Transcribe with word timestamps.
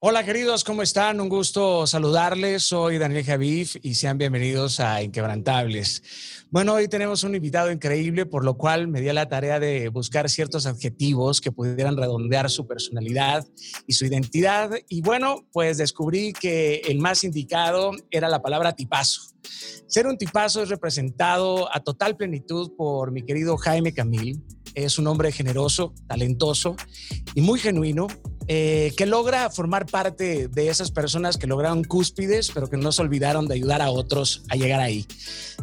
Hola 0.00 0.24
queridos, 0.24 0.62
¿cómo 0.62 0.82
están? 0.82 1.20
Un 1.20 1.28
gusto 1.28 1.84
saludarles. 1.84 2.62
Soy 2.62 2.98
Daniel 2.98 3.24
Javif 3.24 3.74
y 3.82 3.94
sean 3.94 4.16
bienvenidos 4.16 4.78
a 4.78 5.02
Inquebrantables. 5.02 6.04
Bueno, 6.52 6.74
hoy 6.74 6.86
tenemos 6.86 7.24
un 7.24 7.34
invitado 7.34 7.72
increíble, 7.72 8.24
por 8.24 8.44
lo 8.44 8.56
cual 8.56 8.86
me 8.86 9.00
di 9.00 9.08
a 9.08 9.12
la 9.12 9.28
tarea 9.28 9.58
de 9.58 9.88
buscar 9.88 10.30
ciertos 10.30 10.66
adjetivos 10.66 11.40
que 11.40 11.50
pudieran 11.50 11.96
redondear 11.96 12.48
su 12.48 12.64
personalidad 12.68 13.44
y 13.88 13.94
su 13.94 14.06
identidad. 14.06 14.70
Y 14.88 15.00
bueno, 15.00 15.48
pues 15.50 15.78
descubrí 15.78 16.32
que 16.32 16.76
el 16.86 17.00
más 17.00 17.24
indicado 17.24 17.90
era 18.12 18.28
la 18.28 18.40
palabra 18.40 18.76
tipazo. 18.76 19.32
Ser 19.88 20.06
un 20.06 20.16
tipazo 20.16 20.62
es 20.62 20.68
representado 20.68 21.74
a 21.74 21.80
total 21.80 22.16
plenitud 22.16 22.70
por 22.76 23.10
mi 23.10 23.24
querido 23.24 23.56
Jaime 23.56 23.92
Camil. 23.92 24.44
Es 24.76 24.96
un 25.00 25.08
hombre 25.08 25.32
generoso, 25.32 25.92
talentoso 26.06 26.76
y 27.34 27.40
muy 27.40 27.58
genuino 27.58 28.06
eh, 28.48 28.92
que 28.96 29.04
logra 29.04 29.50
formar 29.50 29.84
parte 29.86 30.48
de 30.48 30.68
esas 30.68 30.90
personas 30.90 31.36
que 31.36 31.46
lograron 31.46 31.84
cúspides, 31.84 32.50
pero 32.52 32.68
que 32.68 32.78
no 32.78 32.92
se 32.92 33.02
olvidaron 33.02 33.46
de 33.46 33.54
ayudar 33.54 33.82
a 33.82 33.90
otros 33.90 34.42
a 34.48 34.56
llegar 34.56 34.80
ahí. 34.80 35.06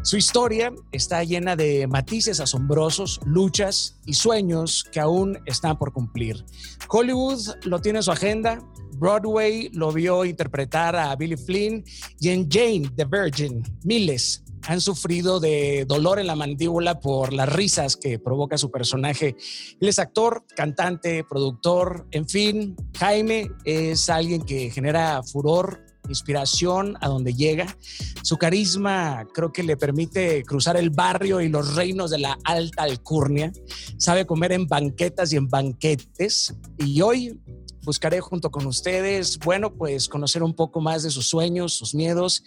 Su 0.03 0.17
historia 0.17 0.71
está 0.91 1.23
llena 1.23 1.55
de 1.55 1.87
matices 1.87 2.39
asombrosos, 2.39 3.19
luchas 3.25 3.97
y 4.05 4.13
sueños 4.13 4.85
que 4.91 4.99
aún 4.99 5.39
están 5.45 5.77
por 5.79 5.93
cumplir. 5.93 6.45
Hollywood 6.87 7.55
lo 7.63 7.81
tiene 7.81 7.99
en 7.99 8.03
su 8.03 8.11
agenda, 8.11 8.59
Broadway 8.97 9.69
lo 9.73 9.91
vio 9.91 10.23
interpretar 10.23 10.95
a 10.95 11.15
Billy 11.15 11.37
Flynn 11.37 11.83
y 12.19 12.29
en 12.29 12.49
Jane 12.49 12.89
the 12.95 13.05
Virgin, 13.05 13.63
miles 13.83 14.44
han 14.67 14.81
sufrido 14.81 15.39
de 15.39 15.85
dolor 15.87 16.19
en 16.19 16.27
la 16.27 16.35
mandíbula 16.35 16.99
por 16.99 17.33
las 17.33 17.51
risas 17.51 17.95
que 17.95 18.19
provoca 18.19 18.57
su 18.57 18.71
personaje. 18.71 19.35
Él 19.79 19.87
es 19.87 19.99
actor, 19.99 20.45
cantante, 20.55 21.23
productor, 21.23 22.07
en 22.11 22.27
fin, 22.27 22.75
Jaime 22.97 23.51
es 23.63 24.09
alguien 24.09 24.43
que 24.43 24.69
genera 24.71 25.21
furor, 25.23 25.85
inspiración 26.09 26.97
a 27.01 27.07
donde 27.07 27.33
llega. 27.33 27.77
Su 28.23 28.37
carisma 28.37 29.25
creo 29.33 29.51
que 29.51 29.63
le 29.63 29.77
permite 29.77 30.43
cruzar 30.43 30.77
el 30.77 30.89
barrio 30.89 31.41
y 31.41 31.49
los 31.49 31.75
reinos 31.75 32.11
de 32.11 32.19
la 32.19 32.37
alta 32.43 32.83
alcurnia. 32.83 33.51
Sabe 33.97 34.25
comer 34.25 34.51
en 34.51 34.67
banquetas 34.67 35.33
y 35.33 35.37
en 35.37 35.47
banquetes. 35.47 36.55
Y 36.77 37.01
hoy 37.01 37.39
buscaré 37.85 38.19
junto 38.19 38.49
con 38.49 38.65
ustedes, 38.65 39.37
bueno, 39.37 39.73
pues 39.73 40.09
conocer 40.09 40.43
un 40.43 40.55
poco 40.55 40.81
más 40.81 41.03
de 41.03 41.11
sus 41.11 41.27
sueños, 41.27 41.73
sus 41.73 41.93
miedos 41.93 42.43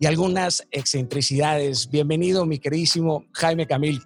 y 0.00 0.06
algunas 0.06 0.66
excentricidades. 0.72 1.88
Bienvenido, 1.88 2.44
mi 2.44 2.58
queridísimo 2.58 3.24
Jaime 3.32 3.66
Camil. 3.66 4.02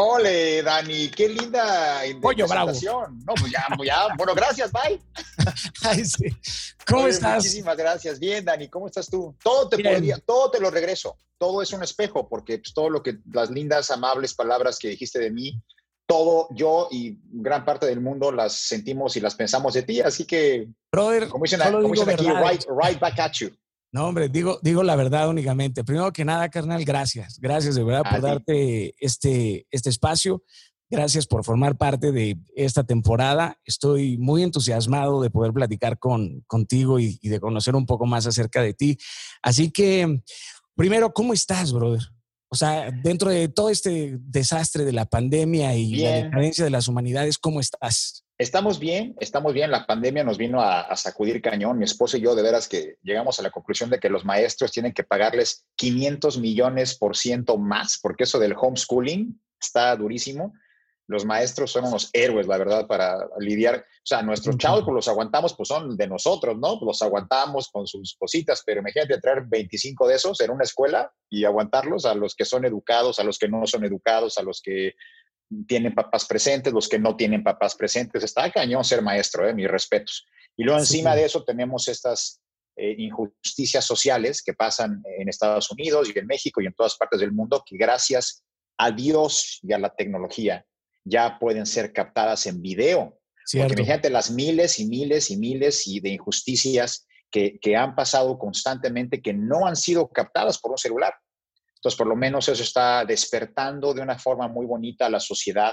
Ole, 0.00 0.62
Dani, 0.62 1.08
qué 1.08 1.28
linda 1.28 2.02
Pollo 2.22 2.46
bravo. 2.46 2.70
No, 2.70 3.34
pues 3.34 3.50
ya, 3.50 3.66
pues 3.76 3.88
ya, 3.88 4.06
bueno, 4.16 4.32
gracias, 4.32 4.70
bye. 4.70 5.02
Ay, 5.82 6.04
sí. 6.04 6.26
¿Cómo 6.86 7.08
estás? 7.08 7.38
Muchísimas 7.38 7.76
gracias. 7.76 8.20
Bien, 8.20 8.44
Dani, 8.44 8.68
¿cómo 8.68 8.86
estás 8.86 9.10
tú? 9.10 9.34
Todo 9.42 9.68
te 9.68 9.82
podría, 9.82 10.18
todo 10.18 10.52
te 10.52 10.60
lo 10.60 10.70
regreso. 10.70 11.18
Todo 11.36 11.62
es 11.62 11.72
un 11.72 11.82
espejo, 11.82 12.28
porque 12.28 12.58
pues, 12.58 12.72
todo 12.72 12.90
lo 12.90 13.02
que, 13.02 13.18
las 13.32 13.50
lindas, 13.50 13.90
amables 13.90 14.34
palabras 14.34 14.78
que 14.78 14.88
dijiste 14.88 15.18
de 15.18 15.32
mí, 15.32 15.60
todo 16.08 16.48
yo 16.52 16.88
y 16.90 17.18
gran 17.30 17.66
parte 17.66 17.84
del 17.84 18.00
mundo 18.00 18.32
las 18.32 18.54
sentimos 18.54 19.14
y 19.16 19.20
las 19.20 19.34
pensamos 19.34 19.74
de 19.74 19.82
ti. 19.82 20.00
Así 20.00 20.24
que, 20.24 20.66
Brother, 20.90 21.28
como 21.28 21.44
dicen, 21.44 21.60
como 21.60 21.92
dicen 21.92 22.08
aquí, 22.08 22.26
right, 22.26 22.64
right, 22.82 22.98
back 22.98 23.18
at 23.20 23.32
you. 23.34 23.50
No, 23.92 24.06
hombre, 24.06 24.30
digo, 24.30 24.58
digo 24.62 24.82
la 24.82 24.96
verdad 24.96 25.28
únicamente. 25.28 25.84
Primero 25.84 26.10
que 26.12 26.24
nada, 26.24 26.48
carnal, 26.48 26.82
gracias. 26.84 27.38
Gracias 27.38 27.74
de 27.74 27.84
verdad 27.84 28.10
por 28.10 28.22
darte 28.22 28.94
este, 28.98 29.66
este 29.70 29.90
espacio. 29.90 30.42
Gracias 30.90 31.26
por 31.26 31.44
formar 31.44 31.76
parte 31.76 32.10
de 32.10 32.38
esta 32.56 32.84
temporada. 32.84 33.58
Estoy 33.66 34.16
muy 34.16 34.42
entusiasmado 34.42 35.20
de 35.20 35.28
poder 35.28 35.52
platicar 35.52 35.98
con, 35.98 36.42
contigo 36.46 36.98
y, 36.98 37.18
y 37.20 37.28
de 37.28 37.38
conocer 37.38 37.76
un 37.76 37.84
poco 37.84 38.06
más 38.06 38.26
acerca 38.26 38.62
de 38.62 38.72
ti. 38.72 38.96
Así 39.42 39.70
que, 39.70 40.22
primero, 40.74 41.12
¿cómo 41.12 41.34
estás, 41.34 41.70
brother? 41.70 42.00
O 42.50 42.56
sea, 42.56 42.90
dentro 42.90 43.30
de 43.30 43.48
todo 43.48 43.68
este 43.68 44.16
desastre 44.20 44.84
de 44.84 44.92
la 44.92 45.04
pandemia 45.04 45.74
y 45.74 45.96
la 45.96 46.12
decadencia 46.12 46.64
de 46.64 46.70
las 46.70 46.88
humanidades, 46.88 47.36
¿cómo 47.36 47.60
estás? 47.60 48.24
Estamos 48.38 48.78
bien, 48.78 49.16
estamos 49.20 49.52
bien. 49.52 49.70
La 49.70 49.84
pandemia 49.84 50.24
nos 50.24 50.38
vino 50.38 50.62
a, 50.62 50.94
sacudir 50.96 51.42
cañón. 51.42 51.76
Mi 51.76 51.84
esposo 51.84 52.16
y 52.16 52.20
yo, 52.20 52.34
de 52.34 52.42
veras, 52.42 52.68
que 52.68 52.96
llegamos 53.02 53.38
a 53.38 53.42
la 53.42 53.50
conclusión 53.50 53.90
de 53.90 53.98
que 53.98 54.08
los 54.08 54.24
maestros 54.24 54.72
tienen 54.72 54.92
que 54.92 55.02
pagarles 55.02 55.66
500 55.76 56.38
millones 56.38 56.96
por 56.96 57.16
ciento 57.16 57.58
más, 57.58 57.98
porque 58.00 58.24
eso 58.24 58.38
del 58.38 58.54
homeschooling 58.56 59.40
está 59.60 59.94
durísimo 59.96 60.54
los 61.08 61.24
maestros 61.24 61.72
son 61.72 61.86
unos 61.86 62.10
héroes, 62.12 62.46
la 62.46 62.58
verdad, 62.58 62.86
para 62.86 63.26
lidiar. 63.38 63.76
O 63.78 64.04
sea, 64.04 64.20
nuestros 64.20 64.58
chavos, 64.58 64.84
pues 64.84 64.94
los 64.94 65.08
aguantamos, 65.08 65.54
pues 65.54 65.68
son 65.68 65.96
de 65.96 66.06
nosotros, 66.06 66.56
¿no? 66.58 66.78
Pues 66.78 66.86
los 66.86 67.02
aguantamos 67.02 67.70
con 67.70 67.86
sus 67.86 68.14
cositas, 68.14 68.62
pero 68.64 68.80
imagínate 68.80 69.18
traer 69.18 69.44
25 69.46 70.06
de 70.06 70.16
esos 70.16 70.38
en 70.42 70.50
una 70.50 70.64
escuela 70.64 71.10
y 71.30 71.44
aguantarlos 71.44 72.04
a 72.04 72.14
los 72.14 72.34
que 72.34 72.44
son 72.44 72.66
educados, 72.66 73.18
a 73.18 73.24
los 73.24 73.38
que 73.38 73.48
no 73.48 73.66
son 73.66 73.84
educados, 73.84 74.36
a 74.36 74.42
los 74.42 74.60
que 74.60 74.96
tienen 75.66 75.94
papás 75.94 76.26
presentes, 76.26 76.74
los 76.74 76.90
que 76.90 76.98
no 76.98 77.16
tienen 77.16 77.42
papás 77.42 77.74
presentes. 77.74 78.22
Está 78.22 78.50
cañón 78.50 78.84
ser 78.84 79.00
maestro, 79.00 79.48
¿eh? 79.48 79.54
mis 79.54 79.68
respetos. 79.68 80.26
Y 80.58 80.64
luego 80.64 80.78
encima 80.78 81.16
de 81.16 81.24
eso 81.24 81.42
tenemos 81.42 81.88
estas 81.88 82.42
eh, 82.76 82.94
injusticias 82.98 83.82
sociales 83.82 84.42
que 84.42 84.52
pasan 84.52 85.02
en 85.18 85.30
Estados 85.30 85.70
Unidos 85.70 86.10
y 86.14 86.18
en 86.18 86.26
México 86.26 86.60
y 86.60 86.66
en 86.66 86.74
todas 86.74 86.96
partes 86.96 87.20
del 87.20 87.32
mundo, 87.32 87.64
que 87.64 87.78
gracias 87.78 88.44
a 88.76 88.90
Dios 88.90 89.58
y 89.62 89.72
a 89.72 89.78
la 89.78 89.94
tecnología 89.94 90.66
ya 91.04 91.38
pueden 91.38 91.66
ser 91.66 91.92
captadas 91.92 92.46
en 92.46 92.60
video. 92.60 93.18
Cierto. 93.44 93.68
Porque 93.68 93.82
imagínate 93.82 94.10
las 94.10 94.30
miles 94.30 94.78
y 94.78 94.86
miles 94.86 95.30
y 95.30 95.36
miles 95.36 95.86
y 95.86 96.00
de 96.00 96.10
injusticias 96.10 97.06
que, 97.30 97.58
que, 97.60 97.76
han 97.76 97.94
pasado 97.94 98.38
constantemente 98.38 99.22
que 99.22 99.32
no 99.32 99.66
han 99.66 99.76
sido 99.76 100.08
captadas 100.08 100.58
por 100.58 100.72
un 100.72 100.78
celular. 100.78 101.14
Entonces, 101.76 101.96
por 101.96 102.06
lo 102.06 102.16
menos 102.16 102.48
eso 102.48 102.62
está 102.62 103.04
despertando 103.04 103.94
de 103.94 104.02
una 104.02 104.18
forma 104.18 104.48
muy 104.48 104.66
bonita 104.66 105.06
a 105.06 105.10
la 105.10 105.20
sociedad 105.20 105.72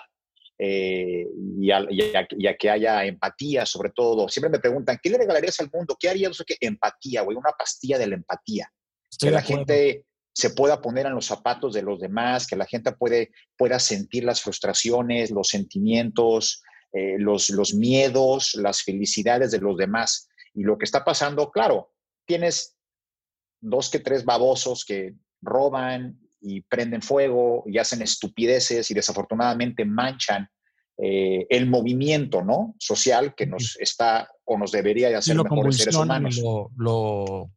eh, 0.58 1.28
y, 1.60 1.72
a, 1.72 1.86
y, 1.90 2.46
a, 2.48 2.56
que 2.56 2.70
haya 2.70 3.04
empatía, 3.06 3.66
sobre 3.66 3.90
todo. 3.90 4.30
Siempre 4.30 4.50
me 4.50 4.60
preguntan, 4.60 5.00
¿qué 5.02 5.10
le 5.10 5.18
regalarías 5.18 5.60
al 5.60 5.70
mundo? 5.74 5.98
¿Qué 6.00 6.10
harías? 6.10 6.42
que 6.46 6.58
empatía, 6.62 7.22
güey, 7.22 7.36
una 7.36 7.52
pastilla 7.52 7.98
de 7.98 8.08
la 8.08 8.16
empatía. 8.16 8.72
que 9.20 9.32
la 9.32 9.42
gente 9.42 10.06
se 10.36 10.50
pueda 10.50 10.82
poner 10.82 11.06
en 11.06 11.16
los 11.16 11.28
zapatos 11.28 11.74
de 11.74 11.82
los 11.82 12.00
demás, 12.00 12.46
que 12.46 12.58
la 12.58 12.66
gente 12.66 12.92
puede, 12.92 13.32
pueda 13.58 13.80
sentir 13.80 14.26
las 14.26 14.42
frustraciones, 14.42 15.32
los 15.32 15.48
sentimientos, 15.48 16.62
eh, 16.92 17.16
los, 17.18 17.50
los 17.50 17.74
miedos, 17.74 18.54
las 18.56 18.84
felicidades 18.84 19.52
de 19.52 19.60
los 19.60 19.78
demás. 19.78 20.28
Y 20.54 20.64
lo 20.64 20.78
que 20.78 20.84
está 20.84 21.06
pasando, 21.06 21.52
claro, 21.52 21.94
tienes 22.26 22.76
dos 23.62 23.90
que 23.90 24.00
tres 24.00 24.26
babosos 24.26 24.84
que 24.84 25.16
roban 25.42 26.20
y 26.42 26.62
prenden 26.62 27.02
fuego 27.02 27.64
y 27.66 27.78
hacen 27.78 28.02
estupideces 28.02 28.92
y 28.92 28.94
desafortunadamente 28.94 29.86
manchan 29.86 30.50
eh, 30.98 31.48
el 31.50 31.70
movimiento 31.70 32.44
¿no? 32.44 32.76
social 32.78 33.36
que 33.36 33.48
nos 33.48 33.78
está 33.80 34.30
o 34.44 34.58
nos 34.58 34.72
debería 34.74 35.08
de 35.08 35.16
hacer 35.16 35.36
mejores 35.38 35.78
seres 35.78 35.96
humanos. 35.96 36.38
Lo, 36.38 36.72
lo, 36.76 37.52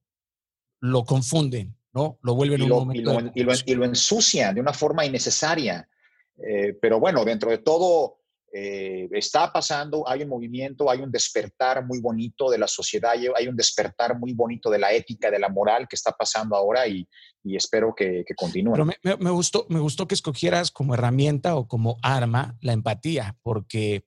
lo 0.81 1.05
confunden. 1.05 1.78
¿No? 1.99 2.19
Lo 2.23 2.35
vuelven 2.35 2.61
y 2.61 2.63
un 2.63 2.69
momento 2.69 3.01
y 3.35 3.43
lo, 3.43 3.53
y 3.67 3.75
lo, 3.75 3.85
ensucian 3.85 4.55
de 4.55 4.61
una 4.61 4.73
forma 4.73 5.05
innecesaria. 5.05 5.89
Eh, 6.37 6.75
pero 6.81 7.01
bueno, 7.01 7.25
dentro 7.25 7.51
de 7.51 7.59
todo 7.59 8.19
eh, 8.53 9.09
está 9.13 9.53
pasando, 9.53 10.09
hay 10.09 10.23
un 10.23 10.29
movimiento, 10.29 10.91
hay 10.91 11.01
un 11.01 11.11
despertar 11.11 11.85
muy 11.85 12.01
bonito 12.01 12.49
de 12.51 12.59
la 12.59 12.69
sociedad, 12.69 13.13
hay 13.37 13.49
un 13.49 13.57
despertar 13.57 14.19
muy 14.19 14.33
bonito 14.33 14.71
de 14.71 14.79
la 14.79 14.93
ética, 14.93 15.31
de 15.31 15.39
la 15.39 15.49
moral 15.49 15.87
que 15.89 15.97
está 15.97 16.13
pasando 16.13 16.57
ahora 16.57 16.87
y, 16.87 17.07
y 17.43 17.57
espero 17.57 17.95
que, 17.95 18.25
que 18.27 18.35
continúe. 18.35 18.73
Pero 18.73 18.87
me, 18.87 18.97
me, 19.03 19.31
gustó, 19.31 19.67
me 19.69 19.81
gustó 19.81 20.07
que 20.07 20.15
escogieras 20.15 20.71
como 20.71 20.95
herramienta 20.95 21.57
o 21.57 21.67
como 21.67 21.99
arma 22.03 22.57
la 22.61 22.73
empatía, 22.73 23.37
porque 23.43 24.05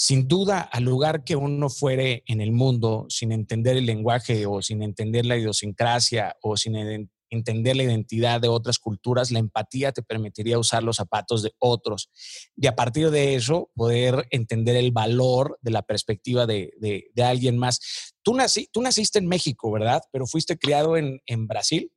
sin 0.00 0.28
duda, 0.28 0.60
al 0.60 0.84
lugar 0.84 1.24
que 1.24 1.34
uno 1.34 1.68
fuere 1.68 2.22
en 2.26 2.40
el 2.40 2.52
mundo, 2.52 3.06
sin 3.08 3.32
entender 3.32 3.76
el 3.76 3.84
lenguaje 3.84 4.46
o 4.46 4.62
sin 4.62 4.80
entender 4.84 5.26
la 5.26 5.36
idiosincrasia 5.36 6.36
o 6.40 6.56
sin 6.56 7.10
entender 7.30 7.74
la 7.74 7.82
identidad 7.82 8.40
de 8.40 8.46
otras 8.46 8.78
culturas, 8.78 9.32
la 9.32 9.40
empatía 9.40 9.90
te 9.90 10.04
permitiría 10.04 10.56
usar 10.56 10.84
los 10.84 10.98
zapatos 10.98 11.42
de 11.42 11.50
otros 11.58 12.12
y 12.54 12.68
a 12.68 12.76
partir 12.76 13.10
de 13.10 13.34
eso 13.34 13.72
poder 13.74 14.28
entender 14.30 14.76
el 14.76 14.92
valor 14.92 15.58
de 15.62 15.72
la 15.72 15.82
perspectiva 15.82 16.46
de, 16.46 16.70
de, 16.78 17.24
alguien 17.24 17.58
más. 17.58 17.80
Tú, 18.22 18.36
nací, 18.36 18.68
tú 18.70 18.80
naciste 18.80 19.18
en 19.18 19.26
México, 19.26 19.72
¿verdad? 19.72 20.00
Pero 20.12 20.28
fuiste 20.28 20.56
criado 20.56 20.96
en, 20.96 21.20
en 21.26 21.48
Brasil. 21.48 21.90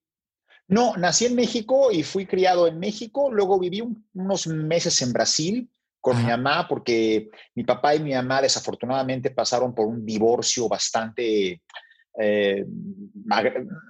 No, 0.68 0.98
nací 0.98 1.26
en 1.28 1.36
México 1.36 1.92
y 1.92 2.02
fui 2.02 2.26
criado 2.26 2.68
en 2.68 2.80
México, 2.80 3.32
luego 3.32 3.60
viví 3.60 3.84
unos 4.16 4.48
meses 4.48 5.04
en 5.04 5.14
Brasil 5.14 5.70
con 6.02 6.18
mi 6.18 6.24
mamá 6.24 6.68
porque 6.68 7.30
mi 7.56 7.64
papá 7.64 7.96
y 7.96 8.00
mi 8.00 8.14
mamá 8.14 8.42
desafortunadamente 8.42 9.32
pasaron 9.32 9.74
por 9.74 9.86
un 9.86 10.04
divorcio 10.04 10.68
bastante 10.68 11.62
eh, 12.20 12.66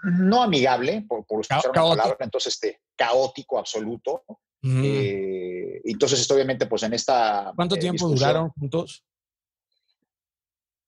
no 0.04 0.44
amigable, 0.44 1.06
por, 1.08 1.25
por 1.25 1.40
usar 1.40 1.62
una 1.66 1.81
palabra, 1.81 2.18
entonces 2.19 2.54
este, 2.54 2.81
caótico 2.96 3.58
absoluto. 3.58 4.24
Eh, 4.63 5.81
entonces, 5.86 6.30
obviamente, 6.30 6.68
pues 6.68 6.84
en 6.84 6.94
esta... 6.94 7.52
¿Cuánto 7.56 7.75
eh, 7.75 7.80
tiempo 7.80 8.08
duraron 8.10 8.50
juntos? 8.52 9.04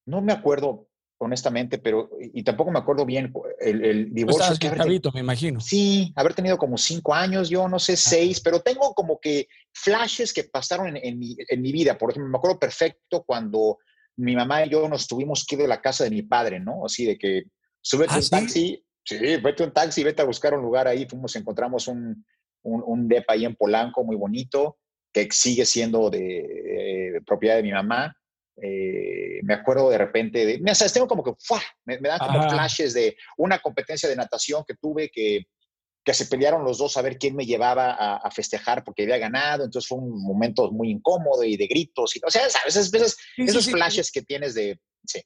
No 0.05 0.21
me 0.21 0.33
acuerdo, 0.33 0.89
honestamente, 1.23 1.77
pero 1.77 2.09
y 2.19 2.43
tampoco 2.43 2.71
me 2.71 2.79
acuerdo 2.79 3.05
bien 3.05 3.33
el, 3.59 3.83
el 3.83 4.13
divorcio. 4.13 4.55
que 4.59 4.69
me 5.13 5.19
imagino. 5.19 5.59
Sí, 5.59 6.13
haber 6.15 6.33
tenido 6.33 6.57
como 6.57 6.77
cinco 6.77 7.13
años, 7.13 7.49
yo 7.49 7.67
no 7.67 7.79
sé, 7.79 7.97
seis, 7.97 8.39
pero 8.39 8.61
tengo 8.61 8.93
como 8.93 9.19
que 9.19 9.47
flashes 9.73 10.33
que 10.33 10.43
pasaron 10.43 10.97
en, 10.97 11.19
mi, 11.19 11.35
en, 11.47 11.61
mi, 11.61 11.71
vida. 11.71 11.97
Por 11.97 12.11
ejemplo, 12.11 12.29
me 12.29 12.37
acuerdo 12.37 12.59
perfecto 12.59 13.23
cuando 13.23 13.79
mi 14.17 14.35
mamá 14.35 14.65
y 14.65 14.69
yo 14.69 14.87
nos 14.87 15.07
tuvimos 15.07 15.45
que 15.45 15.55
ir 15.55 15.61
de 15.61 15.67
la 15.67 15.81
casa 15.81 16.03
de 16.03 16.11
mi 16.11 16.21
padre, 16.21 16.59
¿no? 16.59 16.85
Así 16.85 17.05
de 17.05 17.17
que 17.17 17.43
súbete 17.81 18.13
¿Ah, 18.13 18.19
un 18.19 18.29
taxi, 18.29 18.83
sí, 19.03 19.17
vete 19.17 19.63
un 19.63 19.71
taxi, 19.71 20.03
vete 20.03 20.21
a 20.21 20.25
buscar 20.25 20.53
un 20.53 20.61
lugar 20.61 20.87
ahí. 20.87 21.05
Fuimos, 21.07 21.35
encontramos 21.35 21.87
un, 21.87 22.25
un, 22.63 22.83
un 22.85 23.07
depa 23.07 23.33
ahí 23.33 23.45
en 23.45 23.55
Polanco, 23.55 24.03
muy 24.03 24.15
bonito, 24.15 24.77
que 25.13 25.27
sigue 25.31 25.65
siendo 25.65 26.09
de, 26.09 27.21
propiedad 27.25 27.55
de 27.57 27.63
mi 27.63 27.71
mamá. 27.71 28.15
Eh, 28.61 29.39
me 29.43 29.55
acuerdo 29.55 29.89
de 29.89 29.97
repente, 29.97 30.45
de, 30.45 30.59
me, 30.59 30.73
tengo 30.73 31.07
como 31.07 31.23
que, 31.23 31.33
me, 31.85 31.97
dan 31.97 32.19
como 32.19 32.49
flashes 32.49 32.93
de 32.93 33.17
una 33.37 33.59
competencia 33.59 34.07
de 34.07 34.15
natación 34.15 34.63
que 34.67 34.75
tuve 34.75 35.09
que, 35.09 35.47
que 36.03 36.13
se 36.13 36.27
pelearon 36.27 36.63
los 36.63 36.77
dos 36.77 36.95
a 36.97 37.01
ver 37.01 37.17
quién 37.17 37.35
me 37.35 37.45
llevaba 37.45 37.93
a, 37.93 38.31
festejar 38.31 38.83
porque 38.83 39.03
había 39.03 39.17
ganado, 39.17 39.63
entonces 39.65 39.87
fue 39.87 39.97
un 39.97 40.23
momento 40.23 40.71
muy 40.71 40.91
incómodo 40.91 41.43
y 41.43 41.57
de 41.57 41.67
gritos, 41.67 42.15
y, 42.15 42.19
o 42.25 42.29
sea, 42.29 42.47
sabes, 42.49 42.75
esas, 42.75 43.17
esos 43.37 43.69
flashes 43.69 44.11
que 44.11 44.21
tienes 44.21 44.53
de, 44.53 44.79
sí. 45.05 45.21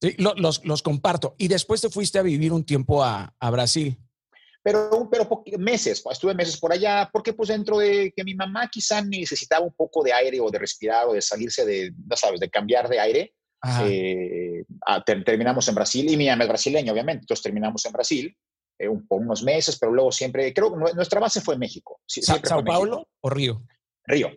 Sí, 0.00 0.16
los, 0.18 0.64
los, 0.64 0.82
comparto. 0.82 1.36
Y 1.38 1.46
después 1.46 1.80
te 1.80 1.88
fuiste 1.88 2.18
a 2.18 2.22
vivir 2.22 2.52
un 2.52 2.64
tiempo 2.64 3.04
a, 3.04 3.36
a 3.38 3.50
Brasil 3.50 3.96
pero, 4.62 5.08
pero 5.10 5.28
meses, 5.58 6.02
estuve 6.10 6.34
meses 6.34 6.56
por 6.58 6.72
allá, 6.72 7.10
porque 7.12 7.32
pues 7.32 7.48
dentro 7.48 7.78
de 7.78 8.12
que 8.14 8.22
mi 8.22 8.34
mamá 8.34 8.68
quizá 8.68 9.02
necesitaba 9.02 9.64
un 9.64 9.74
poco 9.74 10.04
de 10.04 10.12
aire 10.12 10.40
o 10.40 10.50
de 10.50 10.58
respirar 10.58 11.08
o 11.08 11.12
de 11.12 11.22
salirse 11.22 11.64
de, 11.64 11.92
ya 12.08 12.16
sabes, 12.16 12.38
de 12.38 12.48
cambiar 12.48 12.88
de 12.88 13.00
aire, 13.00 13.34
eh, 13.84 14.64
terminamos 15.24 15.66
en 15.68 15.74
Brasil 15.74 16.08
y 16.08 16.16
mi 16.16 16.28
mamá 16.28 16.44
es 16.44 16.48
brasileña, 16.48 16.92
obviamente, 16.92 17.22
entonces 17.22 17.42
terminamos 17.42 17.84
en 17.86 17.92
Brasil 17.92 18.38
eh, 18.78 18.88
por 19.08 19.20
unos 19.20 19.42
meses, 19.42 19.78
pero 19.78 19.92
luego 19.92 20.12
siempre, 20.12 20.52
creo 20.54 20.72
que 20.72 20.94
nuestra 20.94 21.20
base 21.20 21.40
fue 21.40 21.58
México. 21.58 22.00
¿Sao 22.06 22.64
Paulo 22.64 23.08
o 23.20 23.30
Río? 23.30 23.64
Río. 24.04 24.30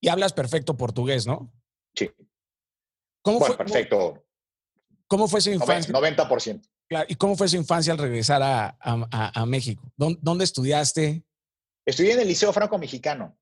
Y 0.00 0.08
hablas 0.08 0.32
perfecto 0.32 0.76
portugués, 0.76 1.26
¿no? 1.26 1.52
Sí. 1.94 2.08
¿Cómo 3.22 3.40
fue, 3.40 3.56
perfecto. 3.56 4.24
¿Cómo 5.08 5.26
fue 5.26 5.40
su 5.40 5.50
infancia? 5.50 5.92
90%. 5.92 6.62
¿Y 7.08 7.16
cómo 7.16 7.36
fue 7.36 7.48
su 7.48 7.56
infancia 7.56 7.92
al 7.92 7.98
regresar 7.98 8.42
a, 8.42 9.46
México? 9.46 9.92
¿Dónde, 9.96 10.44
estudiaste? 10.44 11.24
Estudié 11.84 12.12
en 12.14 12.20
el 12.20 12.28
Liceo 12.28 12.52
Franco-Mexicano. 12.52 13.36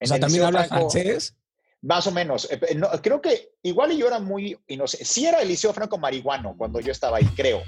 O 0.00 0.06
sea, 0.06 0.18
¿también 0.20 0.44
hablas 0.44 0.68
francés? 0.68 1.34
Más 1.82 2.06
o 2.06 2.10
menos. 2.10 2.48
Eh, 2.50 2.60
creo 3.02 3.20
que 3.20 3.52
igual 3.62 3.96
yo 3.96 4.08
era 4.08 4.18
muy 4.18 4.58
inocente. 4.66 5.04
Sí 5.04 5.26
era 5.26 5.40
el 5.40 5.48
Liceo 5.48 5.72
Franco-Marihuano 5.72 6.56
cuando 6.56 6.80
yo 6.80 6.90
estaba 6.90 7.18
ahí, 7.18 7.26
creo. 7.36 7.62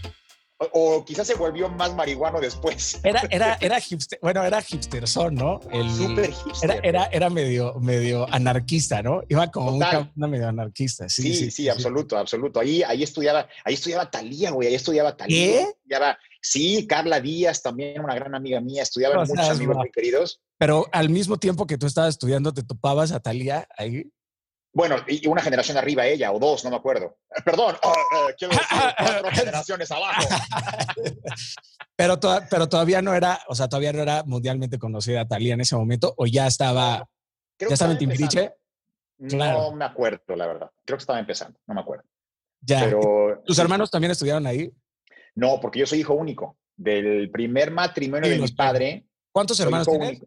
O, 0.72 1.04
quizás 1.04 1.28
se 1.28 1.36
volvió 1.36 1.68
más 1.68 1.94
marihuano 1.94 2.40
después. 2.40 2.98
Era, 3.04 3.22
era, 3.30 3.54
era 3.60 3.78
hipster, 3.78 4.18
bueno, 4.20 4.42
era 4.42 4.60
hipsterson, 4.60 5.34
¿no? 5.34 5.60
El, 5.70 5.88
Super 5.88 6.32
hipster. 6.32 6.80
Era, 6.82 7.04
era, 7.06 7.30
medio, 7.30 7.74
medio 7.74 8.26
anarquista, 8.32 9.00
¿no? 9.00 9.22
Iba 9.28 9.52
como 9.52 9.76
una, 9.76 10.10
medio 10.16 10.48
anarquista. 10.48 11.08
Sí, 11.08 11.32
sí, 11.34 11.52
sí, 11.52 11.68
absoluto, 11.68 12.18
absoluto. 12.18 12.58
Ahí, 12.58 12.82
ahí 12.82 13.04
estudiaba, 13.04 13.48
ahí 13.64 13.74
estudiaba 13.74 14.10
Talía, 14.10 14.50
güey, 14.50 14.66
ahí 14.66 14.74
estudiaba 14.74 15.16
Talía. 15.16 15.68
¿Qué? 15.88 16.16
sí, 16.40 16.86
Carla 16.88 17.20
Díaz, 17.20 17.62
también 17.62 18.02
una 18.02 18.14
gran 18.16 18.34
amiga 18.34 18.60
mía, 18.60 18.82
estudiaban 18.82 19.28
muchos 19.28 19.50
amigos 19.50 19.76
muy 19.76 19.90
queridos. 19.90 20.40
Pero 20.58 20.86
al 20.90 21.08
mismo 21.08 21.36
tiempo 21.38 21.68
que 21.68 21.78
tú 21.78 21.86
estabas 21.86 22.14
estudiando, 22.14 22.52
¿te 22.52 22.64
topabas 22.64 23.12
a 23.12 23.20
Talía 23.20 23.68
ahí? 23.76 24.10
Bueno, 24.78 24.94
y 25.08 25.26
una 25.26 25.42
generación 25.42 25.76
arriba 25.76 26.06
ella, 26.06 26.30
o 26.30 26.38
dos, 26.38 26.62
no 26.62 26.70
me 26.70 26.76
acuerdo. 26.76 27.18
Perdón, 27.44 27.74
oh, 27.82 27.92
eh, 28.28 28.34
quiero 28.38 28.54
decir, 28.54 28.78
cuatro 28.96 29.30
generaciones 29.32 29.90
abajo. 29.90 30.22
pero, 31.96 32.20
pero 32.48 32.68
todavía 32.68 33.02
no 33.02 33.12
era, 33.12 33.40
o 33.48 33.56
sea, 33.56 33.68
todavía 33.68 33.92
no 33.92 34.02
era 34.02 34.22
mundialmente 34.22 34.78
conocida 34.78 35.26
Talía 35.26 35.54
en 35.54 35.62
ese 35.62 35.74
momento, 35.74 36.14
o 36.16 36.26
ya 36.26 36.46
estaba, 36.46 37.08
ya 37.58 37.66
estaba 37.66 37.90
en 37.90 37.98
Timbiriche. 37.98 38.54
No 39.18 39.72
me 39.72 39.84
acuerdo, 39.84 40.36
la 40.36 40.46
verdad. 40.46 40.70
Creo 40.84 40.96
que 40.96 41.02
estaba 41.02 41.18
empezando, 41.18 41.58
no 41.66 41.74
me 41.74 41.80
acuerdo. 41.80 42.04
Ya. 42.60 42.84
Pero, 42.84 43.42
¿Tus 43.44 43.58
hermanos 43.58 43.90
también 43.90 44.12
estudiaron 44.12 44.46
ahí? 44.46 44.72
No, 45.34 45.58
porque 45.60 45.80
yo 45.80 45.88
soy 45.88 45.98
hijo 45.98 46.14
único. 46.14 46.56
Del 46.76 47.32
primer 47.32 47.72
matrimonio 47.72 48.30
de 48.30 48.38
mi 48.38 48.52
padre. 48.52 49.06
¿Cuántos 49.32 49.58
hermanos 49.58 49.88
tienes? 49.88 50.24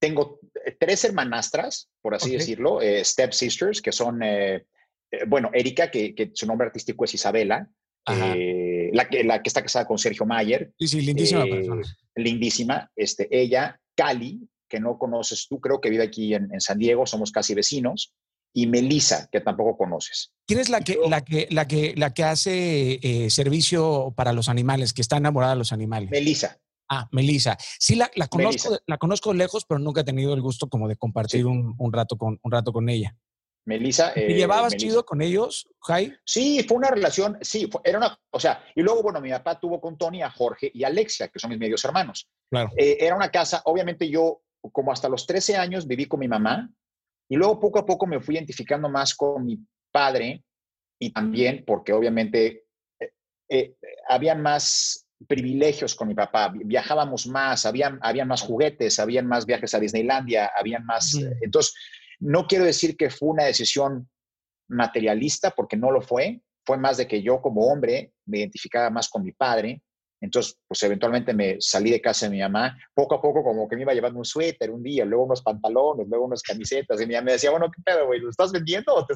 Tengo 0.00 0.40
eh, 0.42 0.55
tres 0.72 1.04
hermanastras, 1.04 1.88
por 2.00 2.14
así 2.14 2.30
decirlo, 2.30 2.80
eh, 2.80 3.04
step 3.04 3.32
sisters, 3.32 3.80
que 3.80 3.92
son, 3.92 4.22
eh, 4.22 4.66
bueno, 5.26 5.50
Erika, 5.52 5.90
que, 5.90 6.30
su 6.34 6.46
nombre 6.46 6.66
artístico 6.66 7.04
es 7.04 7.14
Isabela, 7.14 7.68
la, 8.06 9.08
que, 9.08 9.24
la 9.24 9.42
que 9.42 9.48
está 9.48 9.62
casada 9.62 9.86
con 9.86 9.98
Sergio 9.98 10.26
Mayer. 10.26 10.72
Sí, 10.78 10.88
sí, 10.88 11.00
lindísima 11.00 11.44
persona. 11.44 11.82
Lindísima. 12.14 12.90
Este, 12.94 13.28
ella, 13.30 13.80
Cali, 13.96 14.48
que 14.68 14.80
no 14.80 14.98
conoces 14.98 15.46
tú, 15.48 15.60
creo 15.60 15.80
que 15.80 15.90
vive 15.90 16.04
aquí 16.04 16.34
en, 16.34 16.60
San 16.60 16.78
Diego, 16.78 17.06
somos 17.06 17.32
casi 17.32 17.54
vecinos. 17.54 18.14
Y 18.52 18.66
Melissa, 18.66 19.28
que 19.30 19.42
tampoco 19.42 19.76
conoces. 19.76 20.32
¿Quién 20.46 20.60
es 20.60 20.70
la 20.70 20.80
que, 20.80 20.96
la 21.06 21.22
que, 21.22 21.46
la 21.50 21.68
que, 21.68 21.92
la 21.94 22.14
que 22.14 22.24
hace 22.24 23.28
servicio 23.28 24.14
para 24.16 24.32
los 24.32 24.48
animales, 24.48 24.94
que 24.94 25.02
está 25.02 25.18
enamorada 25.18 25.52
de 25.52 25.58
los 25.58 25.72
animales? 25.72 26.10
Melissa. 26.10 26.58
Ah, 26.88 27.08
Melissa. 27.10 27.56
Sí, 27.78 27.96
la, 27.96 28.10
la 28.14 28.28
conozco, 28.28 28.78
la 28.86 28.98
conozco 28.98 29.32
lejos, 29.32 29.64
pero 29.66 29.78
nunca 29.78 30.02
he 30.02 30.04
tenido 30.04 30.34
el 30.34 30.42
gusto 30.42 30.68
como 30.68 30.88
de 30.88 30.96
compartir 30.96 31.46
un, 31.46 31.74
un, 31.78 31.92
rato 31.92 32.16
con, 32.16 32.38
un 32.42 32.52
rato 32.52 32.72
con 32.72 32.88
ella. 32.88 33.16
Melissa. 33.66 34.12
¿Y 34.14 34.20
eh, 34.20 34.34
llevabas 34.34 34.76
chido 34.76 35.04
con 35.04 35.20
ellos, 35.20 35.68
Jai? 35.80 36.14
Sí, 36.24 36.64
fue 36.66 36.76
una 36.76 36.88
relación, 36.88 37.36
sí, 37.40 37.68
era 37.82 37.98
una, 37.98 38.16
o 38.30 38.38
sea, 38.38 38.64
y 38.76 38.82
luego, 38.82 39.02
bueno, 39.02 39.20
mi 39.20 39.30
papá 39.30 39.58
tuvo 39.58 39.80
con 39.80 39.98
Tony 39.98 40.22
a 40.22 40.30
Jorge 40.30 40.70
y 40.72 40.84
Alexia, 40.84 41.28
que 41.28 41.40
son 41.40 41.50
mis 41.50 41.58
medios 41.58 41.84
hermanos. 41.84 42.28
Claro. 42.48 42.70
Eh, 42.76 42.98
era 43.00 43.16
una 43.16 43.30
casa, 43.30 43.62
obviamente 43.64 44.08
yo, 44.08 44.40
como 44.72 44.92
hasta 44.92 45.08
los 45.08 45.26
13 45.26 45.56
años, 45.56 45.86
viví 45.86 46.06
con 46.06 46.20
mi 46.20 46.28
mamá, 46.28 46.70
y 47.28 47.34
luego 47.34 47.58
poco 47.58 47.80
a 47.80 47.86
poco 47.86 48.06
me 48.06 48.20
fui 48.20 48.36
identificando 48.36 48.88
más 48.88 49.16
con 49.16 49.44
mi 49.44 49.58
padre, 49.90 50.44
y 51.00 51.10
también 51.12 51.64
porque 51.66 51.92
obviamente 51.92 52.64
eh 53.48 53.76
había 54.08 54.34
más 54.34 55.05
privilegios 55.26 55.94
con 55.94 56.08
mi 56.08 56.14
papá. 56.14 56.52
Viajábamos 56.54 57.26
más, 57.26 57.66
habían, 57.66 57.98
habían 58.02 58.28
más 58.28 58.42
juguetes, 58.42 58.98
habían 58.98 59.26
más 59.26 59.46
viajes 59.46 59.74
a 59.74 59.80
Disneylandia, 59.80 60.50
habían 60.56 60.84
más... 60.84 61.14
Eh, 61.14 61.36
entonces, 61.40 61.74
no 62.20 62.46
quiero 62.46 62.64
decir 62.64 62.96
que 62.96 63.10
fue 63.10 63.30
una 63.30 63.44
decisión 63.44 64.08
materialista, 64.68 65.50
porque 65.50 65.76
no 65.76 65.90
lo 65.90 66.00
fue. 66.00 66.40
Fue 66.64 66.76
más 66.76 66.96
de 66.96 67.06
que 67.06 67.22
yo 67.22 67.40
como 67.40 67.66
hombre 67.68 68.12
me 68.26 68.38
identificaba 68.38 68.90
más 68.90 69.08
con 69.08 69.22
mi 69.22 69.32
padre. 69.32 69.82
Entonces, 70.20 70.58
pues 70.66 70.82
eventualmente 70.82 71.34
me 71.34 71.56
salí 71.60 71.90
de 71.90 72.00
casa 72.00 72.26
de 72.26 72.30
mi 72.30 72.40
mamá. 72.40 72.76
Poco 72.94 73.16
a 73.16 73.22
poco 73.22 73.44
como 73.44 73.68
que 73.68 73.76
me 73.76 73.82
iba 73.82 73.94
llevando 73.94 74.18
un 74.18 74.24
suéter 74.24 74.70
un 74.70 74.82
día, 74.82 75.04
luego 75.04 75.24
unos 75.24 75.42
pantalones, 75.42 76.08
luego 76.08 76.24
unas 76.24 76.42
camisetas. 76.42 77.00
Y 77.00 77.06
mi 77.06 77.14
mamá 77.14 77.26
me 77.26 77.32
decía, 77.32 77.50
bueno, 77.50 77.70
¿qué 77.70 77.82
pedo, 77.82 78.06
güey? 78.06 78.20
¿Lo 78.20 78.30
estás 78.30 78.50
vendiendo 78.50 78.94
o 78.94 79.06
te, 79.06 79.14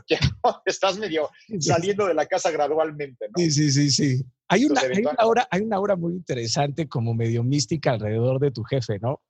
estás 0.66 0.98
medio 0.98 1.28
saliendo 1.58 2.06
de 2.06 2.14
la 2.14 2.26
casa 2.26 2.50
gradualmente? 2.50 3.26
¿no? 3.28 3.32
Sí, 3.36 3.50
sí, 3.50 3.70
sí, 3.70 3.90
sí. 3.90 4.24
Hay 4.52 4.64
una, 4.64 4.80
hay, 4.80 5.04
una 5.04 5.26
hora, 5.26 5.48
hay 5.48 5.60
una 5.60 5.78
hora 5.78 5.94
muy 5.94 6.12
interesante 6.12 6.88
como 6.88 7.14
medio 7.14 7.44
mística 7.44 7.92
alrededor 7.92 8.40
de 8.40 8.50
tu 8.50 8.64
jefe, 8.64 8.98
¿no? 8.98 9.12
O 9.12 9.22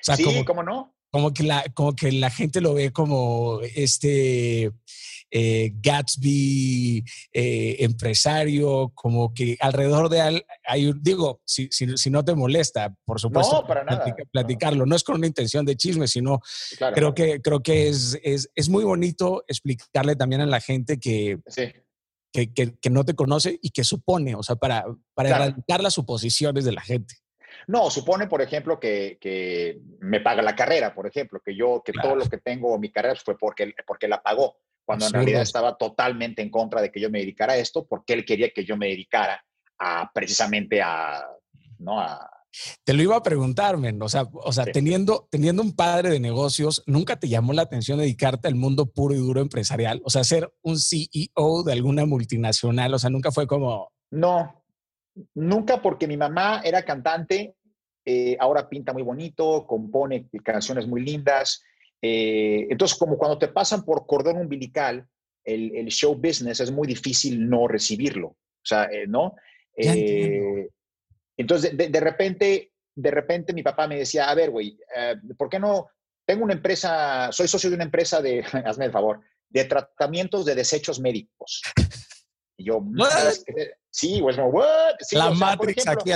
sea, 0.00 0.16
sí, 0.16 0.24
como, 0.24 0.44
¿cómo 0.46 0.62
no? 0.62 0.96
Como 1.10 1.34
que, 1.34 1.42
la, 1.42 1.62
como 1.74 1.94
que 1.94 2.10
la 2.10 2.30
gente 2.30 2.62
lo 2.62 2.72
ve 2.72 2.90
como 2.90 3.60
este 3.60 4.72
eh, 5.30 5.72
Gatsby 5.74 7.04
eh, 7.34 7.76
empresario, 7.80 8.92
como 8.94 9.34
que 9.34 9.58
alrededor 9.60 10.08
de 10.08 10.20
él 10.20 10.46
hay, 10.64 10.90
digo, 11.02 11.42
si, 11.44 11.68
si, 11.70 12.10
no 12.10 12.24
te 12.24 12.34
molesta, 12.34 12.94
por 13.04 13.20
supuesto, 13.20 13.60
no, 13.60 13.66
para 13.66 13.84
nada, 13.84 14.06
platicarlo. 14.32 14.86
No. 14.86 14.96
es 14.96 15.04
con 15.04 15.16
una 15.16 15.26
intención 15.26 15.66
de 15.66 15.76
chisme, 15.76 16.08
sino 16.08 16.40
creo, 16.94 17.14
que, 17.14 17.42
creo 17.42 17.62
que 17.62 17.88
es, 17.88 18.18
es, 18.22 18.50
es, 18.54 18.70
muy 18.70 18.84
bonito 18.84 19.44
explicarle 19.46 20.16
también 20.16 20.40
a 20.40 20.46
la 20.46 20.60
gente 20.60 20.98
que, 20.98 21.40
sí 21.46 21.74
que, 22.34 22.90
no 22.90 23.04
te 23.04 23.14
conoce 23.14 23.58
y 23.62 23.70
que 23.70 23.84
supone, 23.84 24.34
o 24.34 24.42
sea, 24.42 24.56
para, 24.56 24.84
para 25.14 25.28
erradicar 25.28 25.80
las 25.80 25.94
suposiciones 25.94 26.64
de 26.64 26.72
la 26.72 26.80
gente. 26.80 27.14
No, 27.68 27.88
supone, 27.90 28.26
por 28.26 28.42
ejemplo, 28.42 28.80
que, 28.80 29.78
me 30.00 30.20
paga 30.20 30.42
la 30.42 30.56
carrera, 30.56 30.94
por 30.94 31.06
ejemplo, 31.06 31.40
que 31.44 31.54
yo, 31.54 31.82
que 31.84 31.92
todo 31.92 32.16
lo 32.16 32.28
que 32.28 32.38
tengo 32.38 32.76
mi 32.78 32.90
carrera 32.90 33.14
fue 33.24 33.38
porque, 33.38 33.72
porque 33.86 34.08
la 34.08 34.20
pagó, 34.20 34.58
cuando 34.84 35.06
en 35.06 35.12
realidad 35.12 35.42
estaba 35.42 35.76
totalmente 35.76 36.42
en 36.42 36.50
contra 36.50 36.82
de 36.82 36.90
que 36.90 37.00
yo 37.00 37.08
me 37.08 37.20
dedicara 37.20 37.54
a 37.54 37.56
esto, 37.56 37.86
porque 37.86 38.12
él 38.12 38.24
quería 38.24 38.50
que 38.50 38.64
yo 38.64 38.76
me 38.76 38.88
dedicara 38.88 39.42
a 39.78 40.10
precisamente 40.12 40.82
a, 40.82 41.24
¿no? 41.78 42.00
a, 42.00 42.28
te 42.84 42.92
lo 42.92 43.02
iba 43.02 43.16
a 43.16 43.22
preguntar, 43.22 43.76
men. 43.76 44.00
O 44.02 44.08
sea, 44.08 44.28
o 44.32 44.52
sea 44.52 44.64
teniendo, 44.64 45.28
teniendo 45.30 45.62
un 45.62 45.74
padre 45.74 46.10
de 46.10 46.20
negocios, 46.20 46.82
¿nunca 46.86 47.18
te 47.18 47.28
llamó 47.28 47.52
la 47.52 47.62
atención 47.62 47.98
dedicarte 47.98 48.48
al 48.48 48.54
mundo 48.54 48.86
puro 48.86 49.14
y 49.14 49.18
duro 49.18 49.40
empresarial? 49.40 50.00
O 50.04 50.10
sea, 50.10 50.24
ser 50.24 50.52
un 50.62 50.78
CEO 50.78 51.62
de 51.64 51.72
alguna 51.72 52.06
multinacional. 52.06 52.94
O 52.94 52.98
sea, 52.98 53.10
nunca 53.10 53.30
fue 53.30 53.46
como. 53.46 53.92
No, 54.10 54.64
nunca 55.34 55.82
porque 55.82 56.06
mi 56.06 56.16
mamá 56.16 56.60
era 56.64 56.84
cantante, 56.84 57.56
eh, 58.04 58.36
ahora 58.38 58.68
pinta 58.68 58.92
muy 58.92 59.02
bonito, 59.02 59.66
compone 59.66 60.28
canciones 60.42 60.86
muy 60.86 61.02
lindas. 61.02 61.62
Eh, 62.00 62.66
entonces, 62.68 62.98
como 62.98 63.16
cuando 63.16 63.38
te 63.38 63.48
pasan 63.48 63.84
por 63.84 64.06
cordón 64.06 64.36
umbilical, 64.36 65.08
el, 65.44 65.86
show 65.88 66.14
business 66.14 66.60
es 66.60 66.70
muy 66.70 66.86
difícil 66.86 67.48
no 67.48 67.68
recibirlo. 67.68 68.28
O 68.28 68.66
sea, 68.66 68.84
eh, 68.84 69.06
¿no? 69.06 69.34
Eh, 69.76 70.68
entonces, 71.36 71.76
de, 71.76 72.00
repente, 72.00 72.72
de 72.94 73.10
repente 73.10 73.52
mi 73.52 73.62
papá 73.62 73.86
me 73.88 73.98
decía, 73.98 74.30
a 74.30 74.34
ver, 74.34 74.50
güey, 74.50 74.78
eh, 74.96 75.16
¿por 75.36 75.48
qué 75.48 75.58
no? 75.58 75.88
Tengo 76.26 76.44
una 76.44 76.54
empresa, 76.54 77.30
soy 77.32 77.48
socio 77.48 77.70
de 77.70 77.76
una 77.76 77.84
empresa 77.84 78.22
de, 78.22 78.40
hazme 78.64 78.86
el 78.86 78.92
favor, 78.92 79.20
de 79.48 79.64
tratamientos 79.64 80.44
de 80.44 80.54
desechos 80.54 81.00
médicos. 81.00 81.62
Y 82.56 82.66
yo, 82.66 82.80
sí, 83.90 84.20
güey, 84.20 84.36
what? 84.38 84.94
Sí, 85.00 85.16
la 85.16 85.30
Matrix 85.30 85.88
aquí. 85.88 86.10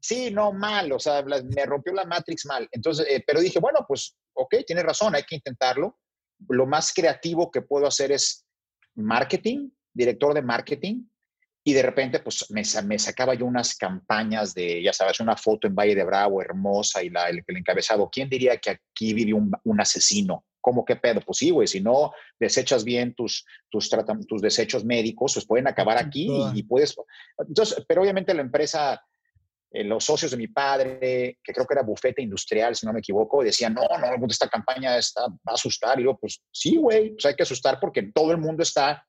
Sí, 0.00 0.30
no, 0.30 0.52
mal, 0.52 0.92
o 0.92 1.00
sea, 1.00 1.22
me 1.22 1.66
rompió 1.66 1.92
la 1.92 2.04
Matrix 2.04 2.46
mal. 2.46 2.68
Entonces, 2.70 3.06
pero 3.26 3.40
dije, 3.40 3.58
bueno, 3.58 3.84
pues, 3.88 4.16
ok, 4.34 4.56
tienes 4.66 4.84
razón, 4.84 5.16
hay 5.16 5.24
que 5.24 5.34
intentarlo. 5.34 5.98
Lo 6.48 6.66
más 6.66 6.92
creativo 6.92 7.50
que 7.50 7.62
puedo 7.62 7.86
hacer 7.86 8.12
es 8.12 8.46
marketing, 8.94 9.70
director 9.92 10.32
de 10.32 10.42
marketing, 10.42 11.09
y 11.62 11.74
de 11.74 11.82
repente, 11.82 12.20
pues 12.20 12.50
me, 12.50 12.62
me, 12.84 12.98
sacaba 12.98 13.34
yo 13.34 13.44
unas 13.44 13.76
campañas 13.76 14.54
de, 14.54 14.82
ya 14.82 14.94
sabes, 14.94 15.20
una 15.20 15.36
foto 15.36 15.66
en 15.66 15.74
Valle 15.74 15.94
de 15.94 16.04
Bravo 16.04 16.40
hermosa 16.40 17.02
y 17.02 17.10
la, 17.10 17.28
el, 17.28 17.44
encabezado. 17.46 18.08
¿Quién 18.10 18.30
diría 18.30 18.56
que 18.56 18.70
aquí 18.70 19.12
vive 19.12 19.34
un, 19.34 19.52
un 19.64 19.80
asesino? 19.80 20.44
¿Cómo 20.60 20.84
qué 20.84 20.96
pedo? 20.96 21.20
Pues 21.20 21.38
sí, 21.38 21.50
güey, 21.50 21.66
si 21.68 21.80
no 21.80 22.12
desechas 22.38 22.82
bien 22.82 23.14
tus, 23.14 23.44
tus, 23.70 23.90
tus 24.26 24.42
desechos 24.42 24.84
médicos, 24.84 25.34
pues 25.34 25.46
pueden 25.46 25.66
acabar 25.66 25.98
aquí 25.98 26.30
y, 26.54 26.62
puedes. 26.62 26.96
Entonces, 27.38 27.84
pero 27.86 28.02
obviamente 28.02 28.32
la 28.32 28.42
empresa, 28.42 29.02
eh, 29.70 29.84
los 29.84 30.04
socios 30.04 30.30
de 30.30 30.36
mi 30.38 30.48
padre, 30.48 31.38
que 31.42 31.52
creo 31.52 31.66
que 31.66 31.74
era 31.74 31.82
bufete 31.82 32.22
industrial, 32.22 32.74
si 32.74 32.86
no 32.86 32.92
me 32.92 33.00
equivoco, 33.00 33.42
decían, 33.42 33.74
no, 33.74 33.82
no, 33.82 34.26
esta 34.26 34.48
campaña 34.48 34.96
está, 34.96 35.28
va 35.28 35.52
a 35.52 35.54
asustar. 35.54 36.00
Y 36.00 36.04
yo, 36.04 36.16
pues 36.16 36.42
sí, 36.50 36.76
güey, 36.76 37.10
pues 37.10 37.26
hay 37.26 37.34
que 37.34 37.42
asustar 37.42 37.78
porque 37.80 38.10
todo 38.14 38.32
el 38.32 38.38
mundo 38.38 38.62
está 38.62 39.06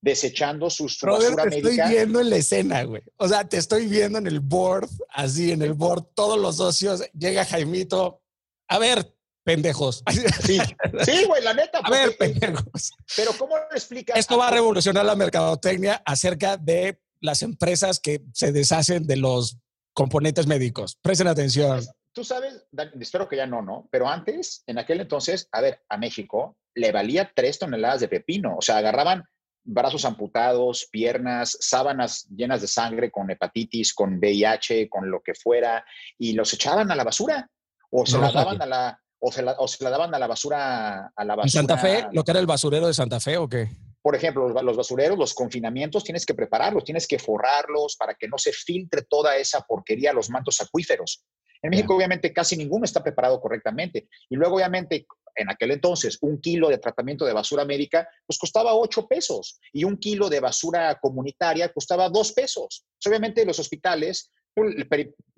desechando 0.00 0.70
sus 0.70 0.98
Brother, 1.00 1.34
te 1.34 1.56
estoy 1.56 1.78
viendo 1.88 2.20
en 2.20 2.30
la 2.30 2.36
escena, 2.36 2.82
güey. 2.84 3.02
O 3.16 3.28
sea, 3.28 3.48
te 3.48 3.56
estoy 3.56 3.86
viendo 3.86 4.18
en 4.18 4.26
el 4.26 4.40
board, 4.40 4.88
así 5.10 5.52
en 5.52 5.62
el 5.62 5.74
board, 5.74 6.04
todos 6.14 6.38
los 6.38 6.56
socios. 6.56 7.02
Llega 7.12 7.44
Jaimito. 7.44 8.22
A 8.68 8.78
ver, 8.78 9.14
pendejos. 9.44 10.02
Sí, 10.44 10.58
sí, 11.04 11.24
güey, 11.24 11.42
la 11.42 11.54
neta. 11.54 11.78
A 11.78 11.90
ver, 11.90 12.16
pendejos. 12.16 12.92
Pero 13.16 13.32
¿cómo 13.38 13.56
lo 13.56 13.70
explicas? 13.72 14.16
Esto 14.16 14.38
va 14.38 14.48
a 14.48 14.52
revolucionar 14.52 15.04
la 15.04 15.16
mercadotecnia 15.16 16.02
acerca 16.04 16.56
de 16.56 17.00
las 17.20 17.42
empresas 17.42 17.98
que 17.98 18.22
se 18.32 18.52
deshacen 18.52 19.06
de 19.06 19.16
los 19.16 19.58
componentes 19.94 20.46
médicos. 20.46 20.96
Presten 21.02 21.26
atención. 21.26 21.84
Tú 22.12 22.24
sabes, 22.24 22.66
espero 23.00 23.28
que 23.28 23.36
ya 23.36 23.46
no, 23.46 23.62
¿no? 23.62 23.88
Pero 23.90 24.08
antes, 24.08 24.62
en 24.66 24.78
aquel 24.78 25.00
entonces, 25.00 25.48
a 25.52 25.60
ver, 25.60 25.82
a 25.88 25.96
México 25.96 26.56
le 26.74 26.92
valía 26.92 27.32
tres 27.34 27.58
toneladas 27.58 28.00
de 28.00 28.08
pepino. 28.08 28.56
O 28.56 28.62
sea, 28.62 28.76
agarraban 28.76 29.24
brazos 29.64 30.04
amputados, 30.04 30.88
piernas, 30.90 31.56
sábanas 31.60 32.26
llenas 32.28 32.60
de 32.60 32.68
sangre 32.68 33.10
con 33.10 33.30
hepatitis, 33.30 33.94
con 33.94 34.18
VIH, 34.18 34.88
con 34.88 35.10
lo 35.10 35.20
que 35.22 35.34
fuera, 35.34 35.84
y 36.18 36.32
los 36.32 36.52
echaban 36.54 36.90
a 36.90 36.96
la 36.96 37.04
basura 37.04 37.48
o 37.90 38.06
se 38.06 38.18
la 38.18 38.32
daban 38.32 38.60
a 38.62 38.66
la 38.66 39.00
o 39.20 39.32
se, 39.32 39.42
la, 39.42 39.52
o 39.58 39.66
se 39.66 39.82
la 39.82 39.90
daban 39.90 40.14
a 40.14 40.18
la 40.18 40.26
basura 40.26 41.12
a 41.14 41.24
la 41.24 41.34
basura. 41.34 41.44
¿En 41.44 41.68
Santa 41.68 41.78
Fe? 41.78 42.06
¿Lo 42.12 42.22
que 42.22 42.30
era 42.30 42.40
el 42.40 42.46
basurero 42.46 42.86
de 42.86 42.94
Santa 42.94 43.18
Fe 43.18 43.36
o 43.36 43.48
qué? 43.48 43.68
Por 44.00 44.14
ejemplo, 44.14 44.48
los, 44.48 44.76
basureros, 44.76 45.18
los 45.18 45.34
confinamientos, 45.34 46.04
tienes 46.04 46.24
que 46.24 46.34
prepararlos, 46.34 46.84
tienes 46.84 47.06
que 47.06 47.18
forrarlos 47.18 47.96
para 47.96 48.14
que 48.14 48.28
no 48.28 48.38
se 48.38 48.52
filtre 48.52 49.02
toda 49.02 49.36
esa 49.36 49.60
porquería 49.62 50.12
a 50.12 50.14
los 50.14 50.30
mantos 50.30 50.60
acuíferos. 50.60 51.24
En 51.60 51.70
México, 51.70 51.96
obviamente, 51.96 52.32
casi 52.32 52.56
ninguno 52.56 52.84
está 52.84 53.02
preparado 53.02 53.40
correctamente. 53.40 54.08
Y 54.30 54.36
luego, 54.36 54.56
obviamente, 54.56 55.06
en 55.38 55.50
aquel 55.50 55.70
entonces, 55.70 56.18
un 56.20 56.40
kilo 56.40 56.68
de 56.68 56.78
tratamiento 56.78 57.24
de 57.24 57.32
basura 57.32 57.64
médica, 57.64 58.08
pues 58.26 58.38
costaba 58.38 58.74
8 58.74 59.06
pesos 59.06 59.60
y 59.72 59.84
un 59.84 59.96
kilo 59.96 60.28
de 60.28 60.40
basura 60.40 60.98
comunitaria 61.00 61.72
costaba 61.72 62.08
2 62.08 62.32
pesos. 62.32 62.84
Pues, 62.96 63.06
obviamente 63.06 63.46
los 63.46 63.58
hospitales 63.58 64.32
pues, 64.54 64.74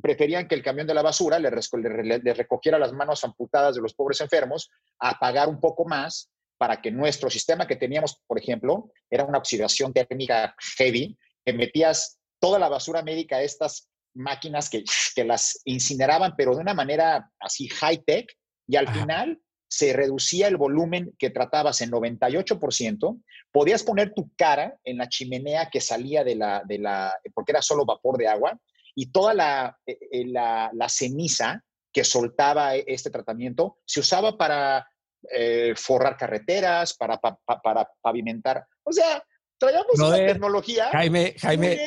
preferían 0.03 0.49
que 0.49 0.55
el 0.55 0.63
camión 0.63 0.87
de 0.87 0.95
la 0.95 1.03
basura 1.03 1.39
le, 1.39 1.51
recogiera 1.51 2.79
las 2.79 2.93
manos 2.93 3.23
amputadas 3.25 3.75
de 3.75 3.83
los 3.83 3.95
pobres 3.95 4.21
enfermos 4.23 4.71
a 4.99 5.19
pagar 5.19 5.49
un 5.49 5.61
poco 5.61 5.85
más 5.85 6.31
para 6.57 6.81
que 6.81 6.91
nuestro 6.91 7.31
sistema 7.31 7.67
que 7.67 7.77
teníamos, 7.77 8.23
por 8.27 8.39
ejemplo, 8.39 8.91
era 9.11 9.25
una 9.25 9.39
oxidación 9.39 9.93
térmica 9.93 10.55
heavy, 10.79 11.17
que 11.45 11.53
metías 11.53 12.19
toda 12.39 12.59
la 12.59 12.69
basura 12.69 13.03
médica 13.03 13.37
a 13.37 13.43
estas 13.43 13.89
máquinas 14.15 14.69
que, 14.69 14.85
que 15.15 15.25
las 15.25 15.61
incineraban, 15.65 16.35
pero 16.37 16.55
de 16.55 16.61
una 16.61 16.75
manera 16.75 17.31
así 17.39 17.69
high-tech, 17.69 18.27
y 18.67 18.77
al 18.77 18.89
final 18.89 19.41
se 19.71 19.93
reducía 19.93 20.49
el 20.49 20.57
volumen 20.57 21.15
que 21.17 21.31
tratabas 21.31 21.81
en 21.81 21.93
98%, 21.93 23.23
podías 23.53 23.85
poner 23.85 24.13
tu 24.13 24.31
cara 24.37 24.77
en 24.83 24.99
la 24.99 25.09
chimenea 25.09 25.71
que 25.71 25.81
salía 25.81 26.25
de 26.25 26.35
la, 26.35 26.63
de 26.67 26.79
la 26.79 27.15
porque 27.33 27.53
era 27.53 27.63
solo 27.63 27.87
vapor 27.87 28.19
de 28.19 28.27
agua, 28.27 28.59
y 28.97 29.13
toda 29.13 29.33
la, 29.33 29.79
eh, 29.87 29.99
eh, 30.11 30.27
la, 30.27 30.89
ceniza 30.89 31.65
que 31.93 32.03
soltaba 32.03 32.75
e, 32.75 32.85
este 32.89 33.11
tratamiento 33.11 33.79
se 33.87 34.01
usaba 34.01 34.37
para 34.37 34.89
eh, 35.33 35.75
forrar 35.77 36.17
carreteras, 36.17 36.95
para, 36.95 37.21
para 37.21 37.89
pavimentar. 38.03 38.67
O 38.83 38.93
sea, 38.93 39.25
traíamos 39.57 39.99
una 39.99 40.17
tecnología. 40.17 40.89
Jaime, 40.91 41.37
Jaime. 41.39 41.87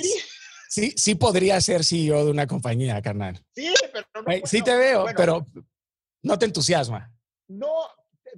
Sí, 0.69 0.93
sí 0.95 1.15
podría 1.15 1.59
ser 1.59 1.83
CEO 1.83 2.25
de 2.25 2.31
una 2.31 2.47
compañía, 2.47 3.01
carnal. 3.01 3.43
Sí, 3.53 3.73
pero 3.91 4.05
no, 4.15 4.47
sí 4.47 4.61
te 4.61 4.75
veo, 4.75 5.05
pero 5.15 5.45
no 6.23 6.39
te 6.39 6.45
entusiasma. 6.45 7.12
No, 7.47 7.87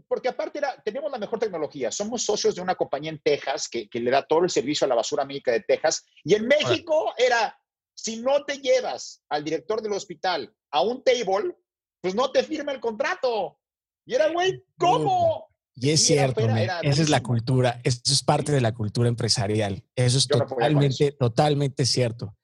porque 0.08 0.30
aparte 0.30 0.60
era, 0.60 0.82
tenemos 0.84 1.12
la 1.12 1.18
mejor 1.18 1.40
tecnología. 1.40 1.92
Somos 1.92 2.24
socios 2.24 2.56
de 2.56 2.62
una 2.62 2.76
compañía 2.76 3.12
en 3.12 3.22
Texas 3.22 3.68
que, 3.70 3.88
le 3.92 4.12
da 4.12 4.26
todo 4.26 4.44
el 4.44 4.50
servicio 4.50 4.86
a 4.86 4.88
la 4.88 4.96
basura 4.96 5.26
médica 5.26 5.52
de 5.52 5.62
Texas. 5.62 6.06
Y 6.24 6.36
en 6.36 6.48
México 6.48 7.14
era, 7.18 7.58
si 7.94 8.22
no 8.22 8.44
te 8.46 8.58
llevas 8.58 9.24
al 9.30 9.44
director 9.44 9.82
del 9.82 9.94
hospital 9.94 10.54
a 10.72 10.82
un 10.82 11.04
table, 11.04 11.56
pues 12.02 12.16
no 12.16 12.32
te 12.32 12.44
firma 12.44 12.72
el 12.72 12.80
contrato. 12.80 13.60
Y 14.06 14.16
era, 14.16 14.30
güey, 14.32 14.64
¿cómo? 14.78 15.50
Y 15.76 15.90
es 15.90 16.04
cierto, 16.04 16.48
esa 16.48 17.02
es 17.02 17.10
la 17.10 17.22
cultura, 17.22 17.82
eso 17.84 18.00
es 18.06 18.24
parte 18.24 18.54
de 18.54 18.62
la 18.62 18.74
cultura 18.74 19.10
empresarial. 19.10 19.84
Eso 19.96 20.18
es 20.18 20.28
totalmente, 20.28 21.12
totalmente 21.12 21.86
cierto. 21.86 22.38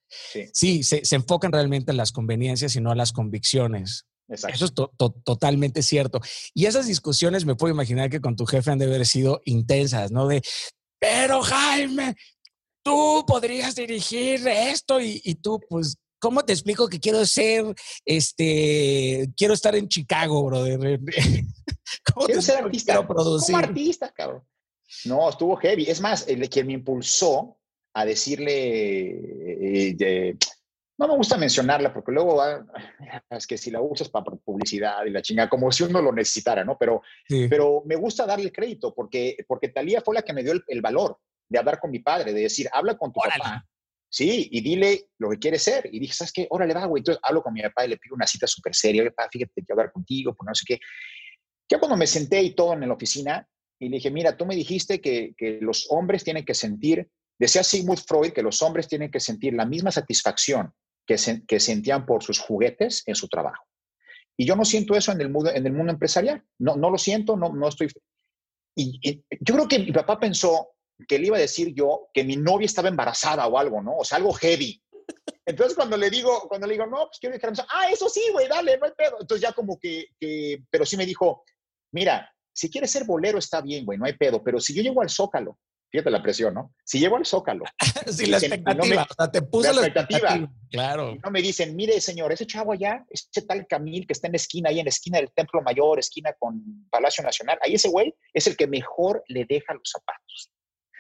Sí, 0.53 0.83
se, 0.83 1.05
se, 1.05 1.15
enfocan 1.15 1.53
realmente 1.53 1.91
en 1.91 1.97
las 1.97 2.11
conveniencias 2.11 2.75
y 2.75 2.81
no 2.81 2.91
en 2.91 2.97
las 2.97 3.13
convicciones. 3.13 4.07
Eso 4.31 4.65
es 4.65 4.73
totalmente 5.23 5.83
cierto. 5.83 6.21
Y 6.53 6.65
esas 6.65 6.87
discusiones 6.87 7.45
me 7.45 7.55
puedo 7.55 7.73
imaginar 7.73 8.09
que 8.09 8.21
con 8.21 8.35
tu 8.35 8.45
jefe 8.45 8.71
han 8.71 8.79
de 8.79 8.85
haber 8.85 9.05
sido 9.05 9.41
intensas, 9.45 10.11
¿no? 10.11 10.27
De, 10.27 10.41
pero 10.99 11.41
Jaime, 11.41 12.15
tú 12.83 13.25
podrías 13.27 13.75
dirigir 13.75 14.47
esto 14.47 14.99
y, 15.01 15.35
tú, 15.35 15.59
pues, 15.69 15.97
¿cómo 16.19 16.43
te 16.45 16.53
explico 16.53 16.87
que 16.87 16.99
quiero 16.99 17.25
ser, 17.25 17.65
este, 18.05 19.29
quiero 19.35 19.53
estar 19.53 19.75
en 19.75 19.89
Chicago, 19.89 20.43
brother? 20.45 20.99
¿Cómo 22.13 22.25
quiero 22.25 22.41
ser 22.41 22.63
artista. 22.63 22.93
Quiero 22.93 23.07
producir? 23.07 23.53
Como 23.53 23.65
artista, 23.65 24.13
cabrón. 24.13 24.43
No, 25.05 25.29
estuvo 25.29 25.55
heavy. 25.57 25.85
Es 25.89 25.99
más, 26.01 26.27
el, 26.27 26.47
quien 26.49 26.67
me 26.67 26.73
impulsó 26.73 27.57
a 27.93 28.05
decirle, 28.05 29.89
eh, 29.89 30.37
no 31.01 31.07
me 31.07 31.15
gusta 31.15 31.37
mencionarla 31.37 31.91
porque 31.91 32.11
luego 32.11 32.35
va, 32.35 32.63
es 33.29 33.47
que 33.47 33.57
si 33.57 33.71
la 33.71 33.81
usas 33.81 34.09
para 34.09 34.25
publicidad 34.25 35.03
y 35.05 35.09
la 35.09 35.21
chinga, 35.21 35.49
como 35.49 35.71
si 35.71 35.83
uno 35.83 36.01
lo 36.01 36.11
necesitara, 36.11 36.63
¿no? 36.63 36.77
Pero, 36.77 37.01
pero 37.49 37.81
me 37.85 37.95
gusta 37.95 38.25
darle 38.25 38.45
el 38.45 38.51
crédito 38.51 38.93
porque, 38.93 39.37
porque 39.47 39.69
Talía 39.69 40.01
fue 40.01 40.15
la 40.15 40.21
que 40.21 40.33
me 40.33 40.43
dio 40.43 40.53
el, 40.67 40.81
valor 40.81 41.17
de 41.49 41.59
hablar 41.59 41.79
con 41.79 41.91
mi 41.91 41.99
padre, 41.99 42.33
de 42.33 42.41
decir, 42.41 42.69
habla 42.71 42.97
con 42.97 43.11
tu 43.11 43.19
papá. 43.19 43.65
Sí, 44.13 44.49
y 44.51 44.61
dile 44.61 45.09
lo 45.19 45.29
que 45.29 45.39
quiere 45.39 45.57
ser. 45.57 45.89
Y 45.91 45.99
dije, 45.99 46.13
¿sabes 46.13 46.33
qué? 46.33 46.45
Órale, 46.49 46.73
va, 46.73 46.85
güey. 46.85 46.99
Entonces 46.99 47.21
hablo 47.23 47.41
con 47.41 47.53
mi 47.53 47.61
papá 47.61 47.85
y 47.85 47.89
le 47.89 47.97
pido 47.97 48.13
una 48.13 48.27
cita 48.27 48.45
súper 48.45 48.75
seria. 48.75 49.01
Oye, 49.01 49.11
papá, 49.11 49.29
fíjate, 49.31 49.53
quiero 49.55 49.79
hablar 49.79 49.93
contigo, 49.93 50.35
pues 50.35 50.45
no 50.45 50.53
sé 50.53 50.65
qué. 50.67 50.79
Ya 51.69 51.79
cuando 51.79 51.95
me 51.95 52.05
senté 52.05 52.43
y 52.43 52.53
todo 52.53 52.73
en 52.73 52.87
la 52.87 52.93
oficina, 52.93 53.47
y 53.79 53.87
le 53.87 53.95
dije, 53.97 54.11
mira, 54.11 54.35
tú 54.35 54.45
me 54.45 54.55
dijiste 54.55 54.99
que, 54.99 55.33
que 55.37 55.59
los 55.61 55.87
hombres 55.89 56.25
tienen 56.25 56.43
que 56.43 56.53
sentir, 56.53 57.09
decía 57.39 57.63
Sigmund 57.63 57.99
Freud, 58.05 58.33
que 58.33 58.43
los 58.43 58.61
hombres 58.61 58.89
tienen 58.89 59.09
que 59.09 59.21
sentir 59.21 59.53
la 59.53 59.65
misma 59.65 59.91
satisfacción 59.91 60.73
que, 61.05 61.17
sentían 61.59 62.05
por 62.05 62.23
sus 62.23 62.39
juguetes 62.39 63.03
en 63.05 63.15
su 63.15 63.27
trabajo. 63.27 63.63
Y 64.37 64.45
yo 64.45 64.55
no 64.55 64.65
siento 64.65 64.95
eso 64.95 65.11
en 65.11 65.21
el 65.21 65.29
mundo, 65.29 65.51
en 65.51 65.65
el 65.65 65.73
mundo 65.73 65.91
empresarial. 65.91 66.43
No, 66.57 66.75
no 66.75 66.89
lo 66.89 66.97
siento, 66.97 67.35
no, 67.35 67.53
no 67.53 67.67
estoy... 67.67 67.89
Y, 68.75 69.23
yo 69.41 69.55
creo 69.55 69.67
que 69.67 69.79
mi 69.79 69.91
papá 69.91 70.19
pensó 70.19 70.69
que 71.07 71.19
le 71.19 71.27
iba 71.27 71.37
a 71.37 71.41
decir 71.41 71.73
yo 71.73 72.09
que 72.13 72.23
mi 72.23 72.37
novia 72.37 72.65
estaba 72.65 72.87
embarazada 72.87 73.47
o 73.47 73.57
algo, 73.57 73.81
¿no? 73.81 73.97
O 73.97 74.05
sea, 74.05 74.17
algo 74.17 74.33
heavy. 74.33 74.81
Entonces 75.45 75.75
cuando 75.75 75.97
le 75.97 76.09
digo, 76.09 76.47
cuando 76.47 76.67
le 76.67 76.73
digo, 76.73 76.85
no, 76.85 77.07
pues 77.07 77.19
quiero 77.19 77.35
dejar, 77.35 77.53
ah, 77.69 77.89
eso 77.91 78.07
sí, 78.07 78.23
güey, 78.31 78.47
dale, 78.47 78.77
no 78.77 78.85
hay 78.85 78.93
pedo. 78.95 79.17
Entonces 79.19 79.41
ya 79.41 79.51
como 79.53 79.77
que, 79.77 80.05
que, 80.19 80.63
pero 80.69 80.85
sí 80.85 80.95
me 80.95 81.05
dijo, 81.05 81.43
mira, 81.91 82.31
si 82.53 82.69
quieres 82.69 82.91
ser 82.91 83.03
bolero 83.03 83.39
está 83.39 83.61
bien, 83.61 83.85
güey, 83.85 83.97
no 83.97 84.05
hay 84.05 84.13
pedo, 84.13 84.43
pero 84.43 84.59
si 84.59 84.73
yo 84.73 84.81
llego 84.81 85.01
al 85.01 85.09
Zócalo 85.09 85.57
Fíjate 85.91 86.09
la 86.09 86.23
presión, 86.23 86.53
¿no? 86.53 86.73
Si 86.85 86.99
llego 86.99 87.17
al 87.17 87.25
Zócalo. 87.25 87.65
sí, 88.07 88.27
la 88.27 88.37
expectativa. 88.37 89.07
o 89.09 89.13
sea, 89.13 89.29
te 89.29 89.41
puse 89.41 89.73
la 89.73 89.81
expectativa. 89.81 90.49
Claro. 90.69 91.11
Y 91.11 91.19
no 91.19 91.29
me 91.31 91.41
dicen, 91.41 91.75
mire, 91.75 91.99
señor, 91.99 92.31
ese 92.31 92.47
chavo 92.47 92.71
allá, 92.71 93.05
ese 93.09 93.41
tal 93.41 93.67
Camil 93.67 94.07
que 94.07 94.13
está 94.13 94.27
en 94.27 94.33
la 94.33 94.37
esquina, 94.37 94.69
ahí 94.69 94.79
en 94.79 94.85
la 94.85 94.89
esquina 94.89 95.17
del 95.17 95.31
Templo 95.33 95.61
Mayor, 95.61 95.99
esquina 95.99 96.31
con 96.39 96.87
Palacio 96.89 97.23
Nacional, 97.25 97.59
ahí 97.61 97.73
ese 97.73 97.89
güey 97.89 98.15
es 98.33 98.47
el 98.47 98.55
que 98.55 98.67
mejor 98.67 99.21
le 99.27 99.43
deja 99.43 99.73
los 99.73 99.89
zapatos. 99.91 100.51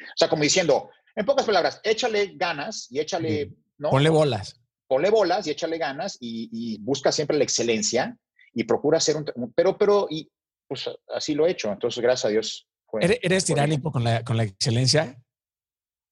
O 0.01 0.17
sea, 0.17 0.27
como 0.27 0.43
diciendo, 0.43 0.89
en 1.15 1.25
pocas 1.25 1.45
palabras, 1.45 1.79
échale 1.83 2.33
ganas 2.35 2.87
y 2.89 2.99
échale, 2.99 3.53
¿no? 3.77 3.91
Ponle 3.91 4.09
bolas. 4.09 4.59
Ponle 4.87 5.09
bolas 5.09 5.47
y 5.47 5.51
échale 5.51 5.77
ganas 5.77 6.17
y, 6.19 6.77
busca 6.81 7.13
siempre 7.13 7.37
la 7.37 7.45
excelencia 7.45 8.17
y 8.53 8.65
procura 8.65 8.97
hacer 8.97 9.15
un, 9.15 9.53
pero, 9.55 9.77
pero, 9.77 10.07
y 10.09 10.29
pues 10.67 10.89
así 11.15 11.33
lo 11.33 11.47
he 11.47 11.51
hecho. 11.51 11.71
Entonces, 11.71 12.03
gracias 12.03 12.25
a 12.25 12.29
Dios. 12.29 12.67
¿Eres, 12.99 13.45
tiránico 13.45 13.91
con 13.91 14.03
la, 14.03 14.23
con 14.23 14.37
la 14.37 14.43
excelencia? 14.43 15.21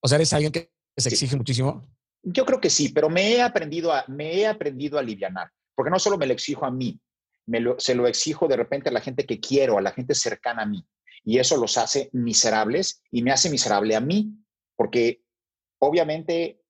O 0.02 0.08
sea, 0.08 0.16
¿eres 0.16 0.32
alguien 0.32 0.52
que 0.52 0.72
se 0.96 1.08
exige 1.08 1.36
muchísimo? 1.36 1.88
Yo 2.22 2.44
creo 2.44 2.60
que 2.60 2.70
sí, 2.70 2.90
pero 2.90 3.08
me 3.08 3.32
he 3.32 3.42
aprendido 3.42 3.92
a, 3.92 4.04
me 4.08 4.34
he 4.34 4.46
aprendido 4.46 4.96
a 4.96 5.00
alivianar, 5.00 5.50
porque 5.74 5.90
no 5.90 5.98
solo 5.98 6.18
me 6.18 6.26
lo 6.26 6.32
exijo 6.32 6.64
a 6.64 6.70
mí, 6.70 7.00
me 7.46 7.60
lo, 7.60 7.78
se 7.78 7.94
lo 7.94 8.06
exijo 8.06 8.48
de 8.48 8.56
repente 8.56 8.88
a 8.88 8.92
la 8.92 9.00
gente 9.00 9.26
que 9.26 9.40
quiero, 9.40 9.78
a 9.78 9.82
la 9.82 9.92
gente 9.92 10.14
cercana 10.14 10.62
a 10.62 10.66
mí. 10.66 10.86
Y 11.24 11.38
eso 11.38 11.56
los 11.56 11.76
hace 11.76 12.08
miserables 12.12 13.02
y 13.10 13.22
me 13.22 13.32
hace 13.32 13.50
miserable 13.50 13.94
a 13.94 14.00
mí, 14.00 14.32
porque 14.76 15.22
obviamente 15.78 16.62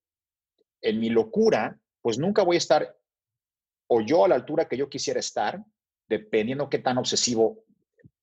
en 0.82 0.98
mi 0.98 1.10
locura, 1.10 1.78
pues 2.02 2.18
nunca 2.18 2.42
voy 2.42 2.56
a 2.56 2.58
estar 2.58 2.96
o 3.88 4.00
yo 4.00 4.24
a 4.24 4.28
la 4.28 4.36
altura 4.36 4.68
que 4.68 4.76
yo 4.76 4.88
quisiera 4.88 5.20
estar, 5.20 5.64
dependiendo 6.08 6.70
qué 6.70 6.78
tan 6.78 6.98
obsesivo 6.98 7.64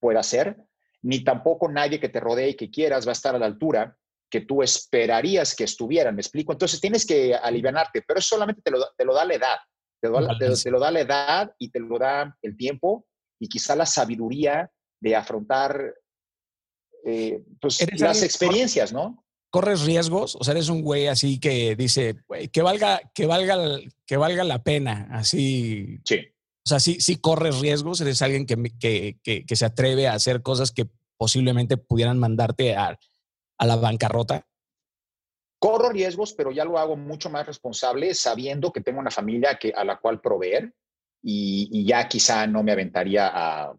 pueda 0.00 0.22
ser, 0.22 0.67
ni 1.02 1.22
tampoco 1.22 1.68
nadie 1.68 2.00
que 2.00 2.08
te 2.08 2.20
rodee 2.20 2.50
y 2.50 2.56
que 2.56 2.70
quieras 2.70 3.06
va 3.06 3.10
a 3.10 3.12
estar 3.12 3.34
a 3.34 3.38
la 3.38 3.46
altura 3.46 3.96
que 4.30 4.42
tú 4.42 4.62
esperarías 4.62 5.54
que 5.54 5.64
estuvieran, 5.64 6.14
¿me 6.14 6.20
explico? 6.20 6.52
Entonces 6.52 6.80
tienes 6.80 7.06
que 7.06 7.34
alivianarte, 7.34 8.02
pero 8.06 8.18
eso 8.18 8.30
solamente 8.30 8.60
te 8.62 8.70
lo, 8.70 8.78
te 8.96 9.04
lo 9.04 9.14
da 9.14 9.24
la 9.24 9.34
edad, 9.34 9.56
te, 10.00 10.08
lo, 10.08 10.18
te, 10.36 10.70
lo 10.70 10.80
da 10.80 10.90
la 10.90 11.00
edad 11.00 11.52
y 11.58 11.70
te 11.70 11.80
lo 11.80 11.98
da 11.98 12.36
el 12.42 12.56
tiempo 12.56 13.06
y 13.40 13.48
quizá 13.48 13.74
la 13.74 13.86
sabiduría 13.86 14.70
de 15.00 15.16
afrontar 15.16 15.94
eh, 17.04 17.42
pues, 17.60 17.86
las 17.98 18.22
experiencias, 18.22 18.92
¿no? 18.92 19.24
¿Corres 19.50 19.86
riesgos? 19.86 20.36
O 20.36 20.44
sea, 20.44 20.52
eres 20.52 20.68
un 20.68 20.82
güey 20.82 21.06
así 21.06 21.40
que 21.40 21.74
dice, 21.74 22.16
que 22.52 22.60
valga, 22.60 23.00
que 23.14 23.24
valga, 23.24 23.56
que 24.04 24.16
valga 24.18 24.44
la 24.44 24.62
pena, 24.62 25.08
así. 25.10 26.00
Sí. 26.04 26.28
O 26.68 26.76
sea, 26.76 26.80
sí, 26.80 27.00
sí 27.00 27.16
corres 27.16 27.60
riesgos, 27.60 28.02
eres 28.02 28.20
alguien 28.20 28.44
que, 28.44 28.56
que, 28.78 29.46
que, 29.46 29.56
se 29.56 29.64
atreve 29.64 30.06
a 30.06 30.12
hacer 30.12 30.42
cosas 30.42 30.70
que 30.70 30.86
posiblemente 31.16 31.78
pudieran 31.78 32.18
mandarte 32.18 32.76
a, 32.76 32.98
a 33.56 33.66
la 33.66 33.76
bancarrota. 33.76 34.46
Corro 35.58 35.88
riesgos, 35.88 36.34
pero 36.34 36.50
ya 36.50 36.66
lo 36.66 36.78
hago 36.78 36.94
mucho 36.94 37.30
más 37.30 37.46
responsable, 37.46 38.12
sabiendo 38.12 38.70
que 38.70 38.82
tengo 38.82 39.00
una 39.00 39.10
familia 39.10 39.58
que, 39.58 39.72
a 39.74 39.82
la 39.82 39.96
cual 39.98 40.20
proveer 40.20 40.74
y, 41.22 41.70
y 41.72 41.86
ya 41.86 42.06
quizá 42.06 42.46
no 42.46 42.62
me 42.62 42.72
aventaría 42.72 43.30
a, 43.32 43.74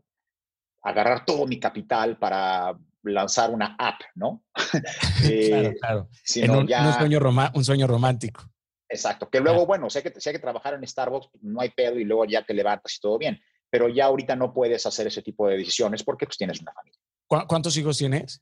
agarrar 0.82 1.26
todo 1.26 1.46
mi 1.46 1.60
capital 1.60 2.18
para 2.18 2.76
lanzar 3.04 3.52
una 3.52 3.76
app, 3.78 4.02
¿no? 4.16 4.44
claro, 5.22 5.70
eh, 5.70 5.76
claro. 5.80 6.10
un, 6.10 6.68
sueño 6.98 7.20
un, 7.54 7.64
sueño 7.64 7.86
romántico. 7.86 8.50
Exacto, 8.90 9.30
que 9.30 9.40
luego, 9.40 9.68
bueno, 9.68 9.90
sé 9.90 10.02
que, 10.02 10.10
hay 10.10 10.34
que 10.34 10.40
trabajar 10.40 10.74
en 10.74 10.86
Starbucks, 10.86 11.30
no 11.42 11.62
hay 11.62 11.70
pedo 11.70 12.00
y 12.00 12.06
luego 12.06 12.26
ya 12.26 12.44
te 12.44 12.56
levantas 12.56 12.96
y 12.96 13.00
todo 13.00 13.20
bien, 13.20 13.40
pero 13.70 13.88
ya 13.88 14.06
ahorita 14.06 14.36
no 14.36 14.52
puedes 14.52 14.86
hacer 14.86 15.06
ese 15.08 15.22
tipo 15.22 15.48
de 15.48 15.58
decisiones 15.58 16.04
porque 16.04 16.26
pues 16.26 16.38
tienes 16.38 16.60
una 16.60 16.74
familia. 16.74 17.00
¿Cuántos 17.28 17.78
hijos 17.78 18.00
tienes? 18.00 18.42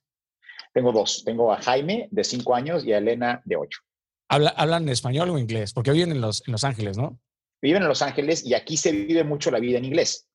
Tengo 0.73 0.93
dos, 0.93 1.23
tengo 1.25 1.51
a 1.51 1.61
Jaime 1.61 2.07
de 2.11 2.23
cinco 2.23 2.55
años 2.55 2.85
y 2.85 2.93
a 2.93 2.99
Elena 2.99 3.41
de 3.43 3.57
ocho. 3.57 3.81
¿Hablan 4.29 4.87
español 4.89 5.29
o 5.29 5.37
inglés? 5.37 5.73
Porque 5.73 5.91
viven 5.91 6.11
en 6.11 6.21
Los, 6.21 6.45
en 6.47 6.51
los 6.51 6.63
Ángeles, 6.63 6.97
¿no? 6.97 7.19
Viven 7.61 7.81
en 7.81 7.87
Los 7.87 8.01
Ángeles 8.01 8.45
y 8.45 8.53
aquí 8.53 8.77
se 8.77 8.91
vive 8.91 9.23
mucho 9.23 9.51
la 9.51 9.59
vida 9.59 9.77
en 9.77 9.85
inglés. 9.85 10.27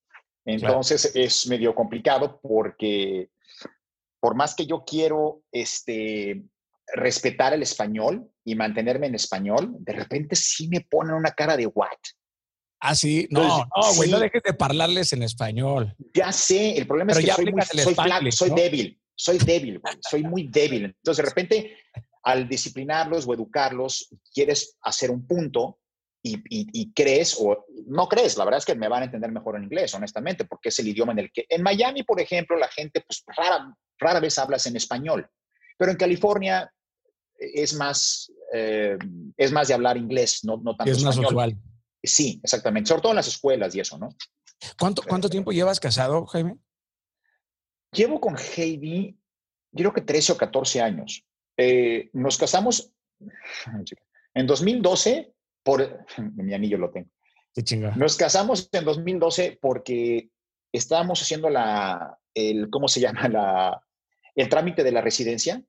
Entonces 0.44 1.14
es 1.14 1.46
medio 1.46 1.74
complicado 1.74 2.40
porque 2.42 3.30
por 4.20 4.34
más 4.34 4.54
que 4.54 4.66
yo 4.66 4.84
quiero 4.84 5.42
este, 5.52 6.42
respetar 6.94 7.52
el 7.52 7.62
español 7.62 8.31
y 8.44 8.54
mantenerme 8.54 9.06
en 9.06 9.14
español, 9.14 9.76
de 9.78 9.92
repente 9.92 10.36
sí 10.36 10.68
me 10.68 10.80
ponen 10.80 11.14
una 11.14 11.30
cara 11.32 11.56
de 11.56 11.66
what. 11.66 11.88
Ah, 12.80 12.96
sí, 12.96 13.28
no, 13.30 13.42
no, 13.42 13.94
güey, 13.94 14.10
no 14.10 14.18
dejes 14.18 14.42
de 14.42 14.56
hablarles 14.58 15.12
en 15.12 15.22
español. 15.22 15.94
Ya 16.14 16.32
sé, 16.32 16.76
el 16.76 16.86
problema 16.86 17.12
es 17.12 17.18
que 17.18 17.32
soy, 17.32 17.44
muy, 17.52 17.62
soy, 17.62 18.32
soy 18.32 18.50
débil, 18.50 19.00
soy 19.14 19.38
débil, 19.38 19.80
soy 20.00 20.24
muy 20.24 20.48
débil. 20.48 20.86
Entonces, 20.86 21.24
de 21.24 21.28
repente, 21.28 21.76
al 22.24 22.48
disciplinarlos 22.48 23.26
o 23.28 23.34
educarlos, 23.34 24.08
quieres 24.34 24.78
hacer 24.82 25.12
un 25.12 25.26
punto 25.28 25.78
y, 26.24 26.92
crees, 26.92 27.36
o 27.38 27.66
no 27.86 28.08
crees, 28.08 28.36
la 28.36 28.44
verdad 28.44 28.58
es 28.58 28.64
que 28.64 28.74
me 28.74 28.88
van 28.88 29.02
a 29.02 29.04
entender 29.06 29.30
mejor 29.32 29.56
en 29.56 29.64
inglés, 29.64 29.94
honestamente, 29.94 30.44
porque 30.44 30.68
es 30.68 30.78
el 30.78 30.88
idioma 30.88 31.12
en 31.12 31.18
el 31.20 31.32
que, 31.32 31.46
en 31.48 31.62
Miami, 31.62 32.04
por 32.04 32.20
ejemplo, 32.20 32.56
la 32.56 32.68
gente, 32.68 33.00
pues 33.00 33.24
rara, 33.36 33.74
rara 33.98 34.20
vez 34.20 34.38
hablas 34.38 34.66
en 34.66 34.76
español, 34.76 35.28
pero 35.76 35.90
en 35.90 35.96
California 35.96 36.72
es 37.54 37.74
más, 37.74 38.32
eh, 38.52 38.96
es 39.36 39.52
más 39.52 39.68
de 39.68 39.74
hablar 39.74 39.96
inglés, 39.96 40.40
no, 40.44 40.56
no 40.58 40.76
tanto 40.76 40.92
Es 40.92 41.02
más 41.02 41.18
usual. 41.18 41.56
Sí, 42.02 42.40
exactamente, 42.42 42.88
sobre 42.88 43.02
todo 43.02 43.12
en 43.12 43.16
las 43.16 43.28
escuelas 43.28 43.74
y 43.74 43.80
eso, 43.80 43.98
¿no? 43.98 44.08
¿Cuánto, 44.78 45.02
cuánto 45.02 45.28
tiempo 45.28 45.52
llevas 45.52 45.80
casado, 45.80 46.26
Jaime? 46.26 46.56
Llevo 47.92 48.20
con 48.20 48.36
Heidi, 48.36 49.16
yo 49.72 49.82
creo 49.82 49.92
que 49.92 50.00
13 50.00 50.32
o 50.32 50.36
14 50.36 50.80
años. 50.80 51.24
Eh, 51.56 52.10
nos 52.12 52.38
casamos 52.38 52.92
en 54.34 54.46
2012 54.46 55.32
por 55.62 56.04
mi 56.36 56.54
anillo 56.54 56.78
lo 56.78 56.90
tengo. 56.90 57.10
Nos 57.96 58.16
casamos 58.16 58.68
en 58.72 58.84
2012 58.84 59.58
porque 59.60 60.30
estábamos 60.72 61.20
haciendo 61.20 61.50
la, 61.50 62.18
el, 62.34 62.70
¿cómo 62.70 62.88
se 62.88 63.00
llama? 63.00 63.28
La, 63.28 63.82
el 64.34 64.48
trámite 64.48 64.82
de 64.82 64.92
la 64.92 65.02
residencia. 65.02 65.62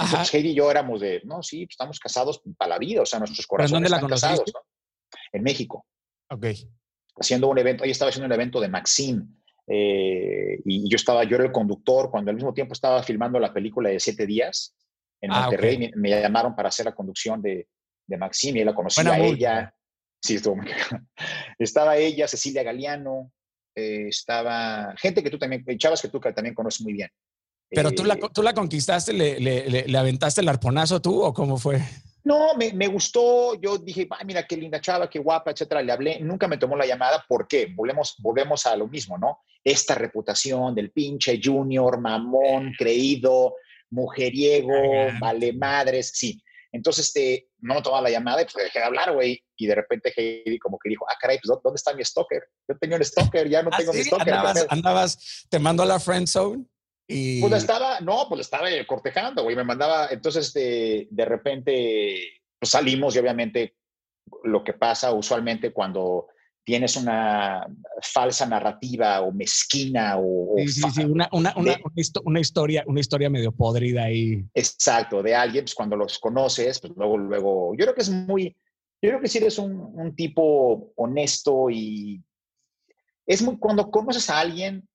Ajá. 0.00 0.38
y 0.38 0.54
yo 0.54 0.70
éramos 0.70 1.00
de, 1.00 1.20
no, 1.24 1.42
sí, 1.42 1.66
pues, 1.66 1.74
estamos 1.74 1.98
casados 2.00 2.42
para 2.56 2.70
la 2.70 2.78
vida, 2.78 3.02
o 3.02 3.06
sea, 3.06 3.18
nuestros 3.18 3.46
corazones 3.46 3.92
están 3.92 4.08
casados, 4.08 4.52
¿no? 4.52 4.60
En 5.32 5.42
México. 5.42 5.86
Ok. 6.30 6.46
Haciendo 7.16 7.48
un 7.48 7.58
evento, 7.58 7.84
ella 7.84 7.92
estaba 7.92 8.08
haciendo 8.08 8.26
un 8.26 8.32
evento 8.32 8.60
de 8.60 8.68
Maxine, 8.68 9.26
eh, 9.66 10.60
y 10.64 10.88
yo 10.88 10.96
estaba, 10.96 11.24
yo 11.24 11.36
era 11.36 11.44
el 11.44 11.52
conductor, 11.52 12.10
cuando 12.10 12.30
al 12.30 12.36
mismo 12.36 12.54
tiempo 12.54 12.72
estaba 12.72 13.02
filmando 13.02 13.38
la 13.38 13.52
película 13.52 13.90
de 13.90 14.00
Siete 14.00 14.26
Días 14.26 14.74
en 15.20 15.32
ah, 15.32 15.42
Monterrey, 15.42 15.78
me, 15.78 15.92
me, 15.94 16.08
llamaron 16.10 16.56
para 16.56 16.70
hacer 16.70 16.86
la 16.86 16.94
conducción 16.94 17.42
de, 17.42 17.68
de 18.06 18.16
Maximia, 18.16 18.64
la 18.64 18.74
conocía 18.74 19.12
a 19.12 19.18
ella. 19.18 19.74
Sí, 20.22 20.34
estuvo 20.36 20.56
muy 20.56 20.66
Estaba 21.58 21.96
ella, 21.96 22.26
Cecilia 22.26 22.62
Galeano, 22.62 23.32
eh, 23.74 24.08
estaba 24.08 24.94
gente 24.96 25.22
que 25.22 25.30
tú 25.30 25.38
también, 25.38 25.64
chavas 25.78 26.02
que 26.02 26.08
tú 26.08 26.20
también 26.20 26.54
conoces 26.54 26.82
muy 26.82 26.92
bien. 26.92 27.08
Pero 27.70 27.92
tú, 27.92 28.04
la, 28.04 28.14
eh, 28.14 28.20
tú 28.32 28.42
la 28.42 28.52
conquistaste, 28.52 29.12
le, 29.12 29.38
le, 29.38 29.86
le, 29.86 29.98
aventaste 29.98 30.40
el 30.40 30.48
arponazo 30.48 31.00
tú 31.00 31.22
o 31.22 31.32
cómo 31.32 31.56
fue? 31.56 31.80
No, 32.24 32.54
me, 32.54 32.72
me, 32.72 32.88
gustó. 32.88 33.54
Yo 33.60 33.78
dije, 33.78 34.08
Ay, 34.10 34.26
mira 34.26 34.46
qué 34.46 34.56
linda 34.56 34.80
chava, 34.80 35.08
qué 35.08 35.20
guapa, 35.20 35.52
etcétera. 35.52 35.82
Le 35.82 35.92
hablé, 35.92 36.20
nunca 36.20 36.48
me 36.48 36.58
tomó 36.58 36.76
la 36.76 36.86
llamada. 36.86 37.24
¿Por 37.28 37.46
qué? 37.46 37.68
Volvemos, 37.74 38.16
volvemos 38.18 38.66
a 38.66 38.76
lo 38.76 38.88
mismo, 38.88 39.16
¿no? 39.18 39.38
Esta 39.62 39.94
reputación 39.94 40.74
del 40.74 40.90
pinche 40.90 41.40
junior, 41.42 42.00
mamón, 42.00 42.72
creído, 42.76 43.54
mujeriego, 43.90 44.72
vale 45.20 45.52
madres. 45.52 46.10
Sí, 46.14 46.42
entonces, 46.72 47.06
este, 47.06 47.48
no 47.58 47.74
me 47.74 47.82
tomaba 47.82 48.02
la 48.02 48.10
llamada 48.10 48.42
y 48.42 48.44
pues 48.44 48.64
dejé 48.64 48.78
de 48.78 48.84
hablar, 48.84 49.12
güey. 49.12 49.42
Y 49.56 49.66
de 49.66 49.74
repente 49.74 50.12
Heidi 50.16 50.58
como 50.58 50.78
que 50.78 50.88
dijo, 50.88 51.04
ah, 51.08 51.16
caray, 51.20 51.38
pues 51.42 51.60
¿dónde 51.62 51.76
está 51.76 51.94
mi 51.94 52.04
stalker? 52.04 52.42
Yo 52.68 52.76
tenía 52.78 52.96
un 52.96 53.04
stalker, 53.04 53.48
ya 53.48 53.62
no 53.62 53.70
¿Ah, 53.72 53.76
tengo 53.76 53.92
mi 53.92 54.02
stalker. 54.02 54.34
Andabas, 54.68 55.46
te 55.48 55.58
mando 55.58 55.82
a 55.82 55.86
la 55.86 56.00
friend 56.00 56.26
zone 56.26 56.64
y... 57.10 57.40
Pues 57.40 57.52
estaba, 57.54 58.00
no, 58.00 58.26
pues 58.28 58.42
estaba 58.42 58.68
cortejando, 58.86 59.42
güey. 59.42 59.56
Me 59.56 59.64
mandaba, 59.64 60.08
entonces, 60.10 60.46
este, 60.46 61.08
de 61.10 61.24
repente 61.24 62.42
pues, 62.58 62.70
salimos 62.70 63.14
y 63.14 63.18
obviamente 63.18 63.76
lo 64.44 64.62
que 64.62 64.74
pasa 64.74 65.12
usualmente 65.12 65.72
cuando 65.72 66.28
tienes 66.64 66.94
una 66.96 67.66
falsa 68.00 68.46
narrativa 68.46 69.22
o 69.22 69.32
mezquina 69.32 70.16
o... 70.18 70.54
Sí, 70.58 70.68
sí, 70.68 70.90
sí, 70.94 71.04
una, 71.04 71.28
una, 71.32 71.54
una, 71.56 72.40
historia, 72.40 72.84
una 72.86 73.00
historia 73.00 73.30
medio 73.30 73.50
podrida 73.50 74.04
ahí. 74.04 74.44
Exacto, 74.54 75.22
de 75.22 75.34
alguien, 75.34 75.64
pues 75.64 75.74
cuando 75.74 75.96
los 75.96 76.18
conoces, 76.18 76.80
pues 76.80 76.92
luego, 76.96 77.18
luego, 77.18 77.74
yo 77.74 77.84
creo 77.84 77.94
que 77.94 78.02
es 78.02 78.10
muy, 78.10 78.56
yo 79.02 79.10
creo 79.10 79.20
que 79.20 79.28
si 79.28 79.38
eres 79.38 79.58
un, 79.58 79.72
un 79.94 80.14
tipo 80.14 80.92
honesto 80.96 81.70
y 81.70 82.22
es 83.26 83.42
muy, 83.42 83.58
cuando 83.58 83.90
conoces 83.90 84.28
a 84.30 84.38
alguien, 84.38 84.86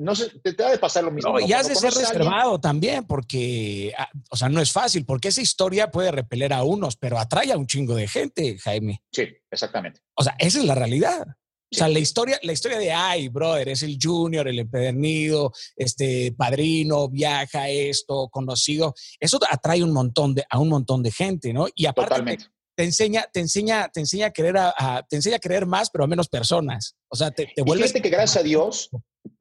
no 0.00 0.14
sé, 0.14 0.30
te, 0.42 0.54
te 0.54 0.64
de 0.64 0.78
pasar 0.78 1.04
lo 1.04 1.10
mismo. 1.10 1.38
No, 1.38 1.46
y 1.46 1.52
has 1.52 1.68
de 1.68 1.74
ser 1.74 1.92
reservado 1.92 2.58
también, 2.58 3.04
porque, 3.06 3.92
ah, 3.98 4.08
o 4.30 4.36
sea, 4.36 4.48
no 4.48 4.62
es 4.62 4.72
fácil, 4.72 5.04
porque 5.04 5.28
esa 5.28 5.42
historia 5.42 5.90
puede 5.90 6.10
repeler 6.10 6.54
a 6.54 6.62
unos, 6.62 6.96
pero 6.96 7.18
atrae 7.18 7.52
a 7.52 7.58
un 7.58 7.66
chingo 7.66 7.94
de 7.94 8.08
gente, 8.08 8.58
Jaime. 8.58 9.02
Sí, 9.12 9.28
exactamente. 9.50 10.00
O 10.14 10.24
sea, 10.24 10.34
esa 10.38 10.58
es 10.58 10.64
la 10.64 10.74
realidad. 10.74 11.26
O 11.72 11.76
sea, 11.76 11.86
la 11.88 11.98
historia, 11.98 12.38
la 12.42 12.52
historia 12.52 12.78
de, 12.78 12.90
ay, 12.90 13.28
brother, 13.28 13.68
es 13.68 13.82
el 13.82 13.98
junior, 14.02 14.48
el 14.48 14.58
empedernido, 14.58 15.52
este 15.76 16.32
padrino, 16.32 17.08
viaja 17.08 17.68
esto, 17.68 18.28
conocido, 18.28 18.94
eso 19.20 19.38
atrae 19.48 19.84
un 19.84 19.92
montón 19.92 20.34
de, 20.34 20.44
a 20.48 20.58
un 20.58 20.70
montón 20.70 21.02
de 21.02 21.12
gente, 21.12 21.52
¿no? 21.52 21.68
Y 21.74 21.84
aparte 21.84 22.14
Totalmente. 22.14 22.46
Te, 22.76 22.84
enseña, 22.84 23.26
te 23.32 23.40
enseña, 23.40 23.88
te 23.88 24.00
enseña 24.00 24.26
a 24.26 24.30
querer 24.30 24.56
a, 24.56 25.04
te 25.08 25.16
enseña 25.16 25.36
a 25.36 25.40
creer 25.40 25.66
más, 25.66 25.90
pero 25.90 26.04
a 26.04 26.06
menos 26.06 26.28
personas. 26.28 26.96
O 27.08 27.16
sea, 27.16 27.30
te, 27.30 27.52
te 27.54 27.62
vuelves. 27.62 27.92
que 27.92 28.08
gracias 28.08 28.36
a 28.38 28.42
Dios, 28.42 28.90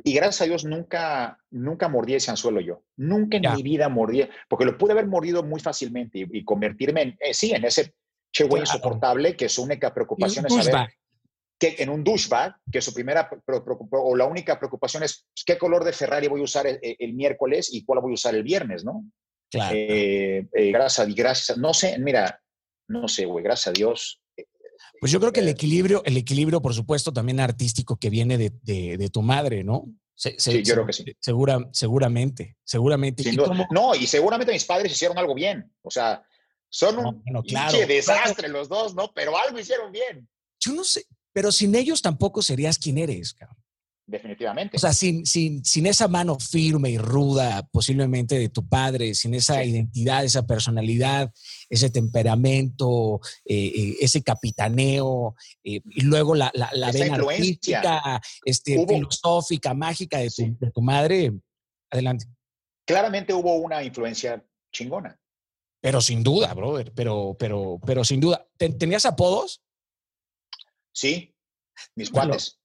y 0.03 0.13
gracias 0.13 0.41
a 0.41 0.45
Dios 0.45 0.65
nunca, 0.65 1.37
nunca 1.51 1.87
mordí 1.87 2.15
ese 2.15 2.31
anzuelo 2.31 2.59
yo. 2.61 2.83
Nunca 2.97 3.37
en 3.37 3.53
mi 3.55 3.63
vida 3.63 3.89
mordí, 3.89 4.27
porque 4.47 4.65
lo 4.65 4.77
pude 4.77 4.93
haber 4.93 5.07
mordido 5.07 5.43
muy 5.43 5.59
fácilmente 5.59 6.27
y, 6.31 6.43
convertirme 6.43 7.01
en, 7.01 7.17
eh, 7.19 7.33
sí, 7.33 7.51
en 7.51 7.65
ese 7.65 7.93
che 8.31 8.43
güey 8.43 8.61
insoportable 8.61 9.35
que 9.35 9.49
su 9.49 9.63
única 9.63 9.93
preocupación 9.93 10.45
es 10.45 10.53
saber 10.53 10.89
que 11.59 11.75
en 11.79 11.89
un 11.89 12.03
douchebag, 12.03 12.55
que 12.71 12.81
su 12.81 12.93
primera 12.93 13.29
o 13.91 14.15
la 14.15 14.25
única 14.25 14.57
preocupación 14.57 15.03
es 15.03 15.25
pues, 15.35 15.43
qué 15.45 15.57
color 15.57 15.83
de 15.83 15.91
Ferrari 15.91 16.27
voy 16.27 16.39
a 16.39 16.45
usar 16.45 16.65
el, 16.65 17.13
miércoles 17.13 17.69
y 17.73 17.83
cuál 17.83 17.99
voy 17.99 18.11
a 18.11 18.13
usar 18.13 18.33
el 18.33 18.43
viernes, 18.43 18.85
¿no? 18.85 19.03
Claro. 19.51 19.75
Eh, 19.75 20.47
eh, 20.53 20.71
gracias, 20.71 21.13
gracias, 21.13 21.57
no 21.57 21.73
sé, 21.73 21.99
mira, 21.99 22.41
no 22.89 23.07
sé, 23.07 23.25
güey, 23.25 23.43
gracias 23.43 23.67
a 23.67 23.71
Dios. 23.71 24.21
Pues 24.99 25.11
yo 25.11 25.19
creo 25.19 25.31
que 25.31 25.39
el 25.39 25.47
equilibrio, 25.47 26.03
el 26.05 26.17
equilibrio, 26.17 26.61
por 26.61 26.73
supuesto, 26.73 27.13
también 27.13 27.39
artístico 27.39 27.97
que 27.97 28.09
viene 28.09 28.37
de, 28.37 28.51
de, 28.61 29.09
tu 29.09 29.21
madre, 29.21 29.63
¿no? 29.63 29.85
sí, 30.15 30.63
yo 30.63 30.73
creo 30.73 30.85
que 30.85 30.93
sí. 30.93 31.05
Segura, 31.19 31.69
seguramente, 31.71 32.57
seguramente. 32.63 33.23
No, 33.71 33.95
y 33.95 34.07
seguramente 34.07 34.51
mis 34.51 34.65
padres 34.65 34.91
hicieron 34.91 35.17
algo 35.17 35.33
bien. 35.33 35.71
O 35.81 35.89
sea, 35.89 36.21
son 36.67 36.97
un 36.97 37.23
desastre 37.87 38.49
los 38.49 38.67
dos, 38.67 38.93
¿no? 38.93 39.11
Pero 39.13 39.37
algo 39.37 39.57
hicieron 39.57 39.91
bien. 39.91 40.27
Yo 40.59 40.73
no 40.73 40.83
sé, 40.83 41.05
pero 41.31 41.51
sin 41.51 41.73
ellos 41.75 42.01
tampoco 42.01 42.41
serías 42.41 42.77
quien 42.77 42.97
eres, 42.97 43.33
cabrón. 43.33 43.57
Definitivamente. 44.09 44.75
O 44.75 44.79
sea, 44.79 44.91
sin, 44.91 45.23
sin, 45.23 45.63
sin 45.63 45.85
esa 45.85 46.07
mano 46.07 46.39
firme 46.39 46.89
y 46.89 46.97
ruda, 46.97 47.67
posiblemente 47.71 48.39
de 48.39 48.49
tu 48.49 48.67
padre, 48.67 49.13
sin 49.13 49.35
esa 49.35 49.63
identidad, 49.63 50.23
esa 50.23 50.47
personalidad, 50.47 51.31
ese 51.69 51.91
temperamento, 51.91 53.21
eh, 53.45 53.67
eh, 53.67 53.95
ese 54.01 54.23
capitaneo, 54.23 55.35
eh, 55.63 55.81
y 55.85 56.01
luego 56.01 56.33
la, 56.33 56.49
la, 56.55 56.71
la 56.73 56.91
vena 56.91 57.17
artística, 57.17 58.19
este, 58.43 58.83
filosófica, 58.87 59.75
mágica 59.75 60.17
de 60.17 60.31
tu, 60.31 60.57
de 60.59 60.71
tu 60.71 60.81
madre. 60.81 61.31
Adelante. 61.91 62.25
Claramente 62.87 63.31
hubo 63.31 63.57
una 63.57 63.83
influencia 63.83 64.43
chingona. 64.73 65.19
Pero 65.81 66.01
sin 66.01 66.23
duda, 66.23 66.51
brother, 66.55 66.91
pero, 66.95 67.35
pero, 67.37 67.79
pero 67.85 68.03
sin 68.03 68.19
duda. 68.19 68.47
¿Tenías 68.57 69.05
apodos? 69.05 69.61
Sí, 70.91 71.35
mis 71.95 72.09
cuates. 72.09 72.58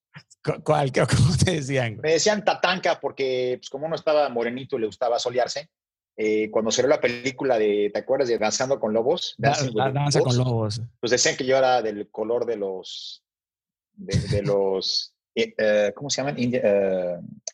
¿Cuál? 0.62 0.92
¿Cómo 0.92 1.36
te 1.42 1.52
decían? 1.52 1.98
Me 2.02 2.12
decían 2.12 2.44
Tatanca 2.44 3.00
porque, 3.00 3.56
pues, 3.60 3.70
como 3.70 3.86
uno 3.86 3.96
estaba 3.96 4.28
morenito 4.28 4.76
y 4.76 4.80
le 4.80 4.86
gustaba 4.86 5.18
solearse, 5.18 5.70
eh, 6.16 6.50
cuando 6.50 6.70
salió 6.70 6.88
la 6.88 7.00
película 7.00 7.58
de, 7.58 7.90
¿te 7.92 7.98
acuerdas 7.98 8.28
de 8.28 8.38
Danzando 8.38 8.78
con 8.78 8.92
Lobos? 8.92 9.34
La, 9.38 9.50
danza 9.90 10.20
con 10.20 10.36
Lobos. 10.36 10.80
Pues 11.00 11.10
decían 11.10 11.36
que 11.36 11.44
yo 11.44 11.56
era 11.56 11.82
del 11.82 12.08
color 12.10 12.46
de 12.46 12.56
los, 12.56 13.24
de, 13.94 14.42
los, 14.42 15.14
eh, 15.34 15.54
eh, 15.58 15.92
¿cómo 15.94 16.10
se 16.10 16.22
llaman? 16.22 16.36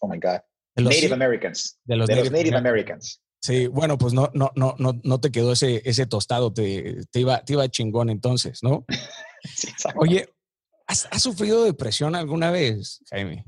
oh 0.01 0.09
my 0.09 0.19
God. 0.19 0.41
Native 0.77 1.15
Americans. 1.15 1.79
De 1.85 1.97
los, 1.97 2.09
Native, 2.09 2.57
Americans. 2.57 3.23
Sí, 3.41 3.67
bueno, 3.67 3.97
pues 3.97 4.13
no, 4.13 4.31
no, 4.35 4.53
no, 4.55 4.75
no, 4.79 5.01
no 5.03 5.21
te 5.21 5.33
quedó 5.33 5.53
ese, 5.53 5.81
ese 5.87 6.07
tostado, 6.07 6.53
te, 6.53 7.07
te, 7.11 7.21
iba, 7.21 7.43
te 7.43 7.55
iba 7.55 7.69
chingón 7.69 8.11
entonces, 8.11 8.63
¿no? 8.63 8.85
sí, 9.45 9.69
Oye, 9.97 10.29
¿has, 10.91 11.23
sufrido 11.23 11.65
depresión 11.65 12.15
alguna 12.15 12.51
vez, 12.51 13.03
Jaime? 13.11 13.45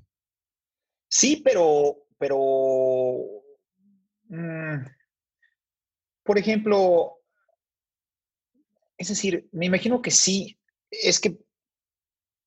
Sí, 1.09 1.43
pero, 1.45 2.07
pero, 2.19 2.39
mm, 4.29 4.85
por 6.23 6.39
ejemplo, 6.39 7.19
es 8.97 9.09
decir, 9.09 9.49
me 9.53 9.67
imagino 9.67 10.01
que 10.01 10.11
sí, 10.11 10.59
es 10.91 11.21
que, 11.21 11.39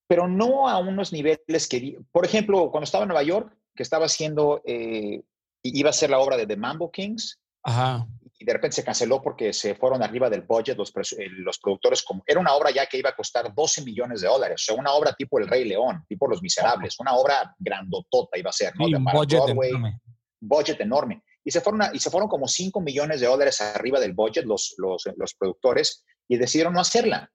pero 0.07 0.27
no 0.27 0.69
a 0.69 0.79
unos 0.79 1.11
niveles 1.11 1.67
que, 1.67 1.99
por 2.11 2.25
ejemplo, 2.25 2.71
cuando 2.71 2.85
estaba 2.85 3.03
en 3.03 3.09
Nueva 3.09 3.23
York, 3.23 3.55
que 3.75 3.83
estaba 3.83 4.05
haciendo 4.05 4.61
eh, 4.65 5.21
iba 5.63 5.89
a 5.89 5.93
ser 5.93 6.09
la 6.09 6.19
obra 6.19 6.37
de 6.37 6.47
The 6.47 6.55
Mambo 6.55 6.91
Kings. 6.91 7.39
Ajá. 7.63 8.07
Y 8.45 8.51
de 8.51 8.53
repente 8.53 8.75
se 8.75 8.83
canceló 8.83 9.21
porque 9.21 9.53
se 9.53 9.75
fueron 9.75 10.03
arriba 10.03 10.29
del 10.29 10.41
budget 10.41 10.77
los, 10.77 10.93
eh, 11.13 11.27
los 11.29 11.57
productores. 11.57 12.03
Como, 12.03 12.23
era 12.27 12.39
una 12.39 12.53
obra 12.53 12.69
ya 12.71 12.85
que 12.85 12.97
iba 12.97 13.09
a 13.09 13.15
costar 13.15 13.53
12 13.53 13.83
millones 13.83 14.21
de 14.21 14.27
dólares. 14.27 14.61
O 14.61 14.65
sea, 14.65 14.75
una 14.75 14.91
obra 14.93 15.13
tipo 15.13 15.39
El 15.39 15.47
Rey 15.47 15.65
León, 15.65 16.05
tipo 16.07 16.27
Los 16.27 16.41
Miserables. 16.41 16.99
Una 16.99 17.15
obra 17.15 17.55
grandotota 17.57 18.37
iba 18.37 18.49
a 18.49 18.53
ser, 18.53 18.73
¿no? 18.75 18.87
de 18.87 18.97
budget 18.97 19.49
enorme. 19.49 19.99
Budget 20.39 20.81
enorme. 20.81 21.23
Y 21.43 21.51
se, 21.51 21.61
fueron 21.61 21.81
y 21.93 21.99
se 21.99 22.09
fueron 22.09 22.29
como 22.29 22.47
5 22.47 22.81
millones 22.81 23.19
de 23.21 23.27
dólares 23.27 23.61
arriba 23.61 23.99
del 23.99 24.13
budget 24.13 24.45
los, 24.45 24.75
los, 24.77 25.03
los 25.15 25.33
productores 25.35 26.03
y 26.27 26.37
decidieron 26.37 26.73
no 26.73 26.81
hacerla. 26.81 27.31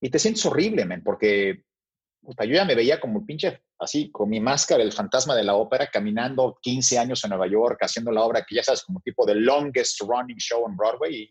Y 0.00 0.10
te 0.10 0.18
sientes 0.18 0.44
horrible, 0.46 0.84
men, 0.84 1.02
porque 1.02 1.64
yo 2.22 2.54
ya 2.54 2.64
me 2.64 2.74
veía 2.74 3.00
como 3.00 3.24
pinche, 3.24 3.62
así, 3.78 4.10
con 4.10 4.28
mi 4.28 4.40
máscara, 4.40 4.82
el 4.82 4.92
fantasma 4.92 5.34
de 5.34 5.44
la 5.44 5.54
ópera, 5.54 5.88
caminando 5.90 6.58
15 6.60 6.98
años 6.98 7.24
en 7.24 7.30
Nueva 7.30 7.46
York, 7.46 7.78
haciendo 7.80 8.10
la 8.12 8.22
obra 8.22 8.44
que 8.46 8.56
ya 8.56 8.62
sabes, 8.62 8.82
como 8.82 9.00
tipo 9.00 9.24
de 9.24 9.34
longest 9.34 10.00
running 10.00 10.36
show 10.36 10.66
en 10.68 10.76
Broadway, 10.76 11.30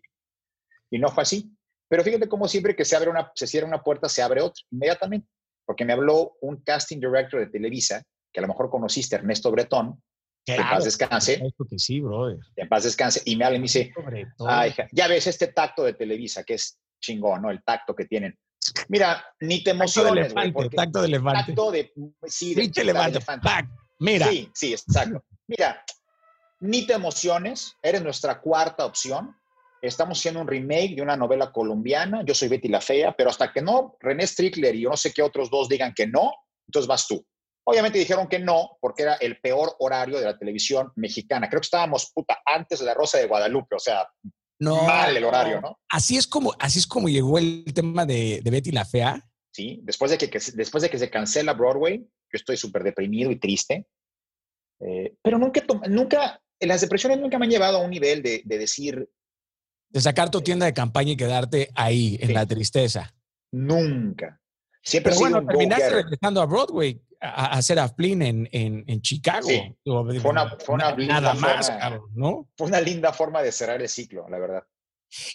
y, 0.92 1.00
no 1.00 1.10
fue 1.10 1.24
así. 1.24 1.52
Pero 1.90 2.04
fíjate 2.04 2.28
cómo 2.28 2.48
siempre 2.48 2.76
que 2.76 2.86
se, 2.86 2.96
abre 2.96 3.10
una, 3.10 3.32
se 3.36 3.48
cierra 3.48 3.68
una 3.68 3.84
puerta, 3.84 4.10
se 4.10 4.22
abre 4.22 4.42
otra, 4.42 4.62
inmediatamente. 4.72 5.28
Porque 5.66 5.86
me 5.86 5.94
habló 5.94 6.38
un 6.42 6.62
casting 6.64 7.00
director 7.00 7.40
de 7.40 7.48
Televisa, 7.48 8.04
que 8.32 8.40
a 8.40 8.42
lo 8.42 8.48
mejor 8.48 8.70
conociste, 8.70 9.18
Ernesto 9.18 9.52
Bretón, 9.52 10.02
que 10.48 10.56
en 10.56 10.62
paz 10.62 10.86
descanse. 10.86 11.42
Que 11.70 11.78
sí, 11.78 12.00
brother. 12.00 12.38
En 12.56 12.70
paz 12.70 12.84
descanse. 12.84 13.22
Y 13.26 13.36
me 13.36 13.44
habla 13.44 13.58
y 13.58 13.60
me 13.60 13.64
dice, 13.64 13.92
ya 14.94 15.08
ves 15.08 15.28
este 15.28 15.48
tacto 15.48 15.84
de 15.84 15.94
Televisa, 15.94 16.44
que 16.44 16.54
es 16.54 16.80
chingón, 17.02 17.42
¿no? 17.42 17.52
El 17.52 17.62
tacto 17.64 17.94
que 17.94 18.06
tienen. 18.06 18.38
Mira, 18.88 19.26
ni 19.40 19.64
te 19.64 19.72
emociones. 19.72 20.34
Tacto 20.34 21.02
de 21.02 21.08
elefante. 21.08 21.46
Tacto 21.46 21.72
de 21.72 21.94
Sí, 22.26 22.56
de, 22.56 22.72
elefante. 22.82 23.20
Mira. 24.00 24.28
Sí, 24.28 24.50
sí, 24.54 24.74
exacto. 24.74 25.24
Mira, 25.48 25.84
ni 26.60 26.86
te 26.86 26.94
emociones. 26.94 27.76
Eres 27.82 28.02
nuestra 28.02 28.42
cuarta 28.42 28.86
opción. 28.86 29.36
Estamos 29.82 30.18
haciendo 30.18 30.42
un 30.42 30.48
remake 30.48 30.96
de 30.96 31.02
una 31.02 31.16
novela 31.16 31.52
colombiana. 31.52 32.24
Yo 32.26 32.34
soy 32.34 32.48
Betty 32.48 32.68
la 32.68 32.82
Fea, 32.82 33.16
pero 33.16 33.30
hasta 33.30 33.52
que 33.52 33.62
no, 33.62 33.96
René 34.00 34.26
Strickler 34.26 34.76
y 34.76 34.82
yo 34.82 34.90
no 34.90 34.98
sé 34.98 35.14
qué 35.14 35.22
otros 35.22 35.50
dos 35.50 35.70
digan 35.70 35.94
que 35.96 36.08
no, 36.08 36.34
entonces 36.68 36.88
vas 36.88 37.08
tú. 37.08 37.24
Obviamente 37.64 38.00
dijeron 38.00 38.28
que 38.28 38.40
no, 38.40 38.78
porque 38.80 39.04
era 39.04 39.16
el 39.16 39.40
peor 39.40 39.76
horario 39.80 40.18
de 40.18 40.26
la 40.26 40.38
televisión 40.38 40.92
mexicana. 40.96 41.50
Creo 41.50 41.60
que 41.60 41.66
estábamos, 41.66 42.12
puta, 42.14 42.40
antes 42.46 42.80
de 42.80 42.86
la 42.86 42.94
Rosa 42.94 43.18
de 43.18 43.28
Guadalupe, 43.28 43.76
o 43.76 43.80
sea, 43.80 44.08
no, 44.60 44.84
mal 44.84 45.16
el 45.16 45.24
horario, 45.24 45.62
¿no? 45.62 45.80
Así 45.90 46.18
es 46.18 46.28
como, 46.28 46.54
así 46.60 46.80
es 46.80 46.88
como 46.88 47.10
llegó 47.10 47.38
el 47.38 47.64
tema 47.74 48.06
de, 48.06 48.42
Betty 48.44 48.72
la 48.72 48.86
Fea. 48.86 49.24
Sí, 49.52 49.80
después 49.84 50.12
de 50.12 50.18
que, 50.18 50.40
después 50.54 50.82
de 50.82 50.90
que 50.90 51.00
se 51.00 51.10
cancela 51.10 51.54
Broadway, 51.54 52.00
yo 52.00 52.34
estoy 52.34 52.58
súper 52.58 52.84
deprimido 52.84 53.32
y 53.32 53.40
triste. 53.40 53.88
Eh, 54.80 55.16
pero 55.22 55.38
nunca, 55.38 55.64
nunca, 55.90 56.42
las 56.60 56.82
depresiones 56.82 57.20
nunca 57.20 57.40
me 57.40 57.46
han 57.46 57.52
llevado 57.52 57.78
a 57.78 57.82
un 57.82 57.90
nivel 57.90 58.22
de, 58.22 58.44
decir... 58.46 59.10
De 59.90 60.02
sacar 60.02 60.30
tu 60.30 60.42
tienda 60.42 60.66
de 60.66 60.74
campaña 60.74 61.12
y 61.12 61.18
quedarte 61.18 61.70
ahí, 61.76 62.18
en 62.22 62.34
la 62.34 62.46
tristeza. 62.46 63.16
Nunca. 63.52 64.40
Siempre 64.84 65.12
Pero 65.12 65.20
bueno, 65.20 65.46
terminaste 65.46 65.90
regresando 65.90 66.42
a 66.42 66.46
Broadway 66.46 67.02
a, 67.20 67.58
hacer 67.58 67.80
a 67.80 67.90
Flynn 67.90 68.22
en, 68.22 68.50
en, 68.52 69.02
Chicago. 69.02 69.48
Fue 69.84 70.32
una, 70.32 70.58
fue 70.60 70.76
una 70.76 70.96
nada 70.96 71.34
más, 71.34 71.72
¿no? 72.14 72.50
Fue 72.58 72.68
una 72.68 72.82
linda 72.82 73.14
forma 73.14 73.42
de 73.42 73.52
cerrar 73.52 73.82
el 73.82 73.90
ciclo, 73.90 74.28
la 74.30 74.40
verdad. 74.40 74.64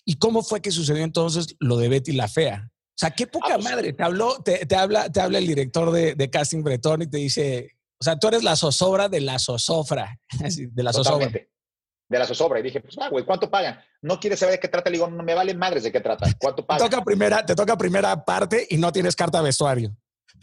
¿Y 0.04 0.18
cómo 0.18 0.42
fue 0.42 0.60
que 0.60 0.70
sucedió 0.70 1.02
entonces 1.02 1.56
lo 1.58 1.76
de 1.76 1.88
Betty 1.88 2.12
la 2.12 2.28
Fea? 2.28 2.70
O 2.70 2.98
sea, 3.02 3.10
qué 3.10 3.26
poca 3.26 3.54
ah, 3.54 3.54
pues, 3.54 3.64
madre. 3.64 3.92
Te, 3.92 4.02
habló, 4.02 4.42
te, 4.42 4.66
te, 4.66 4.76
habla, 4.76 5.10
te 5.10 5.20
habla 5.20 5.38
el 5.38 5.46
director 5.46 5.90
de, 5.90 6.14
de, 6.14 6.30
casting 6.30 6.62
Bretón 6.62 7.02
y 7.02 7.06
te 7.08 7.16
dice, 7.16 7.70
o 8.00 8.04
sea, 8.04 8.18
tú 8.18 8.28
eres 8.28 8.42
la 8.42 8.54
zozobra 8.54 9.08
de 9.08 9.20
la 9.20 9.38
zozofra, 9.38 10.18
de 10.38 10.82
la 10.82 10.92
zozobra. 10.92 11.28
De 11.28 12.18
la 12.18 12.26
zozobra. 12.26 12.60
Y 12.60 12.62
dije, 12.62 12.80
pues, 12.80 12.96
ah, 13.00 13.08
güey, 13.08 13.24
¿cuánto 13.24 13.50
pagan? 13.50 13.80
No 14.02 14.20
quieres 14.20 14.38
saber 14.38 14.56
de 14.56 14.60
qué 14.60 14.68
trata. 14.68 14.90
Le 14.90 14.98
digo, 14.98 15.08
no 15.08 15.22
me 15.22 15.34
vale 15.34 15.54
madres 15.54 15.82
de 15.84 15.90
qué 15.90 16.00
trata. 16.00 16.30
¿Cuánto 16.38 16.66
pagan? 16.66 16.86
Te 16.86 16.90
toca 16.90 17.04
primera, 17.04 17.46
te 17.46 17.54
toca 17.54 17.76
primera 17.76 18.24
parte 18.24 18.66
y 18.68 18.76
no 18.76 18.92
tienes 18.92 19.16
carta 19.16 19.38
de 19.38 19.44
vestuario. 19.44 19.96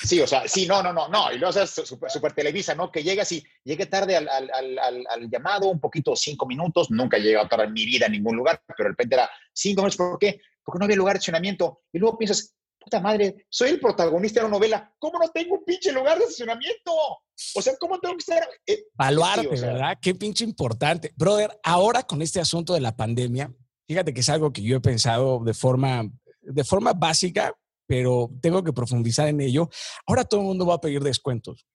Sí, 0.04 0.20
o 0.22 0.28
sea, 0.28 0.48
sí, 0.48 0.66
no, 0.66 0.82
no, 0.82 0.94
no, 0.94 1.08
no. 1.08 1.32
Y 1.32 1.38
luego 1.38 1.60
es 1.60 1.72
super, 1.72 2.34
Televisa, 2.34 2.76
¿no? 2.76 2.92
Que 2.92 3.04
llegas 3.04 3.32
y 3.32 3.46
llegue 3.64 3.86
tarde 3.88 4.16
al, 4.16 4.28
al, 4.30 5.30
llamado, 5.30 5.68
un 5.68 5.80
poquito, 5.80 6.16
cinco 6.16 6.46
minutos. 6.46 6.90
Nunca 6.90 7.18
he 7.18 7.22
llegado 7.22 7.48
tarde 7.48 7.66
en 7.66 7.74
mi 7.74 7.86
vida 7.86 8.06
en 8.06 8.14
ningún 8.14 8.38
lugar, 8.38 8.62
pero 8.66 8.86
de 8.88 8.90
repente 8.90 9.16
era 9.16 9.30
cinco 9.54 9.82
minutos. 9.82 9.98
¿Por 9.98 10.20
qué? 10.20 10.42
Porque 10.64 10.80
no 10.80 10.86
había 10.86 10.98
lugar 10.98 11.16
de 11.16 11.18
estacionamiento. 11.18 11.82
Y 11.92 12.00
luego 12.00 12.18
piensas, 12.18 12.56
puta 12.80 13.00
madre, 13.00 13.46
soy 13.50 13.72
el 13.72 13.80
protagonista 13.80 14.40
de 14.40 14.46
la 14.46 14.52
novela. 14.52 14.94
¿Cómo 15.00 15.20
no 15.20 15.30
tengo 15.30 15.56
un 15.56 15.66
pinche 15.66 15.92
lugar 15.92 16.18
de 16.18 16.24
estacionamiento? 16.24 16.94
O 17.56 17.62
sea, 17.62 17.74
¿cómo 17.78 18.00
tengo 18.00 18.16
que 18.16 18.20
estar? 18.22 18.48
Eh, 18.66 18.86
¿verdad? 18.98 19.98
Qué 20.02 20.16
pinche 20.16 20.44
importante. 20.44 21.14
Brother, 21.16 21.58
ahora 21.64 22.04
con 22.04 22.22
este 22.22 22.40
asunto 22.40 22.74
de 22.74 22.82
la 22.82 22.96
pandemia, 22.96 23.54
fíjate 23.88 24.14
que 24.14 24.22
es 24.22 24.30
algo 24.30 24.54
que 24.54 24.62
yo 24.62 24.78
he 24.78 24.82
pensado 24.82 25.40
de 25.44 25.54
forma, 25.54 26.10
de 26.42 26.64
forma 26.64 26.94
básica, 26.94 27.54
pero 27.90 28.30
tengo 28.40 28.64
que 28.64 28.72
profundizar 28.72 29.28
en 29.28 29.42
ello. 29.42 29.68
Ahora 30.06 30.24
todo 30.24 30.42
el 30.42 30.46
mundo 30.46 30.64
va 30.64 30.76
a 30.76 30.80
pedir 30.80 31.02
descuentos. 31.02 31.66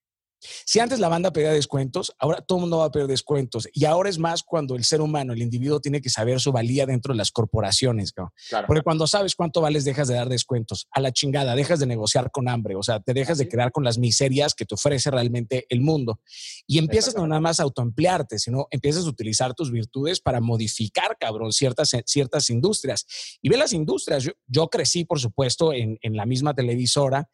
Si 0.65 0.79
antes 0.79 0.99
la 0.99 1.09
banda 1.09 1.31
pedía 1.31 1.51
descuentos, 1.51 2.13
ahora 2.19 2.41
todo 2.41 2.57
el 2.59 2.61
mundo 2.61 2.77
va 2.79 2.85
a 2.85 2.91
pedir 2.91 3.07
descuentos. 3.07 3.67
Y 3.73 3.85
ahora 3.85 4.09
es 4.09 4.17
más 4.17 4.43
cuando 4.43 4.75
el 4.75 4.83
ser 4.83 5.01
humano, 5.01 5.33
el 5.33 5.41
individuo, 5.41 5.79
tiene 5.79 6.01
que 6.01 6.09
saber 6.09 6.39
su 6.39 6.51
valía 6.51 6.85
dentro 6.85 7.13
de 7.13 7.17
las 7.17 7.31
corporaciones. 7.31 8.13
Porque 8.67 8.81
cuando 8.81 9.07
sabes 9.07 9.35
cuánto 9.35 9.61
vales, 9.61 9.85
dejas 9.85 10.07
de 10.07 10.15
dar 10.15 10.29
descuentos. 10.29 10.87
A 10.91 10.99
la 10.99 11.11
chingada, 11.11 11.55
dejas 11.55 11.79
de 11.79 11.85
negociar 11.85 12.31
con 12.31 12.47
hambre. 12.47 12.75
O 12.75 12.83
sea, 12.83 12.99
te 12.99 13.13
dejas 13.13 13.37
de 13.37 13.47
quedar 13.47 13.71
con 13.71 13.83
las 13.83 13.97
miserias 13.97 14.53
que 14.53 14.65
te 14.65 14.75
ofrece 14.75 15.11
realmente 15.11 15.65
el 15.69 15.81
mundo. 15.81 16.19
Y 16.67 16.77
empiezas 16.77 17.15
no 17.15 17.27
nada 17.27 17.41
más 17.41 17.59
a 17.59 17.63
autoemplearte, 17.63 18.39
sino 18.39 18.67
empiezas 18.71 19.05
a 19.05 19.09
utilizar 19.09 19.53
tus 19.53 19.71
virtudes 19.71 20.19
para 20.19 20.41
modificar, 20.41 21.17
cabrón, 21.19 21.51
ciertas, 21.51 21.91
ciertas 22.05 22.49
industrias. 22.49 23.05
Y 23.41 23.49
ve 23.49 23.57
las 23.57 23.73
industrias. 23.73 24.27
Yo, 24.47 24.67
crecí, 24.69 25.05
por 25.05 25.19
supuesto, 25.19 25.73
en, 25.73 25.97
en 26.01 26.15
la 26.15 26.25
misma 26.25 26.53
televisora 26.53 27.29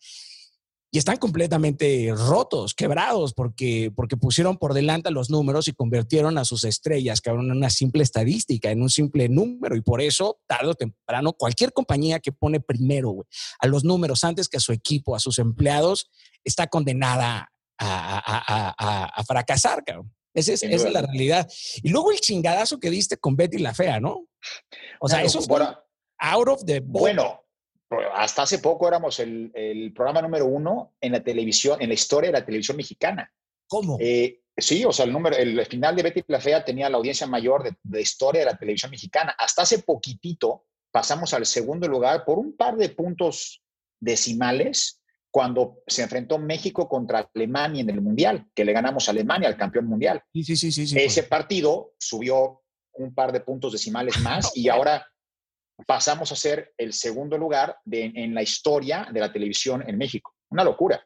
y 0.93 0.97
están 0.97 1.15
completamente 1.15 2.13
rotos, 2.13 2.73
quebrados, 2.73 3.33
porque, 3.33 3.93
porque 3.95 4.17
pusieron 4.17 4.57
por 4.57 4.73
delante 4.73 5.09
los 5.09 5.29
números 5.29 5.69
y 5.69 5.73
convirtieron 5.73 6.37
a 6.37 6.43
sus 6.43 6.65
estrellas, 6.65 7.21
cabrón, 7.21 7.45
en 7.45 7.57
una 7.57 7.69
simple 7.69 8.03
estadística, 8.03 8.69
en 8.71 8.81
un 8.81 8.89
simple 8.89 9.29
número. 9.29 9.77
Y 9.77 9.81
por 9.81 10.01
eso, 10.01 10.41
tarde 10.47 10.67
o 10.67 10.75
temprano, 10.75 11.31
cualquier 11.31 11.71
compañía 11.71 12.19
que 12.19 12.33
pone 12.33 12.59
primero 12.59 13.25
a 13.59 13.67
los 13.67 13.85
números 13.85 14.25
antes 14.25 14.49
que 14.49 14.57
a 14.57 14.59
su 14.59 14.73
equipo, 14.73 15.15
a 15.15 15.19
sus 15.19 15.39
empleados, 15.39 16.11
está 16.43 16.67
condenada 16.67 17.53
a, 17.79 19.23
fracasar, 19.25 19.85
cabrón. 19.85 20.13
Esa 20.33 20.53
es, 20.53 20.63
esa 20.63 20.87
es, 20.87 20.93
la 20.93 21.01
realidad. 21.03 21.49
Y 21.83 21.89
luego 21.89 22.11
el 22.11 22.19
chingadazo 22.19 22.79
que 22.79 22.89
diste 22.89 23.15
con 23.15 23.37
Betty 23.37 23.59
la 23.59 23.73
Fea, 23.73 24.01
¿no? 24.01 24.27
O 24.99 25.07
sea, 25.07 25.23
eso 25.23 25.41
fue 25.41 25.61
out 26.19 26.47
of 26.49 26.65
the 26.65 26.81
Bueno, 26.81 27.41
hasta 28.13 28.43
hace 28.43 28.59
poco 28.59 28.87
éramos 28.87 29.19
el, 29.19 29.91
programa 29.95 30.21
número 30.21 30.45
uno 30.45 30.93
en 31.01 31.11
la 31.11 31.23
televisión, 31.23 31.81
en 31.81 31.89
la 31.89 31.93
historia 31.93 32.29
de 32.29 32.39
la 32.39 32.45
televisión 32.45 32.77
mexicana. 32.77 33.31
¿Cómo? 33.67 33.97
Eh, 33.99 34.41
sí, 34.57 34.85
o 34.85 34.91
sea, 34.91 35.05
el, 35.05 35.11
número, 35.11 35.35
el 35.35 35.65
final 35.65 35.95
de 35.95 36.03
Betty 36.03 36.23
la 36.27 36.39
Fea 36.39 36.63
tenía 36.63 36.89
la 36.89 36.97
audiencia 36.97 37.27
mayor 37.27 37.63
de, 37.63 37.75
de, 37.83 38.01
historia 38.01 38.41
de 38.41 38.51
la 38.51 38.57
televisión 38.57 38.91
mexicana. 38.91 39.35
Hasta 39.37 39.63
hace 39.63 39.79
poquitito 39.79 40.65
pasamos 40.91 41.33
al 41.33 41.45
segundo 41.45 41.87
lugar 41.87 42.25
por 42.25 42.39
un 42.39 42.55
par 42.55 42.75
de 42.75 42.89
puntos 42.89 43.61
decimales 43.99 45.01
cuando 45.31 45.81
se 45.87 46.03
enfrentó 46.03 46.37
México 46.37 46.89
contra 46.89 47.29
Alemania 47.33 47.81
en 47.81 47.89
el 47.89 48.01
Mundial, 48.01 48.47
que 48.53 48.65
le 48.65 48.73
ganamos 48.73 49.07
a 49.07 49.11
Alemania, 49.11 49.47
al 49.47 49.57
campeón 49.57 49.87
mundial. 49.87 50.21
Sí, 50.33 50.43
sí, 50.43 50.57
sí, 50.57 50.71
sí. 50.71 50.99
Ese 50.99 51.23
partido 51.23 51.93
subió 51.97 52.61
un 52.93 53.13
par 53.15 53.31
de 53.31 53.39
puntos 53.39 53.71
decimales 53.71 54.19
más 54.19 54.51
y 54.55 54.67
ahora 54.67 55.07
pasamos 55.85 56.31
a 56.31 56.35
ser 56.35 56.73
el 56.77 56.93
segundo 56.93 57.37
lugar 57.37 57.77
en 57.89 58.33
la 58.33 58.41
historia 58.41 59.07
de 59.11 59.19
la 59.19 59.31
televisión 59.31 59.83
en 59.87 59.97
México. 59.97 60.35
Una 60.49 60.63
locura. 60.63 61.05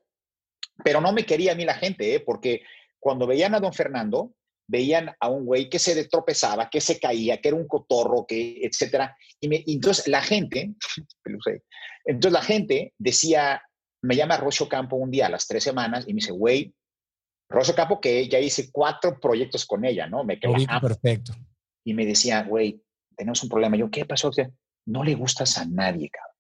Pero 0.84 1.00
no 1.02 1.14
me 1.14 1.26
quería 1.26 1.54
a 1.54 1.56
mí 1.56 1.66
la 1.66 1.76
gente, 1.76 2.16
¿eh? 2.16 2.20
porque 2.20 2.62
cuando 3.00 3.28
veían 3.28 3.56
a 3.56 3.60
don 3.60 3.74
Fernando, 3.74 4.34
veían 4.68 5.12
a 5.20 5.30
un 5.30 5.46
güey 5.46 5.70
que 5.70 5.80
se 5.80 6.08
tropezaba, 6.08 6.70
que 6.70 6.82
se 6.82 7.00
caía, 7.00 7.40
que 7.40 7.50
era 7.50 7.58
un 7.58 7.68
cotorro, 7.68 8.26
que 8.28 8.60
etcétera. 8.64 9.16
Y, 9.40 9.74
entonces 9.74 10.08
la 10.08 10.22
gente, 10.22 10.74
entonces 12.06 12.32
la 12.32 12.42
gente 12.42 12.94
decía, 12.98 13.62
me 14.02 14.16
llama 14.16 14.38
Rocio 14.38 14.68
Campo 14.68 14.96
un 14.96 15.12
día 15.12 15.28
a 15.28 15.30
las 15.30 15.48
tres 15.48 15.64
semanas 15.64 16.06
y 16.08 16.14
me 16.14 16.20
dice, 16.20 16.32
güey, 16.32 16.74
Rocio 17.50 17.76
Campo 17.76 18.02
que 18.02 18.28
ya 18.28 18.40
hice 18.40 18.72
cuatro 18.72 19.20
proyectos 19.20 19.66
con 19.66 19.86
ella, 19.86 20.08
¿no? 20.08 20.24
Me 20.24 20.40
quedé 20.40 20.66
perfecto. 20.82 21.34
Y 21.84 21.94
me 21.94 22.06
decía, 22.06 22.44
güey, 22.44 22.82
tenemos 23.16 23.44
un 23.44 23.50
problema. 23.50 23.78
Yo, 23.78 23.90
¿qué 23.92 24.06
pasó? 24.06 24.32
No 24.86 25.04
le 25.04 25.16
gustas 25.16 25.58
a 25.58 25.66
nadie, 25.66 26.10
cabrón. 26.10 26.36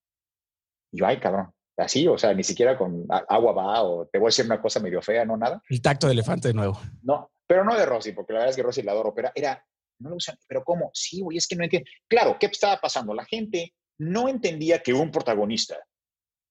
Y 0.91 0.99
yo, 0.99 1.05
ay, 1.05 1.19
cabrón, 1.19 1.51
así, 1.77 2.08
o 2.08 2.17
sea, 2.17 2.34
ni 2.34 2.43
siquiera 2.43 2.77
con 2.77 3.05
agua 3.10 3.51
va 3.53 3.84
o 3.84 4.08
te 4.08 4.19
voy 4.19 4.27
a 4.27 4.29
decir 4.29 4.45
una 4.45 4.62
cosa 4.62 4.79
medio 4.79 5.01
fea, 5.01 5.25
no 5.25 5.38
nada. 5.38 5.62
El 5.69 5.81
tacto 5.81 6.08
de 6.08 6.13
elefante 6.13 6.49
de 6.49 6.53
nuevo. 6.53 6.79
No, 7.03 7.31
pero 7.47 7.63
no 7.63 7.75
de 7.75 7.86
Rosy, 7.86 8.13
porque 8.13 8.34
la 8.34 8.39
verdad 8.39 8.51
es 8.51 8.55
que 8.55 8.63
Rosy 8.63 8.81
la 8.81 8.91
adoro, 8.91 9.13
pero 9.13 9.31
era, 9.36 9.63
no 9.99 10.10
le 10.10 10.15
gustan, 10.15 10.38
pero 10.47 10.63
¿cómo? 10.63 10.91
Sí, 10.93 11.21
güey, 11.21 11.38
es 11.38 11.47
que 11.47 11.55
no 11.55 11.63
entiendo. 11.63 11.89
Claro, 12.08 12.38
¿qué 12.39 12.47
estaba 12.47 12.79
pasando? 12.79 13.13
La 13.13 13.25
gente 13.25 13.73
no 13.99 14.29
entendía 14.29 14.79
que 14.79 14.93
un 14.93 15.12
protagonista 15.12 15.77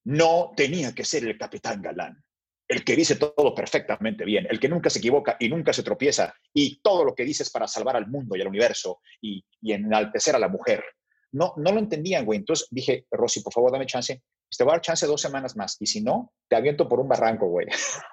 no 0.04 0.52
tenía 0.56 0.94
que 0.94 1.04
ser 1.04 1.24
el 1.24 1.38
capitán 1.38 1.80
galán, 1.80 2.22
el 2.68 2.84
que 2.84 2.96
dice 2.96 3.16
todo 3.16 3.54
perfectamente 3.54 4.24
bien, 4.24 4.46
el 4.50 4.60
que 4.60 4.68
nunca 4.68 4.90
se 4.90 4.98
equivoca 4.98 5.36
y 5.38 5.48
nunca 5.48 5.72
se 5.72 5.82
tropieza 5.82 6.34
y 6.52 6.80
todo 6.80 7.04
lo 7.04 7.14
que 7.14 7.24
dice 7.24 7.42
es 7.42 7.50
para 7.50 7.68
salvar 7.68 7.96
al 7.96 8.06
mundo 8.06 8.36
y 8.36 8.40
al 8.40 8.48
universo 8.48 9.00
y, 9.20 9.44
y 9.62 9.72
enaltecer 9.72 10.34
a 10.36 10.38
la 10.38 10.48
mujer 10.48 10.84
no, 11.34 11.52
no 11.56 11.72
lo 11.72 11.78
entendían, 11.78 12.24
güey. 12.24 12.38
Entonces 12.38 12.68
dije, 12.70 13.06
Rosy, 13.10 13.40
por 13.40 13.52
favor, 13.52 13.72
dame 13.72 13.86
chance. 13.86 14.22
Te 14.56 14.62
voy 14.62 14.70
a 14.70 14.74
dar 14.74 14.82
chance 14.82 15.04
dos 15.04 15.20
semanas 15.20 15.56
más. 15.56 15.76
Y 15.80 15.86
si 15.86 16.00
no, 16.00 16.32
te 16.48 16.54
aviento 16.54 16.88
por 16.88 17.00
un 17.00 17.08
barranco, 17.08 17.48
güey. 17.48 17.66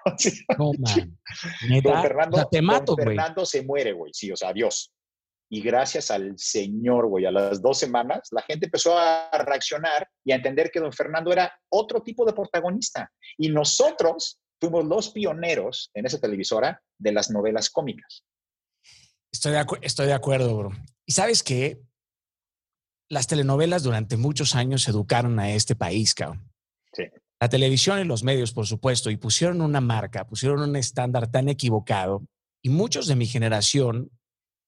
no, 0.57 0.71
man. 0.79 1.19
Don 1.83 2.01
Fernando, 2.01 2.47
te 2.49 2.61
mato, 2.61 2.95
Fernando 2.95 3.45
se 3.45 3.63
muere, 3.63 3.93
güey. 3.93 4.11
Sí, 4.13 4.31
o 4.31 4.35
sea, 4.35 4.49
adiós. 4.49 4.91
Y 5.51 5.61
gracias 5.61 6.09
al 6.09 6.33
Señor, 6.37 7.07
güey, 7.07 7.25
a 7.25 7.31
las 7.31 7.61
dos 7.61 7.77
semanas, 7.77 8.29
la 8.31 8.41
gente 8.41 8.65
empezó 8.65 8.97
a 8.97 9.29
reaccionar 9.45 10.07
y 10.23 10.31
a 10.31 10.37
entender 10.37 10.71
que 10.71 10.79
don 10.79 10.93
Fernando 10.93 11.31
era 11.31 11.53
otro 11.69 12.01
tipo 12.01 12.25
de 12.25 12.33
protagonista. 12.33 13.11
Y 13.37 13.49
nosotros 13.49 14.39
fuimos 14.59 14.85
los 14.85 15.09
pioneros 15.11 15.91
en 15.93 16.05
esa 16.05 16.19
televisora 16.19 16.81
de 16.97 17.11
las 17.11 17.29
novelas 17.29 17.69
cómicas. 17.69 18.23
Estoy 19.31 19.51
de, 19.51 19.65
estoy 19.81 20.07
de 20.07 20.13
acuerdo, 20.13 20.57
bro. 20.57 20.71
Y 21.05 21.11
sabes 21.11 21.43
qué? 21.43 21.81
Las 23.11 23.27
telenovelas 23.27 23.83
durante 23.83 24.15
muchos 24.15 24.55
años 24.55 24.87
educaron 24.87 25.37
a 25.37 25.51
este 25.51 25.75
país, 25.75 26.15
cabrón. 26.15 26.49
Sí. 26.93 27.03
La 27.41 27.49
televisión 27.49 27.99
y 27.99 28.05
los 28.05 28.23
medios, 28.23 28.53
por 28.53 28.67
supuesto, 28.67 29.09
y 29.09 29.17
pusieron 29.17 29.59
una 29.59 29.81
marca, 29.81 30.25
pusieron 30.25 30.61
un 30.61 30.77
estándar 30.77 31.29
tan 31.29 31.49
equivocado. 31.49 32.23
Y 32.61 32.69
muchos 32.69 33.07
de 33.07 33.17
mi 33.17 33.25
generación 33.25 34.11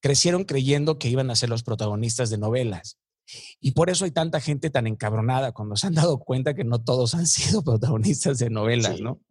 crecieron 0.02 0.44
creyendo 0.44 1.00
que 1.00 1.08
iban 1.08 1.32
a 1.32 1.38
ser 1.38 1.48
los 1.48 1.64
protagonistas 1.64 2.30
de 2.30 2.38
novelas. 2.38 2.98
Y 3.62 3.72
por 3.72 3.90
eso 3.90 4.04
hay 4.04 4.12
tanta 4.12 4.42
gente 4.42 4.70
tan 4.70 4.88
encabronada 4.88 5.54
cuando 5.54 5.78
se 5.78 5.88
han 5.88 5.94
dado 5.94 6.20
cuenta 6.20 6.54
que 6.54 6.66
no 6.66 6.84
todos 6.84 7.16
han 7.16 7.28
sido 7.28 7.64
protagonistas 7.64 8.40
de 8.40 8.50
novelas, 8.50 9.00
¿no? 9.00 9.22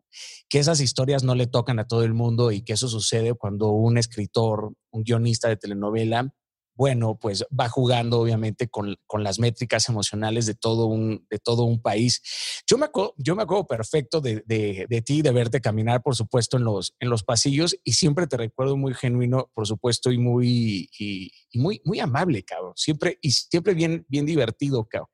Que 0.48 0.58
esas 0.58 0.80
historias 0.80 1.22
no 1.22 1.34
le 1.34 1.46
tocan 1.46 1.78
a 1.78 1.86
todo 1.86 2.02
el 2.02 2.14
mundo 2.14 2.50
y 2.50 2.62
que 2.62 2.72
eso 2.72 2.88
sucede 2.88 3.34
cuando 3.34 3.72
un 3.72 3.98
escritor, 3.98 4.72
un 4.90 5.02
guionista 5.02 5.48
de 5.48 5.58
telenovela 5.58 6.32
bueno, 6.74 7.18
pues 7.20 7.44
va 7.58 7.68
jugando 7.68 8.20
obviamente 8.20 8.68
con, 8.68 8.96
las 9.18 9.38
métricas 9.38 9.88
emocionales 9.88 10.46
de 10.46 10.54
todo 10.54 10.86
un, 10.86 11.26
de 11.30 11.38
todo 11.38 11.64
un 11.64 11.80
país. 11.80 12.22
Yo 12.66 12.78
me, 12.78 12.86
acuerdo, 12.86 13.14
yo 13.18 13.36
me 13.36 13.42
acuerdo 13.42 13.66
perfecto 13.66 14.20
de, 14.20 14.42
de, 14.46 15.02
ti, 15.02 15.22
de 15.22 15.30
verte 15.32 15.60
caminar, 15.60 16.02
por 16.02 16.16
supuesto, 16.16 16.56
en 16.56 16.64
los, 16.64 16.94
en 16.98 17.10
los 17.10 17.22
pasillos 17.22 17.76
y 17.84 17.92
siempre 17.92 18.26
te 18.26 18.36
recuerdo 18.36 18.76
muy 18.76 18.94
genuino, 18.94 19.50
por 19.54 19.66
supuesto, 19.66 20.10
y 20.10 20.18
muy, 20.18 20.88
y, 20.98 21.30
muy, 21.54 21.80
muy 21.84 22.00
amable, 22.00 22.42
cabrón. 22.42 22.72
Siempre, 22.76 23.18
y 23.20 23.30
siempre 23.32 23.74
bien, 23.74 24.06
bien 24.08 24.26
divertido, 24.26 24.84
cabrón. 24.84 25.10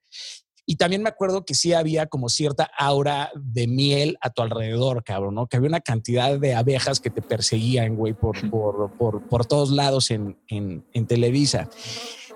Y 0.70 0.76
también 0.76 1.02
me 1.02 1.09
acuerdo 1.09 1.46
que 1.46 1.54
sí 1.54 1.72
había 1.72 2.09
como 2.09 2.28
cierta 2.28 2.70
aura 2.76 3.31
de 3.35 3.66
miel 3.66 4.18
a 4.20 4.28
tu 4.28 4.42
alrededor, 4.42 5.02
cabrón, 5.02 5.37
¿no? 5.37 5.46
Que 5.46 5.57
había 5.57 5.70
una 5.70 5.81
cantidad 5.81 6.38
de 6.38 6.54
abejas 6.54 7.00
que 7.00 7.09
te 7.09 7.22
perseguían, 7.22 7.96
güey, 7.96 8.12
por, 8.12 8.37
por, 8.50 8.92
por, 9.26 9.46
todos 9.46 9.70
lados 9.70 10.11
en, 10.11 10.37
en, 10.46 10.85
en, 10.92 11.07
Televisa. 11.07 11.70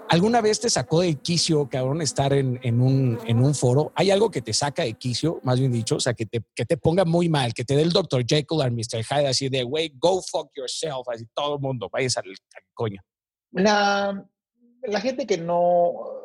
¿Alguna 0.09 0.41
vez 0.41 0.61
te 0.61 0.71
sacó 0.71 1.03
de 1.03 1.17
quicio, 1.17 1.69
cabrón, 1.69 2.01
estar 2.01 2.33
en, 2.33 2.59
en, 2.63 2.81
un, 2.81 3.19
en 3.27 3.45
un 3.45 3.55
foro? 3.55 3.93
¿Hay 3.97 4.11
algo 4.11 4.31
que 4.31 4.41
te 4.41 4.55
saca 4.55 4.83
de 4.83 4.95
quicio, 4.95 5.39
más 5.43 5.61
bien 5.61 5.71
dicho? 5.71 5.97
O 5.97 6.01
sea, 6.01 6.15
que 6.15 6.25
te, 6.25 6.43
que 6.55 6.65
te 6.65 6.79
ponga 6.79 7.05
muy 7.05 7.29
mal, 7.29 7.53
que 7.53 7.67
te 7.67 7.77
dé 7.77 7.83
el 7.83 7.93
Dr. 7.93 8.25
Jekyll 8.27 8.63
al 8.63 8.73
Mr. 8.73 9.05
Hyde 9.05 9.29
así 9.29 9.51
de, 9.51 9.63
güey, 9.63 9.93
go 9.99 10.23
fuck 10.23 10.51
yourself, 10.57 11.07
así 11.13 11.27
todo 11.35 11.57
el 11.57 11.61
mundo, 11.61 11.91
vayas 11.93 12.17
al, 12.17 12.29
al 12.31 12.63
coño. 12.73 13.03
La, 13.51 14.27
la 14.85 15.01
gente 15.03 15.27
que 15.27 15.37
no 15.37 16.22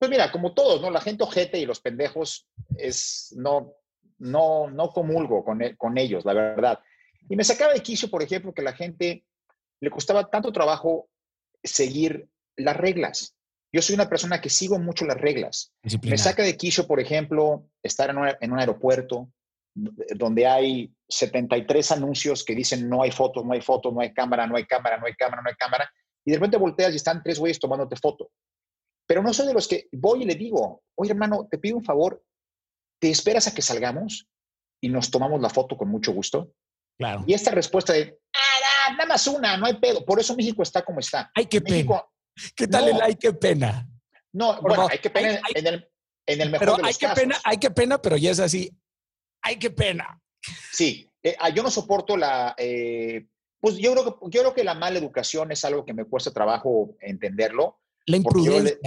pues 0.00 0.10
mira, 0.10 0.32
como 0.32 0.54
todos, 0.54 0.80
¿no? 0.80 0.90
La 0.90 1.02
gente 1.02 1.24
ojete 1.24 1.58
y 1.58 1.66
los 1.66 1.80
pendejos 1.80 2.48
es, 2.78 3.34
no, 3.36 3.74
no, 4.18 4.70
no 4.70 4.88
comulgo 4.88 5.44
con, 5.44 5.60
e, 5.60 5.76
con 5.76 5.98
ellos, 5.98 6.24
la 6.24 6.32
verdad. 6.32 6.80
Y 7.28 7.36
me 7.36 7.44
sacaba 7.44 7.74
de 7.74 7.82
quicio, 7.82 8.08
por 8.08 8.22
ejemplo, 8.22 8.54
que 8.54 8.62
la 8.62 8.72
gente 8.72 9.26
le 9.78 9.90
costaba 9.90 10.30
tanto 10.30 10.52
trabajo 10.52 11.10
seguir 11.62 12.30
las 12.56 12.78
reglas. 12.78 13.36
Yo 13.74 13.82
soy 13.82 13.94
una 13.94 14.08
persona 14.08 14.40
que 14.40 14.48
sigo 14.48 14.78
mucho 14.78 15.04
las 15.04 15.20
reglas. 15.20 15.74
Me 16.02 16.16
saca 16.16 16.44
de 16.44 16.56
quicio, 16.56 16.86
por 16.86 16.98
ejemplo, 16.98 17.68
estar 17.82 18.08
en, 18.08 18.16
en 18.40 18.52
un 18.52 18.58
aeropuerto 18.58 19.30
donde 19.74 20.46
hay 20.46 20.94
73 21.10 21.92
anuncios 21.92 22.42
que 22.42 22.54
dicen 22.54 22.88
no 22.88 23.02
hay 23.02 23.10
fotos, 23.10 23.44
no 23.44 23.52
hay 23.52 23.60
fotos, 23.60 23.92
no 23.92 24.00
hay 24.00 24.14
cámara, 24.14 24.46
no 24.46 24.56
hay 24.56 24.64
cámara, 24.64 24.96
no 24.96 25.06
hay 25.06 25.14
cámara, 25.14 25.42
no 25.42 25.48
hay 25.50 25.54
cámara, 25.56 25.92
y 26.24 26.30
de 26.30 26.36
repente 26.38 26.56
volteas 26.56 26.92
y 26.92 26.96
están 26.96 27.22
tres 27.22 27.38
güeyes 27.38 27.58
tomándote 27.58 27.96
foto. 27.96 28.30
Pero 29.10 29.24
no 29.24 29.34
soy 29.34 29.48
de 29.48 29.54
los 29.54 29.66
que 29.66 29.88
voy 29.90 30.22
y 30.22 30.24
le 30.24 30.36
digo, 30.36 30.84
oye 30.94 31.10
hermano, 31.10 31.48
te 31.50 31.58
pido 31.58 31.76
un 31.76 31.82
favor, 31.82 32.22
¿te 33.00 33.10
esperas 33.10 33.48
a 33.48 33.52
que 33.52 33.60
salgamos 33.60 34.28
y 34.80 34.88
nos 34.88 35.10
tomamos 35.10 35.40
la 35.40 35.50
foto 35.50 35.76
con 35.76 35.88
mucho 35.88 36.12
gusto? 36.12 36.54
Claro. 36.96 37.24
Y 37.26 37.34
esta 37.34 37.50
respuesta 37.50 37.92
de, 37.92 38.20
ah, 38.32 38.92
nada 38.92 39.06
más 39.06 39.26
una, 39.26 39.56
no 39.56 39.66
hay 39.66 39.74
pedo. 39.80 40.04
Por 40.04 40.20
eso 40.20 40.36
México 40.36 40.62
está 40.62 40.84
como 40.84 41.00
está. 41.00 41.28
Ay, 41.34 41.46
qué 41.46 41.60
pena. 41.60 42.04
¿Qué 42.54 42.68
tal 42.68 42.86
el 42.86 43.02
ay, 43.02 43.16
qué 43.16 43.32
pena? 43.32 43.84
No, 44.32 44.62
bueno, 44.62 44.86
hay 44.88 44.98
que 44.98 45.10
pena 45.10 45.40
en, 45.56 45.66
el, 45.66 45.90
en 46.26 46.40
el 46.42 46.50
mejor 46.50 46.68
pero 46.68 46.76
de 46.76 46.86
hay 46.86 46.94
que 46.94 47.08
pena, 47.08 47.40
hay 47.42 47.58
que 47.58 47.70
pena, 47.72 48.00
pero 48.00 48.16
ya 48.16 48.30
es 48.30 48.38
así. 48.38 48.70
Ay, 49.42 49.58
qué 49.58 49.72
pena. 49.72 50.22
Sí, 50.70 51.10
Eh, 51.24 51.34
ah, 51.40 51.48
yo 51.48 51.64
no 51.64 51.70
soporto 51.72 52.16
la, 52.16 52.54
eh, 52.56 53.26
pues 53.58 53.76
yo 53.76 53.90
creo, 53.90 54.04
que, 54.04 54.30
yo 54.30 54.40
creo 54.42 54.54
que 54.54 54.62
la 54.62 54.74
mala 54.74 55.00
educación 55.00 55.50
es 55.50 55.64
algo 55.64 55.84
que 55.84 55.94
me 55.94 56.04
cuesta 56.04 56.30
trabajo 56.30 56.94
entenderlo. 57.00 57.80
La 58.10 58.16
imprudencia. 58.16 58.78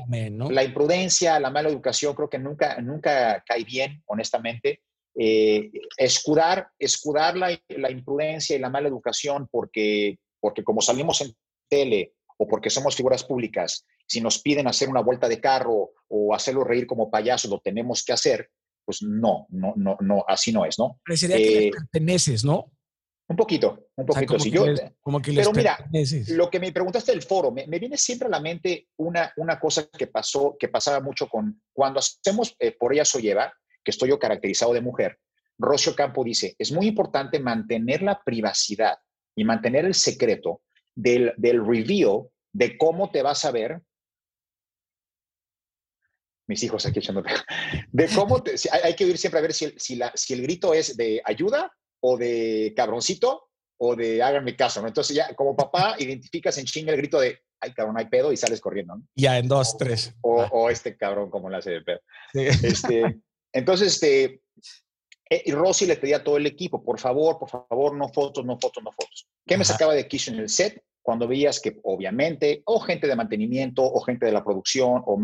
La 0.50 0.64
imprudencia, 0.64 1.40
la 1.40 1.50
mala 1.50 1.70
educación, 1.70 2.14
creo 2.16 2.30
que 2.30 2.40
nunca, 2.40 2.80
nunca 2.82 3.44
cae 3.46 3.64
bien, 3.64 4.02
honestamente. 4.06 4.82
Eh, 5.16 5.72
escudar, 5.98 6.68
escudar 6.80 7.38
la, 7.38 7.58
la, 7.70 7.92
imprudencia 7.92 8.56
y 8.56 8.60
la 8.60 8.72
mala 8.72 8.88
educación 8.88 9.48
porque, 9.52 10.18
porque 10.40 10.64
como 10.64 10.82
salimos 10.82 11.22
en 11.22 11.36
tele 11.70 12.16
o 12.38 12.48
porque 12.48 12.72
somos 12.72 12.96
figuras 12.96 13.24
públicas, 13.24 13.86
si 14.08 14.22
nos 14.22 14.42
piden 14.42 14.68
hacer 14.68 14.90
una 14.90 15.02
vuelta 15.02 15.30
de 15.30 15.40
carro 15.40 15.92
o 16.08 16.34
hacerlo 16.34 16.64
reír 16.64 16.88
como 16.88 17.12
payaso, 17.12 17.48
lo 17.48 17.60
tenemos 17.60 18.04
que 18.04 18.14
hacer, 18.14 18.50
pues 18.86 19.02
no, 19.02 19.46
no, 19.50 19.74
no, 19.76 19.98
no, 20.02 20.26
así 20.28 20.52
no 20.52 20.66
es, 20.66 20.78
¿no? 20.80 21.00
Parecería 21.06 21.38
que 21.38 21.68
eh, 21.68 21.72
perteneces, 21.72 22.44
¿no? 22.44 22.72
Un 23.34 23.38
poquito, 23.38 23.88
un 23.96 24.06
poquito. 24.06 24.38
como, 25.02 25.20
que 25.20 25.34
pero 25.34 25.52
mira, 25.54 25.90
lo 26.28 26.52
que 26.52 26.60
me 26.60 26.72
preguntaste 26.72 27.12
del 27.12 27.24
foro, 27.24 27.52
me, 27.52 27.66
viene 27.80 27.98
siempre 27.98 28.28
a 28.28 28.30
la 28.30 28.40
mente 28.40 28.90
una, 28.98 29.34
una 29.38 29.60
cosa 29.60 29.88
que 29.90 30.06
pasó, 30.06 30.56
que 30.60 30.68
pasaba 30.68 31.00
mucho 31.00 31.28
con 31.28 31.60
cuando 31.74 32.00
hacemos 32.00 32.56
eh, 32.60 32.74
por 32.74 32.94
ella 32.94 33.06
soy 33.06 33.30
Eva, 33.30 33.52
que 33.84 33.90
estoy 33.90 34.10
yo 34.10 34.20
caracterizado 34.20 34.72
de 34.72 34.82
mujer. 34.82 35.18
Rocio 35.58 35.96
Campo 35.96 36.24
dice, 36.24 36.56
es 36.60 36.72
muy 36.72 36.86
importante 36.86 37.40
mantener 37.40 38.04
la 38.04 38.22
privacidad 38.24 39.00
y 39.36 39.44
mantener 39.46 39.86
el 39.86 39.96
secreto 39.96 40.62
del, 40.94 41.34
del 41.38 41.66
reveal 41.66 42.28
de 42.52 42.78
cómo 42.78 43.10
te 43.10 43.24
vas 43.24 43.46
a 43.46 43.52
ver 43.52 43.82
mis 46.48 46.62
hijos 46.62 46.86
aquí 46.86 47.00
echando 47.00 47.24
de 47.92 48.10
cómo 48.14 48.44
te, 48.44 48.54
hay, 48.84 48.96
que 48.96 49.06
oír 49.06 49.18
siempre 49.18 49.40
a 49.40 49.42
ver 49.42 49.54
si 49.54 49.74
si, 49.78 49.96
la, 49.96 50.12
si 50.14 50.34
el 50.34 50.44
grito 50.44 50.76
es 50.76 50.96
de 50.96 51.20
ayuda 51.26 51.74
o 52.06 52.18
de 52.18 52.74
cabroncito 52.76 53.50
o 53.78 53.96
de 53.96 54.22
háganme 54.22 54.56
caso, 54.56 54.82
¿no? 54.82 54.88
Entonces 54.88 55.16
ya 55.16 55.34
como 55.36 55.56
papá 55.56 55.96
identificas 56.00 56.58
en 56.58 56.66
chinga 56.66 56.92
el 56.92 56.98
grito 56.98 57.20
de 57.20 57.40
ay 57.62 57.74
cabrón, 57.74 57.98
hay 57.98 58.06
pedo 58.06 58.32
y 58.32 58.38
sales 58.38 58.60
corriendo, 58.60 58.96
¿no? 58.96 59.04
Ya 59.16 59.38
en 59.38 59.48
dos, 59.48 59.78
tres. 59.78 60.14
O, 60.22 60.70
este 60.70 60.98
cabrón 60.98 61.30
como 61.30 61.50
le 61.50 61.58
hace 61.58 61.72
de 61.72 61.82
pedo. 61.82 62.00
Este, 62.34 63.22
entonces, 63.54 63.94
este, 63.94 64.42
eh, 65.30 65.44
y 65.46 65.52
Rosy 65.54 65.86
le 65.86 65.96
pedía 65.96 66.18
a 66.18 66.24
todo 66.24 66.38
el 66.38 66.46
equipo, 66.46 66.84
por 66.84 67.00
favor, 67.00 67.40
por 67.40 67.50
favor, 67.50 67.96
no 67.96 68.10
fotos, 68.10 68.46
no 68.46 68.60
fotos, 68.60 68.84
no 68.84 68.92
fotos. 68.92 69.30
¿Qué 69.46 69.58
me 69.58 69.64
sacaba 69.64 69.94
de 69.94 70.08
quiso 70.08 70.32
en 70.32 70.40
el 70.40 70.50
set? 70.50 70.84
Cuando 71.02 71.28
veías 71.28 71.60
que 71.60 71.80
obviamente 71.84 72.64
o 72.66 72.80
gente 72.80 73.08
de 73.08 73.16
mantenimiento 73.16 73.84
o 73.84 74.02
gente 74.02 74.26
de 74.26 74.32
la 74.32 74.44
producción 74.44 75.04
o, 75.06 75.18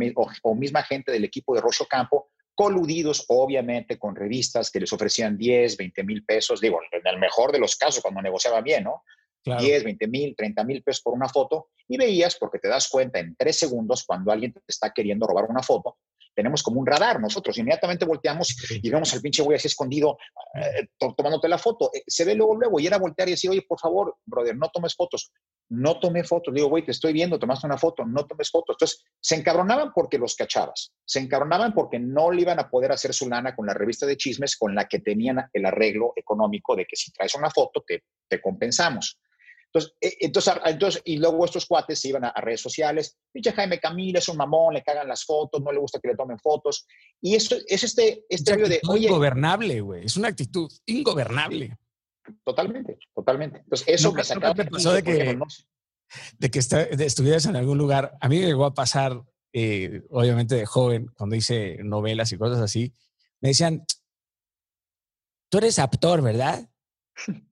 o 0.43 0.55
misma 0.55 0.83
gente 0.83 1.11
del 1.11 1.23
equipo 1.23 1.55
de 1.55 1.61
Rocho 1.61 1.85
Campo 1.89 2.28
coludidos 2.59 3.23
obviamente 3.29 3.97
con 3.97 4.17
revistas 4.17 4.69
que 4.69 4.81
les 4.81 4.91
ofrecían 4.91 5.37
10, 5.37 5.77
20 5.77 6.03
mil 6.03 6.25
pesos, 6.25 6.59
digo, 6.59 6.81
en 6.91 7.07
el 7.07 7.17
mejor 7.17 7.53
de 7.53 7.59
los 7.59 7.77
casos 7.77 8.01
cuando 8.01 8.21
negociaba 8.21 8.59
bien, 8.59 8.83
¿no? 8.83 9.05
10, 9.45 9.85
20 9.85 10.07
mil, 10.09 10.35
30 10.35 10.65
mil 10.65 10.83
pesos 10.83 11.01
por 11.01 11.13
una 11.13 11.29
foto 11.29 11.69
y 11.87 11.95
veías, 11.95 12.35
porque 12.35 12.59
te 12.59 12.67
das 12.67 12.89
cuenta 12.89 13.17
en 13.19 13.33
tres 13.37 13.57
segundos 13.57 14.03
cuando 14.03 14.33
alguien 14.33 14.51
te 14.51 14.59
está 14.67 14.91
queriendo 14.91 15.25
robar 15.25 15.45
una 15.45 15.63
foto, 15.63 15.99
tenemos 16.39 16.63
como 16.63 16.79
un 16.79 16.85
radar 16.85 17.19
nosotros, 17.19 17.57
inmediatamente 17.57 18.05
volteamos 18.05 18.55
y 18.71 18.89
vemos 18.89 19.13
al 19.13 19.19
pinche 19.19 19.43
güey 19.43 19.57
así 19.57 19.67
escondido 19.67 20.17
eh, 20.55 20.87
tomándote 21.17 21.49
la 21.49 21.57
foto. 21.57 21.91
Eh, 21.93 22.01
se 22.07 22.23
ve 22.23 22.33
luego, 22.33 22.55
luego, 22.55 22.79
y 22.79 22.87
era 22.87 22.97
voltear 22.97 23.27
y 23.27 23.31
decir, 23.31 23.49
oye, 23.49 23.65
por 23.67 23.77
favor, 23.77 24.15
brother, 24.25 24.55
no 24.55 24.69
tomes 24.69 24.95
fotos. 24.95 25.33
No 25.67 25.99
tomé 25.99 26.23
fotos. 26.23 26.53
digo, 26.53 26.69
güey, 26.69 26.85
te 26.85 26.91
estoy 26.91 27.11
viendo, 27.11 27.37
tomaste 27.37 27.67
una 27.67 27.77
foto, 27.77 28.05
no 28.05 28.25
tomes 28.25 28.49
fotos. 28.49 28.75
Entonces, 28.75 29.03
se 29.19 29.35
encabronaban 29.35 29.91
porque 29.93 30.17
los 30.17 30.33
cachabas. 30.33 30.93
Se 31.03 31.19
encabronaban 31.19 31.73
porque 31.73 31.99
no 31.99 32.31
le 32.31 32.43
iban 32.43 32.57
a 32.57 32.69
poder 32.69 32.93
hacer 32.93 33.13
su 33.13 33.27
lana 33.27 33.53
con 33.53 33.65
la 33.65 33.73
revista 33.73 34.05
de 34.05 34.15
chismes 34.15 34.55
con 34.55 34.73
la 34.73 34.87
que 34.87 34.99
tenían 34.99 35.45
el 35.51 35.65
arreglo 35.65 36.13
económico 36.15 36.73
de 36.73 36.85
que 36.85 36.95
si 36.95 37.11
traes 37.11 37.35
una 37.35 37.49
foto, 37.49 37.83
te, 37.85 38.05
te 38.29 38.41
compensamos. 38.41 39.19
Entonces, 39.71 39.95
eh, 40.01 40.17
entonces, 40.21 40.53
entonces, 40.65 41.01
y 41.05 41.17
luego 41.17 41.45
estos 41.45 41.65
cuates 41.67 41.99
se 41.99 42.09
iban 42.09 42.25
a, 42.25 42.33
redes 42.41 42.61
sociales, 42.61 43.17
pinche 43.31 43.51
Jaime 43.51 43.79
Camila 43.79 44.17
es 44.17 44.27
un 44.27 44.37
mamón, 44.37 44.73
le 44.73 44.83
cagan 44.83 45.07
las 45.07 45.23
fotos, 45.25 45.61
no 45.61 45.71
le 45.71 45.79
gusta 45.79 45.99
que 45.99 46.07
le 46.07 46.15
tomen 46.15 46.39
fotos. 46.39 46.87
Y 47.21 47.35
eso 47.35 47.55
es 47.67 47.83
este, 47.83 48.25
este 48.29 48.57
de, 48.57 48.81
oye... 48.87 49.07
Ingobernable, 49.07 49.81
güey, 49.81 50.05
es 50.05 50.17
una 50.17 50.29
actitud 50.29 50.71
ingobernable. 50.87 51.77
Totalmente, 52.43 52.97
totalmente. 53.13 53.59
Entonces, 53.59 53.87
eso 53.87 54.11
me 54.11 54.23
sacaba... 54.23 54.55
Pasó 54.55 54.91
de 54.93 55.03
que, 55.03 55.39
de 56.39 56.51
que 56.51 56.59
estuvieras 57.05 57.45
en 57.45 57.55
algún 57.55 57.77
lugar? 57.77 58.17
A 58.21 58.27
mí 58.27 58.39
me 58.39 58.47
llegó 58.47 58.65
a 58.65 58.73
pasar, 58.73 59.21
eh, 59.53 60.01
obviamente 60.09 60.55
de 60.55 60.65
joven, 60.65 61.11
cuando 61.15 61.35
hice 61.35 61.77
novelas 61.83 62.31
y 62.31 62.37
cosas 62.39 62.59
así, 62.59 62.91
me 63.39 63.49
decían, 63.49 63.85
tú 65.49 65.59
eres 65.59 65.77
actor, 65.77 66.23
¿verdad? 66.23 66.67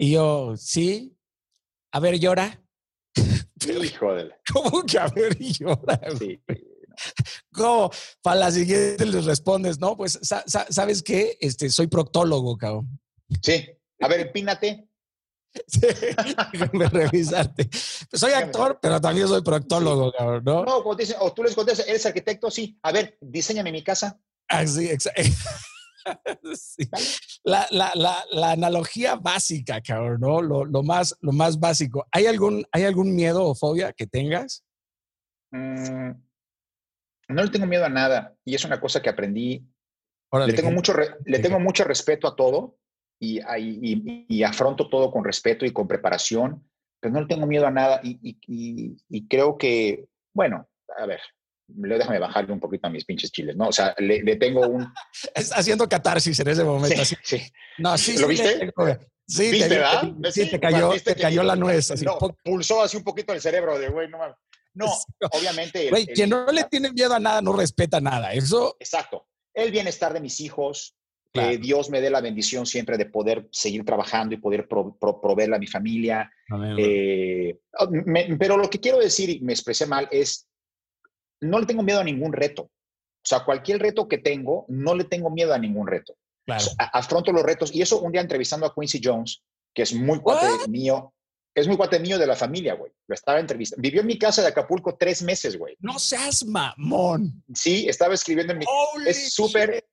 Y 0.00 0.12
yo, 0.12 0.56
sí, 0.56 1.17
a 1.92 2.00
ver, 2.00 2.18
llora. 2.18 2.62
Hijo 3.82 4.14
de 4.14 4.30
¿Cómo 4.52 4.82
que 4.84 4.98
a 4.98 5.08
ver 5.08 5.36
llora? 5.38 6.00
Sí. 6.18 6.40
¿Cómo? 7.52 7.90
Para 8.22 8.40
la 8.40 8.50
siguiente 8.50 9.06
les 9.06 9.24
respondes, 9.24 9.78
no, 9.78 9.96
pues, 9.96 10.18
¿sabes 10.22 11.02
qué? 11.02 11.36
Este, 11.40 11.70
soy 11.70 11.86
proctólogo, 11.86 12.56
cabrón. 12.56 13.00
Sí. 13.42 13.68
A 14.00 14.08
ver, 14.08 14.20
empínate. 14.20 14.88
Sí, 15.66 15.80
déjame 15.80 16.88
revisarte. 16.88 17.64
Pues 17.64 18.20
soy 18.20 18.32
actor, 18.32 18.78
pero 18.80 19.00
también 19.00 19.26
soy 19.26 19.42
proctólogo, 19.42 20.12
cabrón, 20.12 20.44
¿no? 20.44 20.64
No, 20.64 20.78
o 20.78 21.32
tú 21.32 21.42
les 21.42 21.54
contestas, 21.54 21.88
¿eres 21.88 22.04
arquitecto? 22.06 22.50
Sí. 22.50 22.78
A 22.82 22.92
ver, 22.92 23.18
diseñame 23.20 23.72
mi 23.72 23.82
casa. 23.82 24.20
Ah, 24.48 24.66
sí, 24.66 24.88
exacto. 24.88 25.22
La, 27.44 27.66
la, 27.70 27.92
la, 27.94 28.24
la, 28.30 28.50
analogía 28.50 29.14
básica, 29.14 29.80
cabrón, 29.80 30.20
¿no? 30.20 30.42
Lo, 30.42 30.64
lo, 30.64 30.82
más, 30.82 31.16
lo 31.20 31.32
más 31.32 31.58
básico. 31.58 32.06
¿Hay 32.12 32.26
algún, 32.26 32.66
¿Hay 32.72 32.84
algún 32.84 33.14
miedo 33.14 33.44
o 33.44 33.54
fobia 33.54 33.92
que 33.92 34.06
tengas? 34.06 34.64
Mm, 35.50 36.10
no 37.28 37.42
le 37.42 37.50
tengo 37.50 37.66
miedo 37.66 37.84
a 37.84 37.88
nada 37.88 38.34
y 38.44 38.54
es 38.54 38.64
una 38.64 38.80
cosa 38.80 39.00
que 39.00 39.08
aprendí. 39.08 39.66
le 40.46 40.52
tengo, 40.52 40.70
mucho, 40.70 40.92
le 41.24 41.38
tengo 41.38 41.58
mucho 41.58 41.84
respeto 41.84 42.28
a 42.28 42.36
todo 42.36 42.76
y, 43.18 43.38
y, 43.40 44.26
y, 44.28 44.42
afronto 44.42 44.88
todo 44.88 45.10
con 45.10 45.24
respeto 45.24 45.64
y 45.64 45.72
con 45.72 45.88
preparación, 45.88 46.68
pero 47.00 47.14
no 47.14 47.20
le 47.22 47.28
tengo 47.28 47.46
miedo 47.46 47.66
a 47.66 47.70
nada 47.70 48.00
y, 48.02 48.38
y 49.08 49.28
creo 49.28 49.56
que, 49.56 50.06
bueno, 50.34 50.68
a 50.98 51.06
ver, 51.06 51.20
déjame 51.68 52.18
bajarle 52.18 52.52
un 52.52 52.60
poquito 52.60 52.86
a 52.86 52.90
mis 52.90 53.04
pinches 53.04 53.30
chiles, 53.30 53.56
¿no? 53.56 53.68
O 53.68 53.72
sea, 53.72 53.94
le, 53.98 54.36
tengo 54.36 54.66
un... 54.66 54.92
haciendo 55.54 55.88
catarsis 55.88 56.38
en 56.40 56.48
ese 56.48 56.64
momento. 56.64 57.04
Sí, 57.04 57.16
sí. 57.22 57.42
No, 57.78 57.96
sí, 57.96 58.18
¿Lo 58.18 58.26
viste? 58.26 58.72
Sí, 59.26 59.50
¿Viste, 59.50 59.68
te, 59.68 59.74
verdad? 59.74 60.12
Sí, 60.32 60.50
te 60.50 60.58
cayó, 60.58 60.90
te 61.04 61.14
cayó 61.14 61.42
la 61.42 61.54
nuez. 61.54 61.90
Así, 61.90 62.04
no, 62.04 62.18
pulsó 62.42 62.82
así 62.82 62.96
un 62.96 63.04
poquito 63.04 63.34
el 63.34 63.42
cerebro 63.42 63.78
de, 63.78 63.90
güey, 63.90 64.08
no 64.08 64.18
mames. 64.18 64.36
No, 64.72 64.86
obviamente... 65.32 65.90
Güey, 65.90 66.06
quien 66.06 66.30
no 66.30 66.46
le 66.46 66.64
tiene 66.64 66.92
miedo 66.92 67.14
a 67.14 67.20
nada 67.20 67.42
no 67.42 67.52
respeta 67.52 68.00
nada. 68.00 68.32
Eso... 68.32 68.76
Exacto. 68.80 69.26
El 69.52 69.70
bienestar 69.70 70.14
de 70.14 70.20
mis 70.20 70.40
hijos, 70.40 70.96
que 71.32 71.58
Dios 71.58 71.90
me 71.90 72.00
dé 72.00 72.10
la 72.10 72.20
bendición 72.20 72.64
siempre 72.64 72.96
de 72.96 73.06
poder 73.06 73.48
seguir 73.52 73.84
trabajando 73.84 74.34
y 74.34 74.38
poder 74.38 74.66
proveerle 74.66 75.56
a 75.56 75.58
mi 75.58 75.66
familia. 75.66 76.30
Eh, 76.78 77.58
pero 78.38 78.56
lo 78.56 78.70
que 78.70 78.80
quiero 78.80 78.98
decir, 78.98 79.28
y 79.28 79.40
me 79.40 79.52
expresé 79.52 79.86
mal, 79.86 80.08
es 80.10 80.48
no 81.40 81.58
le 81.58 81.66
tengo 81.66 81.82
miedo 81.82 82.00
a 82.00 82.04
ningún 82.04 82.32
reto. 82.32 82.62
O 82.62 83.28
sea, 83.28 83.44
cualquier 83.44 83.80
reto 83.80 84.08
que 84.08 84.18
tengo, 84.18 84.64
no 84.68 84.94
le 84.94 85.04
tengo 85.04 85.30
miedo 85.30 85.52
a 85.52 85.58
ningún 85.58 85.86
reto. 85.86 86.16
Claro. 86.46 86.64
afronto 86.78 87.30
los 87.30 87.42
retos. 87.42 87.74
Y 87.74 87.82
eso 87.82 88.00
un 88.00 88.12
día 88.12 88.22
entrevistando 88.22 88.64
a 88.64 88.74
Quincy 88.74 89.00
Jones, 89.04 89.42
que 89.74 89.82
es 89.82 89.92
muy 89.92 90.18
cuate 90.20 90.66
mío, 90.68 91.12
es 91.54 91.66
muy 91.66 91.76
cuate 91.76 92.00
mío 92.00 92.18
de 92.18 92.26
la 92.26 92.36
familia, 92.36 92.74
güey. 92.74 92.90
Lo 93.06 93.14
estaba 93.14 93.38
entrevistando. 93.38 93.82
Vivió 93.82 94.00
en 94.00 94.06
mi 94.06 94.18
casa 94.18 94.40
de 94.40 94.48
Acapulco 94.48 94.96
tres 94.96 95.22
meses, 95.22 95.58
güey. 95.58 95.76
No 95.80 95.98
seas 95.98 96.44
mamón. 96.44 97.42
Sí, 97.54 97.86
estaba 97.88 98.14
escribiendo 98.14 98.54
en 98.54 98.60
mi... 98.60 98.64
es 99.06 99.34
súper, 99.34 99.86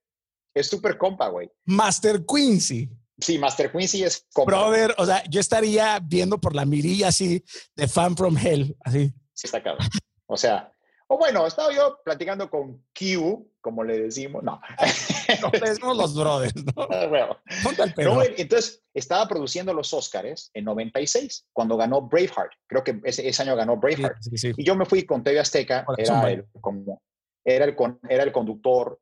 es 0.54 0.68
súper 0.68 0.98
compa, 0.98 1.28
güey. 1.28 1.52
Master 1.66 2.24
Quincy. 2.26 2.90
Sí, 3.20 3.38
Master 3.38 3.72
Quincy 3.72 4.04
es 4.04 4.26
compa. 4.32 4.52
Brother, 4.52 4.96
o 4.98 5.06
sea, 5.06 5.24
yo 5.30 5.40
estaría 5.40 6.00
viendo 6.00 6.40
por 6.40 6.56
la 6.56 6.66
mirilla 6.66 7.10
así 7.10 7.44
de 7.76 7.88
Fan 7.88 8.16
from 8.16 8.38
Hell, 8.38 8.78
así. 8.82 9.12
Sí, 9.34 9.48
está 9.48 9.62
cabrón. 9.62 9.88
O 10.28 10.38
sea, 10.38 10.75
o 11.08 11.18
bueno, 11.18 11.46
estaba 11.46 11.72
yo 11.72 12.00
platicando 12.04 12.50
con 12.50 12.84
Q, 12.98 13.52
como 13.62 13.84
le 13.84 14.00
decimos, 14.00 14.44
no. 14.44 14.60
no 15.42 15.52
decimos 15.52 15.98
los 15.98 16.16
brothers, 16.16 16.56
¿no? 16.56 16.88
Ah, 16.92 17.06
bueno. 17.08 17.38
no 17.98 18.24
entonces, 18.24 18.84
estaba 18.94 19.28
produciendo 19.28 19.74
los 19.74 19.94
Oscars 19.94 20.50
en 20.54 20.66
96, 20.66 21.48
cuando 21.54 21.78
ganó 21.78 22.02
Braveheart. 22.02 22.52
Creo 22.68 22.84
que 22.84 23.00
ese, 23.04 23.28
ese 23.28 23.44
año 23.44 23.56
ganó 23.56 23.78
Braveheart. 23.78 24.18
Y 24.58 24.64
yo 24.64 24.76
me 24.76 24.86
fui 24.86 25.06
con 25.06 25.24
TV 25.24 25.40
Azteca, 25.40 25.86
era 25.98 26.32
el, 26.32 26.46
como, 26.60 27.02
era, 27.44 27.66
el, 27.66 27.76
era 28.10 28.24
el 28.24 28.32
conductor. 28.32 29.00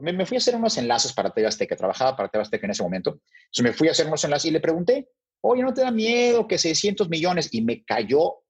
Me, 0.00 0.12
me, 0.14 0.24
fui 0.24 0.36
a 0.36 0.38
hacer 0.38 0.56
unos 0.56 0.78
enlaces 0.78 1.12
para 1.12 1.30
TV 1.30 1.46
Azteca, 1.46 1.76
trabajaba 1.76 2.16
para 2.16 2.28
TV 2.30 2.42
Azteca 2.42 2.66
en 2.66 2.70
ese 2.70 2.82
momento. 2.82 3.10
Entonces 3.10 3.62
me 3.62 3.72
fui 3.72 3.88
a 3.88 3.90
hacer 3.90 4.06
unos 4.06 4.24
enlaces 4.24 4.46
y 4.46 4.52
le 4.52 4.60
pregunté, 4.60 5.10
oye, 5.42 5.62
¿no 5.62 5.74
te 5.74 5.82
da 5.82 5.90
miedo 5.90 6.48
que 6.48 6.56
600 6.56 7.10
millones? 7.10 7.48
Y 7.52 7.62
me 7.62 7.84
cayó 7.84 8.41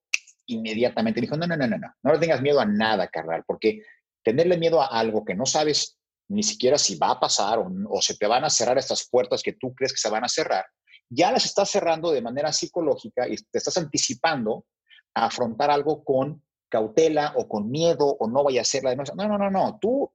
inmediatamente. 0.47 1.21
dijo, 1.21 1.37
no, 1.37 1.47
no, 1.47 1.57
no, 1.57 1.67
no, 1.67 1.79
no, 1.79 1.95
no 2.03 2.13
le 2.13 2.19
tengas 2.19 2.43
miedo 2.43 2.61
a 2.61 2.67
nada, 2.67 3.09
carnal, 3.09 3.45
porque 3.47 3.83
tenerle 4.23 4.57
miedo 4.57 4.81
a 4.81 4.87
algo 4.87 5.25
que 5.25 5.35
no 5.35 5.47
sabes 5.47 5.99
ni 6.29 6.43
siquiera 6.43 6.79
si 6.79 6.97
va 6.97 7.11
a 7.11 7.21
pasar 7.21 7.59
o, 7.59 8.01
se 8.01 8.17
te 8.17 8.27
van 8.27 8.45
a 8.45 8.51
cerrar 8.51 8.79
estas 8.79 9.09
puertas 9.09 9.43
que 9.43 9.53
tú 9.53 9.75
crees 9.75 9.93
que 9.93 9.99
se 9.99 10.09
van 10.09 10.25
a 10.25 10.29
cerrar, 10.29 10.65
ya 11.11 11.31
las 11.31 11.45
estás 11.45 11.71
cerrando 11.71 12.11
de 12.11 12.23
manera 12.23 12.53
psicológica 12.53 13.29
y 13.29 13.37
te 13.37 13.59
estás 13.59 13.77
anticipando 13.77 14.65
a 15.15 15.27
afrontar 15.27 15.71
algo 15.71 16.03
con 16.05 16.43
cautela 16.71 17.35
o 17.37 17.47
con 17.47 17.71
miedo 17.71 18.17
o 18.19 18.29
no 18.29 18.45
vaya 18.45 18.63
a 18.63 18.65
ser 18.65 18.83
la 18.83 18.91
de 18.91 18.97
No, 18.97 19.29
no, 19.29 19.37
no, 19.37 19.51
no, 19.51 19.79
tú. 19.79 20.11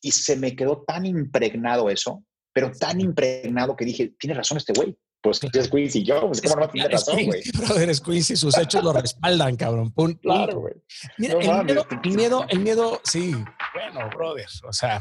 Y 0.00 0.12
se 0.12 0.36
me 0.36 0.54
quedó 0.54 0.84
tan 0.86 1.04
impregnado 1.06 1.90
eso, 1.90 2.24
pero 2.52 2.70
tan 2.70 3.00
impregnado 3.00 3.74
que 3.74 3.84
dije, 3.84 4.14
tiene 4.16 4.34
razón 4.34 4.58
este 4.58 4.72
güey. 4.74 4.96
Pues 5.20 5.40
es 5.42 5.68
Quincy 5.68 6.04
Jones, 6.06 6.40
¿cómo 6.40 6.56
no 6.56 6.68
tiene 6.68 6.88
razón, 6.88 7.24
güey? 7.24 7.42
Brother, 7.58 7.90
es 7.90 8.00
Quincy, 8.00 8.36
sus 8.36 8.56
hechos 8.56 8.84
lo 8.84 8.92
respaldan, 8.92 9.56
cabrón. 9.56 9.92
claro, 10.22 10.60
güey. 10.60 10.74
Mira, 11.16 11.34
el, 11.34 11.64
miedo, 11.64 11.86
el, 11.90 12.14
miedo, 12.14 12.46
el 12.48 12.60
miedo, 12.60 13.00
sí, 13.04 13.34
bueno, 13.74 14.08
brother, 14.10 14.46
o 14.66 14.72
sea, 14.72 15.00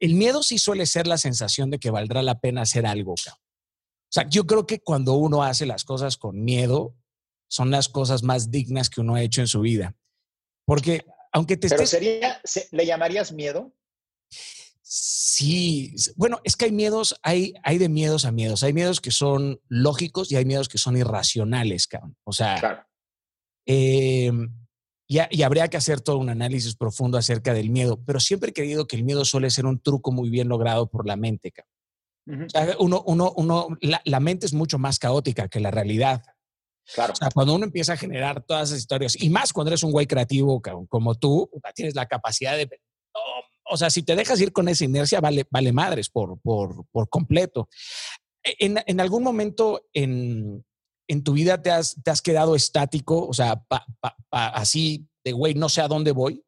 el 0.00 0.14
miedo 0.14 0.42
sí 0.42 0.58
suele 0.58 0.84
ser 0.86 1.06
la 1.06 1.16
sensación 1.16 1.70
de 1.70 1.78
que 1.78 1.90
valdrá 1.90 2.22
la 2.22 2.40
pena 2.40 2.62
hacer 2.62 2.86
algo, 2.86 3.14
cabrón. 3.22 3.40
O 4.12 4.14
sea, 4.14 4.28
yo 4.28 4.46
creo 4.46 4.66
que 4.66 4.80
cuando 4.80 5.14
uno 5.14 5.42
hace 5.42 5.64
las 5.64 5.84
cosas 5.84 6.16
con 6.16 6.44
miedo, 6.44 6.94
son 7.48 7.70
las 7.70 7.88
cosas 7.88 8.22
más 8.22 8.50
dignas 8.50 8.90
que 8.90 9.00
uno 9.00 9.14
ha 9.14 9.22
hecho 9.22 9.40
en 9.40 9.46
su 9.46 9.60
vida. 9.60 9.94
Porque 10.66 11.04
aunque 11.32 11.56
te 11.56 11.68
Pero 11.68 11.86
sería, 11.86 12.40
¿le 12.72 12.86
llamarías 12.86 13.32
miedo? 13.32 13.72
Sí, 14.94 15.94
bueno, 16.16 16.38
es 16.44 16.54
que 16.54 16.66
hay 16.66 16.72
miedos, 16.72 17.18
hay, 17.22 17.54
hay 17.62 17.78
de 17.78 17.88
miedos 17.88 18.26
a 18.26 18.30
miedos. 18.30 18.62
Hay 18.62 18.74
miedos 18.74 19.00
que 19.00 19.10
son 19.10 19.58
lógicos 19.68 20.30
y 20.30 20.36
hay 20.36 20.44
miedos 20.44 20.68
que 20.68 20.76
son 20.76 20.98
irracionales, 20.98 21.86
cabrón. 21.86 22.14
O 22.24 22.32
sea, 22.34 22.86
em, 23.64 24.54
y, 25.08 25.42
habría 25.42 25.68
que 25.68 25.78
hacer 25.78 26.02
todo 26.02 26.18
un 26.18 26.28
análisis 26.28 26.76
profundo 26.76 27.16
acerca 27.16 27.54
del 27.54 27.70
miedo, 27.70 28.04
pero 28.04 28.20
siempre 28.20 28.50
he 28.50 28.52
creído 28.52 28.86
que 28.86 28.96
el 28.96 29.04
miedo 29.04 29.24
suele 29.24 29.48
ser 29.48 29.64
un 29.64 29.80
truco 29.80 30.12
muy 30.12 30.28
bien 30.28 30.50
logrado 30.50 30.90
por 30.90 31.06
la 31.06 31.16
mente, 31.16 31.52
cabrón. 31.52 32.48
uno, 32.78 33.02
uno, 33.06 33.32
uno, 33.34 33.68
la, 33.80 34.02
la, 34.04 34.20
mente 34.20 34.44
es 34.44 34.52
mucho 34.52 34.78
más 34.78 34.98
caótica 34.98 35.48
que 35.48 35.60
la 35.60 35.70
realidad. 35.70 36.22
Claro. 36.94 37.14
O 37.14 37.16
sea, 37.16 37.30
cuando 37.32 37.54
uno 37.54 37.64
empieza 37.64 37.94
a 37.94 37.96
generar 37.96 38.42
todas 38.42 38.68
esas 38.68 38.80
historias, 38.80 39.16
y 39.18 39.30
más 39.30 39.54
cuando 39.54 39.70
eres 39.70 39.84
un 39.84 39.92
güey 39.92 40.06
creativo 40.06 40.60
como 40.60 41.14
tú, 41.14 41.48
tienes 41.74 41.94
la 41.94 42.04
capacidad 42.04 42.58
de... 42.58 42.68
o 43.72 43.76
sea, 43.76 43.90
si 43.90 44.02
te 44.02 44.14
dejas 44.14 44.40
ir 44.40 44.52
con 44.52 44.68
esa 44.68 44.84
inercia, 44.84 45.20
vale, 45.20 45.46
vale 45.50 45.72
madres 45.72 46.08
por, 46.08 46.38
por, 46.40 46.86
por 46.90 47.08
completo. 47.08 47.68
E, 48.44 48.66
en, 48.66 48.78
en, 48.86 49.00
algún 49.00 49.22
momento 49.22 49.88
en, 49.92 50.64
en 51.08 51.24
tu 51.24 51.32
vida 51.32 51.62
te 51.62 51.70
has, 51.70 51.96
te 52.02 52.10
has, 52.10 52.22
quedado 52.22 52.54
estático? 52.54 53.26
O 53.26 53.32
sea, 53.32 53.64
así 54.30 55.08
de, 55.24 55.32
güey, 55.32 55.54
no 55.54 55.68
sé 55.68 55.80
a 55.80 55.88
dónde 55.88 56.12
voy. 56.12 56.44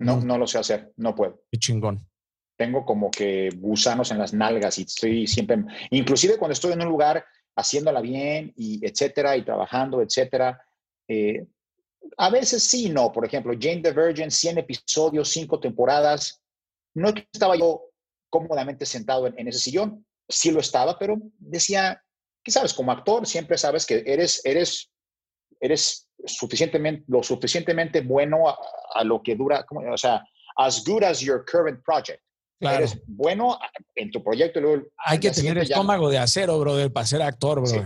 No, 0.00 0.20
no 0.20 0.38
lo 0.38 0.46
sé 0.46 0.58
hacer, 0.58 0.92
no 0.96 1.14
puedo. 1.14 1.42
Qué 1.50 1.58
chingón. 1.58 2.08
Tengo 2.56 2.84
como 2.84 3.10
que 3.10 3.50
gusanos 3.56 4.10
en 4.10 4.18
las 4.18 4.32
nalgas 4.32 4.78
y 4.78 4.82
estoy 4.82 5.26
siempre, 5.26 5.64
inclusive 5.90 6.38
cuando 6.38 6.52
estoy 6.52 6.72
en 6.72 6.82
un 6.82 6.88
lugar 6.88 7.24
haciéndola 7.56 8.00
bien 8.00 8.52
y 8.56 8.84
etcétera, 8.86 9.36
y 9.36 9.44
trabajando, 9.44 10.00
etcétera. 10.00 10.60
Eh, 11.08 11.46
a 12.16 12.30
veces 12.30 12.62
sí, 12.62 12.88
no. 12.88 13.12
Por 13.12 13.24
ejemplo, 13.24 13.52
Jane 13.58 13.82
the 13.82 13.92
Virgin, 13.92 14.30
100 14.30 14.58
episodios, 14.58 15.28
5 15.30 15.60
temporadas. 15.60 16.42
No 16.94 17.10
estaba 17.10 17.56
yo 17.56 17.82
cómodamente 18.30 18.86
sentado 18.86 19.26
en, 19.26 19.48
ese 19.48 19.58
sillón. 19.58 20.04
Sí 20.28 20.50
lo 20.50 20.60
estaba, 20.60 20.98
pero 20.98 21.16
decía, 21.38 22.02
¿qué 22.42 22.50
sabes? 22.50 22.74
Como 22.74 22.92
actor 22.92 23.26
siempre 23.26 23.56
sabes 23.56 23.86
que 23.86 24.02
eres, 24.06 24.44
eres, 24.44 24.90
eres 25.60 26.08
suficientemente, 26.24 27.04
lo 27.08 27.22
suficientemente 27.22 28.00
bueno 28.00 28.48
a, 28.48 29.04
lo 29.04 29.22
que 29.22 29.36
dura, 29.36 29.64
o 29.70 29.96
sea, 29.96 30.24
as 30.56 30.84
good 30.84 31.02
as 31.04 31.20
your 31.20 31.44
current 31.44 31.82
project. 31.84 32.22
Claro. 32.60 32.78
Eres 32.78 33.00
bueno 33.06 33.58
en 33.94 34.10
tu 34.10 34.22
proyecto. 34.22 34.60
luego, 34.60 34.88
Hay 34.98 35.20
que 35.20 35.30
tener 35.30 35.58
estómago 35.58 36.10
de 36.10 36.18
acero, 36.18 36.58
brother, 36.58 36.92
para 36.92 37.06
ser 37.06 37.22
actor, 37.22 37.60
bro. 37.60 37.84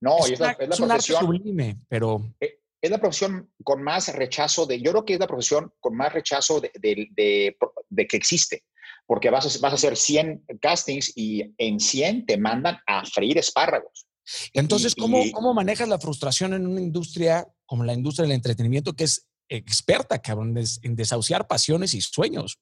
No, 0.00 0.18
es, 0.26 0.40
la, 0.40 0.56
profesión. 0.56 1.20
sublime, 1.20 1.76
pero. 1.88 2.22
Eh, 2.40 2.59
es 2.80 2.90
la 2.90 2.98
profesión 2.98 3.50
con 3.62 3.82
más 3.82 4.14
rechazo 4.14 4.66
de. 4.66 4.80
Yo 4.80 4.92
creo 4.92 5.04
que 5.04 5.14
es 5.14 5.20
la 5.20 5.26
profesión 5.26 5.72
con 5.80 5.96
más 5.96 6.12
rechazo 6.12 6.60
de, 6.60 6.70
de, 6.80 8.06
que 8.06 8.16
existe. 8.16 8.64
Porque 9.06 9.30
vas 9.30 9.44
a, 9.44 9.60
vas 9.60 9.72
a 9.72 9.74
hacer 9.74 9.96
100 9.96 10.44
castings 10.60 11.12
y 11.16 11.52
en 11.58 11.80
100 11.80 12.26
te 12.26 12.38
mandan 12.38 12.78
a 12.86 13.04
freír 13.04 13.38
espárragos. 13.38 14.06
Entonces, 14.52 14.94
¿cómo, 14.94 15.22
¿cómo 15.32 15.52
manejas 15.52 15.88
la 15.88 15.98
frustración 15.98 16.54
en 16.54 16.66
una 16.66 16.80
industria 16.80 17.48
como 17.66 17.84
la 17.84 17.92
industria 17.92 18.24
del 18.24 18.36
entretenimiento 18.36 18.94
que 18.94 19.04
es 19.04 19.28
experta, 19.48 20.20
cabrón, 20.20 20.56
en 20.82 20.96
desahuciar 20.96 21.48
pasiones 21.48 21.94
y 21.94 22.00
sueños? 22.00 22.60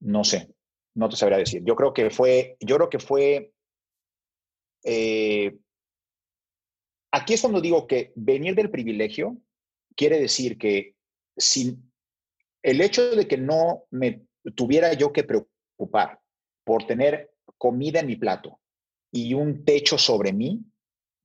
No 0.00 0.24
sé, 0.24 0.54
no 0.94 1.08
te 1.08 1.16
sabría 1.16 1.38
decir. 1.38 1.62
Yo 1.64 1.74
creo 1.74 1.92
que 1.92 2.10
fue, 2.10 2.56
yo 2.60 2.76
creo 2.76 2.90
que 2.90 2.98
fue, 2.98 3.52
eh, 4.84 5.58
aquí 7.12 7.34
es 7.34 7.40
cuando 7.40 7.60
digo 7.60 7.86
que 7.86 8.12
venir 8.16 8.54
del 8.54 8.70
privilegio 8.70 9.36
quiere 9.94 10.18
decir 10.18 10.58
que 10.58 10.96
sin 11.36 11.92
el 12.62 12.80
hecho 12.80 13.14
de 13.14 13.28
que 13.28 13.36
no 13.36 13.84
me 13.90 14.22
tuviera 14.54 14.92
yo 14.94 15.12
que 15.12 15.24
preocupar 15.24 16.20
por 16.64 16.86
tener 16.86 17.32
comida 17.58 18.00
en 18.00 18.06
mi 18.06 18.16
plato 18.16 18.60
y 19.12 19.34
un 19.34 19.64
techo 19.64 19.98
sobre 19.98 20.32
mí, 20.32 20.64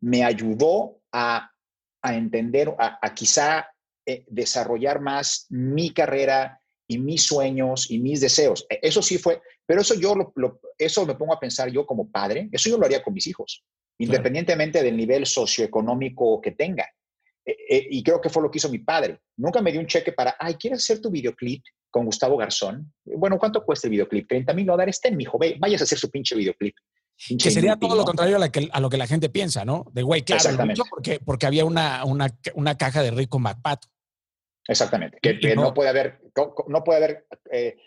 me 0.02 0.24
ayudó 0.24 1.00
a, 1.12 1.52
entender, 2.04 2.76
a, 2.78 3.14
quizá 3.14 3.68
eh, 4.06 4.24
desarrollar 4.28 5.00
más 5.00 5.46
mi 5.50 5.92
carrera 5.92 6.62
y 6.88 6.98
mis 7.00 7.24
sueños 7.24 7.90
y 7.90 8.00
mis 8.00 8.22
deseos. 8.22 8.66
E, 8.70 8.80
eso 8.82 9.02
sí 9.02 9.18
fue, 9.18 9.42
pero 9.66 9.82
eso 9.82 9.96
yo 9.96 10.16
lo, 10.16 10.60
eso 10.78 11.06
me 11.06 11.16
pongo 11.16 11.34
a 11.34 11.40
pensar 11.40 11.70
yo 11.70 11.86
como 11.86 12.10
padre, 12.10 12.50
eso 12.52 12.70
yo 12.70 12.78
lo 12.78 12.86
haría 12.86 13.04
con 13.04 13.14
mis 13.14 13.28
hijos, 13.28 13.64
independientemente 14.00 14.84
del 14.84 14.96
nivel 14.96 15.26
socioeconómico 15.26 16.42
que 16.42 16.52
tenga. 16.52 16.88
E, 17.46 17.52
e, 17.70 17.88
y 17.92 18.04
creo 18.04 18.20
que 18.20 18.30
fue 18.30 18.44
lo 18.44 18.52
que 18.52 18.58
hizo 18.58 18.70
mi 18.70 18.80
padre. 18.80 19.20
Nunca 19.38 19.62
me 19.62 19.72
dio 19.72 19.80
un 19.80 19.88
cheque 19.88 20.12
para, 20.12 20.36
ay, 20.40 20.56
¿quieres 20.56 20.80
hacer 20.80 21.02
tu 21.02 21.10
videoclip 21.10 21.64
con 21.90 22.06
Gustavo 22.06 22.38
Garzón? 22.38 22.94
Bueno, 23.06 23.38
¿cuánto 23.38 23.64
cuesta 23.64 23.88
el 23.88 23.92
videoclip? 23.92 24.28
30 24.28 24.54
mil 24.54 24.66
dólares. 24.66 25.00
Ten, 25.02 25.16
mijo, 25.16 25.38
ve, 25.40 25.56
vayas 25.60 25.82
a 25.82 25.84
hacer 25.86 25.98
su 25.98 26.12
pinche 26.12 26.36
videoclip. 26.36 26.76
que 27.42 27.52
sería 27.52 27.78
todo 27.78 27.96
lo 27.96 28.04
contrario 28.04 28.38
a, 28.38 28.80
lo 28.80 28.90
que 28.90 28.98
la 28.98 29.08
gente 29.08 29.30
piensa, 29.30 29.64
¿no? 29.66 29.86
De 29.94 30.04
güey, 30.04 30.24
claro, 30.24 30.44
porque, 30.90 31.20
porque 31.20 31.46
había 31.46 31.66
una, 31.66 32.04
una, 32.06 32.28
una 32.54 32.78
caja 32.78 33.02
de 33.02 33.12
rico 33.12 33.40
MacPato. 33.40 33.88
Exactamente, 34.68 35.18
que, 35.22 35.56
no, 35.56 35.74
puede 35.74 35.90
haber, 35.90 36.20
no 36.68 36.84
puede 36.84 36.98
haber 36.98 37.28
eh, 37.50 37.78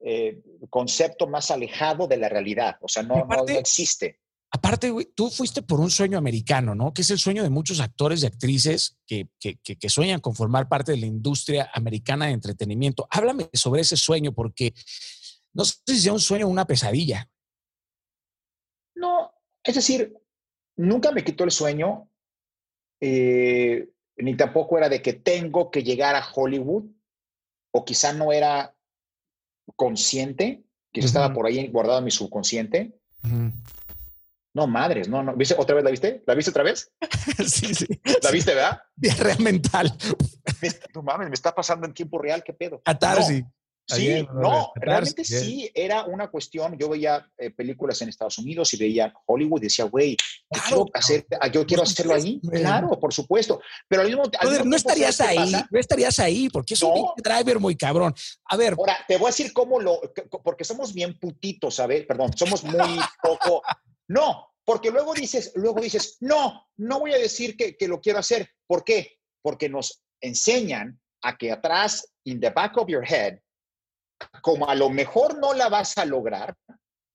eh, 0.00 0.42
concepto 0.68 1.28
más 1.28 1.50
alejado 1.50 2.08
de 2.08 2.16
la 2.16 2.28
realidad, 2.28 2.76
o 2.80 2.88
sea, 2.88 3.04
no, 3.04 3.24
no, 3.24 3.44
existe. 3.46 4.18
Aparte, 4.54 4.92
güey, 4.92 5.06
tú 5.06 5.30
fuiste 5.30 5.62
por 5.62 5.80
un 5.80 5.90
sueño 5.90 6.16
americano, 6.16 6.76
¿no? 6.76 6.94
Que 6.94 7.02
es 7.02 7.10
el 7.10 7.18
sueño 7.18 7.42
de 7.42 7.50
muchos 7.50 7.80
actores 7.80 8.22
y 8.22 8.26
actrices 8.26 8.96
que, 9.04 9.28
que, 9.40 9.56
que, 9.56 9.88
sueñan 9.88 10.20
con 10.20 10.36
formar 10.36 10.68
parte 10.68 10.92
de 10.92 10.98
la 10.98 11.06
industria 11.06 11.68
americana 11.74 12.26
de 12.26 12.34
entretenimiento. 12.34 13.08
Háblame 13.10 13.50
sobre 13.52 13.80
ese 13.80 13.96
sueño, 13.96 14.32
porque 14.32 14.72
no 15.54 15.64
sé 15.64 15.78
si 15.84 15.98
sea 15.98 16.12
un 16.12 16.20
sueño 16.20 16.46
o 16.46 16.50
una 16.50 16.68
pesadilla. 16.68 17.28
No, 18.94 19.32
es 19.64 19.74
decir, 19.74 20.16
nunca 20.76 21.10
me 21.10 21.24
quitó 21.24 21.42
el 21.42 21.50
sueño. 21.50 22.08
Eh, 23.00 23.90
ni 24.18 24.36
tampoco 24.36 24.78
era 24.78 24.88
de 24.88 25.02
que 25.02 25.14
tengo 25.14 25.72
que 25.72 25.82
llegar 25.82 26.14
a 26.14 26.24
Hollywood, 26.32 26.84
o 27.72 27.84
quizá 27.84 28.12
no 28.12 28.32
era 28.32 28.72
consciente, 29.74 30.62
quizá 30.92 31.06
estaba 31.06 31.34
por 31.34 31.46
ahí 31.46 31.66
guardado 31.66 31.98
en 31.98 32.04
mi 32.04 32.12
subconsciente. 32.12 32.96
No, 34.54 34.68
madres, 34.68 35.08
no, 35.08 35.22
no. 35.22 35.34
¿Viste 35.34 35.56
otra 35.58 35.74
vez? 35.74 35.84
¿La 35.84 35.90
viste? 35.90 36.22
¿La 36.26 36.34
viste 36.34 36.50
otra 36.50 36.62
vez? 36.62 36.92
sí, 37.46 37.74
sí. 37.74 37.86
¿La 38.22 38.30
viste, 38.30 38.54
verdad? 38.54 38.80
Diarrea 38.94 39.36
mental. 39.38 39.92
No 40.94 41.02
mames, 41.02 41.28
me 41.28 41.34
está 41.34 41.54
pasando 41.54 41.86
en 41.86 41.92
tiempo 41.92 42.18
real, 42.18 42.42
¿qué 42.44 42.54
pedo? 42.54 42.80
Catarsis. 42.84 43.44
Sí, 43.86 44.26
no, 44.32 44.72
realmente 44.76 45.24
sí 45.24 45.70
era 45.74 46.04
una 46.04 46.30
cuestión. 46.30 46.78
Yo 46.78 46.88
veía 46.88 47.30
eh, 47.36 47.50
películas 47.50 48.00
en 48.00 48.08
Estados 48.08 48.38
Unidos 48.38 48.72
y 48.72 48.78
veía 48.78 49.12
Hollywood 49.26 49.60
y 49.60 49.64
decía, 49.64 49.84
güey, 49.84 50.16
yo, 50.70 50.86
hacer, 50.94 51.26
yo 51.52 51.66
quiero 51.66 51.82
hacerlo 51.82 52.14
ahí. 52.14 52.40
Claro, 52.40 52.98
por 52.98 53.12
supuesto. 53.12 53.60
Pero 53.86 54.02
al 54.02 54.08
mismo, 54.08 54.30
tiempo. 54.30 54.64
no 54.64 54.76
estarías 54.76 55.20
ahí, 55.20 55.52
no 55.70 55.78
estarías 55.78 56.18
ahí, 56.18 56.48
porque 56.48 56.74
es 56.74 56.82
un 56.82 57.10
driver 57.22 57.58
muy 57.58 57.76
cabrón. 57.76 58.14
A 58.46 58.56
ver. 58.56 58.74
Ahora, 58.78 58.96
te 59.06 59.18
voy 59.18 59.26
a 59.26 59.30
decir 59.30 59.52
cómo 59.52 59.78
lo, 59.78 60.00
porque 60.42 60.64
somos 60.64 60.94
bien 60.94 61.18
putitos, 61.18 61.74
¿sabes? 61.74 62.06
Perdón, 62.06 62.30
somos 62.34 62.64
muy 62.64 62.98
poco. 63.22 63.62
No, 64.08 64.52
porque 64.64 64.90
luego 64.90 65.14
dices, 65.14 65.52
luego 65.54 65.80
dices, 65.80 66.16
no, 66.20 66.68
no 66.76 67.00
voy 67.00 67.12
a 67.12 67.18
decir 67.18 67.56
que, 67.56 67.76
que 67.76 67.88
lo 67.88 68.00
quiero 68.00 68.18
hacer. 68.18 68.50
¿Por 68.66 68.84
qué? 68.84 69.18
Porque 69.42 69.68
nos 69.68 70.02
enseñan 70.20 71.00
a 71.22 71.36
que 71.36 71.52
atrás, 71.52 72.12
in 72.24 72.40
the 72.40 72.50
back 72.50 72.76
of 72.76 72.88
your 72.88 73.04
head, 73.04 73.38
como 74.42 74.68
a 74.68 74.74
lo 74.74 74.90
mejor 74.90 75.38
no 75.38 75.52
la 75.54 75.68
vas 75.68 75.96
a 75.98 76.04
lograr, 76.04 76.54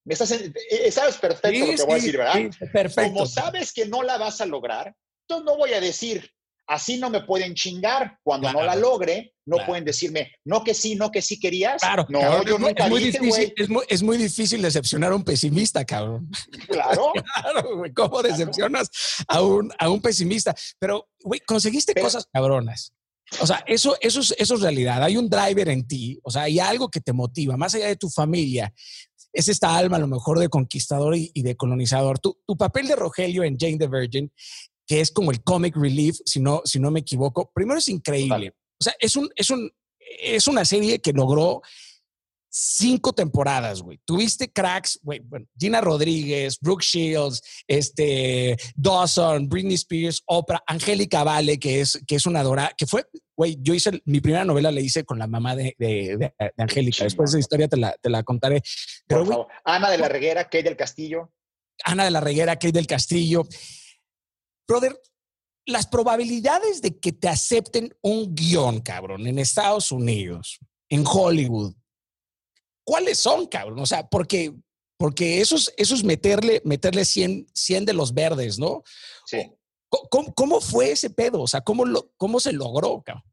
me 0.05 0.13
estás, 0.13 0.31
eh, 0.31 0.91
sabes 0.91 1.17
perfecto 1.17 1.59
lo 1.59 1.75
que 1.75 1.83
voy 1.83 1.91
a 1.91 1.95
decir, 1.95 2.17
¿verdad? 2.17 2.39
perfecto. 2.71 3.13
Como 3.13 3.25
sabes 3.25 3.71
que 3.73 3.85
no 3.85 4.01
la 4.01 4.17
vas 4.17 4.41
a 4.41 4.45
lograr, 4.45 4.95
entonces 5.27 5.45
no 5.45 5.57
voy 5.57 5.73
a 5.73 5.81
decir, 5.81 6.31
así 6.69 6.97
no 6.97 7.09
me 7.09 7.21
pueden 7.21 7.55
chingar. 7.55 8.17
Cuando 8.23 8.53
no 8.53 8.63
la 8.63 8.75
logre, 8.75 9.33
no 9.45 9.57
pueden 9.65 9.83
decirme, 9.83 10.31
no 10.45 10.63
que 10.63 10.73
sí, 10.73 10.95
no 10.95 11.11
que 11.11 11.21
sí 11.21 11.39
querías. 11.39 11.81
Claro, 11.81 12.05
no, 12.09 12.43
yo 12.45 12.57
nunca 12.59 12.85
es 12.85 12.89
muy, 12.89 13.03
difícil, 13.03 13.53
es, 13.89 14.03
muy, 14.03 14.17
difícil 14.17 14.61
decepcionar 14.61 15.11
a 15.11 15.15
un 15.15 15.23
pesimista, 15.23 15.83
cabrón. 15.83 16.29
Claro. 16.69 17.11
claro, 17.41 17.77
güey, 17.77 17.93
¿cómo 17.93 18.21
decepcionas 18.21 18.89
a 19.27 19.41
un, 19.41 19.71
a 19.77 19.89
un 19.89 20.01
pesimista? 20.01 20.55
Pero, 20.77 21.09
güey, 21.23 21.39
conseguiste 21.41 21.93
cosas 21.95 22.27
cabronas. 22.31 22.93
O 23.41 23.47
sea, 23.47 23.63
eso, 23.67 23.95
eso, 24.01 24.19
es, 24.19 24.35
eso 24.37 24.55
es 24.55 24.61
realidad. 24.61 25.03
Hay 25.03 25.17
un 25.17 25.29
driver 25.29 25.69
en 25.69 25.87
ti, 25.87 26.19
o 26.23 26.31
sea, 26.31 26.43
hay 26.43 26.59
algo 26.59 26.89
que 26.89 27.01
te 27.01 27.13
motiva, 27.13 27.57
más 27.57 27.73
allá 27.75 27.87
de 27.87 27.95
tu 27.95 28.09
familia. 28.09 28.71
Es 29.31 29.47
esta 29.47 29.75
alma, 29.77 29.97
a 29.97 29.99
lo 29.99 30.07
mejor, 30.07 30.39
de 30.39 30.49
conquistador 30.49 31.15
y, 31.15 31.31
de 31.35 31.55
colonizador. 31.55 32.17
Tu, 32.19 32.35
tu, 32.47 32.57
papel 32.57 32.87
de 32.87 32.95
Rogelio 32.95 33.43
en 33.43 33.57
Jane 33.59 33.77
the 33.77 33.87
Virgin, 33.87 34.31
que 34.89 35.01
es 35.01 35.11
como 35.11 35.29
el 35.29 35.43
comic 35.43 35.75
relief, 35.75 36.17
si 36.25 36.39
no, 36.39 36.63
si 36.65 36.79
no 36.79 36.89
me 36.89 37.01
equivoco, 37.01 37.51
primero 37.53 37.77
es 37.77 37.87
increíble. 37.89 38.55
O 38.81 38.83
sea, 38.83 38.93
es, 38.99 39.15
un, 39.15 39.29
es, 39.35 39.51
un, 39.51 39.71
es 39.99 40.47
una 40.47 40.65
serie 40.65 40.99
que 40.99 41.13
logró 41.13 41.61
cinco 42.49 43.13
temporadas, 43.13 43.83
güey. 43.83 43.99
Tuviste 44.03 44.51
cracks, 44.51 44.99
güey, 45.03 45.19
bueno, 45.19 45.45
Gina 45.55 45.79
Rodríguez, 45.79 46.57
Brooke 46.59 46.83
Shields, 46.83 47.39
este, 47.67 48.57
Dawson, 48.73 49.47
Britney 49.47 49.75
Spears, 49.75 50.23
Oprah, 50.25 50.63
Angélica 50.65 51.23
Vale, 51.23 51.59
que 51.59 51.81
es, 51.81 52.01
que 52.07 52.15
es 52.15 52.25
una 52.25 52.41
dora, 52.41 52.73
que 52.75 52.87
fue, 52.87 53.05
güey, 53.37 53.59
yo 53.61 53.75
hice, 53.75 54.01
mi 54.05 54.21
primera 54.21 54.43
novela 54.43 54.71
la 54.71 54.79
hice 54.79 55.03
con 55.03 55.19
la 55.19 55.27
mamá 55.27 55.55
de, 55.55 55.75
de, 55.77 56.33
Angélica. 56.57 57.03
Después 57.03 57.29
de 57.29 57.37
esa 57.37 57.45
historia 57.45 57.67
te 57.67 57.77
la, 57.77 57.95
te 58.01 58.09
la 58.09 58.23
contaré. 58.23 58.63
Pero, 59.05 59.47
Ana 59.63 59.91
de 59.91 59.99
la 59.99 60.07
Reguera, 60.07 60.45
Kate 60.45 60.63
del 60.63 60.77
Castillo. 60.77 61.31
Ana 61.83 62.05
de 62.05 62.11
la 62.11 62.21
Reguera, 62.21 62.55
Kate 62.55 62.71
del 62.71 62.87
Castillo. 62.87 63.45
Brother, 64.69 65.01
las 65.65 65.87
probabilidades 65.87 66.81
de 66.83 66.99
que 66.99 67.11
te 67.11 67.27
acepten 67.27 67.95
un 68.01 68.35
guion, 68.35 68.81
cabrón, 68.81 69.25
en 69.25 69.39
Estados 69.39 69.91
Unidos, 69.91 70.59
en 70.89 71.03
Hollywood, 71.05 71.73
¿cuáles 72.83 73.17
son, 73.17 73.47
cabrón? 73.47 73.79
O 73.79 73.85
sea, 73.87 74.07
porque, 74.07 74.53
porque 74.95 75.41
eso, 75.41 75.55
es, 75.55 75.73
eso 75.75 75.95
es 75.95 76.03
meterle, 76.03 76.61
meterle 76.65 77.03
100, 77.03 77.47
100 77.51 77.85
de 77.85 77.93
los 77.93 78.13
verdes, 78.13 78.59
¿no? 78.59 78.83
Sí. 79.25 79.51
¿Cómo, 80.35 80.61
fue 80.61 80.91
ese 80.91 81.09
pedo? 81.09 81.41
O 81.41 81.47
sea, 81.47 81.61
¿cómo, 81.61 81.83
lo, 81.83 82.11
cómo 82.15 82.39
se 82.39 82.53
logró, 82.53 83.01
cabrón? 83.01 83.23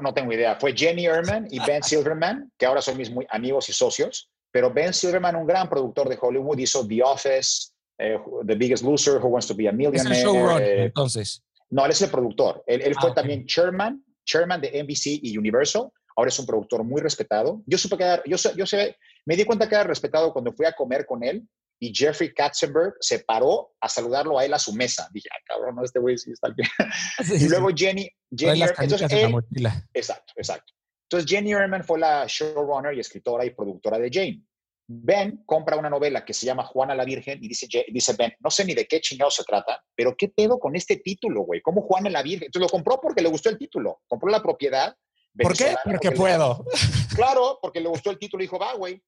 no 0.00 0.14
tengo 0.14 0.32
idea. 0.32 0.56
Fue 0.58 0.74
Jenny 0.74 1.06
Erman 1.06 1.48
y 1.50 1.58
Ben 1.60 1.82
Silverman, 1.82 2.50
que 2.56 2.64
ahora 2.64 2.80
son 2.80 2.96
mis 2.96 3.10
muy 3.10 3.26
amigos 3.30 3.68
y 3.68 3.72
socios. 3.72 4.30
Pero 4.52 4.72
Ben 4.72 4.94
Silverman, 4.94 5.34
un 5.34 5.46
gran 5.46 5.68
productor 5.68 6.08
de 6.08 6.16
Hollywood, 6.20 6.58
hizo 6.58 6.86
The 6.86 7.02
Office, 7.02 7.72
eh, 7.98 8.18
The 8.46 8.54
Biggest 8.54 8.84
Loser, 8.84 9.18
Who 9.18 9.28
Wants 9.28 9.46
to 9.48 9.54
Be 9.54 9.68
a 9.68 9.72
Millionaire. 9.72 10.10
Es 10.10 10.18
el 10.18 10.24
showrunner, 10.24 10.62
eh, 10.62 10.84
entonces. 10.84 11.42
No, 11.70 11.84
él 11.84 11.90
es 11.90 12.02
el 12.02 12.10
productor. 12.10 12.62
Él, 12.66 12.94
fue 13.00 13.10
ah, 13.10 13.14
también 13.14 13.46
chairman, 13.46 14.04
chairman 14.24 14.60
de 14.60 14.82
NBC 14.82 15.20
y 15.22 15.36
Universal 15.36 15.90
ahora 16.16 16.28
es 16.28 16.38
un 16.38 16.46
productor 16.46 16.82
muy 16.82 17.00
respetado. 17.00 17.62
Yo 17.66 17.78
supe 17.78 17.96
que, 17.98 18.22
yo, 18.26 18.36
yo 18.56 18.66
sé, 18.66 18.96
me 19.26 19.36
di 19.36 19.44
cuenta 19.44 19.68
que 19.68 19.74
era 19.74 19.84
respetado 19.84 20.32
cuando 20.32 20.52
fui 20.52 20.66
a 20.66 20.72
comer 20.72 21.06
con 21.06 21.22
él 21.22 21.46
y 21.78 21.94
Jeffrey 21.94 22.32
Katzenberg 22.32 22.94
se 23.00 23.20
paró 23.20 23.74
a 23.80 23.88
saludarlo 23.88 24.38
a 24.38 24.44
él 24.44 24.54
a 24.54 24.58
su 24.58 24.72
mesa. 24.72 25.08
Dije, 25.12 25.28
ah, 25.30 25.42
cabrón, 25.46 25.76
no, 25.76 25.84
este 25.84 25.98
güey 25.98 26.16
sí 26.16 26.32
está 26.32 26.48
bien. 26.48 26.68
y 27.40 27.48
luego 27.48 27.68
Jenny, 27.74 28.08
Jenny 28.34 28.62
entonces, 28.62 29.12
exacto, 29.92 30.32
exacto. 30.36 30.72
Entonces 31.08 31.30
Jenny 31.30 31.52
Ehrman 31.52 31.84
fue 31.84 32.00
la 32.00 32.24
showrunner 32.26 32.94
y 32.94 33.00
escritora 33.00 33.44
y 33.44 33.50
productora 33.50 33.98
de 33.98 34.10
Jane. 34.10 34.42
Ben 34.88 35.42
compra 35.46 35.76
una 35.76 35.90
novela 35.90 36.24
que 36.24 36.32
se 36.32 36.46
llama 36.46 36.64
Juana 36.64 36.94
la 36.94 37.04
Virgen 37.04 37.42
y 37.42 37.48
dice, 37.48 37.66
dice 37.88 38.14
Ben, 38.16 38.34
no 38.40 38.50
sé 38.50 38.64
ni 38.64 38.74
de 38.74 38.86
qué 38.86 39.00
chingado 39.00 39.30
se 39.30 39.44
trata, 39.44 39.82
pero 39.94 40.14
¿qué 40.16 40.28
pedo 40.28 40.58
con 40.58 40.76
este 40.76 40.96
título, 40.96 41.42
güey? 41.42 41.60
¿Cómo 41.60 41.82
Juana 41.82 42.08
la 42.08 42.22
Virgen? 42.22 42.46
Entonces 42.46 42.70
lo 42.70 42.72
compró 42.72 43.00
porque 43.00 43.22
le 43.22 43.28
gustó 43.28 43.50
el 43.50 43.58
título, 43.58 44.02
compró 44.06 44.28
la 44.30 44.42
propiedad 44.42 44.96
¿Por 45.42 45.56
qué? 45.56 45.74
Porque, 45.84 46.10
puedo. 46.12 46.64
claro, 47.14 47.58
porque 47.60 47.80
le 47.80 47.88
gustó 47.88 48.10
el 48.10 48.18
título 48.18 48.42
y 48.42 48.46
dijo, 48.46 48.58
va, 48.58 48.74
güey. 48.74 49.02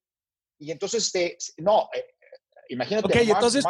Y 0.59 0.71
entonces, 0.71 1.05
este, 1.05 1.39
no, 1.59 1.89
eh, 1.95 2.05
imagínate. 2.69 3.07
Ok, 3.07 3.29
entonces 3.29 3.65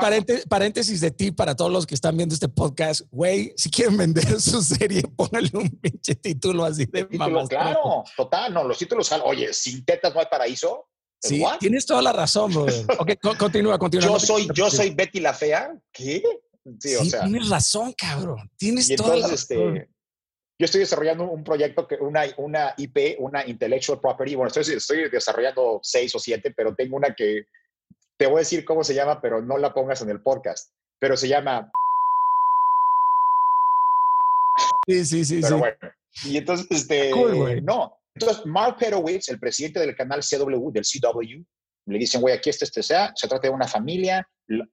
paréntesis 0.48 1.00
de 1.00 1.10
ti 1.10 1.30
para 1.30 1.54
todos 1.54 1.70
los 1.70 1.86
que 1.86 1.94
están 1.94 2.16
viendo 2.16 2.34
este 2.34 2.48
podcast. 2.48 3.02
Güey, 3.10 3.52
si 3.56 3.70
quieren 3.70 3.96
vender 3.96 4.24
su 4.40 4.62
serie, 4.62 5.02
póngale 5.16 5.50
un 5.52 5.68
pinche 5.70 6.14
título 6.14 6.64
así 6.64 6.86
de 6.86 7.04
título, 7.04 7.46
Claro, 7.46 8.04
total, 8.16 8.54
no, 8.54 8.64
los 8.64 8.78
títulos 8.78 9.06
salen, 9.06 9.26
oye, 9.26 9.52
sin 9.52 9.84
tetas 9.84 10.14
no 10.14 10.20
hay 10.20 10.26
paraíso. 10.30 10.87
Sí, 11.20 11.44
tienes 11.58 11.84
toda 11.84 12.00
la 12.00 12.12
razón, 12.12 12.52
bro. 12.52 12.66
ok, 12.98 13.36
continúa, 13.36 13.78
continúa. 13.78 14.06
Yo 14.06 14.20
soy, 14.20 14.48
yo 14.54 14.70
soy 14.70 14.90
Betty 14.90 15.20
la 15.20 15.34
Fea. 15.34 15.74
¿Qué? 15.92 16.22
Sí, 16.78 16.94
o 16.94 17.04
sea. 17.04 17.22
Tienes 17.22 17.48
razón, 17.48 17.92
cabrón. 17.92 18.50
Tienes 18.56 18.94
toda 18.94 19.16
la 19.16 19.26
este, 19.28 19.56
razón. 19.56 19.76
Este, 19.76 19.88
yo 20.60 20.64
estoy 20.64 20.80
desarrollando 20.80 21.24
un 21.24 21.44
proyecto, 21.44 21.86
que 21.86 21.96
una, 21.96 22.22
una 22.36 22.74
IP, 22.76 23.16
una 23.20 23.46
Intellectual 23.46 24.00
Property. 24.00 24.34
Bueno, 24.34 24.48
estoy, 24.48 24.74
estoy 24.74 25.08
desarrollando 25.08 25.80
seis 25.82 26.14
o 26.14 26.18
siete, 26.18 26.52
pero 26.56 26.74
tengo 26.74 26.96
una 26.96 27.14
que 27.14 27.46
te 28.16 28.26
voy 28.26 28.36
a 28.36 28.38
decir 28.40 28.64
cómo 28.64 28.82
se 28.82 28.94
llama, 28.94 29.20
pero 29.20 29.40
no 29.40 29.56
la 29.56 29.72
pongas 29.72 30.02
en 30.02 30.10
el 30.10 30.20
podcast. 30.20 30.72
Pero 30.98 31.16
se 31.16 31.28
llama. 31.28 31.70
Sí, 34.86 35.04
sí, 35.04 35.24
sí. 35.24 35.40
Pero 35.40 35.58
bueno. 35.58 35.76
Y 36.24 36.36
entonces, 36.36 36.66
este. 36.70 37.12
no. 37.62 37.97
Entonces, 38.20 38.46
Mark 38.46 38.76
Perowitz, 38.78 39.28
el 39.28 39.38
presidente 39.38 39.80
del 39.80 39.96
canal 39.96 40.20
CW, 40.20 40.70
del 40.70 40.84
CW, 40.84 41.44
le 41.86 41.98
dicen, 41.98 42.20
güey, 42.20 42.34
aquí 42.34 42.50
este, 42.50 42.64
este 42.64 42.82
sea, 42.82 43.12
se 43.14 43.28
trata 43.28 43.48
de 43.48 43.54
una 43.54 43.66
familia. 43.66 44.28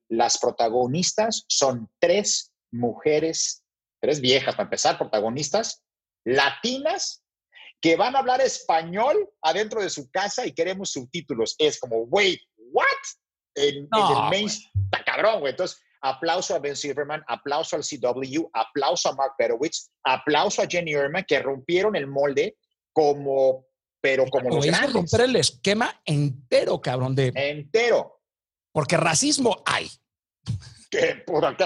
Las 0.08 0.38
protagonistas 0.38 1.44
son 1.48 1.88
tres 1.98 2.52
mujeres 2.72 3.64
tres 4.00 4.20
viejas 4.20 4.54
para 4.54 4.64
empezar, 4.64 4.98
protagonistas, 4.98 5.82
latinas, 6.24 7.24
que 7.80 7.96
van 7.96 8.16
a 8.16 8.20
hablar 8.20 8.40
español 8.40 9.28
adentro 9.42 9.82
de 9.82 9.90
su 9.90 10.10
casa 10.10 10.46
y 10.46 10.52
queremos 10.52 10.92
subtítulos. 10.92 11.54
Es 11.58 11.78
como, 11.78 12.02
wait, 12.04 12.40
what? 12.56 12.84
En, 13.54 13.76
el 13.76 14.30
main, 14.30 14.46
está 14.46 15.04
cabrón, 15.04 15.40
güey. 15.40 15.50
Entonces, 15.50 15.80
aplauso 16.02 16.54
a 16.54 16.58
Ben 16.58 16.76
Silverman, 16.76 17.22
aplauso 17.26 17.76
al 17.76 17.82
CW, 17.82 18.48
aplauso 18.52 19.08
a 19.08 19.14
Mark 19.14 19.32
Berowitz, 19.38 19.90
aplauso 20.04 20.62
a 20.62 20.66
Jenny 20.66 20.92
Erman, 20.92 21.24
que 21.26 21.40
rompieron 21.40 21.96
el 21.96 22.06
molde 22.06 22.56
como, 22.96 23.66
pero 24.00 24.24
como 24.24 24.48
los 24.48 24.64
grandes. 24.64 24.94
romper 24.94 25.20
el 25.20 25.36
esquema 25.36 26.00
entero, 26.06 26.80
cabrón, 26.80 27.14
de... 27.14 27.30
Entero. 27.34 28.22
Porque 28.72 28.96
racismo 28.96 29.62
hay. 29.66 29.90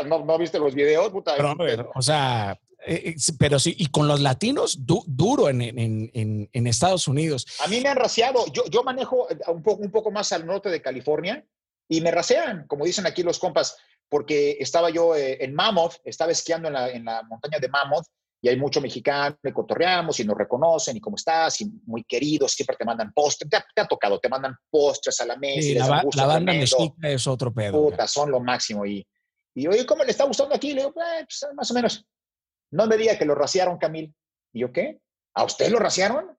¿No, 0.06 0.24
¿No, 0.24 0.38
viste 0.38 0.58
los 0.58 0.74
videos? 0.74 1.08
Puta, 1.10 1.36
o 1.94 2.02
sea, 2.02 2.58
eh, 2.84 3.10
eh, 3.10 3.14
pero 3.38 3.60
sí, 3.60 3.76
y 3.78 3.86
con 3.86 4.08
los 4.08 4.20
latinos 4.20 4.78
duro 4.84 5.48
en, 5.48 5.62
en, 5.62 6.50
en, 6.52 6.66
Estados 6.66 7.06
Unidos. 7.06 7.46
A 7.64 7.68
mí 7.68 7.80
me 7.80 7.90
han 7.90 7.96
raciado. 7.96 8.44
Yo, 8.52 8.64
yo 8.68 8.82
manejo 8.82 9.30
eh, 9.30 9.38
un 9.46 9.62
poco, 9.62 9.82
un 9.82 9.90
poco 9.92 10.10
más 10.10 10.32
al 10.32 10.44
norte 10.46 10.68
de 10.68 10.82
California 10.82 11.46
y 11.88 12.00
me 12.00 12.10
rasean, 12.10 12.66
como 12.66 12.84
dicen 12.84 13.06
aquí 13.06 13.22
los 13.22 13.38
compas, 13.38 13.76
porque 14.08 14.56
estaba 14.58 14.90
yo 14.90 15.14
en 15.14 15.54
Mammoth, 15.54 15.94
estaba 16.02 16.32
esquiando 16.32 16.66
en 16.66 16.74
la, 16.74 16.90
en 16.90 17.04
la 17.04 17.22
montaña 17.22 17.60
de 17.60 17.68
Mammoth 17.68 18.06
y 18.42 18.48
hay 18.48 18.56
mucho 18.56 18.80
mexicano, 18.80 19.36
me 19.42 19.52
cotorreamos 19.52 20.18
y 20.20 20.24
nos 20.24 20.36
reconocen 20.36 20.96
y 20.96 21.00
cómo 21.00 21.16
estás, 21.16 21.60
y 21.60 21.70
muy 21.84 22.04
queridos, 22.04 22.52
siempre 22.52 22.76
te 22.76 22.84
mandan 22.84 23.12
postres, 23.12 23.50
te, 23.50 23.80
ha 23.80 23.86
tocado, 23.86 24.18
te 24.18 24.28
mandan 24.30 24.56
postres 24.70 25.20
a 25.20 25.26
la 25.26 25.36
mesa. 25.36 25.68
y 25.68 25.74
la, 25.74 26.04
la, 26.14 26.26
banda 26.26 26.52
mexica 26.52 27.08
es 27.08 27.26
otro 27.26 27.52
pedo. 27.52 27.72
Puta, 27.72 28.08
son 28.08 28.30
lo 28.30 28.40
máximo. 28.40 28.86
Y, 28.86 29.06
y 29.54 29.66
oye, 29.66 29.84
¿cómo 29.84 30.04
le 30.04 30.10
está 30.10 30.24
gustando 30.24 30.54
aquí? 30.54 30.72
Le 30.72 30.82
digo, 30.82 30.90
eh, 30.90 31.26
pues, 31.26 31.46
más 31.54 31.70
o 31.70 31.74
menos. 31.74 32.06
No 32.72 32.86
me 32.86 32.96
diga 32.96 33.18
que 33.18 33.26
lo 33.26 33.34
raciaron, 33.34 33.76
Camil. 33.76 34.14
¿Y 34.52 34.60
yo 34.60 34.72
qué? 34.72 35.00
¿A 35.34 35.44
usted 35.44 35.70
lo 35.70 35.78
raciaron? 35.78 36.36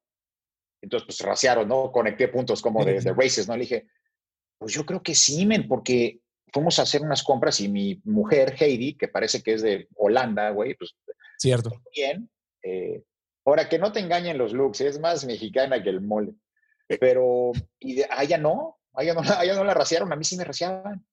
Entonces, 0.81 1.05
pues 1.05 1.19
raciaron, 1.19 1.67
¿no? 1.67 1.91
Conecté 1.91 2.29
puntos 2.29 2.61
como 2.61 2.83
de, 2.83 2.99
de 2.99 3.13
races, 3.13 3.47
¿no? 3.47 3.55
Le 3.55 3.61
dije, 3.61 3.85
pues 4.57 4.73
yo 4.73 4.85
creo 4.85 5.03
que 5.03 5.13
sí, 5.13 5.45
men, 5.45 5.67
porque 5.67 6.19
fuimos 6.51 6.79
a 6.79 6.83
hacer 6.83 7.01
unas 7.01 7.21
compras 7.21 7.59
y 7.61 7.69
mi 7.69 8.01
mujer, 8.05 8.55
Heidi, 8.59 8.95
que 8.95 9.07
parece 9.07 9.43
que 9.43 9.53
es 9.53 9.61
de 9.61 9.87
Holanda, 9.95 10.49
güey, 10.49 10.73
pues 10.75 10.95
Cierto. 11.41 11.71
Bien. 11.95 12.29
Eh, 12.61 13.03
ahora, 13.45 13.67
que 13.67 13.79
no 13.79 13.91
te 13.91 13.99
engañen 13.99 14.37
los 14.37 14.53
looks, 14.53 14.81
es 14.81 14.99
más 14.99 15.25
mexicana 15.25 15.81
que 15.81 15.89
el 15.89 15.99
mole. 15.99 16.35
Pero, 16.99 17.51
y 17.79 17.95
de, 17.95 18.07
ah, 18.11 18.23
ya 18.23 18.37
no, 18.37 18.77
ah, 18.93 19.03
ya 19.03 19.15
no, 19.15 19.21
ah, 19.25 19.43
no 19.43 19.63
la 19.63 19.73
raciaron, 19.73 20.13
a 20.13 20.15
mí 20.15 20.23
sí 20.23 20.37
me 20.37 20.43
raciaban. 20.43 21.03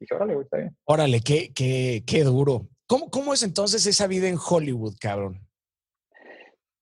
Dije, 0.00 0.14
órale, 0.14 0.32
güey, 0.32 0.44
está 0.44 0.56
bien. 0.56 0.74
Órale, 0.84 1.20
qué, 1.20 1.52
qué, 1.54 2.02
qué 2.06 2.24
duro. 2.24 2.68
¿Cómo, 2.86 3.10
¿Cómo 3.10 3.34
es 3.34 3.42
entonces 3.42 3.84
esa 3.84 4.06
vida 4.06 4.28
en 4.28 4.38
Hollywood, 4.38 4.94
cabrón? 4.98 5.46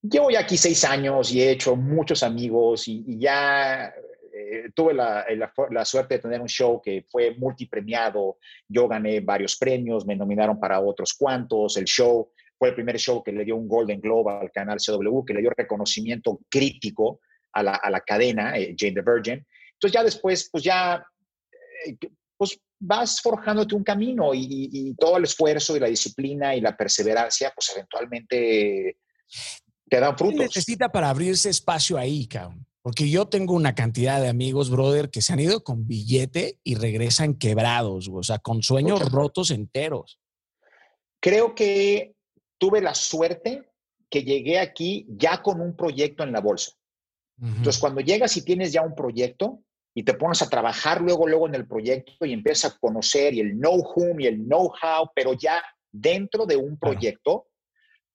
Llevo 0.01 0.31
ya 0.31 0.39
aquí 0.41 0.57
seis 0.57 0.85
años 0.85 1.33
y 1.33 1.43
he 1.43 1.51
hecho 1.51 1.75
muchos 1.75 2.23
amigos 2.23 2.87
y, 2.87 3.19
ya 3.19 3.87
eh, 4.33 4.71
tuve 4.73 4.95
la, 4.95 5.27
la, 5.31 5.53
la, 5.71 5.85
suerte 5.85 6.15
de 6.15 6.21
tener 6.21 6.41
un 6.41 6.47
show 6.49 6.81
que 6.81 7.05
fue 7.11 7.35
multipremiado. 7.35 8.39
Yo 8.69 8.87
gané 8.87 9.19
varios 9.19 9.57
premios, 9.57 10.07
me 10.07 10.15
nominaron 10.15 10.61
para 10.61 10.79
otros 10.81 11.15
cuantos. 11.15 11.77
El 11.77 11.87
show 11.87 12.31
fue 12.59 12.71
el 12.71 12.75
primer 12.75 12.99
show 12.99 13.23
que 13.23 13.33
le 13.33 13.45
dio 13.45 13.57
un 13.57 13.69
Golden 13.69 14.01
Globe 14.01 14.33
al 14.33 14.51
canal 14.51 14.79
CW, 14.79 15.25
que 15.25 15.35
le 15.35 15.41
dio 15.41 15.51
reconocimiento 15.57 16.41
crítico 16.51 17.21
a 17.53 17.63
la, 17.63 17.75
a 17.75 17.91
la 17.91 18.01
cadena, 18.01 18.59
eh, 18.59 18.75
Jane 18.77 18.95
the 18.95 19.03
Virgin. 19.03 19.47
Entonces 19.75 19.93
ya 19.93 20.03
después, 20.03 20.49
pues 20.51 20.65
ya, 20.65 21.05
eh, 21.87 21.97
pues 22.37 22.59
vas 22.81 23.21
forjándote 23.21 23.75
un 23.75 23.85
camino 23.85 24.33
y, 24.35 24.95
todo 24.99 25.17
el 25.17 25.25
esfuerzo 25.25 25.77
y 25.77 25.81
la 25.81 25.89
disciplina 25.89 26.55
y 26.55 26.61
la 26.61 26.77
perseverancia, 26.77 27.53
pues 27.55 27.71
eventualmente 27.75 28.99
te 29.89 30.01
dan 30.01 30.17
frutos. 30.17 30.39
¿Qué 30.39 30.45
necesita 30.47 30.89
para 30.89 31.11
abrirse 31.11 31.51
espacio 31.51 31.97
ahí, 31.97 32.27
cabrón? 32.27 32.67
Porque 32.83 33.11
yo 33.11 33.27
tengo 33.27 33.55
una 33.55 33.75
cantidad 33.75 34.21
de 34.21 34.29
amigos, 34.29 34.71
brother, 34.71 35.11
que 35.11 35.21
se 35.21 35.33
han 35.33 35.41
ido 35.41 35.63
con 35.63 35.87
billete 35.87 36.59
y 36.63 36.77
regresan 36.77 37.35
quebrados, 37.35 38.09
o 38.11 38.23
sea, 38.23 38.39
con 38.39 38.63
sueños 38.63 39.11
rotos 39.13 39.51
enteros. 39.51 40.21
Creo 41.21 41.55
que 41.55 42.15
tuve 42.59 42.81
la 42.81 42.95
suerte 42.95 43.69
que 44.11 44.25
llegué 44.25 44.59
aquí 44.59 45.07
ya 45.09 45.43
con 45.43 45.61
un 45.61 45.77
proyecto 45.77 46.23
en 46.23 46.33
la 46.33 46.41
bolsa. 46.41 46.73
Entonces, 47.41 47.79
cuando 47.79 48.01
llegas 48.01 48.37
y 48.37 48.43
tienes 48.45 48.73
ya 48.73 48.83
un 48.83 48.97
proyecto 48.97 49.61
y 49.95 50.03
te 50.03 50.15
pones 50.15 50.43
a 50.43 50.49
trabajar 50.49 51.01
luego, 51.01 51.29
luego 51.29 51.47
en 51.47 51.55
el 51.55 51.69
proyecto 51.69 52.27
y 52.27 52.33
empiezas 52.33 52.73
a 52.73 52.79
conocer 52.79 53.33
y 53.35 53.41
el 53.41 53.53
know-whom 53.53 54.19
y 54.21 54.27
el 54.27 54.39
know-how, 54.39 55.11
pero 55.15 55.35
ya 55.35 55.63
dentro 55.93 56.47
de 56.47 56.57
un 56.57 56.77
proyecto, 56.79 57.47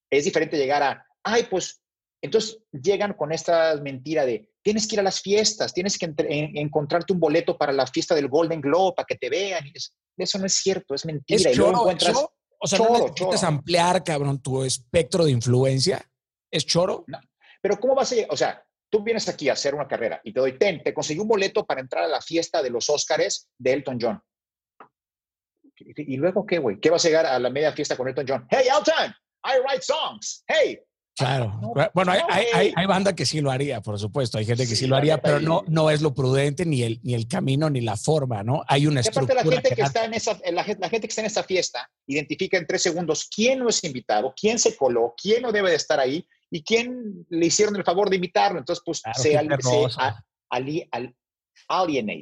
es 0.10 0.26
diferente 0.26 0.58
llegar 0.58 0.84
a, 0.84 1.06
ay, 1.24 1.48
pues, 1.50 1.82
entonces 2.22 2.60
llegan 2.72 3.14
con 3.14 3.32
esta 3.32 3.76
mentira 3.82 4.26
de, 4.26 4.50
tienes 4.62 4.88
que 4.88 4.96
ir 4.96 5.00
a 5.00 5.04
las 5.04 5.22
fiestas, 5.22 5.74
tienes 5.74 5.98
que 5.98 6.14
encontrarte 6.18 7.14
un 7.14 7.20
boleto 7.20 7.58
para 7.58 7.74
la 7.74 7.88
fiesta 7.88 8.16
del 8.16 8.28
Golden 8.28 8.62
Globe 8.62 8.94
para 8.96 9.06
que 9.06 9.16
te 9.16 9.30
vean. 9.30 9.64
eso 10.18 10.40
no 10.40 10.46
es 10.46 10.54
cierto, 10.54 10.96
es 10.96 11.06
mentira. 11.06 11.52
y 11.52 11.56
luego 11.56 11.82
encuentras... 11.82 12.26
O 12.64 12.68
sea, 12.68 12.80
¿no 12.80 12.98
necesitas 12.98 13.44
ampliar, 13.44 14.02
cabrón, 14.06 14.42
tu 14.42 14.64
espectro 14.64 15.26
de 15.26 15.32
influencia? 15.32 16.02
¿Es 16.50 16.66
choro? 16.66 17.04
No. 17.08 17.20
Pero 17.62 17.78
¿cómo 17.78 17.94
vas 17.94 18.12
a 18.14 18.16
llegar? 18.16 18.32
O 18.32 18.38
sea, 18.38 18.66
tú 18.90 19.04
vienes 19.04 19.28
aquí 19.28 19.50
a 19.50 19.54
hacer 19.54 19.76
una 19.76 19.86
carrera 19.86 20.22
y 20.24 20.32
te 20.32 20.40
doy, 20.40 20.58
ten, 20.58 20.82
te 20.82 20.94
conseguí 20.94 21.20
un 21.20 21.28
boleto 21.28 21.66
para 21.66 21.82
entrar 21.82 22.06
a 22.06 22.08
la 22.08 22.22
fiesta 22.22 22.62
de 22.64 22.70
los 22.70 22.90
Óscares 22.90 23.50
de 23.58 23.74
Elton 23.74 23.98
John. 24.02 24.22
¿Y 25.76 26.16
luego 26.16 26.46
qué, 26.46 26.60
güey? 26.60 26.80
¿Qué 26.80 26.90
vas 26.90 27.04
a 27.04 27.10
llegar 27.10 27.26
a 27.26 27.38
la 27.38 27.50
media 27.50 27.74
fiesta 27.74 27.98
con 27.98 28.08
Elton 28.08 28.26
John? 28.26 28.48
Hey, 28.50 28.68
Elton, 28.72 29.14
I 29.44 29.60
write 29.60 29.82
songs. 29.82 30.46
Hey, 30.48 30.80
Claro. 31.16 31.62
bueno, 31.94 32.12
hay, 32.12 32.22
hay, 32.54 32.74
hay, 32.76 32.86
banda 32.88 33.14
que 33.14 33.26
sí 33.26 33.40
lo 33.40 33.52
haría, 33.52 33.82
por 33.82 34.00
supuesto. 34.00 34.40
Hay 34.40 34.46
gente 34.46 34.68
que 34.68 34.76
sí, 34.76 34.88
lo 34.88 34.96
haría, 34.96 35.22
pero 35.22 35.40
no, 35.40 35.64
no 35.68 35.92
es 35.92 36.02
lo 36.02 36.16
prudente 36.16 36.66
ni 36.66 36.82
el, 36.82 37.00
ni 37.04 37.14
el 37.14 37.28
camino 37.28 37.70
ni 37.70 37.82
la 37.82 37.98
forma, 37.98 38.42
¿no? 38.42 38.64
Hay 38.68 38.88
una 38.88 39.02
estructura. 39.02 39.42
Aparte, 39.42 39.56
la 39.56 39.62
gente 39.62 39.76
que, 39.76 39.82
está 39.84 40.06
en 40.06 40.14
esa, 40.16 40.40
la, 40.52 40.64
gente, 40.64 40.90
que 41.02 41.08
está 41.08 41.22
en 41.22 41.28
esa 41.28 41.44
fiesta 41.44 41.88
identifica 42.08 42.58
en 42.58 42.66
tres 42.66 42.82
segundos 42.82 43.30
quién 43.34 43.60
no 43.60 43.70
es 43.70 43.84
invitado, 43.84 44.34
quién 44.36 44.58
se 44.58 44.76
coló, 44.76 45.14
quién 45.22 45.44
no 45.44 45.52
debe 45.52 45.70
de 45.70 45.76
estar 45.76 46.00
ahí 46.00 46.26
y 46.50 46.64
quién 46.64 47.26
le 47.30 47.46
hicieron 47.46 47.76
el 47.76 47.84
favor 47.84 48.10
de 48.10 48.16
invitarlo. 48.16 48.58
Entonces, 48.58 48.82
pues 48.84 49.04
se, 49.16 49.38
alienate, 49.38 49.64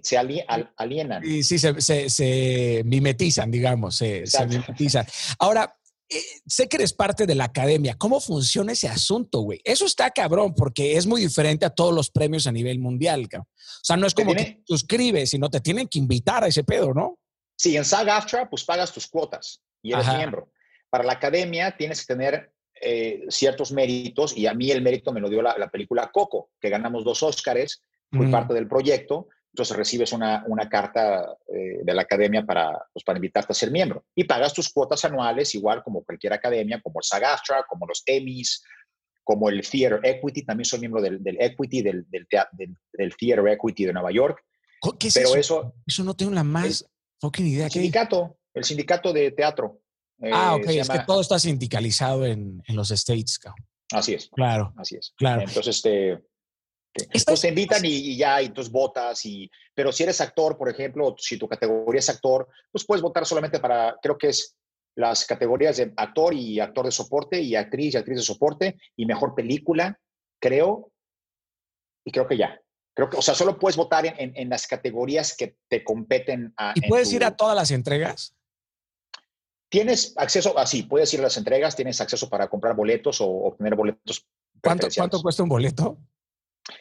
se 0.03 0.17
alienan. 0.17 1.23
Sí, 1.23 1.43
sí, 1.43 1.59
se, 1.59 2.09
se, 2.09 2.81
mimetizan, 2.85 3.49
digamos, 3.49 3.95
se, 3.95 4.27
se 4.27 4.45
mimetizan. 4.47 5.05
Ahora, 5.39 5.77
eh, 6.12 6.24
sé 6.45 6.68
que 6.68 6.78
eres 6.78 6.91
parte 6.93 7.26
de 7.26 7.36
la 7.36 7.45
academia. 7.45 7.95
¿Cómo 7.97 8.20
funciona 8.20 8.74
ese 8.74 8.89
asunto, 8.89 9.39
güey? 9.39 9.62
Eso 9.64 9.86
está 9.86 10.12
cabrón, 10.12 10.53
porque 10.53 10.97
es 10.97 11.07
muy 11.07 11.22
diferente 11.22 11.66
a 11.66 11.70
todos 11.70 11.93
los 11.93 12.09
premios 12.09 12.47
a 12.47 12.51
nivel 12.51 12.80
mundial, 12.80 13.30
cabrón. 13.30 13.47
O 13.49 13.84
sea, 13.84 13.95
no 13.95 14.05
es 14.05 14.14
como 14.14 14.34
que 14.34 14.62
suscribes, 14.68 15.30
sino 15.30 15.49
te 15.49 15.62
tienen 15.62 15.88
que 15.88 15.99
invitar 15.99 16.43
a 16.43 16.47
ese 16.47 16.64
pedo, 16.64 16.93
¿no? 16.93 17.18
Sí, 17.57 17.78
en 17.78 17.86
SAG-AFTRA, 17.86 18.49
pues 18.49 18.64
pagas 18.64 18.91
tus 18.91 19.07
cuotas 19.07 19.62
y 19.82 19.93
eres 19.93 20.07
miembro. 20.07 20.51
Para 20.89 21.03
la 21.03 21.14
academia 21.14 21.78
tienes 21.78 22.01
que 22.01 22.14
tener 22.14 22.51
eh, 22.82 23.26
ciertos 23.30 23.72
méritos 23.72 24.36
y 24.36 24.47
a 24.47 24.53
mí 24.53 24.72
el 24.72 24.82
mérito 24.82 25.14
me 25.14 25.22
lo 25.22 25.30
dio 25.30 25.41
la, 25.41 25.70
película 25.70 26.12
Coco, 26.12 26.49
que 26.59 26.70
ganamos 26.70 27.05
dos 27.05 27.24
Óscares, 27.24 27.84
fui 28.12 28.28
parte 28.28 28.53
del 28.53 28.68
proyecto 28.68 29.30
entonces 29.54 29.76
recibes 29.76 30.14
una, 30.14 30.45
una 30.47 30.70
carta 30.70 31.36
eh, 31.54 31.80
de 31.84 31.93
la 31.93 32.04
academia 32.04 32.45
para, 32.45 32.72
pues, 32.93 33.04
para 33.04 33.18
invitarte 33.18 33.52
a 33.52 33.56
ser 33.56 33.70
miembro. 33.70 34.06
Y 34.16 34.24
pagas 34.24 34.54
tus 34.54 34.70
cuotas 34.70 35.04
anuales, 35.04 35.54
igual 35.56 35.84
como 35.84 36.04
cualquier 36.04 36.34
academia, 36.34 36.82
como 36.82 36.99
el 36.99 37.04
SAG-AFTRA, 37.04 37.66
como 37.68 37.86
los 37.86 38.02
Emmys, 38.06 38.64
como 39.24 39.49
el 39.49 39.62
Theater 39.62 39.99
Equity. 40.04 40.45
También 40.45 40.66
soy 40.66 40.80
miembro 40.80 41.02
del, 41.02 41.22
del 41.22 41.36
Equity, 41.41 41.82
del, 41.82 42.06
del, 42.10 42.28
del, 42.93 43.16
Theater 43.18 43.47
Equity 43.49 43.86
de 43.86 43.93
Nueva 43.93 44.12
York. 44.12 44.41
¿Qué 44.97 45.10
es 45.10 45.14
Pero 45.16 45.36
eso? 45.36 45.74
Eso, 45.86 46.04
no 46.06 46.16
tengo 46.16 46.32
la 46.32 46.45
más 46.45 46.86
fucking 47.20 47.47
idea. 47.47 47.66
El 47.66 47.72
sindicato, 47.72 48.38
el 48.54 48.64
sindicato 48.64 49.12
de 49.12 49.32
teatro. 49.32 49.82
ah, 50.32 50.56
ok, 50.56 50.66
es 50.68 50.89
que 50.89 50.99
todo 51.06 51.20
está 51.20 51.38
sindicalizado 51.39 52.26
en, 52.26 52.64
en 52.66 52.76
los 52.76 52.89
States. 52.91 53.38
Así 53.91 54.14
es. 54.14 54.30
Claro. 54.30 54.74
Así 54.78 54.95
es. 54.95 55.14
Claro. 55.18 55.41
Entonces, 55.41 55.76
este, 55.76 56.24
entonces 56.93 57.49
invitan 57.49 57.81
y, 57.85 58.17
ya, 58.17 58.41
y 58.41 58.47
entonces 58.47 58.71
votas. 58.71 59.25
Y, 59.25 59.49
pero 59.73 59.91
si 59.91 60.03
eres 60.03 60.19
actor, 60.21 60.57
por 60.57 60.69
ejemplo, 60.69 61.15
si 61.17 61.37
tu 61.37 61.47
categoría 61.47 61.99
es 61.99 62.09
actor, 62.09 62.47
pues 62.71 62.85
puedes 62.85 63.01
votar 63.01 63.25
solamente 63.25 63.59
para, 63.59 63.95
creo 64.01 64.17
que 64.17 64.29
es 64.29 64.55
las 64.95 65.25
categorías 65.25 65.77
de 65.77 65.93
actor 65.95 66.33
y 66.33 66.59
actor 66.59 66.85
de 66.85 66.91
soporte 66.91 67.39
y 67.39 67.55
actriz 67.55 67.93
y 67.93 67.97
actriz 67.97 68.17
de 68.17 68.23
soporte 68.23 68.77
y 68.97 69.05
mejor 69.05 69.35
película, 69.35 69.99
creo. 70.39 70.91
Y 72.03 72.11
creo 72.11 72.27
que 72.27 72.37
ya. 72.37 72.59
Creo 72.93 73.09
que, 73.09 73.17
o 73.17 73.21
sea, 73.21 73.35
solo 73.35 73.57
puedes 73.57 73.77
votar 73.77 74.05
en, 74.05 74.35
en, 74.35 74.49
las 74.49 74.67
categorías 74.67 75.35
que 75.37 75.55
te 75.69 75.83
competen. 75.83 76.53
A, 76.57 76.73
¿Y 76.75 76.89
puedes 76.89 77.13
ir 77.13 77.23
a 77.23 77.37
todas 77.37 77.55
las 77.55 77.71
entregas? 77.71 78.35
Tienes 79.69 80.13
acceso, 80.17 80.57
así, 80.59 80.83
puedes 80.83 81.13
ir 81.13 81.21
a 81.21 81.23
las 81.23 81.37
entregas, 81.37 81.77
tienes 81.77 82.01
acceso 82.01 82.27
para 82.27 82.49
comprar 82.49 82.75
boletos 82.75 83.21
o 83.21 83.29
obtener 83.29 83.75
boletos. 83.75 84.27
¿Cuánto, 84.61 84.87
¿Cuánto 84.93 85.21
cuesta 85.21 85.41
un 85.43 85.49
boleto? 85.49 85.97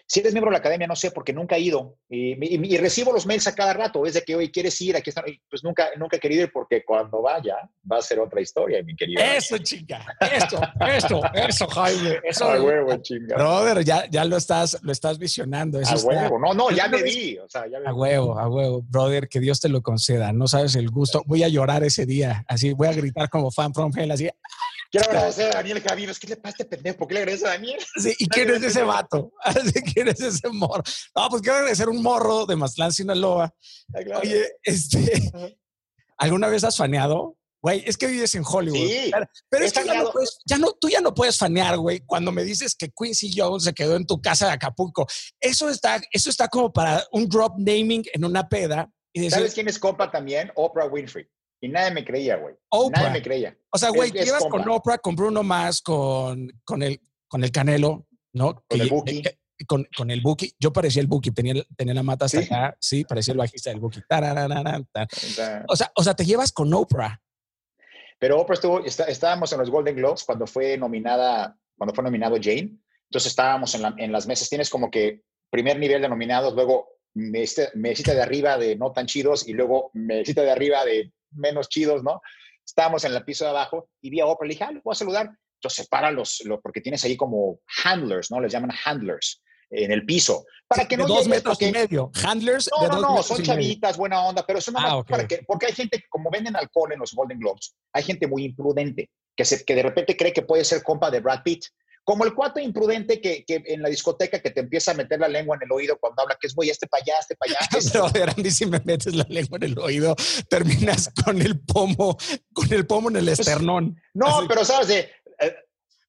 Si 0.07 0.21
eres 0.21 0.33
miembro 0.33 0.51
de 0.51 0.55
la 0.55 0.59
academia, 0.59 0.87
no 0.87 0.97
sé, 0.97 1.11
porque 1.11 1.33
nunca 1.33 1.57
he 1.57 1.61
ido. 1.61 1.97
Y, 2.09 2.77
recibo 2.79 3.13
los 3.13 3.27
mails 3.27 3.47
a 3.47 3.55
cada 3.55 3.73
rato. 3.73 4.05
Es 4.05 4.15
de 4.15 4.23
que, 4.23 4.37
hoy 4.37 4.51
¿quieres 4.51 4.81
ir? 4.81 4.97
Aquí 4.97 5.11
están. 5.11 5.25
Pues 5.49 5.65
nunca, 5.65 5.91
nunca 5.97 6.17
he 6.17 6.21
querido 6.21 6.45
ir 6.45 6.51
porque 6.53 6.85
cuando 6.85 7.23
vaya 7.23 7.57
va 7.91 7.99
a 7.99 8.03
ser 8.03 8.21
otra 8.21 8.41
historia, 8.41 8.83
mi 8.83 8.95
querido. 8.95 9.23
Eso, 9.23 9.59
chica. 9.59 10.05
Eso, 10.21 10.61
eso, 10.87 11.21
eso, 11.35 11.67
Jaime. 11.69 12.21
Eso. 12.25 12.45
A 12.45 12.63
huevo, 12.63 12.97
chinga. 13.03 13.37
Brother, 13.37 13.85
ya, 13.85 14.09
ya 14.11 14.25
lo, 14.25 14.37
estás, 14.37 14.79
lo 14.83 14.93
estás 14.93 15.19
visionando. 15.19 15.79
a 15.79 15.97
huevo. 15.97 16.39
No, 16.39 16.55
no, 16.55 16.71
ya 16.71 16.89
me 16.89 17.03
vi. 17.03 17.39
O 17.39 17.49
sea, 17.49 17.67
ya 17.67 17.81
me 17.81 17.89
a 17.89 17.95
huevo, 17.95 18.39
a 18.39 18.49
huevo. 18.49 18.83
Brother, 18.83 19.29
que 19.29 19.41
Dios 19.41 19.61
te 19.61 19.69
lo 19.69 19.83
conceda. 19.83 20.33
No 20.33 20.47
sabes 20.47 20.75
el 20.77 20.91
gusto. 20.91 21.23
Voy 21.27 21.43
a 21.43 21.49
llorar 21.49 21.83
ese 21.85 22.07
día. 22.07 22.45
Así, 22.49 22.73
voy 22.73 22.89
a 22.89 22.93
gritar 22.93 23.29
como 23.29 23.51
fan 23.51 23.73
from 23.75 23.93
hell. 23.97 24.11
Así. 24.11 24.29
Quiero 24.91 25.07
agradecer 25.09 25.47
a 25.55 25.59
Daniel 25.59 25.81
Javinos. 25.81 26.19
¿Qué 26.19 26.27
le 26.27 26.37
pasa 26.37 26.49
a 26.49 26.63
este 26.63 26.65
pendejo? 26.65 26.99
¿Por 26.99 27.09
qué 27.09 27.15
le 27.15 27.21
agradeces 27.21 27.47
a 27.47 27.51
Daniel? 27.51 27.81
Sí, 27.97 28.15
¿y 28.19 28.29
quién 28.29 28.51
es 28.51 28.63
ese 28.63 28.83
vato? 28.83 29.33
¿Quién 29.95 30.09
es 30.09 30.21
ese 30.21 30.49
morro? 30.49 30.83
No, 31.17 31.29
pues 31.29 31.43
quiero 31.43 31.59
agradecer 31.59 31.89
un 31.89 32.03
morro 32.03 32.47
de 32.47 32.57
Mazatlán, 32.57 32.93
Sinaloa. 32.93 33.55
Ah, 33.95 34.19
Oye, 34.21 34.47
este, 34.63 35.31
¿alguna 36.19 36.49
vez 36.49 36.65
has 36.65 36.77
faneado? 36.77 37.37
Güey, 37.63 37.83
es 37.87 37.99
que 37.99 38.07
vives 38.07 38.35
en 38.35 38.43
Hollywood. 38.43 38.79
Sí, 38.79 39.11
pero, 39.51 39.65
es 39.67 39.73
que 39.75 39.85
ya 39.85 40.03
no, 40.03 40.11
puedes, 40.11 40.39
ya 40.47 40.57
no, 40.57 40.73
tú 40.73 40.89
ya 40.89 41.03
no 41.03 41.15
puedes 41.15 41.37
fanear, 41.37 41.77
güey, 41.77 42.01
cuando 42.07 42.33
me 42.33 42.43
dices 42.43 42.75
que 42.75 42.89
Quincy 42.89 43.33
Jones 43.37 43.65
se 43.65 43.75
quedó 43.75 43.97
en 43.97 44.07
tu 44.07 44.19
casa 44.23 44.47
de 44.47 44.53
Acapulco. 44.53 45.07
Eso 45.39 45.69
está, 45.69 46.01
eso 46.11 46.31
está 46.31 46.49
como 46.49 46.73
para 46.73 47.05
un 47.13 47.29
drop 47.29 47.59
naming 47.59 48.03
en 48.15 48.25
una 48.25 48.49
peda. 48.49 48.91
¿Sabes 49.29 49.53
quién 49.53 49.69
es 49.69 49.79
compa 49.79 50.11
también? 50.11 50.51
Oprah 50.55 50.87
Winfrey. 50.87 51.29
Y 51.61 51.69
nadie 51.69 51.93
me 51.93 52.05
creía, 52.05 52.37
güey. 52.37 52.55
Nadie 52.91 53.11
me 53.11 53.23
creía. 53.23 53.57
O 53.71 53.79
sea, 53.79 53.91
güey, 53.91 54.11
llevas 54.11 54.45
con 54.47 54.69
Oprah, 54.69 54.99
con 54.99 55.15
Bruno 55.15 55.43
Mars, 55.43 55.83
con, 55.83 56.51
con, 56.65 56.83
el, 56.83 57.01
con 57.29 57.45
el 57.45 57.53
Canelo, 57.53 58.07
¿no? 58.33 58.65
Con 58.67 58.81
el 58.81 58.89
Buki. 58.89 59.23
Con, 59.67 59.87
con, 59.95 60.11
el 60.11 60.23
Buki. 60.23 60.55
Yo 60.59 60.73
parecía 60.73 61.03
el 61.03 61.07
Buki, 61.07 61.33
tenía, 61.33 61.63
tenía 61.77 61.93
la 61.93 62.03
mata 62.03 62.25
hasta 62.25 62.41
acá. 62.41 62.77
Sí, 62.81 63.05
parecía 63.05 63.33
el 63.33 63.39
bajista 63.39 63.69
del 63.69 63.79
Buki. 63.79 64.01
O 65.69 65.77
sea, 65.77 65.93
o 65.95 66.03
sea, 66.03 66.15
te 66.15 66.25
llevas 66.25 66.51
con 66.51 66.73
Oprah. 66.73 67.21
Pero 68.19 68.41
Oprah 68.41 68.55
estuvo, 68.55 68.85
estábamos 68.85 69.53
en 69.53 69.59
los 69.59 69.71
Golden 69.71 69.97
Globes 69.97 70.25
cuando 70.25 70.47
fue 70.47 70.79
nominada, 70.79 71.59
cuando 71.77 71.95
fue 71.95 72.05
nominado 72.05 72.37
Jane. 72.41 72.79
Entonces 73.11 73.33
estábamos 73.33 73.75
en, 73.75 73.83
en 73.99 74.13
las 74.13 74.27
mesas. 74.27 74.49
Tienes 74.49 74.71
como 74.71 74.91
que 74.91 75.23
primer 75.51 75.79
nivel 75.79 76.01
de 76.01 76.09
nominados, 76.09 76.55
luego 76.55 76.89
mesita 77.15 78.15
de 78.15 78.23
arriba 78.23 78.57
de 78.57 78.77
no 78.77 78.93
tan 78.93 79.07
chidos 79.07 79.47
y 79.47 79.53
luego 79.53 79.91
mesita 79.95 80.43
de 80.43 80.51
arriba 80.51 80.85
de 80.85 81.13
menos 81.33 81.69
chidos, 81.69 82.03
¿no? 82.03 82.21
Estábamos 82.65 83.05
en 83.05 83.15
el 83.15 83.25
piso 83.25 83.45
de 83.45 83.51
abajo 83.51 83.89
y 84.01 84.11
vi 84.11 84.21
a 84.21 84.27
Oprah, 84.27 84.47
le 84.47 84.55
dije, 84.55 84.65
ah, 84.65 84.73
le 84.73 84.81
voy 84.85 84.93
a 84.93 84.95
saludar. 84.95 85.31
Entonces 85.57 85.85
separa 85.85 86.11
los, 86.11 86.43
porque 86.63 86.81
tienes 86.81 87.05
ahí 87.05 87.17
como 87.17 87.61
handlers, 87.85 88.31
¿no? 88.31 88.41
Les 88.41 88.53
llaman 88.53 88.73
handlers 88.85 89.43
en 89.71 89.93
el 89.93 90.05
piso. 90.05 90.45
Para 90.67 90.87
que 90.87 90.97
no 90.97 91.07
dos 91.07 91.29
metros 91.29 91.61
y 91.63 91.71
medio. 91.71 92.11
Handlers. 92.25 92.71
No, 92.81 92.89
no, 92.89 93.01
no, 93.01 93.23
son 93.23 93.43
chavitas, 93.43 93.97
buena 93.97 94.23
onda, 94.25 94.45
pero 94.47 94.59
eso 94.59 94.71
no 94.71 94.79
ah, 94.79 95.05
para 95.05 95.27
que, 95.27 95.43
porque 95.47 95.67
hay 95.67 95.73
gente, 95.73 96.05
como 96.09 96.31
venden 96.31 96.57
alcohol 96.57 96.93
en 96.93 97.01
los 97.01 97.13
Golden 97.13 97.39
Globes, 97.39 97.75
hay 97.93 98.03
gente 98.03 98.27
muy 98.27 98.45
imprudente 98.45 99.11
que, 99.37 99.45
se, 99.45 99.65
que 99.65 99.75
de 99.75 99.83
repente 99.83 100.17
cree 100.17 100.33
que 100.33 100.43
puede 100.43 100.65
ser 100.65 100.83
compa 100.83 101.11
de 101.11 101.21
Brad 101.21 101.43
Pitt 101.43 101.67
como 102.05 102.25
el 102.25 102.35
cuate 102.35 102.63
imprudente 102.63 103.21
que, 103.21 103.45
que, 103.45 103.63
en 103.67 103.83
la 103.83 103.89
discoteca 103.89 104.41
que 104.41 104.51
te 104.51 104.61
empieza 104.61 104.93
a 104.93 104.95
meter 104.95 105.21
la 105.21 105.29
lengua 105.29 105.57
en 105.57 105.63
el 105.63 105.73
oído 105.73 105.99
cuando 105.99 106.23
habla 106.23 106.37
que 106.41 106.47
es 106.47 106.55
voy 106.55 106.71
este 106.71 106.87
para 106.87 107.03
allá, 107.03 107.15
este 107.21 107.37
para 107.37 107.53
allá. 107.53 108.11
Pero 108.13 108.33
Andy, 108.37 108.51
si 108.51 108.67
me 108.67 108.81
metes 108.85 109.15
la 109.15 109.27
lengua 109.29 109.59
en 109.59 109.65
el 109.65 109.79
oído, 109.79 110.17
terminas 110.49 111.13
con 111.25 111.41
el 111.41 111.61
pomo, 111.61 112.17
con 112.53 112.73
el 112.73 112.87
pomo 112.87 113.11
en 113.11 113.17
el 113.17 113.27
pues, 113.27 113.41
esternón. 113.41 114.01
no, 114.15 114.47
pero 114.49 114.65
sabes 114.65 114.89
de, 114.89 115.11
eh, 115.39 115.57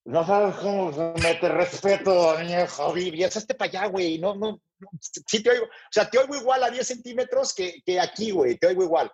no 0.06 0.26
sabes 0.26 0.56
cómo 0.56 0.92
me 1.22 1.36
te 1.36 1.50
respeto, 1.50 2.36
Javi, 2.68 3.10
y 3.14 3.24
es 3.24 3.36
este 3.36 3.54
para 3.54 3.70
allá, 3.70 3.86
güey, 3.88 4.18
no, 4.18 4.36
no, 4.36 4.62
sí 5.28 5.44
te 5.44 5.52
oigo, 5.52 5.66
o 5.66 5.92
sea, 5.92 6.10
te 6.10 6.18
oigo 6.18 6.36
igual 6.36 6.64
a 6.64 6.72
10 6.72 6.86
centímetros 6.88 7.54
que, 7.54 7.82
que 7.86 8.00
aquí, 8.00 8.32
güey, 8.32 8.58
te 8.58 8.68
oigo 8.68 8.84
igual. 8.84 9.12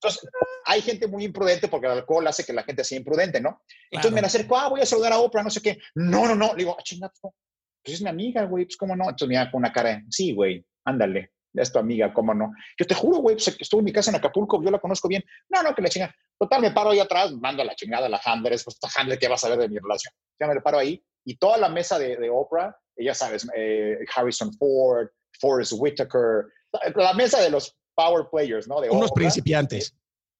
Entonces, 0.00 0.28
hay 0.64 0.82
gente 0.82 1.06
muy 1.06 1.24
imprudente 1.24 1.68
porque 1.68 1.86
el 1.86 1.92
alcohol 1.92 2.26
hace 2.26 2.44
que 2.44 2.52
la 2.52 2.62
gente 2.62 2.84
sea 2.84 2.98
imprudente, 2.98 3.40
¿no? 3.40 3.62
Entonces 3.90 4.12
me 4.12 4.20
la 4.20 4.26
acerco, 4.26 4.56
ah, 4.56 4.68
voy 4.68 4.80
a 4.80 4.86
saludar 4.86 5.12
a 5.12 5.18
Oprah, 5.18 5.42
no 5.42 5.50
sé 5.50 5.62
qué. 5.62 5.78
No, 5.94 6.26
no, 6.26 6.34
no. 6.34 6.52
Le 6.52 6.58
digo, 6.58 6.76
ah, 6.78 6.82
chingada, 6.82 7.12
pues, 7.20 7.34
pues 7.82 7.94
es 7.94 8.02
mi 8.02 8.08
amiga, 8.08 8.44
güey, 8.44 8.66
pues 8.66 8.76
cómo 8.76 8.94
no. 8.94 9.04
Entonces 9.04 9.28
me 9.28 9.36
da 9.36 9.50
con 9.50 9.60
una 9.60 9.72
cara, 9.72 10.02
sí, 10.10 10.34
güey, 10.34 10.64
ándale, 10.84 11.32
es 11.54 11.72
tu 11.72 11.78
amiga, 11.78 12.12
cómo 12.12 12.34
no. 12.34 12.52
Yo 12.78 12.86
te 12.86 12.94
juro, 12.94 13.18
güey, 13.18 13.36
pues 13.36 13.56
estuve 13.58 13.80
en 13.80 13.84
mi 13.86 13.92
casa 13.92 14.10
en 14.10 14.16
Acapulco, 14.16 14.62
yo 14.62 14.70
la 14.70 14.78
conozco 14.78 15.08
bien. 15.08 15.24
No, 15.48 15.62
no, 15.62 15.74
que 15.74 15.82
la 15.82 15.88
chinga. 15.88 16.14
Total, 16.38 16.60
me 16.60 16.72
paro 16.72 16.90
ahí 16.90 17.00
atrás, 17.00 17.32
mando 17.32 17.62
a 17.62 17.64
la 17.64 17.74
chingada 17.74 18.06
a 18.06 18.08
la 18.10 18.20
Handler, 18.22 18.52
pues 18.52 18.76
esta 18.80 18.88
Handler, 19.00 19.18
¿qué 19.18 19.28
vas 19.28 19.44
a 19.44 19.48
ver 19.48 19.58
de 19.58 19.68
mi 19.68 19.78
relación? 19.78 20.12
Ya 20.38 20.46
me 20.46 20.60
paro 20.60 20.78
ahí 20.78 21.02
y 21.24 21.36
toda 21.36 21.56
la 21.56 21.68
mesa 21.68 21.98
de, 21.98 22.16
de 22.16 22.30
Oprah, 22.30 22.76
ya 22.96 23.14
sabes, 23.14 23.48
eh, 23.56 23.98
Harrison 24.14 24.52
Ford, 24.54 25.08
Forrest 25.40 25.72
Whitaker, 25.76 26.46
la 26.94 27.14
mesa 27.14 27.40
de 27.40 27.50
los 27.50 27.76
power 27.96 28.28
players, 28.30 28.68
¿no? 28.68 28.80
De 28.80 28.90
Unos 28.90 29.10
principiantes. 29.10 29.96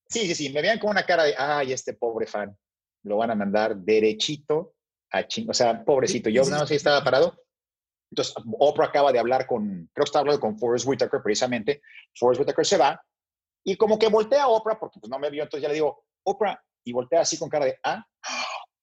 Sí, 0.09 0.21
sí, 0.27 0.35
sí, 0.35 0.51
me 0.51 0.63
veían 0.63 0.79
con 0.79 0.91
una 0.91 1.05
cara 1.05 1.25
de, 1.25 1.35
ay, 1.37 1.73
este 1.73 1.95
pobre 1.95 2.27
fan, 2.27 2.57
lo 3.03 3.17
van 3.17 3.33
a 3.33 3.35
mandar 3.35 3.77
derechito 3.77 4.75
a 5.11 5.27
ching, 5.27 5.51
o 5.51 5.55
sea, 5.55 5.85
pobrecito, 5.85 6.29
yo 6.29 6.45
no 6.45 6.61
sé 6.61 6.67
si 6.67 6.75
estaba 6.77 7.03
parado. 7.03 7.37
Entonces, 8.13 8.35
Oprah 8.61 8.87
acaba 8.87 9.11
de 9.11 9.19
hablar 9.19 9.47
con, 9.47 9.91
creo 9.93 10.05
que 10.05 10.09
estaba 10.09 10.21
hablando 10.21 10.41
con 10.41 10.59
Forrest 10.59 10.87
Whitaker 10.87 11.21
precisamente, 11.23 11.83
Forrest 12.15 12.41
Whitaker 12.41 12.65
se 12.65 12.77
va, 12.77 13.03
y 13.65 13.77
como 13.77 13.99
que 13.99 14.09
voltea 14.09 14.45
a 14.45 14.49
Oprah, 14.49 14.79
porque 14.79 15.01
pues 15.01 15.11
no 15.11 15.19
me 15.19 15.29
vio, 15.29 15.43
entonces 15.43 15.63
ya 15.63 15.69
le 15.69 15.75
digo, 15.75 16.05
Oprah, 16.25 16.63
y 16.85 16.93
voltea 16.93 17.23
así 17.23 17.37
con 17.37 17.49
cara 17.49 17.65
de, 17.65 17.77
ah, 17.83 18.07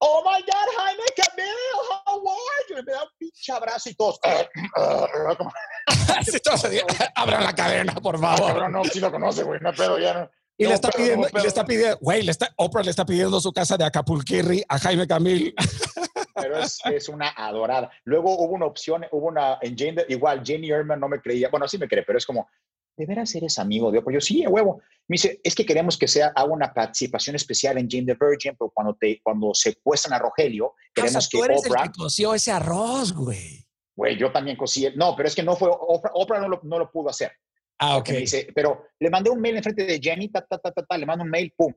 oh 0.04 0.22
my 0.26 0.42
God, 0.42 0.68
Jaime 0.78 1.04
Camille, 1.16 1.80
how 2.06 2.20
are 2.20 2.64
you? 2.70 2.78
Y 2.78 2.84
me 2.84 2.92
da 2.92 3.04
un 3.04 3.10
pinche 3.18 3.52
abrazo 3.52 3.90
y 3.90 3.96
todos. 3.96 4.20
Abran 7.16 7.44
la 7.44 7.56
cadena, 7.56 7.96
por 7.96 8.20
favor. 8.20 8.56
No, 8.56 8.70
no, 8.70 8.84
sí 8.86 9.00
lo 9.00 9.12
conoce, 9.12 9.42
güey, 9.44 9.60
no 9.62 9.74
pedo, 9.74 9.98
ya 10.00 10.14
no. 10.14 10.30
Y 10.58 10.68
le 10.68 10.76
está 10.76 10.90
pidiendo, 10.90 11.28
y 11.28 11.42
le 11.42 11.48
está 11.48 11.66
pidiendo, 11.66 11.98
güey, 12.00 12.22
le 12.22 12.30
está, 12.32 12.54
Oprah 12.58 12.84
le 12.84 12.92
está 12.92 13.06
pidiendo 13.06 13.42
su 13.42 13.52
casa 13.52 13.76
de 13.76 13.86
Acapulquirri 13.86 14.64
a 14.70 14.78
Jaime 14.78 15.08
Camil. 15.08 15.56
Pero 16.36 16.60
es, 16.60 16.80
es, 16.86 17.10
una 17.10 17.30
adorada. 17.30 17.92
Luego 18.06 18.38
hubo 18.38 18.54
una 18.54 18.66
opción, 18.66 19.04
hubo 19.12 19.28
una, 19.28 19.58
en 19.62 19.78
Jane, 19.78 20.04
igual 20.10 20.42
Jenny 20.44 20.72
Erman 20.72 21.00
no 21.00 21.08
me 21.08 21.22
creía, 21.22 21.50
bueno, 21.50 21.68
sí 21.68 21.78
me 21.78 21.88
cree, 21.88 22.02
pero 22.04 22.18
es 22.18 22.26
como, 22.26 22.50
¿de 22.96 23.06
veras 23.06 23.34
eres 23.36 23.60
amigo 23.60 23.92
de 23.92 24.00
Oprah? 24.00 24.14
Yo, 24.14 24.22
sí, 24.22 24.44
a 24.44 24.50
huevo. 24.50 24.82
Me 25.08 25.16
dice, 25.16 25.42
es 25.44 25.56
que 25.56 25.66
queremos 25.66 25.98
que 25.98 26.08
sea, 26.08 26.28
haga 26.36 26.52
una 26.52 26.74
participación 26.74 27.36
especial 27.36 27.78
en 27.78 27.90
Jane 27.90 28.06
the 28.06 28.18
Virgin, 28.20 28.56
pero 28.58 28.72
cuando, 28.74 28.96
te, 28.96 29.20
cuando 29.22 29.54
secuestran 29.54 30.14
a 30.14 30.20
Rogelio, 30.20 30.74
queremos 30.94 31.28
que 31.28 31.38
Oprah... 31.38 31.84
El 31.84 31.92
que 31.92 31.98
coció 31.98 32.34
ese 32.34 32.52
arroz, 32.52 33.14
güey. 33.14 33.66
Güey, 33.96 34.18
yo 34.18 34.32
también 34.32 34.58
cosí. 34.58 34.88
No, 34.96 35.16
pero 35.16 35.28
es 35.28 35.36
que 35.36 35.44
no 35.44 35.56
fue, 35.56 35.70
Oprah, 35.72 36.12
Oprah 36.14 36.40
no, 36.40 36.48
lo, 36.48 36.60
no 36.64 36.80
lo 36.80 36.92
pudo 36.92 37.10
hacer. 37.10 37.32
Ah, 37.80 37.98
ok. 37.98 38.10
dice, 38.10 38.48
pero 38.56 38.88
le 39.00 39.10
mandé 39.10 39.30
un 39.30 39.42
mail 39.42 39.58
enfrente 39.58 39.86
de 39.86 40.00
Jenny, 40.00 40.30
ta, 40.30 40.42
ta, 40.42 40.58
ta, 40.58 40.72
ta, 40.72 40.98
le 40.98 41.06
mando 41.06 41.24
un 41.24 41.30
mail, 41.30 41.54
pum. 41.58 41.74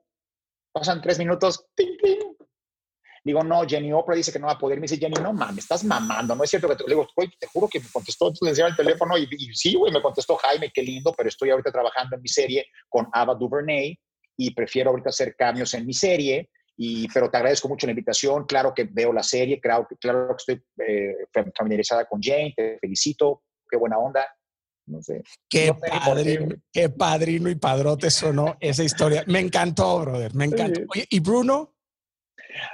Pasan 0.72 1.00
tres 1.00 1.18
minutos, 1.18 1.66
ting, 1.74 1.96
ting. 2.02 2.36
Digo, 3.27 3.43
no, 3.43 3.66
Jenny 3.66 3.93
Oprah 3.93 4.14
dice 4.14 4.31
que 4.31 4.39
no 4.39 4.47
va 4.47 4.53
a 4.53 4.59
poder. 4.59 4.79
Me 4.79 4.83
dice, 4.83 4.99
Jenny, 4.99 5.16
no 5.20 5.33
mames, 5.33 5.64
estás 5.64 5.83
mamando. 5.83 6.37
No 6.37 6.45
es 6.45 6.51
cierto 6.51 6.68
que 6.68 6.77
te, 6.77 6.85
le 6.85 6.91
digo, 6.91 7.09
güey, 7.16 7.29
te 7.41 7.49
juro 7.49 7.66
que 7.66 7.81
me 7.81 7.87
contestó, 7.93 8.33
le 8.41 8.51
enseñaba 8.51 8.70
el 8.70 8.77
teléfono 8.77 9.18
y, 9.18 9.27
y 9.29 9.53
sí, 9.53 9.74
güey, 9.74 9.93
me 9.93 10.01
contestó 10.01 10.37
Jaime, 10.37 10.70
qué 10.72 10.81
lindo, 10.81 11.12
pero 11.12 11.29
estoy 11.29 11.51
ahorita 11.51 11.72
trabajando 11.72 12.14
en 12.14 12.22
mi 12.22 12.29
serie 12.29 12.66
con 12.89 13.09
Ava 13.12 13.35
DuVernay 13.35 13.99
y 14.37 14.55
prefiero 14.55 14.91
ahorita 14.91 15.09
hacer 15.09 15.35
cambios 15.35 15.74
en 15.74 15.85
mi 15.85 15.93
serie. 15.93 16.51
Y, 16.77 17.09
pero 17.09 17.29
te 17.29 17.39
agradezco 17.39 17.68
mucho 17.68 17.89
la 17.89 17.91
invitación. 17.91 18.47
Claro 18.47 18.72
que 18.72 18.85
veo 18.85 19.12
la 19.12 19.24
serie, 19.24 19.59
claro, 19.61 19.89
claro 20.01 20.29
que 20.29 20.53
estoy 20.53 20.87
eh, 20.87 21.16
familiarizada 21.59 22.05
con 22.05 22.22
Jane, 22.22 22.55
te 22.57 22.79
felicito, 22.79 23.43
qué 23.68 23.77
buena 23.77 23.99
onda. 23.99 24.24
No 24.87 25.03
sé. 25.03 25.24
Qué, 25.51 25.74
padrino, 25.74 26.55
qué 26.72 26.91
padrino 26.91 27.51
y 27.51 27.57
padrote 27.57 28.09
sonó 28.09 28.57
esa 28.61 28.85
historia. 28.85 29.24
Me 29.27 29.41
encantó, 29.41 29.99
brother, 29.99 30.33
me 30.33 30.45
encantó. 30.45 30.83
Oye, 30.89 31.09
¿y 31.11 31.18
Bruno? 31.18 31.76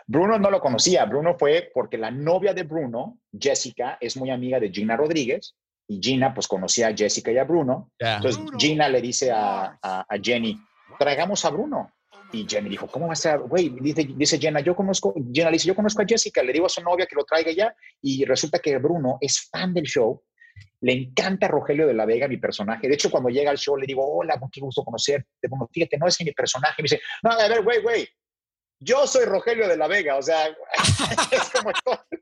Bruno 0.07 0.39
no 0.39 0.51
lo 0.51 0.61
conocía. 0.61 1.05
Bruno 1.05 1.37
fue 1.39 1.71
porque 1.73 1.99
la 1.99 2.11
novia 2.11 2.55
de 2.55 2.63
Bruno, 2.63 3.19
Jessica, 3.39 3.99
es 4.01 4.17
muy 4.17 4.31
amiga 4.31 4.61
de 4.61 4.71
Gina 4.71 4.97
Rodríguez 4.97 5.55
y 5.89 6.01
Gina 6.03 6.33
pues 6.33 6.47
conocía 6.47 6.89
a 6.89 6.97
Jessica 6.97 7.33
y 7.33 7.39
a 7.39 7.45
Bruno. 7.45 7.91
Entonces 7.99 8.43
Gina 8.59 8.89
le 8.89 9.01
dice 9.01 9.31
a, 9.31 9.79
a, 9.83 10.07
Jenny, 10.23 10.61
traigamos 10.99 11.45
a 11.45 11.51
Bruno. 11.51 11.93
Y 12.33 12.47
Jenny 12.49 12.71
dijo, 12.71 12.87
¿cómo 12.87 13.09
va 13.09 13.13
a 13.13 13.17
ser? 13.17 13.41
Güey, 13.41 13.69
dice, 13.81 14.09
dice 14.17 14.39
Jenna, 14.39 14.61
yo 14.61 14.75
conozco, 14.75 15.13
Jenna 15.33 15.51
le 15.51 15.57
dice, 15.57 15.69
yo 15.69 15.75
conozco 15.75 16.01
a 16.01 16.07
Jessica, 16.07 16.43
le 16.43 16.53
digo 16.53 16.65
a 16.65 16.71
su 16.71 16.83
novia 16.83 17.07
que 17.07 17.15
lo 17.15 17.25
traiga 17.25 17.53
ya. 17.53 17.75
Y 18.01 18.25
resulta 18.25 18.59
que 18.59 18.79
Bruno 18.79 19.19
es 19.21 19.49
fan 19.51 19.75
del 19.75 19.85
show 19.85 20.23
le 20.83 20.93
encanta 20.93 21.49
Rogelio 21.49 21.87
de 21.87 21.95
la 21.95 22.05
Vega, 22.05 22.29
mi 22.29 22.39
personaje. 22.39 22.89
De 22.89 22.95
hecho, 22.95 23.11
cuando 23.11 23.29
llega 23.29 23.51
al 23.51 23.59
show 23.59 23.77
le 23.77 23.87
digo, 23.87 24.05
hola, 24.05 24.41
qué 24.51 24.61
gusto 24.61 24.85
conocerte. 24.85 25.29
Bueno, 25.49 25.69
fíjate, 25.73 25.97
no 25.97 26.09
es 26.09 26.21
mi 26.21 26.33
personaje. 26.33 26.83
Me 26.83 26.85
dice, 26.85 27.01
no, 27.23 27.31
a 27.31 27.49
ver, 27.49 27.63
güey, 27.63 27.81
güey, 27.81 28.09
yo 28.83 29.07
soy 29.07 29.25
Rogelio 29.25 29.69
de 29.69 29.77
la 29.77 29.87
Vega, 29.87 30.17
o 30.17 30.23
sea, 30.23 30.49
es 31.31 31.51
como... 31.51 31.71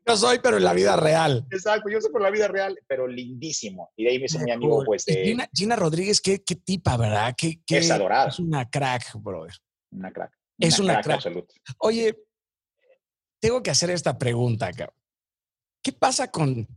yo 0.07 0.17
soy, 0.17 0.39
pero 0.41 0.59
en 0.59 0.65
la 0.65 0.73
vida 0.73 0.97
real. 0.97 1.47
Exacto, 1.51 1.89
yo 1.89 2.01
soy 2.01 2.11
por 2.11 2.23
la 2.23 2.31
vida 2.31 2.49
real, 2.49 2.79
pero 2.87 3.07
lindísimo. 3.07 3.93
Y 3.97 4.05
de 4.05 4.11
ahí 4.11 4.17
me 4.19 4.23
dice 4.23 4.39
mi 4.41 4.51
amigo, 4.51 4.83
pues 4.85 5.05
de... 5.07 5.37
Gina, 5.55 5.77
Rodríguez, 5.77 6.21
¿qué, 6.21 6.43
qué 6.43 6.57
tipa, 6.57 6.97
¿verdad? 6.97 7.35
¿Qué, 7.37 7.61
qué, 7.67 7.79
es 7.79 7.91
adorada. 7.91 8.29
Es 8.29 8.39
una 8.39 8.69
crack, 8.69 9.15
brother. 9.15 9.55
Una 9.91 10.13
crack. 10.13 10.33
es 10.59 10.79
una 10.79 11.01
crack. 11.01 11.23
crack. 11.23 11.47
Oye, 11.79 12.17
tengo 13.41 13.63
que 13.63 13.71
hacer 13.71 13.91
esta 13.91 14.19
pregunta, 14.19 14.71
cabrón. 14.73 14.97
¿Qué 15.83 15.93
pasa 15.93 16.31
con 16.31 16.69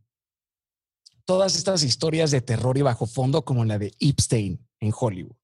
todas 1.25 1.55
estas 1.55 1.83
historias 1.83 2.31
de 2.31 2.41
terror 2.41 2.77
y 2.77 2.81
bajo 2.81 3.05
fondo 3.05 3.43
como 3.43 3.65
la 3.65 3.77
de 3.77 3.91
Epstein 3.99 4.65
en 4.79 4.93
Hollywood? 4.97 5.35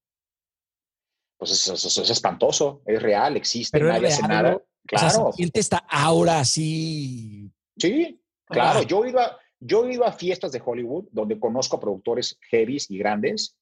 Pues 1.40 1.52
eso, 1.52 2.02
es 2.02 2.10
espantoso, 2.10 2.82
es 2.84 3.00
real, 3.00 3.34
existe, 3.34 3.78
Pero 3.78 3.90
nadie 3.90 4.08
hace 4.08 4.28
nada. 4.28 4.62
Claro. 4.86 5.28
O 5.28 5.32
siente 5.32 5.58
esta 5.58 5.78
aura 5.88 6.40
así. 6.40 7.50
Sí, 7.78 8.22
claro. 8.44 8.82
Yo, 8.82 9.06
he 9.06 9.08
ido 9.08 9.20
a, 9.20 9.38
yo 9.58 9.88
ido 9.88 10.04
a 10.04 10.12
fiestas 10.12 10.52
de 10.52 10.60
Hollywood 10.62 11.06
donde 11.12 11.40
conozco 11.40 11.76
a 11.76 11.80
productores 11.80 12.38
heavies 12.50 12.90
y 12.90 12.98
grandes, 12.98 13.56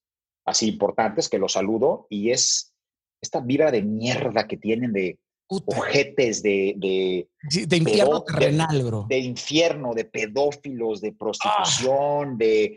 así 0.44 0.66
importantes, 0.70 1.28
que 1.28 1.38
los 1.38 1.52
saludo 1.52 2.08
y 2.10 2.32
es 2.32 2.74
esta 3.22 3.38
vibra 3.38 3.70
de 3.70 3.82
mierda 3.82 4.48
que 4.48 4.56
tienen 4.56 4.92
de 4.92 5.20
ojetes 5.48 6.42
de... 6.42 6.74
De, 6.76 7.28
de 7.66 7.76
infierno 7.76 8.22
terrenal, 8.22 8.82
bro. 8.82 9.06
De, 9.08 9.18
infierno, 9.18 9.94
de 9.94 10.04
pedófilos, 10.04 11.00
de 11.00 11.12
prostitución, 11.12 12.32
ah. 12.32 12.36
de, 12.36 12.76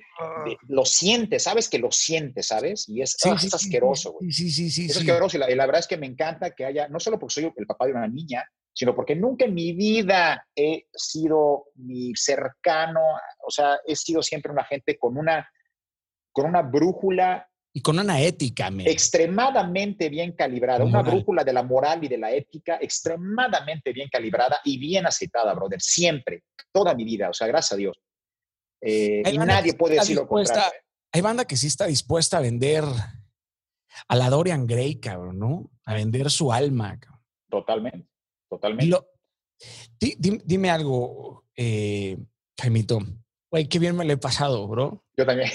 Lo 0.68 0.86
sientes, 0.86 1.44
sabes 1.44 1.70
que 1.70 1.80
lo 1.80 1.92
sientes, 1.92 2.48
¿sabes? 2.48 2.88
Y 2.88 3.02
es, 3.02 3.18
ah, 3.26 3.34
asqueroso, 3.34 4.14
güey. 4.14 4.32
Sí, 4.32 4.50
sí, 4.50 4.72
sí. 4.72 4.86
Es 4.86 4.98
asqueroso. 4.98 5.38
Y 5.38 5.40
la, 5.40 5.50
la, 5.50 5.66
verdad 5.66 5.80
es 5.80 5.88
que 5.88 5.98
me 5.98 6.08
encanta 6.08 6.52
que 6.52 6.66
haya, 6.66 6.88
no 6.88 7.00
solo 7.00 7.20
porque 7.20 7.34
soy 7.34 7.54
el 7.56 7.68
papá 7.68 7.88
de 7.88 7.94
una 7.94 8.08
niña, 8.08 8.46
sino 8.74 8.96
porque 8.96 9.16
nunca 9.16 9.46
en 9.46 9.54
mi 9.54 9.74
vida 9.74 10.48
he 10.56 10.88
sido 10.94 11.66
ni 11.76 12.16
cercano, 12.16 13.02
o 13.46 13.52
sea, 13.52 13.80
he 13.86 13.96
sido 13.96 14.24
siempre 14.24 14.52
una 14.52 14.64
gente 14.64 14.98
con 14.98 15.18
una, 15.18 15.50
con 16.32 16.46
una 16.46 16.62
brújula 16.62 17.51
y 17.74 17.82
con 17.82 17.98
una 17.98 18.20
ética, 18.20 18.70
extremadamente 18.80 20.10
bien 20.10 20.34
calibrada, 20.34 20.84
una 20.84 21.02
brújula 21.02 21.44
de 21.44 21.54
la 21.54 21.64
moral 21.64 22.04
y 22.04 22.10
de 22.10 22.18
la 22.18 22.32
ética 22.32 22.78
extremadamente 22.82 23.94
bien 23.94 24.10
calibrada 24.10 24.60
y 24.66 24.78
bien 24.78 25.06
aceitada, 25.06 25.54
brother, 25.54 25.82
siempre, 25.82 26.44
toda 26.72 26.94
mi 26.94 27.06
vida, 27.06 27.30
o 27.30 27.34
sea, 27.34 27.48
gracias 27.48 27.74
a 27.74 27.76
Dios. 27.78 27.98
Eh, 28.82 29.24
y 29.32 29.38
nadie 29.38 29.74
puede 29.74 29.96
decir 29.96 30.18
lo 30.18 30.28
contrario. 30.28 30.72
Hay 31.14 31.22
banda 31.22 31.46
que 31.46 31.56
sí 31.56 31.68
está 31.68 31.86
dispuesta 31.86 32.38
a 32.38 32.42
vender 32.42 32.84
a 34.08 34.16
la 34.16 34.30
Dorian 34.30 34.68
Gray, 34.68 35.00
cabrón, 35.00 35.40
¿no? 35.40 35.72
A 35.86 35.94
vender 35.94 36.30
su 36.30 36.52
alma, 36.52 37.00
cabrón. 37.00 37.22
Totalmente, 37.50 38.10
totalmente. 38.50 38.98
dime, 40.46 40.70
algo, 40.70 41.46
eh, 41.56 42.18
Jaimito. 42.60 43.00
Güey, 43.50 43.68
qué 43.68 43.80
bien 43.80 43.96
me 43.96 44.06
lo 44.06 44.14
he 44.14 44.18
pasado, 44.18 44.68
bro. 44.68 45.06
Yo 45.16 45.26
también. 45.26 45.50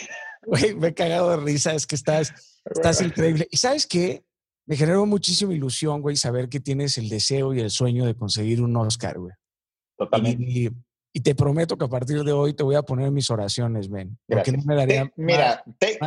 Güey, 0.47 0.77
me 0.77 0.89
he 0.89 0.95
cagado 0.95 1.31
de 1.31 1.39
risa, 1.39 1.75
es 1.75 1.87
que 1.87 1.97
estás, 1.97 2.61
estás 2.65 3.03
increíble. 3.03 3.49
¿Y 3.51 3.57
sabes 3.57 3.85
qué? 3.85 4.25
Me 4.65 4.77
generó 4.77 5.05
muchísima 5.05 5.53
ilusión, 5.53 6.01
güey, 6.01 6.17
saber 6.17 6.49
que 6.49 6.61
tienes 6.61 6.99
el 6.99 7.09
deseo 7.09 7.53
y 7.53 7.61
el 7.61 7.71
sueño 7.71 8.07
de 8.07 8.15
conseguir 8.15 8.63
un 8.63 8.77
Oscar, 8.77 9.19
güey. 9.19 9.35
Totalmente. 9.99 10.45
Y, 11.13 11.21
te 11.21 11.35
prometo 11.35 11.79
que 11.79 11.87
a 11.87 11.89
partir 11.89 12.23
de 12.23 12.33
hoy 12.33 12.53
te 12.53 12.63
voy 12.63 12.77
a 12.77 12.83
poner 12.83 13.11
mis 13.11 13.31
oraciones, 13.31 13.89
ven. 13.89 14.19
Porque 14.29 14.53
no 14.53 14.63
me 14.65 14.77
daría. 14.77 15.11
mira, 15.17 15.65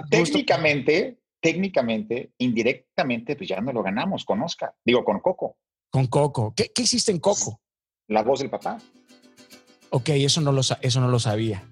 técnicamente, 0.10 1.20
técnicamente, 1.42 2.32
indirectamente, 2.38 3.36
pues 3.36 3.50
ya 3.50 3.60
no 3.60 3.74
lo 3.74 3.84
ganamos 3.84 4.24
con 4.24 4.42
Oscar. 4.42 4.74
Digo, 4.86 5.04
con 5.04 5.20
Coco. 5.20 5.58
Con 5.90 6.06
Coco. 6.08 6.54
¿Qué, 6.56 6.72
qué 6.74 6.84
hiciste 6.84 7.12
en 7.12 7.20
Coco? 7.20 7.60
La 8.08 8.22
voz 8.22 8.40
del 8.40 8.52
papá. 8.52 8.78
Ok, 9.90 10.10
eso 10.10 10.42
no 10.42 10.52
lo, 10.52 10.62
eso 10.62 11.02
no 11.02 11.08
lo 11.08 11.20
sabía. 11.20 11.64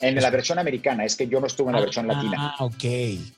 En 0.00 0.14
la 0.14 0.30
versión 0.30 0.58
americana, 0.58 1.04
es 1.04 1.14
que 1.14 1.28
yo 1.28 1.40
no 1.40 1.46
estuve 1.46 1.68
en 1.68 1.74
la 1.74 1.80
versión 1.82 2.06
latina. 2.06 2.54
Ah, 2.58 2.64
ok, 2.64 2.84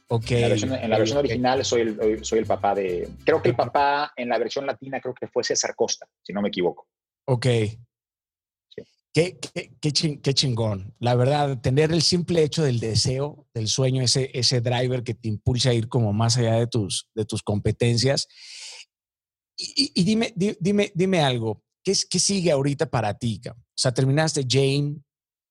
ok. 0.08 0.30
En 0.30 0.90
la 0.90 0.98
versión, 0.98 1.18
original 1.18 1.64
soy 1.64 1.80
el, 1.80 2.24
soy 2.24 2.38
el 2.38 2.46
papá 2.46 2.72
de... 2.72 3.08
Creo 3.24 3.42
que 3.42 3.48
el 3.48 3.56
papá 3.56 4.12
en 4.14 4.28
la 4.28 4.38
versión 4.38 4.64
latina 4.64 5.00
creo 5.00 5.12
que 5.12 5.26
fue 5.26 5.42
César 5.42 5.74
Costa, 5.74 6.06
si 6.22 6.32
no 6.32 6.40
me 6.40 6.48
equivoco. 6.48 6.86
Ok. 7.26 7.46
Qué, 9.14 9.38
qué, 9.80 10.34
chingón. 10.34 10.94
La 10.98 11.14
verdad, 11.14 11.60
tener 11.60 11.92
el 11.92 12.00
simple 12.00 12.42
hecho 12.42 12.62
del 12.62 12.80
deseo, 12.80 13.46
del 13.52 13.68
sueño, 13.68 14.00
ese, 14.02 14.30
ese 14.32 14.62
driver 14.62 15.02
que 15.02 15.14
te 15.14 15.28
impulsa 15.28 15.70
a 15.70 15.74
ir 15.74 15.88
como 15.88 16.14
más 16.14 16.38
allá 16.38 16.54
de 16.54 16.66
tus, 16.66 17.10
de 17.14 17.26
tus 17.26 17.42
competencias. 17.42 18.26
Y, 19.56 20.02
dime, 20.04 20.32
dime, 20.34 20.92
dime 20.94 21.20
algo. 21.20 21.62
¿Qué, 21.84 21.92
¿Qué 22.08 22.18
sigue 22.18 22.50
ahorita 22.50 22.86
para 22.88 23.12
ti? 23.18 23.40
O 23.48 23.54
sea, 23.74 23.92
terminaste 23.92 24.46
Jane. 24.48 24.96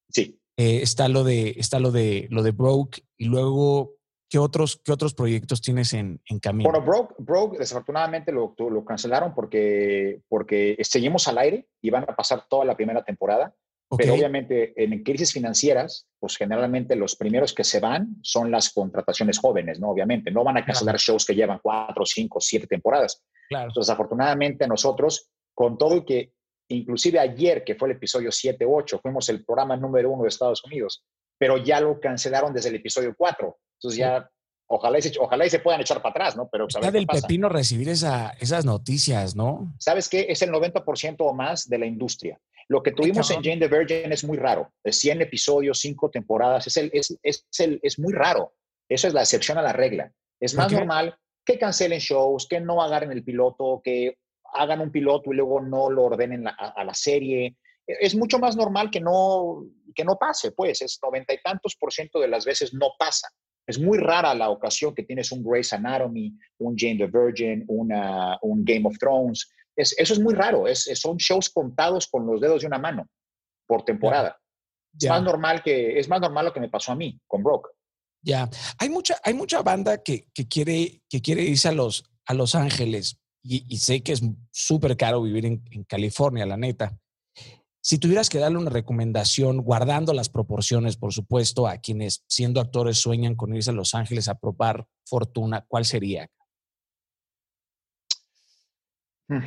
Sí. 0.10 0.41
Eh, 0.62 0.82
está 0.84 1.08
lo 1.08 1.24
de, 1.24 1.56
está 1.58 1.80
lo 1.80 1.92
de, 1.92 2.28
lo 2.30 2.44
de 2.44 2.52
Broke 2.52 3.02
y 3.18 3.26
luego 3.26 3.96
¿Qué 4.32 4.40
otros, 4.40 4.80
qué 4.82 4.94
otros 4.94 5.14
proyectos 5.14 5.60
tienes 5.60 5.92
en, 5.92 6.22
en 6.26 6.40
camino? 6.40 6.70
Bueno, 6.70 6.86
Broke, 6.86 7.16
Broke 7.18 7.58
desafortunadamente 7.58 8.32
lo, 8.32 8.56
lo, 8.58 8.86
cancelaron 8.86 9.36
porque, 9.36 10.22
porque 10.30 10.78
seguimos 10.84 11.28
al 11.28 11.38
aire 11.38 11.68
y 11.82 11.90
van 11.90 12.04
a 12.04 12.16
pasar 12.16 12.46
toda 12.50 12.64
la 12.64 12.78
primera 12.78 13.04
temporada. 13.04 13.54
Pero 13.98 14.14
obviamente 14.14 14.74
en 14.82 15.04
crisis 15.04 15.34
financieras, 15.34 16.08
pues 16.18 16.38
generalmente 16.38 16.96
los 16.96 17.18
primeros 17.18 17.54
que 17.54 17.66
se 17.66 17.82
van 17.82 18.16
son 18.22 18.50
las 18.52 18.70
contrataciones 18.70 19.38
jóvenes, 19.38 19.82
¿no? 19.82 19.90
Obviamente, 19.90 20.32
no 20.32 20.46
van 20.46 20.56
a 20.56 20.64
cancelar 20.64 20.96
shows 20.98 21.26
que 21.26 21.36
llevan 21.36 21.60
cuatro, 21.62 22.06
cinco, 22.06 22.40
siete 22.40 22.68
temporadas. 22.68 23.22
Claro. 23.50 23.68
Entonces, 23.68 23.92
afortunadamente 23.92 24.66
nosotros, 24.66 25.30
con 25.54 25.78
todo 25.78 25.98
y 25.98 26.06
que 26.06 26.32
inclusive 26.76 27.20
ayer, 27.20 27.64
que 27.64 27.76
fue 27.76 27.90
el 27.90 27.96
episodio 27.96 28.30
7-8, 28.30 29.00
fuimos 29.02 29.30
el 29.30 29.44
programa 29.46 29.78
número 29.78 30.12
uno 30.12 30.24
de 30.24 30.30
Estados 30.30 30.64
Unidos, 30.64 31.04
pero 31.38 31.58
ya 31.58 31.80
lo 31.80 32.00
cancelaron 32.00 32.54
desde 32.54 32.70
el 32.70 32.76
episodio 32.76 33.14
4. 33.18 33.58
Entonces 33.78 33.98
ya, 33.98 34.30
ojalá 34.68 35.00
y 35.00 35.02
se, 35.02 35.14
ojalá 35.20 35.46
y 35.46 35.50
se 35.50 35.60
puedan 35.60 35.82
echar 35.82 36.02
para 36.02 36.12
atrás, 36.12 36.36
¿no? 36.36 36.48
Pero 36.52 36.68
Está 36.68 36.92
del 36.92 37.08
pepino 37.08 37.50
recibir 37.50 37.90
esa, 37.90 38.32
esas 38.40 38.66
noticias, 38.66 39.36
¿no? 39.36 39.74
¿Sabes 39.80 40.08
qué? 40.08 40.28
Es 40.30 40.42
el 40.42 40.52
90% 40.52 41.16
o 41.20 41.34
más 41.34 41.68
de 41.68 41.78
la 41.78 41.86
industria. 41.86 42.40
Lo 42.68 42.82
que 42.82 42.92
tuvimos 42.92 43.30
en 43.32 43.44
Jane 43.44 43.58
the 43.58 43.68
Virgin 43.68 44.14
es 44.14 44.24
muy 44.24 44.38
raro. 44.38 44.72
De 44.84 44.94
100 44.94 45.24
episodios, 45.24 45.80
5 45.80 46.10
temporadas, 46.10 46.68
es, 46.68 46.78
el, 46.78 46.90
es, 46.94 47.18
es, 47.22 47.46
el, 47.60 47.80
es 47.84 48.00
muy 48.00 48.14
raro. 48.14 48.54
Eso 48.88 49.08
es 49.08 49.14
la 49.14 49.22
excepción 49.22 49.58
a 49.58 49.62
la 49.62 49.74
regla. 49.74 50.12
Es 50.40 50.54
más 50.56 50.72
normal 50.72 51.18
que 51.46 51.60
cancelen 51.60 52.00
shows, 52.00 52.48
que 52.48 52.60
no 52.60 52.82
agarren 52.82 53.12
el 53.12 53.24
piloto, 53.24 53.82
que 53.84 54.18
hagan 54.54 54.82
un 54.82 54.92
piloto 54.92 55.32
y 55.32 55.36
luego 55.36 55.62
no 55.62 55.90
lo 55.90 56.04
ordenen 56.04 56.48
a, 56.48 56.52
a, 56.52 56.84
la 56.84 56.94
serie. 56.94 57.58
Es 57.86 58.16
mucho 58.16 58.40
más 58.40 58.56
normal 58.56 58.90
que 58.90 59.02
no, 59.02 59.66
que 59.94 60.06
no 60.06 60.18
pase, 60.18 60.52
pues. 60.52 60.82
Es 60.82 61.00
noventa 61.02 61.34
y 61.34 61.42
tantos 61.42 61.76
por 61.76 61.92
ciento 61.92 62.20
de 62.20 62.28
las 62.28 62.46
veces 62.46 62.74
no 62.74 62.92
pasa. 62.98 63.30
Es 63.68 63.80
muy 63.80 63.98
rara 63.98 64.34
la 64.34 64.50
ocasión 64.50 64.94
que 64.94 65.04
tienes 65.04 65.32
un 65.32 65.44
Grey's 65.44 65.72
Anatomy, 65.74 66.34
un 66.60 66.76
Jane 66.78 66.98
the 66.98 67.08
Virgin, 67.08 67.64
una, 67.68 68.38
un 68.42 68.64
Game 68.66 68.88
of 68.88 68.98
Thrones. 68.98 69.50
Es, 69.76 69.98
eso 69.98 70.14
es 70.14 70.20
muy 70.20 70.34
raro. 70.34 70.68
Es, 70.68 70.90
son 70.96 71.18
shows 71.18 71.50
contados 71.50 72.08
con 72.08 72.26
los 72.26 72.42
dedos 72.42 72.62
de 72.62 72.68
una 72.68 72.80
mano 72.80 73.08
por 73.68 73.84
temporada. 73.84 74.38
Es, 75.00 75.08
más 75.08 75.24
normal 75.24 75.64
que, 75.64 75.98
es 75.98 76.10
más 76.10 76.20
normal 76.20 76.46
lo 76.46 76.54
que 76.54 76.60
me 76.60 76.70
pasó 76.70 76.92
a 76.92 76.96
mí 76.96 77.20
con 77.28 77.44
Brock. 77.44 77.70
Ya, 78.24 78.50
hay 78.78 78.90
mucha, 78.90 79.16
hay 79.24 79.34
mucha 79.34 79.62
banda 79.62 80.04
que, 80.04 80.28
que, 80.34 80.48
quiere, 80.48 81.02
que 81.10 81.22
quiere 81.22 81.44
irse 81.44 81.70
a 81.70 81.72
Los, 81.72 82.04
a 82.26 82.34
los 82.34 82.56
Ángeles 82.56 83.21
y, 83.44 83.78
sé 83.78 84.02
que 84.04 84.14
es 84.14 84.22
súper 84.52 84.96
caro 84.96 85.22
vivir 85.22 85.46
en, 85.46 85.64
en 85.72 85.84
California, 85.84 86.46
la 86.46 86.58
neta. 86.58 86.98
Si 87.84 87.98
tuvieras 87.98 88.30
que 88.30 88.38
darle 88.38 88.60
una 88.60 88.70
recomendación, 88.70 89.58
guardando 89.64 90.14
las 90.14 90.30
proporciones, 90.30 90.98
por 90.98 91.14
supuesto, 91.14 91.68
a 91.68 91.78
quienes 91.78 92.24
siendo 92.28 92.62
actores 92.62 93.00
sueñan 93.00 93.36
con 93.36 93.56
irse 93.56 93.72
a 93.72 93.74
Los 93.74 93.96
Ángeles 93.96 94.28
a 94.28 94.36
probar 94.36 94.86
fortuna, 95.04 95.66
¿cuál 95.68 95.86
sería? 95.86 96.30
Hmm. 99.28 99.40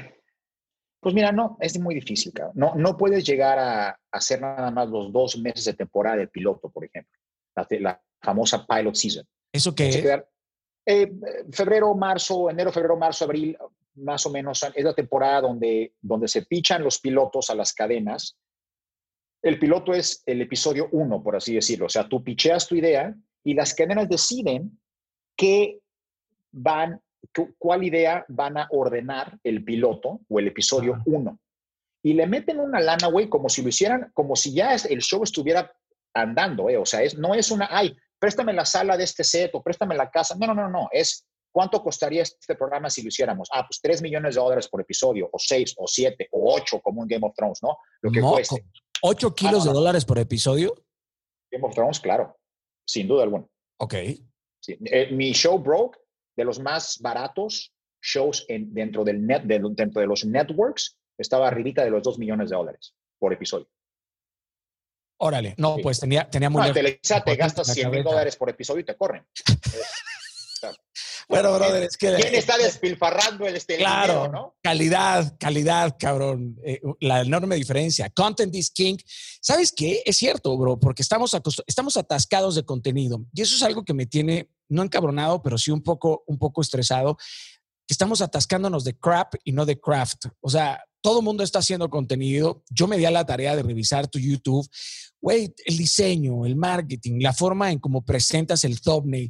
Pues 0.98 1.14
mira, 1.14 1.30
no, 1.30 1.56
es 1.60 1.78
muy 1.78 1.94
difícil, 1.94 2.32
No, 2.54 2.74
no 2.74 2.96
puedes 2.96 3.24
llegar 3.24 3.58
a, 3.58 4.00
hacer 4.10 4.40
nada 4.40 4.70
más 4.70 4.88
los 4.88 5.12
dos 5.12 5.38
meses 5.38 5.66
de 5.66 5.74
temporada 5.74 6.16
de 6.16 6.28
piloto, 6.28 6.70
por 6.70 6.84
ejemplo. 6.84 7.12
La, 7.80 8.02
famosa 8.20 8.66
pilot 8.66 8.94
season. 8.94 9.26
¿Eso 9.52 9.74
qué 9.74 9.88
es? 9.90 10.24
Eh, 10.86 11.12
febrero, 11.52 11.94
marzo, 11.94 12.48
enero, 12.48 12.72
febrero, 12.72 12.96
marzo, 12.96 13.26
abril, 13.26 13.56
más 13.96 14.26
o 14.26 14.30
menos, 14.30 14.64
es 14.74 14.84
la 14.84 14.94
temporada 14.94 15.42
donde, 15.42 15.94
donde 16.00 16.28
se 16.28 16.42
pichan 16.42 16.82
los 16.82 16.98
pilotos 16.98 17.50
a 17.50 17.54
las 17.54 17.72
cadenas. 17.72 18.36
El 19.42 19.58
piloto 19.58 19.92
es 19.92 20.22
el 20.26 20.40
episodio 20.40 20.88
uno, 20.92 21.22
por 21.22 21.36
así 21.36 21.54
decirlo. 21.54 21.86
O 21.86 21.90
sea, 21.90 22.08
tú 22.08 22.22
picheas 22.22 22.66
tu 22.66 22.74
idea 22.74 23.14
y 23.42 23.54
las 23.54 23.74
cadenas 23.74 24.08
deciden 24.08 24.80
qué 25.36 25.80
van, 26.50 27.00
cuál 27.58 27.84
idea 27.84 28.24
van 28.28 28.56
a 28.56 28.68
ordenar 28.70 29.38
el 29.44 29.64
piloto 29.64 30.20
o 30.28 30.38
el 30.38 30.48
episodio 30.48 31.02
uno. 31.06 31.38
Y 32.02 32.14
le 32.14 32.26
meten 32.26 32.60
una 32.60 32.80
lana, 32.80 33.08
güey, 33.08 33.28
como 33.28 33.48
si 33.48 33.62
lo 33.62 33.68
hicieran, 33.68 34.10
como 34.14 34.36
si 34.36 34.54
ya 34.54 34.74
el 34.74 35.00
show 35.00 35.22
estuviera 35.22 35.74
andando, 36.14 36.68
¿eh? 36.68 36.76
O 36.76 36.86
sea, 36.86 37.02
es, 37.02 37.16
no 37.16 37.34
es 37.34 37.50
una, 37.50 37.68
ay, 37.70 37.96
préstame 38.18 38.52
la 38.52 38.64
sala 38.64 38.96
de 38.96 39.04
este 39.04 39.24
set 39.24 39.50
o 39.54 39.62
préstame 39.62 39.94
la 39.94 40.10
casa. 40.10 40.36
No, 40.38 40.46
no, 40.46 40.54
no, 40.54 40.68
no. 40.68 40.88
Es 40.92 41.26
¿Cuánto 41.54 41.80
costaría 41.80 42.22
este 42.22 42.56
programa 42.56 42.90
si 42.90 43.00
lo 43.00 43.08
hiciéramos? 43.08 43.48
Ah, 43.52 43.64
pues 43.64 43.80
3 43.80 44.02
millones 44.02 44.34
de 44.34 44.40
dólares 44.40 44.66
por 44.66 44.80
episodio, 44.80 45.28
o 45.30 45.38
6, 45.38 45.74
o 45.76 45.86
7, 45.86 46.28
o 46.32 46.52
8, 46.52 46.80
como 46.80 47.02
un 47.02 47.06
Game 47.06 47.24
of 47.24 47.32
Thrones, 47.36 47.62
¿no? 47.62 47.78
Lo 48.02 48.10
que 48.10 48.20
cueste. 48.20 48.64
¿8 49.00 49.30
ah, 49.30 49.34
kilos 49.36 49.64
de 49.64 49.72
dólares 49.72 50.04
por 50.04 50.18
episodio? 50.18 50.74
Game 51.52 51.64
of 51.64 51.72
Thrones, 51.72 52.00
claro, 52.00 52.36
sin 52.84 53.06
duda 53.06 53.22
alguna. 53.22 53.46
Ok. 53.78 53.94
Eh, 53.94 55.12
mi 55.12 55.32
show 55.32 55.56
broke 55.56 55.96
de 56.36 56.44
los 56.44 56.58
más 56.58 56.98
baratos 57.00 57.72
shows 58.02 58.44
en, 58.48 58.74
dentro, 58.74 59.04
del 59.04 59.24
net, 59.24 59.42
dentro 59.44 60.00
de 60.00 60.08
los 60.08 60.24
networks, 60.24 60.98
estaba 61.16 61.46
arribita 61.46 61.84
de 61.84 61.90
los 61.90 62.02
2 62.02 62.18
millones 62.18 62.50
de 62.50 62.56
dólares 62.56 62.96
por 63.20 63.32
episodio. 63.32 63.68
Órale, 65.20 65.54
no, 65.56 65.76
pues 65.80 66.00
tenía, 66.00 66.28
tenía 66.28 66.50
muy... 66.50 66.66
No, 66.66 66.72
Televisa 66.72 67.22
te 67.22 67.36
gastas 67.36 67.72
100 67.72 67.90
mil 67.92 68.02
dólares 68.02 68.34
por 68.34 68.50
episodio 68.50 68.80
y 68.80 68.84
te 68.84 68.96
corren. 68.96 69.24
Bueno, 71.28 71.52
brother, 71.54 71.82
es 71.82 71.96
que. 71.96 72.14
¿Quién 72.14 72.34
está 72.34 72.56
destpilfarrando 72.56 73.46
el 73.46 73.56
este 73.56 73.76
Claro, 73.76 74.28
¿no? 74.28 74.56
Calidad, 74.62 75.36
calidad, 75.38 75.96
cabrón. 75.98 76.56
Eh, 76.64 76.80
la 77.00 77.22
enorme 77.22 77.56
diferencia. 77.56 78.10
Content 78.10 78.54
is 78.54 78.70
king. 78.70 78.96
¿Sabes 79.40 79.72
qué? 79.72 80.02
Es 80.04 80.16
cierto, 80.16 80.56
bro, 80.56 80.78
porque 80.78 81.02
estamos, 81.02 81.36
estamos 81.66 81.96
atascados 81.96 82.54
de 82.54 82.64
contenido. 82.64 83.24
Y 83.32 83.42
eso 83.42 83.56
es 83.56 83.62
algo 83.62 83.84
que 83.84 83.94
me 83.94 84.06
tiene, 84.06 84.50
no 84.68 84.82
encabronado, 84.82 85.42
pero 85.42 85.58
sí 85.58 85.70
un 85.70 85.82
poco, 85.82 86.24
un 86.26 86.38
poco 86.38 86.62
estresado. 86.62 87.16
Estamos 87.88 88.20
atascándonos 88.20 88.84
de 88.84 88.96
crap 88.96 89.34
y 89.44 89.52
no 89.52 89.66
de 89.66 89.78
craft. 89.78 90.26
O 90.40 90.48
sea, 90.48 90.82
todo 91.04 91.18
el 91.18 91.24
mundo 91.24 91.44
está 91.44 91.58
haciendo 91.58 91.90
contenido. 91.90 92.64
Yo 92.70 92.86
me 92.86 92.96
di 92.96 93.04
a 93.04 93.10
la 93.10 93.26
tarea 93.26 93.54
de 93.54 93.62
revisar 93.62 94.08
tu 94.08 94.18
YouTube. 94.18 94.66
Güey, 95.20 95.54
el 95.66 95.76
diseño, 95.76 96.46
el 96.46 96.56
marketing, 96.56 97.20
la 97.20 97.34
forma 97.34 97.70
en 97.70 97.78
cómo 97.78 98.02
presentas 98.02 98.64
el 98.64 98.80
thumbnail 98.80 99.28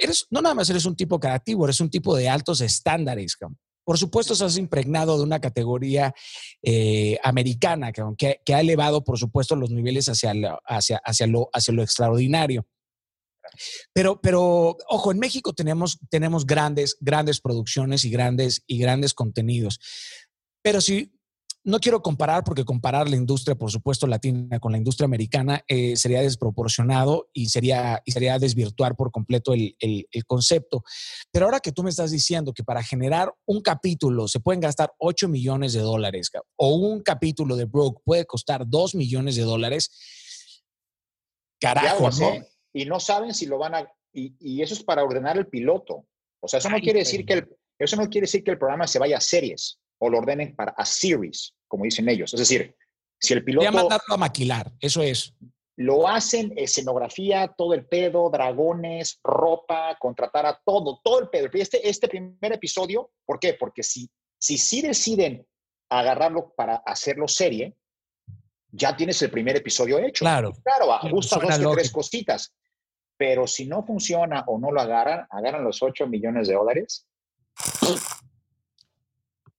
eres, 0.00 0.26
no 0.30 0.40
nada 0.40 0.54
más 0.54 0.70
eres 0.70 0.84
un 0.84 0.96
tipo 0.96 1.18
creativo, 1.18 1.64
eres 1.64 1.80
un 1.80 1.90
tipo 1.90 2.16
de 2.16 2.28
altos 2.28 2.60
estándares. 2.60 3.36
Por 3.84 3.96
supuesto, 3.98 4.34
estás 4.34 4.58
impregnado 4.58 5.16
de 5.16 5.24
una 5.24 5.40
categoría 5.40 6.14
eh, 6.62 7.18
americana 7.22 7.90
que, 7.90 8.40
que, 8.44 8.54
ha 8.54 8.60
elevado, 8.60 9.02
por 9.02 9.18
supuesto, 9.18 9.56
los 9.56 9.70
niveles 9.70 10.08
hacia, 10.08 10.32
hacia, 10.66 10.98
hacia, 10.98 11.26
lo, 11.26 11.48
hacia 11.52 11.74
lo 11.74 11.82
extraordinario. 11.82 12.66
Pero, 13.94 14.20
pero, 14.20 14.76
ojo, 14.88 15.12
en 15.12 15.18
México 15.18 15.54
tenemos, 15.54 15.98
tenemos 16.10 16.46
grandes, 16.46 16.96
grandes 17.00 17.40
producciones 17.40 18.04
y 18.04 18.10
grandes, 18.10 18.62
y 18.66 18.78
grandes 18.78 19.14
contenidos. 19.14 19.80
Pero 20.62 20.80
si 20.80 21.17
no 21.68 21.80
quiero 21.80 22.00
comparar 22.00 22.44
porque 22.44 22.64
comparar 22.64 23.10
la 23.10 23.16
industria, 23.16 23.54
por 23.54 23.70
supuesto, 23.70 24.06
latina 24.06 24.58
con 24.58 24.72
la 24.72 24.78
industria 24.78 25.04
americana 25.04 25.62
eh, 25.68 25.96
sería 25.96 26.22
desproporcionado 26.22 27.28
y 27.34 27.50
sería, 27.50 28.00
y 28.06 28.12
sería 28.12 28.38
desvirtuar 28.38 28.96
por 28.96 29.10
completo 29.10 29.52
el, 29.52 29.76
concepto. 30.26 30.82
Pero 31.30 31.44
ahora 31.44 31.60
que 31.60 31.70
tú 31.70 31.82
me 31.82 31.90
estás 31.90 32.10
diciendo 32.10 32.54
que 32.54 32.64
para 32.64 32.82
generar 32.82 33.34
un 33.44 33.60
capítulo 33.60 34.28
se 34.28 34.40
pueden 34.40 34.62
gastar 34.62 34.94
8 34.96 35.28
millones 35.28 35.74
de 35.74 35.80
dólares 35.80 36.30
o 36.56 36.74
un 36.74 37.02
capítulo 37.02 37.54
de 37.54 37.66
Broke 37.66 38.00
puede 38.02 38.24
costar 38.24 38.66
2 38.66 38.94
millones 38.94 39.36
de 39.36 39.42
dólares, 39.42 39.90
carajo, 41.60 42.08
¿no? 42.18 42.46
Y 42.72 42.86
no 42.86 42.98
saben 42.98 43.34
si 43.34 43.44
lo 43.44 43.58
van 43.58 43.74
a... 43.74 43.92
Y, 44.14 44.62
eso 44.62 44.72
es 44.72 44.82
para 44.82 45.04
ordenar 45.04 45.36
el 45.36 45.48
piloto. 45.48 46.06
O 46.40 46.48
sea, 46.48 46.60
eso 46.60 46.70
no 46.70 46.78
quiere 46.78 47.00
decir 47.00 47.26
que 47.26 47.34
el, 47.34 47.48
eso 47.78 47.96
no 47.96 48.08
quiere 48.08 48.24
decir 48.24 48.42
que 48.42 48.52
el 48.52 48.58
programa 48.58 48.86
se 48.86 48.98
vaya 48.98 49.18
a 49.18 49.20
series 49.20 49.78
o 49.98 50.08
lo 50.08 50.18
ordenen 50.18 50.54
para 50.54 50.72
a 50.72 50.84
series, 50.84 51.54
como 51.66 51.84
dicen 51.84 52.08
ellos. 52.08 52.32
Es 52.34 52.40
decir, 52.40 52.74
si 53.20 53.34
el 53.34 53.44
piloto... 53.44 53.70
Ya 53.70 53.98
a 54.08 54.16
maquilar, 54.16 54.72
eso 54.80 55.02
es. 55.02 55.34
Lo 55.76 56.08
hacen, 56.08 56.52
escenografía, 56.56 57.54
todo 57.56 57.74
el 57.74 57.86
pedo, 57.86 58.30
dragones, 58.30 59.20
ropa, 59.22 59.96
contratar 60.00 60.46
a 60.46 60.60
todo, 60.64 61.00
todo 61.04 61.20
el 61.20 61.28
pedo. 61.28 61.48
Este, 61.52 61.88
este 61.88 62.08
primer 62.08 62.52
episodio, 62.52 63.10
¿por 63.24 63.38
qué? 63.38 63.54
Porque 63.54 63.82
si, 63.82 64.10
si 64.38 64.58
sí 64.58 64.82
deciden 64.82 65.46
agarrarlo 65.88 66.52
para 66.56 66.76
hacerlo 66.76 67.28
serie, 67.28 67.76
ya 68.70 68.96
tienes 68.96 69.22
el 69.22 69.30
primer 69.30 69.56
episodio 69.56 69.98
hecho. 69.98 70.24
Claro. 70.24 70.52
Claro, 70.62 70.92
ajusta 70.92 71.38
dos 71.38 71.64
o 71.64 71.72
tres 71.72 71.90
cositas. 71.90 72.52
Pero 73.16 73.46
si 73.46 73.66
no 73.66 73.84
funciona 73.84 74.44
o 74.46 74.58
no 74.58 74.70
lo 74.70 74.80
agarran, 74.80 75.26
agarran 75.30 75.64
los 75.64 75.82
8 75.82 76.06
millones 76.06 76.46
de 76.46 76.54
dólares 76.54 77.06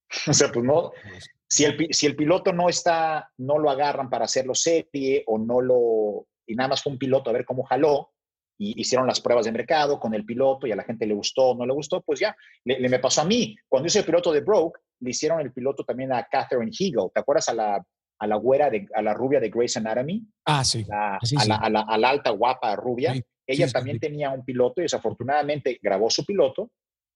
O 0.28 0.34
sea, 0.34 0.51
pues 0.51 0.66
no, 0.66 0.91
Si 1.51 1.66
el, 1.66 1.88
si 1.89 2.05
el 2.05 2.16
piloto 2.16 2.53
no 2.53 2.70
está, 2.70 3.28
no 3.39 3.57
lo 3.57 3.72
agarran 3.72 4.07
para 4.07 4.26
hacerlo 4.26 4.53
serie 4.53 5.24
o 5.26 5.39
no 5.39 5.62
lo, 5.62 6.28
y 6.45 6.53
nada 6.53 6.70
más 6.70 6.84
fue 6.84 6.91
un 6.91 6.99
piloto 6.99 7.32
a 7.32 7.34
ver 7.34 7.43
cómo 7.43 7.64
jaló, 7.64 8.12
y 8.60 8.80
hicieron 8.80 9.07
las 9.07 9.22
pruebas 9.22 9.45
de 9.45 9.53
mercado 9.53 9.99
con 9.99 10.14
el 10.14 10.26
piloto 10.26 10.68
y 10.68 10.72
a 10.72 10.76
la 10.76 10.84
gente 10.84 11.07
le 11.07 11.14
gustó 11.14 11.51
o 11.51 11.55
no 11.55 11.66
le 11.66 11.74
gustó, 11.74 12.01
pues 12.01 12.20
ya, 12.20 12.36
le, 12.66 12.88
me 12.89 12.99
pasó 12.99 13.22
a 13.22 13.26
mí. 13.26 13.55
Cuando 13.68 13.88
hice 13.88 13.99
el 13.99 14.05
piloto 14.05 14.34
de 14.34 14.41
Broke, 14.41 14.80
le 14.99 15.12
hicieron 15.12 15.39
el 15.39 15.53
piloto 15.53 15.86
también 15.86 16.12
a 16.12 16.28
Catherine 16.30 16.72
Hegel. 16.78 17.10
¿Te 17.14 17.22
acuerdas 17.22 17.47
a 17.47 17.53
la, 17.53 17.84
a 18.20 18.28
la 18.28 18.36
güera, 18.36 18.70
de, 18.70 18.86
a 18.93 19.01
la 19.01 19.14
rubia 19.14 19.39
de 19.39 19.49
Grey's 19.49 19.78
Anatomy? 19.78 20.22
Ah, 20.45 20.66
sí. 20.66 20.86
a, 20.91 21.18
La, 21.47 21.55
a, 21.55 21.97
la, 21.97 22.10
alta, 22.10 22.32
guapa 22.32 22.76
rubia. 22.76 23.14
Ella 23.47 23.72
también 23.72 23.97
tenía 23.97 24.30
un 24.30 24.43
piloto 24.43 24.82
y 24.82 24.84
desafortunadamente 24.84 25.80
grabó 25.82 26.10
su 26.10 26.26
piloto 26.26 26.70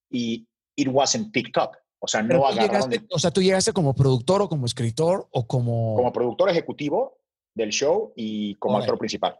y 0.09 0.47
it 0.77 0.87
wasn't 0.89 1.33
picked 1.33 1.61
up. 1.61 1.71
O 2.05 2.07
sea, 2.07 2.21
no 2.21 2.45
agarraron. 2.45 2.91
o 3.11 3.17
sea, 3.17 3.31
tú 3.31 3.41
llegaste 3.41 3.71
como 3.71 3.95
productor 3.95 4.41
o 4.41 4.49
como 4.49 4.65
escritor 4.65 5.29
o 5.31 5.47
como. 5.47 5.95
Como 5.95 6.11
productor 6.11 6.49
ejecutivo 6.49 7.17
del 7.55 7.69
show 7.69 8.11
y 8.13 8.55
como 8.55 8.77
actor 8.77 8.97
principal. 8.97 9.39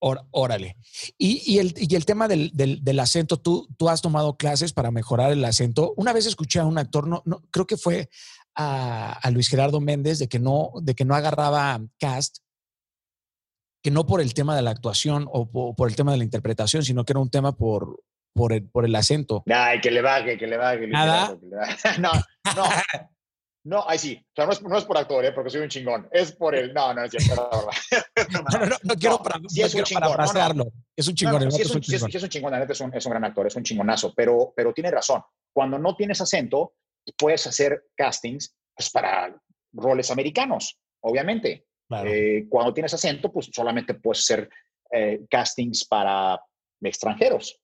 Órale. 0.00 0.76
Y, 1.16 1.40
y, 1.46 1.60
el, 1.60 1.72
y, 1.76 1.94
el, 1.94 2.04
tema 2.04 2.26
del, 2.26 2.50
del, 2.52 3.00
acento, 3.00 3.36
¿tú, 3.36 3.68
tú 3.76 3.88
has 3.88 4.02
tomado 4.02 4.36
clases 4.36 4.72
para 4.72 4.90
mejorar 4.90 5.30
el 5.30 5.44
acento. 5.44 5.94
Una 5.96 6.12
vez 6.12 6.26
escuché 6.26 6.58
a 6.58 6.66
un 6.66 6.78
actor, 6.78 7.06
no, 7.06 7.22
no 7.24 7.44
creo 7.52 7.66
que 7.66 7.76
fue 7.76 8.08
a, 8.56 9.12
a, 9.12 9.30
Luis 9.30 9.48
Gerardo 9.48 9.80
Méndez, 9.80 10.18
de 10.18 10.28
que, 10.28 10.40
no, 10.40 10.72
de 10.82 10.96
que 10.96 11.04
no 11.04 11.14
agarraba 11.14 11.80
cast, 12.00 12.38
que 13.84 13.92
no 13.92 14.04
por 14.04 14.20
el 14.20 14.34
tema 14.34 14.56
de 14.56 14.62
la 14.62 14.70
actuación 14.70 15.28
o 15.32 15.48
por, 15.48 15.76
por 15.76 15.88
el 15.88 15.94
tema 15.94 16.10
de 16.10 16.18
la 16.18 16.24
interpretación, 16.24 16.84
sino 16.84 17.04
que 17.04 17.12
era 17.12 17.20
un 17.20 17.30
tema 17.30 17.52
por, 17.52 18.00
por 18.38 18.52
el, 18.52 18.62
por 18.62 18.84
el 18.84 18.94
acento. 18.94 19.42
Ay, 19.52 19.80
que 19.80 19.90
le 19.90 20.00
baje, 20.00 20.38
que 20.38 20.46
le 20.46 20.56
baje. 20.56 20.86
Nada. 20.86 21.36
no, 21.98 22.12
no. 22.56 22.64
No, 23.64 23.84
ahí 23.86 23.98
sí. 23.98 24.18
O 24.18 24.32
sea, 24.34 24.46
no 24.46 24.52
es, 24.52 24.62
no 24.62 24.78
es 24.78 24.84
por 24.84 24.96
actor, 24.96 25.22
¿eh? 25.26 25.32
porque 25.32 25.50
soy 25.50 25.60
un 25.60 25.68
chingón. 25.68 26.08
Es 26.10 26.32
por 26.32 26.54
el. 26.54 26.72
No, 26.72 26.94
no, 26.94 27.04
es 27.04 27.10
cierto, 27.10 27.50
no, 28.32 28.40
no, 28.40 28.66
no, 28.66 28.76
no, 28.82 28.94
quiero, 28.94 29.18
para, 29.18 29.38
sí 29.46 29.60
es 29.60 29.74
un 29.74 29.82
chingón, 29.84 30.10
Es 30.96 31.08
un 31.08 31.14
chingón. 31.14 31.52
sí, 31.52 31.62
es 31.62 31.74
un. 31.74 31.82
Sí, 31.82 31.94
es 31.94 32.22
un 32.22 32.28
chingón, 32.30 32.52
la 32.52 32.60
neta 32.60 32.72
es 32.72 32.80
un, 32.80 32.94
es 32.94 33.04
un 33.04 33.10
gran 33.10 33.24
actor, 33.24 33.46
es 33.46 33.56
un 33.56 33.64
chingonazo. 33.64 34.14
Pero, 34.14 34.54
pero 34.56 34.72
tiene 34.72 34.90
razón. 34.90 35.20
Cuando 35.52 35.78
no 35.78 35.94
tienes 35.96 36.18
acento, 36.18 36.76
puedes 37.18 37.46
hacer 37.46 37.88
castings 37.94 38.56
pues, 38.74 38.90
para 38.90 39.36
roles 39.72 40.10
americanos, 40.10 40.78
obviamente. 41.00 41.66
Eh, 42.06 42.46
cuando 42.48 42.72
tienes 42.72 42.94
acento, 42.94 43.30
pues 43.30 43.50
solamente 43.52 43.92
puedes 43.94 44.20
hacer 44.20 44.48
eh, 44.92 45.26
castings 45.28 45.86
para 45.86 46.40
extranjeros. 46.80 47.60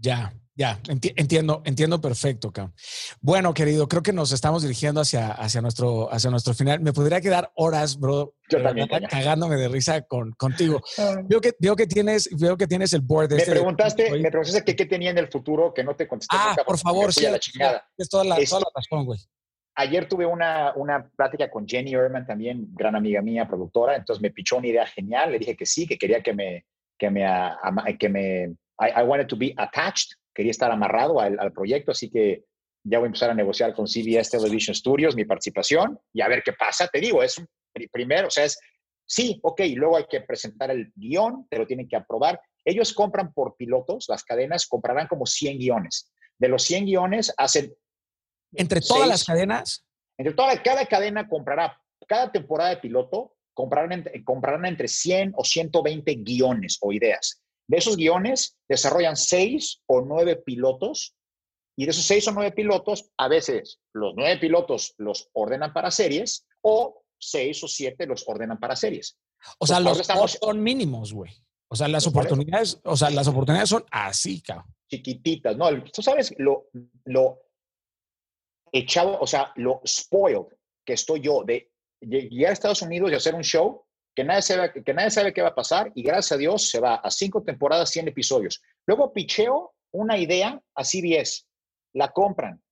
Ya, 0.00 0.34
ya, 0.56 0.78
entiendo, 0.86 1.62
entiendo 1.64 2.00
perfecto, 2.00 2.52
Cam. 2.52 2.72
Bueno, 3.20 3.52
querido, 3.54 3.88
creo 3.88 4.04
que 4.04 4.12
nos 4.12 4.30
estamos 4.30 4.62
dirigiendo 4.62 5.00
hacia, 5.00 5.32
hacia, 5.32 5.60
nuestro, 5.60 6.12
hacia 6.12 6.30
nuestro 6.30 6.54
final. 6.54 6.78
Me 6.78 6.92
podría 6.92 7.20
quedar 7.20 7.50
horas, 7.56 7.98
bro, 7.98 8.36
Yo 8.48 8.62
también, 8.62 8.86
cagándome 9.10 9.56
de 9.56 9.68
risa 9.68 10.02
con, 10.02 10.32
contigo. 10.32 10.80
Ah. 10.96 11.16
veo, 11.24 11.40
que, 11.40 11.52
veo, 11.58 11.74
que 11.74 11.88
tienes, 11.88 12.28
veo 12.38 12.56
que 12.56 12.68
tienes 12.68 12.92
el 12.92 13.00
board. 13.00 13.30
me, 13.30 13.38
este 13.38 13.50
preguntaste, 13.50 14.10
me 14.12 14.30
preguntaste 14.30 14.76
qué, 14.76 14.86
tenía 14.86 15.10
en 15.10 15.18
el 15.18 15.26
futuro 15.26 15.74
que 15.74 15.82
no 15.82 15.96
te 15.96 16.06
contesté. 16.06 16.36
Ah, 16.38 16.54
por 16.64 16.78
favor, 16.78 17.12
sí. 17.12 17.24
la 17.24 17.40
chingada. 17.40 17.84
Es 17.98 18.08
toda 18.08 18.22
la, 18.22 18.36
toda 18.36 18.60
la 18.60 18.66
razón, 18.72 19.06
güey. 19.06 19.18
Ayer 19.74 20.08
tuve 20.08 20.24
una, 20.24 20.72
una 20.76 21.10
plática 21.16 21.50
con 21.50 21.66
Jenny 21.66 21.94
Ehrman, 21.94 22.26
también 22.26 22.68
gran 22.74 22.94
amiga 22.94 23.20
mía, 23.22 23.48
productora, 23.48 23.96
entonces 23.96 24.22
me 24.22 24.30
pichó 24.30 24.56
una 24.56 24.68
idea 24.68 24.86
genial, 24.86 25.32
le 25.32 25.40
dije 25.40 25.56
que 25.56 25.66
sí, 25.66 25.84
que 25.84 25.98
quería 25.98 26.22
que 26.22 26.32
me, 26.32 26.64
que 26.96 27.10
me, 27.10 27.26
que 27.98 28.08
me, 28.08 28.54
I, 28.80 29.02
wanted 29.02 29.28
to 29.28 29.36
be 29.36 29.54
attached, 29.56 30.12
quería 30.34 30.50
estar 30.50 30.70
amarrado 30.70 31.20
al, 31.20 31.38
al, 31.38 31.52
proyecto, 31.52 31.92
así 31.92 32.10
que 32.10 32.44
ya 32.82 32.98
voy 32.98 33.06
a 33.06 33.08
empezar 33.08 33.30
a 33.30 33.34
negociar 33.34 33.74
con 33.74 33.86
CBS 33.86 34.30
Television 34.30 34.74
Studios 34.74 35.14
mi 35.14 35.24
participación 35.24 35.98
y 36.12 36.20
a 36.20 36.28
ver 36.28 36.42
qué 36.42 36.52
pasa. 36.52 36.88
Te 36.88 37.00
digo, 37.00 37.22
es 37.22 37.42
primero, 37.92 38.28
o 38.28 38.30
sea, 38.30 38.44
es 38.44 38.58
sí, 39.06 39.38
ok, 39.42 39.60
luego 39.74 39.96
hay 39.96 40.06
que 40.08 40.20
presentar 40.20 40.70
el 40.70 40.92
guion, 40.94 41.46
te 41.48 41.58
lo 41.58 41.66
tienen 41.66 41.88
que 41.88 41.96
aprobar. 41.96 42.40
Ellos 42.64 42.92
compran 42.92 43.32
por 43.32 43.56
pilotos, 43.56 44.06
las 44.08 44.24
cadenas 44.24 44.66
comprarán 44.66 45.06
como 45.06 45.26
100 45.26 45.58
guiones. 45.58 46.12
De 46.38 46.48
los 46.48 46.64
100 46.64 46.86
guiones 46.86 47.32
hacen 47.36 47.74
¿Entre 48.56 48.80
todas 48.80 49.08
las 49.08 49.24
cadenas? 49.24 49.84
Entre 50.16 50.34
toda, 50.34 50.62
cada 50.62 50.86
cadena 50.86 51.28
comprará, 51.28 51.80
cada 52.06 52.30
temporada 52.30 52.70
de 52.70 52.76
piloto, 52.76 53.34
comprarán, 53.52 54.04
comprarán 54.24 54.66
entre 54.66 54.88
100 54.88 55.32
o 55.36 55.44
120 55.44 56.14
guiones 56.16 56.78
o 56.80 56.92
ideas. 56.92 57.42
De 57.66 57.78
esos 57.78 57.96
guiones 57.96 58.56
desarrollan 58.68 59.16
6 59.16 59.82
o 59.86 60.02
9 60.02 60.36
pilotos 60.44 61.14
y 61.76 61.86
de 61.86 61.90
esos 61.90 62.04
6 62.04 62.28
o 62.28 62.32
9 62.32 62.52
pilotos, 62.52 63.10
a 63.16 63.28
veces 63.28 63.80
los 63.92 64.14
9 64.16 64.38
pilotos 64.38 64.94
los 64.98 65.28
ordenan 65.32 65.72
para 65.72 65.90
series 65.90 66.46
o 66.62 67.02
6 67.18 67.64
o 67.64 67.68
7 67.68 68.06
los 68.06 68.28
ordenan 68.28 68.60
para 68.60 68.76
series. 68.76 69.18
O 69.58 69.66
sea, 69.66 69.80
los 69.80 69.98
estamos... 69.98 70.38
son 70.40 70.62
mínimos, 70.62 71.12
güey. 71.12 71.32
O 71.68 71.76
sea, 71.76 71.88
las 71.88 72.06
oportunidades, 72.06 72.80
o 72.84 72.96
sea, 72.96 73.10
las 73.10 73.26
oportunidades 73.26 73.70
son 73.70 73.84
así, 73.90 74.40
cabrón. 74.40 74.66
Chiquititas, 74.88 75.56
¿no? 75.56 75.82
Tú 75.84 76.02
sabes 76.02 76.34
lo, 76.38 76.68
lo, 77.04 77.40
echado, 78.74 79.18
o 79.20 79.26
sea, 79.26 79.52
lo 79.56 79.80
spoiled 79.86 80.46
que 80.84 80.94
estoy 80.94 81.20
yo 81.20 81.44
de 81.44 81.70
llegar 82.00 82.50
a 82.50 82.52
Estados 82.52 82.82
Unidos 82.82 83.10
y 83.10 83.14
hacer 83.14 83.34
un 83.34 83.42
show 83.42 83.83
que 84.14 84.24
nadie, 84.24 84.42
sabe, 84.42 84.72
que 84.84 84.94
nadie 84.94 85.10
sabe 85.10 85.32
qué 85.32 85.42
va 85.42 85.48
a 85.48 85.54
pasar 85.54 85.90
y 85.94 86.02
gracias 86.02 86.32
a 86.32 86.36
Dios 86.36 86.68
se 86.68 86.80
va 86.80 86.96
a 86.96 87.10
cinco 87.10 87.42
temporadas, 87.42 87.90
100 87.90 88.08
episodios. 88.08 88.62
Luego 88.86 89.12
picheo 89.12 89.74
una 89.92 90.18
idea 90.18 90.60
a 90.74 90.84
CBS, 90.84 91.44
la 91.94 92.12
compran, 92.12 92.62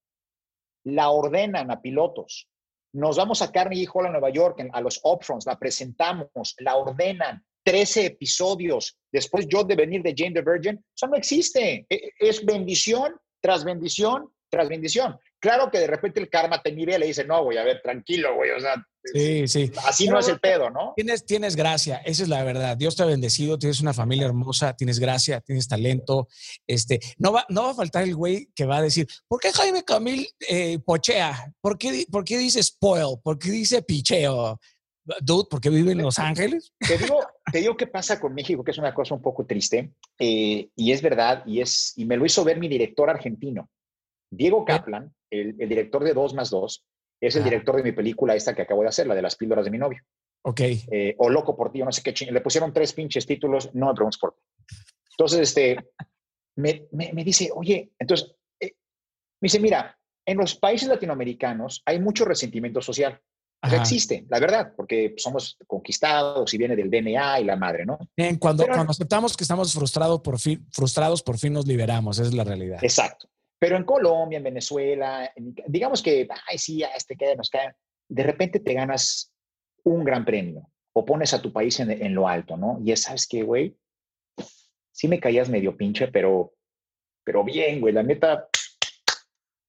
la 0.84 1.10
ordenan 1.10 1.70
a 1.70 1.80
pilotos. 1.80 2.48
Nos 2.94 3.16
vamos 3.16 3.40
a 3.42 3.50
Carnegie 3.50 3.88
Hall 3.92 4.10
Nueva 4.10 4.30
York, 4.30 4.60
a 4.72 4.80
los 4.80 5.00
upfronts, 5.02 5.46
la 5.46 5.58
presentamos, 5.58 6.54
la 6.58 6.76
ordenan, 6.76 7.44
13 7.64 8.06
episodios. 8.06 8.98
Después 9.10 9.46
yo 9.48 9.64
de 9.64 9.76
venir 9.76 10.02
de 10.02 10.14
Jane 10.16 10.34
the 10.34 10.42
Virgin, 10.42 10.84
eso 10.94 11.06
no 11.06 11.16
existe. 11.16 11.86
E, 11.88 11.94
e, 11.94 12.12
es 12.18 12.44
bendición 12.44 13.14
tras 13.40 13.64
bendición 13.64 14.32
tras 14.52 14.68
bendición. 14.68 15.18
Claro 15.40 15.70
que 15.70 15.78
de 15.78 15.86
repente 15.86 16.20
el 16.20 16.28
karma 16.28 16.62
te 16.62 16.72
mira 16.72 16.94
y 16.94 16.98
le 16.98 17.06
dice, 17.06 17.24
no, 17.24 17.42
güey, 17.42 17.56
a 17.56 17.64
ver, 17.64 17.80
tranquilo, 17.80 18.34
güey, 18.34 18.50
o 18.50 18.60
sea, 18.60 18.74
sí, 19.04 19.48
sí. 19.48 19.72
así 19.86 20.08
no, 20.08 20.18
es 20.18 20.28
el 20.28 20.40
pedo, 20.40 20.70
¿no? 20.70 20.92
Tienes, 20.96 21.24
tienes 21.24 21.56
gracia, 21.56 21.98
esa 22.04 22.22
es 22.22 22.28
la 22.28 22.42
verdad. 22.44 22.76
Dios 22.76 22.96
te 22.96 23.02
ha 23.02 23.06
bendecido, 23.06 23.58
tienes 23.58 23.80
una 23.80 23.92
familia 23.92 24.26
hermosa, 24.26 24.74
tienes 24.74 24.98
gracia, 24.98 25.40
tienes 25.40 25.68
talento. 25.68 26.28
Este, 26.66 27.00
no, 27.18 27.32
va, 27.32 27.46
no 27.48 27.64
va 27.64 27.70
a 27.70 27.74
faltar 27.74 28.04
el 28.04 28.14
güey 28.14 28.48
que 28.54 28.64
va 28.64 28.78
a 28.78 28.82
decir, 28.82 29.06
¿por 29.28 29.40
qué 29.40 29.52
Jaime 29.52 29.84
Camil 29.84 30.28
eh, 30.48 30.78
pochea? 30.78 31.52
¿Por 31.60 31.78
qué, 31.78 32.06
¿Por 32.10 32.24
qué 32.24 32.38
dice 32.38 32.62
spoil? 32.62 33.18
¿Por 33.22 33.38
qué 33.38 33.50
dice 33.50 33.82
picheo? 33.82 34.58
Dude, 35.20 35.48
¿por 35.50 35.60
qué 35.60 35.68
vive 35.68 35.92
en 35.92 36.02
Los 36.02 36.18
Ángeles? 36.18 36.72
Te 36.78 36.96
digo, 36.96 37.20
te 37.50 37.58
digo 37.58 37.76
qué 37.76 37.88
pasa 37.88 38.20
con 38.20 38.34
México, 38.34 38.62
que 38.62 38.70
es 38.70 38.78
una 38.78 38.94
cosa 38.94 39.14
un 39.14 39.22
poco 39.22 39.44
triste, 39.44 39.94
eh, 40.18 40.68
y 40.76 40.92
es 40.92 41.02
verdad, 41.02 41.42
y, 41.44 41.60
es, 41.60 41.92
y 41.96 42.04
me 42.04 42.16
lo 42.16 42.24
hizo 42.24 42.44
ver 42.44 42.58
mi 42.58 42.68
director 42.68 43.10
argentino. 43.10 43.68
Diego 44.30 44.64
Kaplan, 44.64 45.12
el, 45.30 45.56
director 45.56 46.04
de 46.04 46.14
2 46.14 46.34
más 46.34 46.50
2, 46.50 46.84
es 47.26 47.36
el 47.36 47.44
director 47.44 47.76
de 47.76 47.82
mi 47.84 47.92
película 47.92 48.34
esta 48.34 48.54
que 48.54 48.62
acabo 48.62 48.82
de 48.82 48.88
hacer, 48.88 49.06
la 49.06 49.14
de 49.14 49.22
las 49.22 49.36
píldoras 49.36 49.64
de 49.64 49.70
mi 49.70 49.78
novio. 49.78 50.02
Ok. 50.44 50.60
Eh, 50.60 51.14
o 51.18 51.30
Loco 51.30 51.56
por 51.56 51.70
ti, 51.70 51.80
no 51.80 51.92
sé 51.92 52.02
qué 52.02 52.30
Le 52.30 52.40
pusieron 52.40 52.72
tres 52.72 52.92
pinches 52.92 53.26
títulos, 53.26 53.70
no 53.74 53.86
me 53.86 53.94
preguntes 53.94 54.18
por 54.18 54.34
qué. 54.34 54.40
Entonces, 55.12 55.40
este, 55.40 55.76
me, 56.56 56.88
me, 56.90 57.24
dice, 57.24 57.50
oye, 57.54 57.92
entonces, 57.98 58.34
eh, 58.58 58.72
me 59.40 59.46
dice, 59.46 59.60
mira, 59.60 59.96
en 60.26 60.38
los 60.38 60.56
países 60.56 60.88
latinoamericanos 60.88 61.82
hay 61.86 62.00
mucho 62.00 62.24
resentimiento 62.24 62.80
social. 62.80 63.20
existe, 63.62 64.26
la 64.28 64.40
verdad, 64.40 64.72
porque 64.76 65.14
somos 65.16 65.56
conquistados 65.68 66.52
y 66.52 66.58
viene 66.58 66.74
del 66.74 66.90
DNA 66.90 67.40
y 67.40 67.44
la 67.44 67.54
madre, 67.54 67.86
¿no? 67.86 67.98
Bien, 68.16 68.36
cuando, 68.36 68.66
cuando 68.66 68.90
aceptamos 68.90 69.36
que 69.36 69.44
estamos 69.44 69.72
frustrados 69.72 70.20
por, 70.20 70.40
fin, 70.40 70.66
frustrados, 70.72 71.22
por 71.22 71.38
fin 71.38 71.52
nos 71.52 71.66
liberamos, 71.66 72.18
esa 72.18 72.28
es 72.28 72.34
la 72.34 72.42
realidad. 72.42 72.82
Exacto. 72.82 73.28
Pero 73.62 73.76
en 73.76 73.84
Colombia, 73.84 74.38
en 74.38 74.42
Venezuela, 74.42 75.32
digamos 75.68 76.02
que, 76.02 76.26
ay, 76.48 76.58
sí, 76.58 76.82
este 76.96 77.16
queda, 77.16 77.36
nos 77.36 77.48
cae, 77.48 77.72
de 78.08 78.24
repente 78.24 78.58
te 78.58 78.74
ganas 78.74 79.32
un 79.84 80.02
gran 80.02 80.24
premio 80.24 80.68
o 80.92 81.04
pones 81.04 81.32
a 81.32 81.40
tu 81.40 81.52
país 81.52 81.78
en, 81.78 82.12
lo 82.12 82.26
alto, 82.26 82.56
¿no? 82.56 82.80
Y 82.82 82.90
es, 82.90 83.02
¿sabes 83.02 83.24
qué, 83.24 83.44
güey? 83.44 83.76
Sí 84.90 85.06
me 85.06 85.20
caías 85.20 85.48
medio 85.48 85.76
pinche, 85.76 86.08
pero, 86.08 86.54
pero 87.22 87.44
bien, 87.44 87.80
güey, 87.80 87.94
la 87.94 88.02
neta, 88.02 88.48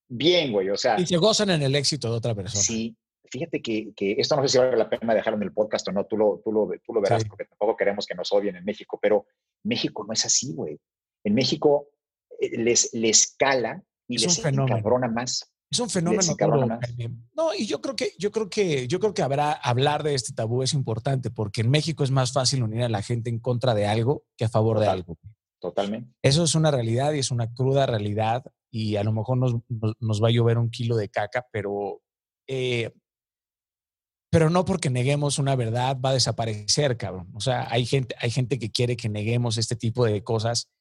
bien, 0.08 0.50
güey, 0.50 0.70
o 0.70 0.76
sea. 0.76 0.98
Y 0.98 1.06
se 1.06 1.16
gozan 1.16 1.50
en 1.50 1.62
el 1.62 1.76
éxito 1.76 2.10
de 2.10 2.16
otra 2.16 2.34
persona. 2.34 2.64
Sí, 2.64 2.96
fíjate 3.30 3.62
que, 3.62 3.94
que, 3.94 4.16
esto 4.18 4.34
no 4.34 4.42
sé 4.42 4.48
si 4.48 4.58
vale 4.58 4.76
la 4.76 4.90
pena 4.90 5.14
dejarlo 5.14 5.36
en 5.36 5.44
el 5.44 5.52
podcast 5.52 5.86
o 5.86 5.92
no, 5.92 6.04
tú 6.04 6.16
lo, 6.16 6.40
tú 6.42 6.50
lo, 6.50 6.68
tú 6.84 6.94
lo 6.94 7.00
verás, 7.00 7.24
porque 7.26 7.44
tampoco 7.44 7.76
queremos 7.76 8.06
que 8.06 8.16
nos 8.16 8.32
odien 8.32 8.56
en 8.56 8.64
México, 8.64 8.98
pero 9.00 9.24
México 9.62 10.04
no 10.04 10.12
es 10.12 10.24
así, 10.24 10.52
güey. 10.52 10.80
En 11.22 11.32
México 11.32 11.93
les, 12.52 12.90
les 12.92 13.34
cala 13.36 13.82
y 14.08 14.16
es 14.16 14.22
les 14.22 14.38
un 14.38 14.44
fenómeno. 14.44 15.08
más. 15.12 15.50
Es 15.70 15.80
un 15.80 15.90
fenómeno. 15.90 16.36
No, 17.34 17.54
y 17.54 17.66
yo 17.66 17.80
creo 17.80 17.96
que, 17.96 18.12
yo 18.18 18.30
creo 18.30 18.48
que, 18.48 18.86
yo 18.86 19.00
creo 19.00 19.14
que 19.14 19.22
habrá, 19.22 19.52
hablar 19.52 20.02
de 20.02 20.14
este 20.14 20.32
tabú 20.32 20.62
es 20.62 20.72
importante 20.72 21.30
porque 21.30 21.62
en 21.62 21.70
México 21.70 22.04
es 22.04 22.10
más 22.10 22.32
fácil 22.32 22.62
unir 22.62 22.82
a 22.82 22.88
la 22.88 23.02
gente 23.02 23.30
en 23.30 23.40
contra 23.40 23.74
de 23.74 23.86
algo 23.86 24.24
que 24.36 24.44
a 24.44 24.48
favor 24.48 24.78
de 24.78 24.86
algo. 24.86 25.18
Totalmente. 25.60 26.14
Eso 26.22 26.44
es 26.44 26.54
una 26.54 26.70
realidad 26.70 27.12
y 27.14 27.18
es 27.18 27.30
una 27.30 27.52
cruda 27.52 27.86
realidad 27.86 28.44
y 28.70 28.96
a 28.96 29.04
lo 29.04 29.12
mejor 29.12 29.38
nos, 29.38 29.56
nos, 29.98 30.22
va 30.22 30.28
a 30.28 30.32
llover 30.32 30.58
un 30.58 30.70
kilo 30.70 30.96
de 30.96 31.08
caca, 31.08 31.46
pero 31.50 32.02
eh, 32.46 32.92
pero 34.34 34.50
no 34.50 34.64
porque 34.64 34.90
neguemos 34.90 35.38
una 35.38 35.54
verdad 35.54 35.96
va 36.04 36.10
a 36.10 36.14
desaparecer, 36.14 36.96
cabrón. 36.96 37.30
O 37.34 37.40
sea, 37.40 37.68
hay 37.70 37.86
gente, 37.86 38.16
hay 38.18 38.32
gente 38.32 38.58
que 38.58 38.72
quiere 38.72 38.96
que 38.96 39.08
neguemos 39.08 39.58
este 39.58 39.76
tipo 39.76 40.04
de 40.04 40.24
cosas. 40.24 40.72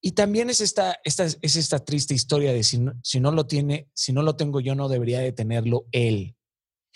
Y 0.00 0.12
también 0.12 0.48
es 0.48 0.60
esta, 0.60 0.98
esta, 1.04 1.26
es 1.26 1.56
esta 1.56 1.84
triste 1.84 2.14
historia 2.14 2.52
de 2.52 2.62
si 2.62 2.78
no, 2.78 2.92
si 3.02 3.20
no 3.20 3.32
lo 3.32 3.46
tiene, 3.46 3.88
si 3.94 4.12
no 4.12 4.22
lo 4.22 4.34
tengo 4.34 4.60
yo, 4.60 4.74
no 4.74 4.88
debería 4.88 5.20
de 5.20 5.32
tenerlo 5.32 5.86
él. 5.92 6.36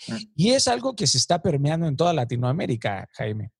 Mm. 0.07 0.15
Y 0.35 0.49
es 0.51 0.67
algo 0.67 0.95
que 0.95 1.05
se 1.05 1.17
está 1.17 1.41
permeando 1.41 1.87
en 1.87 1.95
toda 1.95 2.13
Latinoamérica, 2.13 3.07
Jaime. 3.13 3.51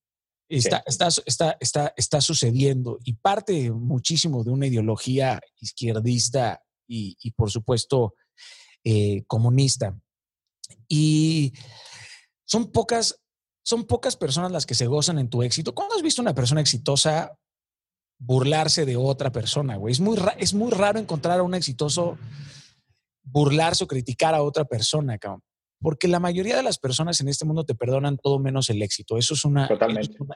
Está, 0.48 0.84
está, 0.86 1.08
está, 1.26 1.58
está, 1.60 1.94
está 1.98 2.22
sucediendo 2.22 3.00
y 3.04 3.14
parte 3.14 3.72
muchísimo 3.72 4.44
de 4.44 4.52
una 4.52 4.68
ideología 4.68 5.42
izquierdista 5.60 6.62
y, 6.88 7.18
y 7.20 7.32
por 7.32 7.50
supuesto, 7.50 8.14
eh, 8.84 9.24
comunista. 9.26 10.00
Y 10.88 11.54
son 12.46 12.72
pocas, 12.72 13.20
son 13.64 13.86
pocas 13.86 14.16
personas 14.16 14.52
las 14.52 14.68
que 14.68 14.76
se 14.76 14.86
gozan 14.86 15.18
en 15.18 15.30
tu 15.30 15.42
éxito. 15.42 15.74
¿Cuándo 15.74 15.96
has 15.96 16.04
visto 16.04 16.22
una 16.22 16.36
persona 16.36 16.62
exitosa 16.62 17.36
burlarse 18.18 18.86
de 18.86 18.98
otra 18.98 19.32
persona, 19.32 19.76
güey? 19.76 19.92
Es 19.92 20.00
muy, 20.00 20.18
es 20.38 20.54
muy 20.54 20.72
raro 20.72 21.00
encontrar 21.00 21.40
a 21.40 21.44
un 21.44 21.56
exitoso 21.56 22.18
burlarse 23.24 23.84
o 23.84 23.88
criticar 23.88 24.36
a 24.36 24.44
otra 24.44 24.66
persona, 24.66 25.18
cabrón. 25.18 25.42
Porque 25.82 26.08
la 26.08 26.20
mayoría 26.20 26.56
de 26.56 26.64
las 26.64 26.80
personas 26.80 27.20
en 27.20 27.28
este 27.28 27.46
mundo 27.46 27.66
te 27.66 27.76
perdonan 27.76 28.18
todo 28.18 28.40
menos 28.40 28.70
el 28.70 28.82
éxito. 28.82 29.18
Eso 29.18 29.34
es 29.34 29.46
una, 29.46 29.68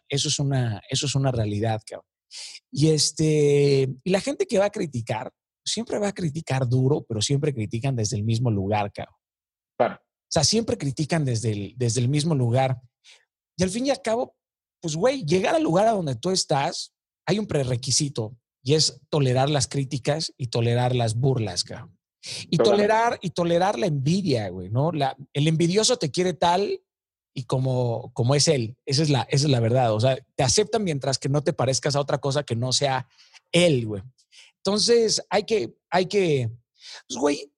Eso 0.07 0.27
es 0.27 0.39
una, 0.39 0.81
eso 0.89 1.05
es 1.05 1.15
una, 1.15 1.31
realidad, 1.31 1.81
cabrón. 1.85 2.05
Y 2.71 2.89
este, 2.89 3.89
y 4.03 4.09
la 4.09 4.19
gente 4.19 4.45
que 4.45 4.59
va 4.59 4.65
a 4.65 4.69
criticar, 4.69 5.31
siempre 5.65 5.97
va 5.97 6.09
a 6.09 6.13
criticar 6.13 6.67
duro, 6.67 7.05
pero 7.07 7.21
siempre 7.21 7.53
critican 7.53 7.95
desde 7.95 8.17
el 8.17 8.23
mismo 8.23 8.51
lugar, 8.51 8.91
cabrón. 8.91 9.15
O 10.29 10.31
sea, 10.31 10.43
siempre 10.43 10.77
critican 10.77 11.25
desde 11.25 11.51
el, 11.51 11.73
desde 11.77 12.01
el 12.01 12.09
mismo 12.09 12.35
lugar. 12.35 12.79
Y 13.57 13.63
al 13.63 13.69
fin 13.69 13.87
y 13.87 13.89
al 13.89 14.01
cabo, 14.01 14.35
pues, 14.79 14.95
güey, 14.95 15.25
llegar 15.25 15.55
al 15.55 15.63
lugar 15.63 15.87
a 15.87 15.91
donde 15.91 16.15
tú 16.15 16.29
estás, 16.29 16.93
hay 17.29 17.37
un 17.37 17.45
prerequisito 17.45 18.35
y 18.63 18.73
es 18.73 19.01
tolerar 19.09 19.51
las 19.51 19.67
críticas 19.67 20.33
y 20.35 20.47
tolerar 20.47 20.95
las 20.95 21.13
burlas, 21.13 21.63
cabrón. 21.63 21.95
Y 22.49 22.57
tolerar, 22.57 23.19
y 23.21 23.29
tolerar 23.29 23.77
la 23.77 23.85
envidia, 23.85 24.49
güey, 24.49 24.69
¿no? 24.71 24.91
La, 24.91 25.15
el 25.33 25.47
envidioso 25.47 25.97
te 25.97 26.09
quiere 26.09 26.33
tal 26.33 26.81
y 27.35 27.43
como, 27.43 28.11
como 28.13 28.33
es 28.33 28.47
él. 28.47 28.75
Esa 28.83 29.03
es, 29.03 29.11
la, 29.11 29.21
esa 29.29 29.45
es 29.45 29.51
la 29.51 29.59
verdad. 29.59 29.93
O 29.93 29.99
sea, 29.99 30.17
te 30.35 30.41
aceptan 30.41 30.83
mientras 30.83 31.19
que 31.19 31.29
no 31.29 31.43
te 31.43 31.53
parezcas 31.53 31.95
a 31.95 31.99
otra 31.99 32.17
cosa 32.17 32.41
que 32.41 32.55
no 32.55 32.73
sea 32.73 33.07
él, 33.51 33.85
güey. 33.85 34.01
Entonces, 34.57 35.23
hay 35.29 35.43
que, 35.43 35.77
hay 35.91 36.07
que, 36.07 36.49
pues, 37.07 37.19
güey, 37.19 37.53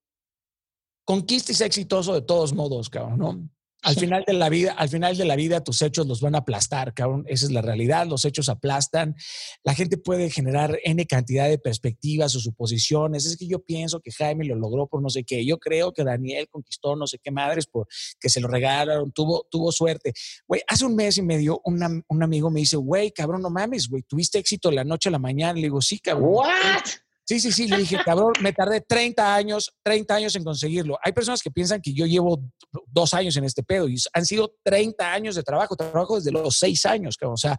conquista 1.05 1.53
y 1.53 1.65
exitoso 1.65 2.13
de 2.13 2.23
todos 2.23 2.53
modos, 2.53 2.89
cabrón, 2.89 3.17
¿no? 3.17 3.49
Al 3.83 3.95
final 3.95 4.23
de 4.27 4.33
la 4.33 4.49
vida, 4.49 4.73
al 4.73 4.89
final 4.89 5.17
de 5.17 5.25
la 5.25 5.35
vida, 5.35 5.63
tus 5.63 5.81
hechos 5.81 6.05
los 6.07 6.21
van 6.21 6.35
a 6.35 6.39
aplastar, 6.39 6.93
cabrón. 6.93 7.23
Esa 7.27 7.45
es 7.45 7.51
la 7.51 7.61
realidad. 7.61 8.05
Los 8.05 8.25
hechos 8.25 8.47
aplastan. 8.47 9.15
La 9.63 9.73
gente 9.73 9.97
puede 9.97 10.29
generar 10.29 10.77
N 10.83 11.03
cantidad 11.07 11.49
de 11.49 11.57
perspectivas 11.57 12.35
o 12.35 12.39
suposiciones. 12.39 13.25
Es 13.25 13.37
que 13.37 13.47
yo 13.47 13.59
pienso 13.59 13.99
que 13.99 14.11
Jaime 14.11 14.45
lo 14.45 14.55
logró 14.55 14.87
por 14.87 15.01
no 15.01 15.09
sé 15.09 15.23
qué. 15.23 15.45
Yo 15.45 15.57
creo 15.57 15.93
que 15.93 16.03
Daniel 16.03 16.47
conquistó 16.49 16.95
no 16.95 17.07
sé 17.07 17.17
qué 17.23 17.31
madres 17.31 17.65
por 17.65 17.87
que 18.19 18.29
se 18.29 18.39
lo 18.39 18.47
regalaron. 18.47 19.11
Tuvo, 19.11 19.47
tuvo 19.49 19.71
suerte. 19.71 20.13
Güey, 20.47 20.61
hace 20.67 20.85
un 20.85 20.95
mes 20.95 21.17
y 21.17 21.21
medio 21.21 21.61
un 21.63 22.23
amigo 22.23 22.51
me 22.51 22.59
dice, 22.59 22.77
güey, 22.77 23.11
cabrón, 23.11 23.41
no 23.41 23.49
mames, 23.49 23.87
güey, 23.87 24.03
tuviste 24.03 24.37
éxito 24.37 24.71
la 24.71 24.83
noche 24.83 25.09
a 25.09 25.11
la 25.11 25.19
mañana. 25.19 25.53
Le 25.53 25.63
digo, 25.63 25.81
sí, 25.81 25.99
cabrón. 25.99 26.29
¿What? 26.31 26.83
Sí, 27.31 27.39
sí, 27.39 27.53
sí, 27.53 27.67
le 27.69 27.77
dije, 27.77 27.95
cabrón, 28.05 28.33
me 28.41 28.51
tardé 28.51 28.81
30 28.81 29.33
años, 29.33 29.73
30 29.83 30.15
años 30.15 30.35
en 30.35 30.43
conseguirlo. 30.43 30.99
Hay 31.01 31.13
personas 31.13 31.41
que 31.41 31.49
piensan 31.49 31.81
que 31.81 31.93
yo 31.93 32.05
llevo 32.05 32.43
dos 32.87 33.13
años 33.13 33.37
en 33.37 33.45
este 33.45 33.63
pedo 33.63 33.87
y 33.87 33.95
han 34.11 34.25
sido 34.25 34.53
30 34.63 35.13
años 35.13 35.35
de 35.35 35.43
trabajo, 35.43 35.77
trabajo 35.77 36.17
desde 36.17 36.33
los 36.33 36.57
seis 36.57 36.85
años, 36.85 37.15
cabrón. 37.15 37.35
O 37.35 37.37
sea, 37.37 37.57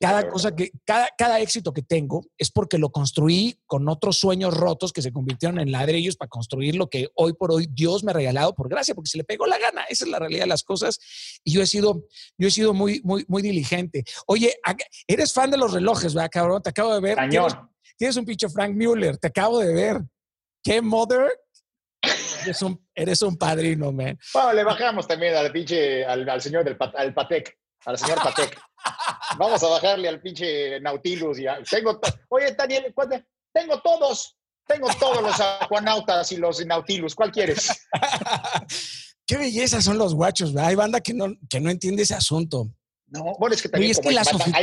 cada 0.00 0.30
cosa 0.30 0.56
que, 0.56 0.70
cada, 0.86 1.10
cada 1.18 1.40
éxito 1.40 1.74
que 1.74 1.82
tengo 1.82 2.24
es 2.38 2.50
porque 2.50 2.78
lo 2.78 2.90
construí 2.90 3.60
con 3.66 3.86
otros 3.86 4.16
sueños 4.16 4.56
rotos 4.56 4.94
que 4.94 5.02
se 5.02 5.12
convirtieron 5.12 5.60
en 5.60 5.72
ladrillos 5.72 6.16
para 6.16 6.30
construir 6.30 6.76
lo 6.76 6.88
que 6.88 7.08
hoy 7.14 7.34
por 7.34 7.52
hoy 7.52 7.68
Dios 7.70 8.02
me 8.04 8.12
ha 8.12 8.14
regalado 8.14 8.54
por 8.54 8.70
gracia, 8.70 8.94
porque 8.94 9.10
se 9.10 9.18
le 9.18 9.24
pegó 9.24 9.46
la 9.46 9.58
gana. 9.58 9.82
Esa 9.90 10.06
es 10.06 10.10
la 10.10 10.20
realidad 10.20 10.44
de 10.44 10.48
las 10.48 10.62
cosas. 10.62 10.98
Y 11.44 11.52
yo 11.52 11.60
he 11.60 11.66
sido, 11.66 12.06
yo 12.38 12.48
he 12.48 12.50
sido 12.50 12.72
muy, 12.72 13.02
muy, 13.04 13.26
muy 13.28 13.42
diligente. 13.42 14.04
Oye, 14.26 14.54
eres 15.06 15.34
fan 15.34 15.50
de 15.50 15.58
los 15.58 15.74
relojes, 15.74 16.14
¿verdad, 16.14 16.30
cabrón? 16.32 16.62
Te 16.62 16.70
acabo 16.70 16.94
de 16.94 17.00
ver. 17.00 17.16
Cañón. 17.16 17.71
Tienes 18.02 18.16
un 18.16 18.24
pinche 18.24 18.48
Frank 18.48 18.74
Mueller, 18.74 19.16
te 19.16 19.28
acabo 19.28 19.60
de 19.60 19.72
ver. 19.72 20.02
¿Qué 20.60 20.82
mother? 20.82 21.38
Eres 22.42 22.60
un, 22.62 22.84
eres 22.96 23.22
un 23.22 23.36
padrino, 23.36 23.92
man. 23.92 24.18
Bueno, 24.34 24.54
le 24.54 24.64
bajamos 24.64 25.06
también 25.06 25.36
al 25.36 25.52
pinche, 25.52 26.04
al, 26.04 26.42
señor 26.42 26.64
del 26.64 26.76
al 26.96 27.14
Patek, 27.14 27.56
al 27.84 27.96
señor 27.96 28.20
Patek. 28.20 28.60
Vamos 29.38 29.62
a 29.62 29.68
bajarle 29.68 30.08
al 30.08 30.20
pinche 30.20 30.80
Nautilus. 30.80 31.38
Y 31.38 31.44
tengo, 31.70 32.00
oye, 32.30 32.52
Daniel, 32.58 32.92
tengo 33.52 33.80
todos, 33.80 34.36
tengo 34.66 34.88
todos 34.98 35.22
los 35.22 35.40
acuanautas 35.40 36.32
y 36.32 36.38
los 36.38 36.66
Nautilus. 36.66 37.14
¿Cuál 37.14 37.30
quieres? 37.30 37.68
Qué 39.28 39.36
belleza 39.36 39.80
son 39.80 39.96
los 39.96 40.12
guachos, 40.12 40.52
¿verdad? 40.52 40.70
Hay 40.70 40.74
banda 40.74 41.00
que 41.00 41.14
no, 41.14 41.32
que 41.48 41.60
no 41.60 41.70
entiende 41.70 42.02
ese 42.02 42.16
asunto. 42.16 42.68
No, 43.06 43.36
bueno, 43.38 43.54
es 43.54 43.62
que 43.62 43.68
también 43.68 43.94
como 43.94 44.08
hay, 44.08 44.16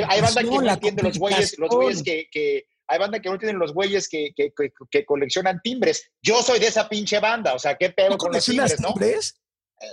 hay, 0.10 0.20
banda 0.20 0.42
que 0.42 0.50
no 0.50 0.70
entiende 0.70 1.04
los 1.04 1.18
güeyes, 1.18 1.58
los 1.58 1.70
güeyes 1.70 2.04
que, 2.04 2.28
que 2.30 2.66
hay 2.90 2.98
banda 2.98 3.20
que 3.20 3.30
no 3.30 3.38
tienen 3.38 3.60
los 3.60 3.72
güeyes 3.72 4.10
que, 4.10 4.32
que, 4.36 4.52
que, 4.90 5.06
coleccionan 5.06 5.62
timbres. 5.64 6.10
Yo 6.24 6.42
soy 6.42 6.60
de 6.60 6.68
esa 6.68 6.90
pinche 6.90 7.20
banda, 7.20 7.54
o 7.54 7.60
sea, 7.60 7.78
qué 7.78 7.92
pedo 7.92 8.18
con 8.18 8.32
los 8.34 8.44
timbres, 8.44 8.76
timbres? 8.76 9.40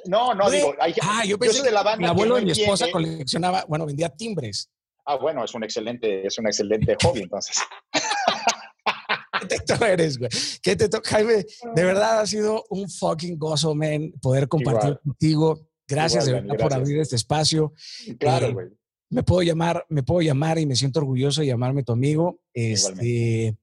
¿no? 0.07 0.33
No, 0.33 0.35
no, 0.35 0.51
digo, 0.51 0.75
ah, 0.81 1.25
yo, 1.25 1.39
pensé 1.39 1.63
de 1.63 1.71
la 1.71 1.83
banda. 1.83 1.99
Mi 1.99 2.07
abuelo 2.07 2.39
y 2.39 2.47
mi 2.47 2.53
esposa 2.53 2.87
coleccionaba, 2.91 3.67
bueno, 3.69 3.85
vendía 3.85 4.09
timbres. 4.09 4.71
Ah, 5.05 5.17
bueno, 5.17 5.45
es 5.45 5.55
un 5.55 5.63
excelente, 5.63 6.27
es 6.27 6.39
un 6.39 6.47
excelente 6.47 6.97
hobby, 7.03 7.21
entonces. 7.21 7.59
¿Qué 9.49 9.59
te 9.59 9.93
eres, 9.93 10.19
güey? 10.19 10.31
¿Qué 10.63 10.75
te 10.75 10.89
toca, 10.89 11.11
Jaime? 11.11 11.45
De 11.75 11.85
verdad 11.85 12.21
ha 12.21 12.27
sido 12.27 12.65
un 12.71 12.89
fucking 12.89 13.39
gozo, 13.39 13.75
man, 13.75 14.11
poder 14.23 14.49
compartir 14.49 14.99
contigo. 15.05 15.69
Gracias 15.87 16.25
de 16.25 16.33
verdad 16.33 16.57
por 16.57 16.73
abrir 16.73 16.99
este 16.99 17.15
espacio. 17.15 17.75
Claro, 18.19 18.47
eh, 18.47 18.53
güey 18.55 18.67
me 19.11 19.23
puedo 19.23 19.43
llamar, 19.43 19.85
me 19.89 20.03
puedo 20.03 20.21
llamar 20.21 20.59
y 20.59 20.67
me 20.67 20.77
siento 20.77 21.01
orgulloso 21.01 21.41
de 21.41 21.49
llamarme 21.49 21.85
tu 21.85 21.93
amigo. 21.93 22.41
Este, 22.53 23.57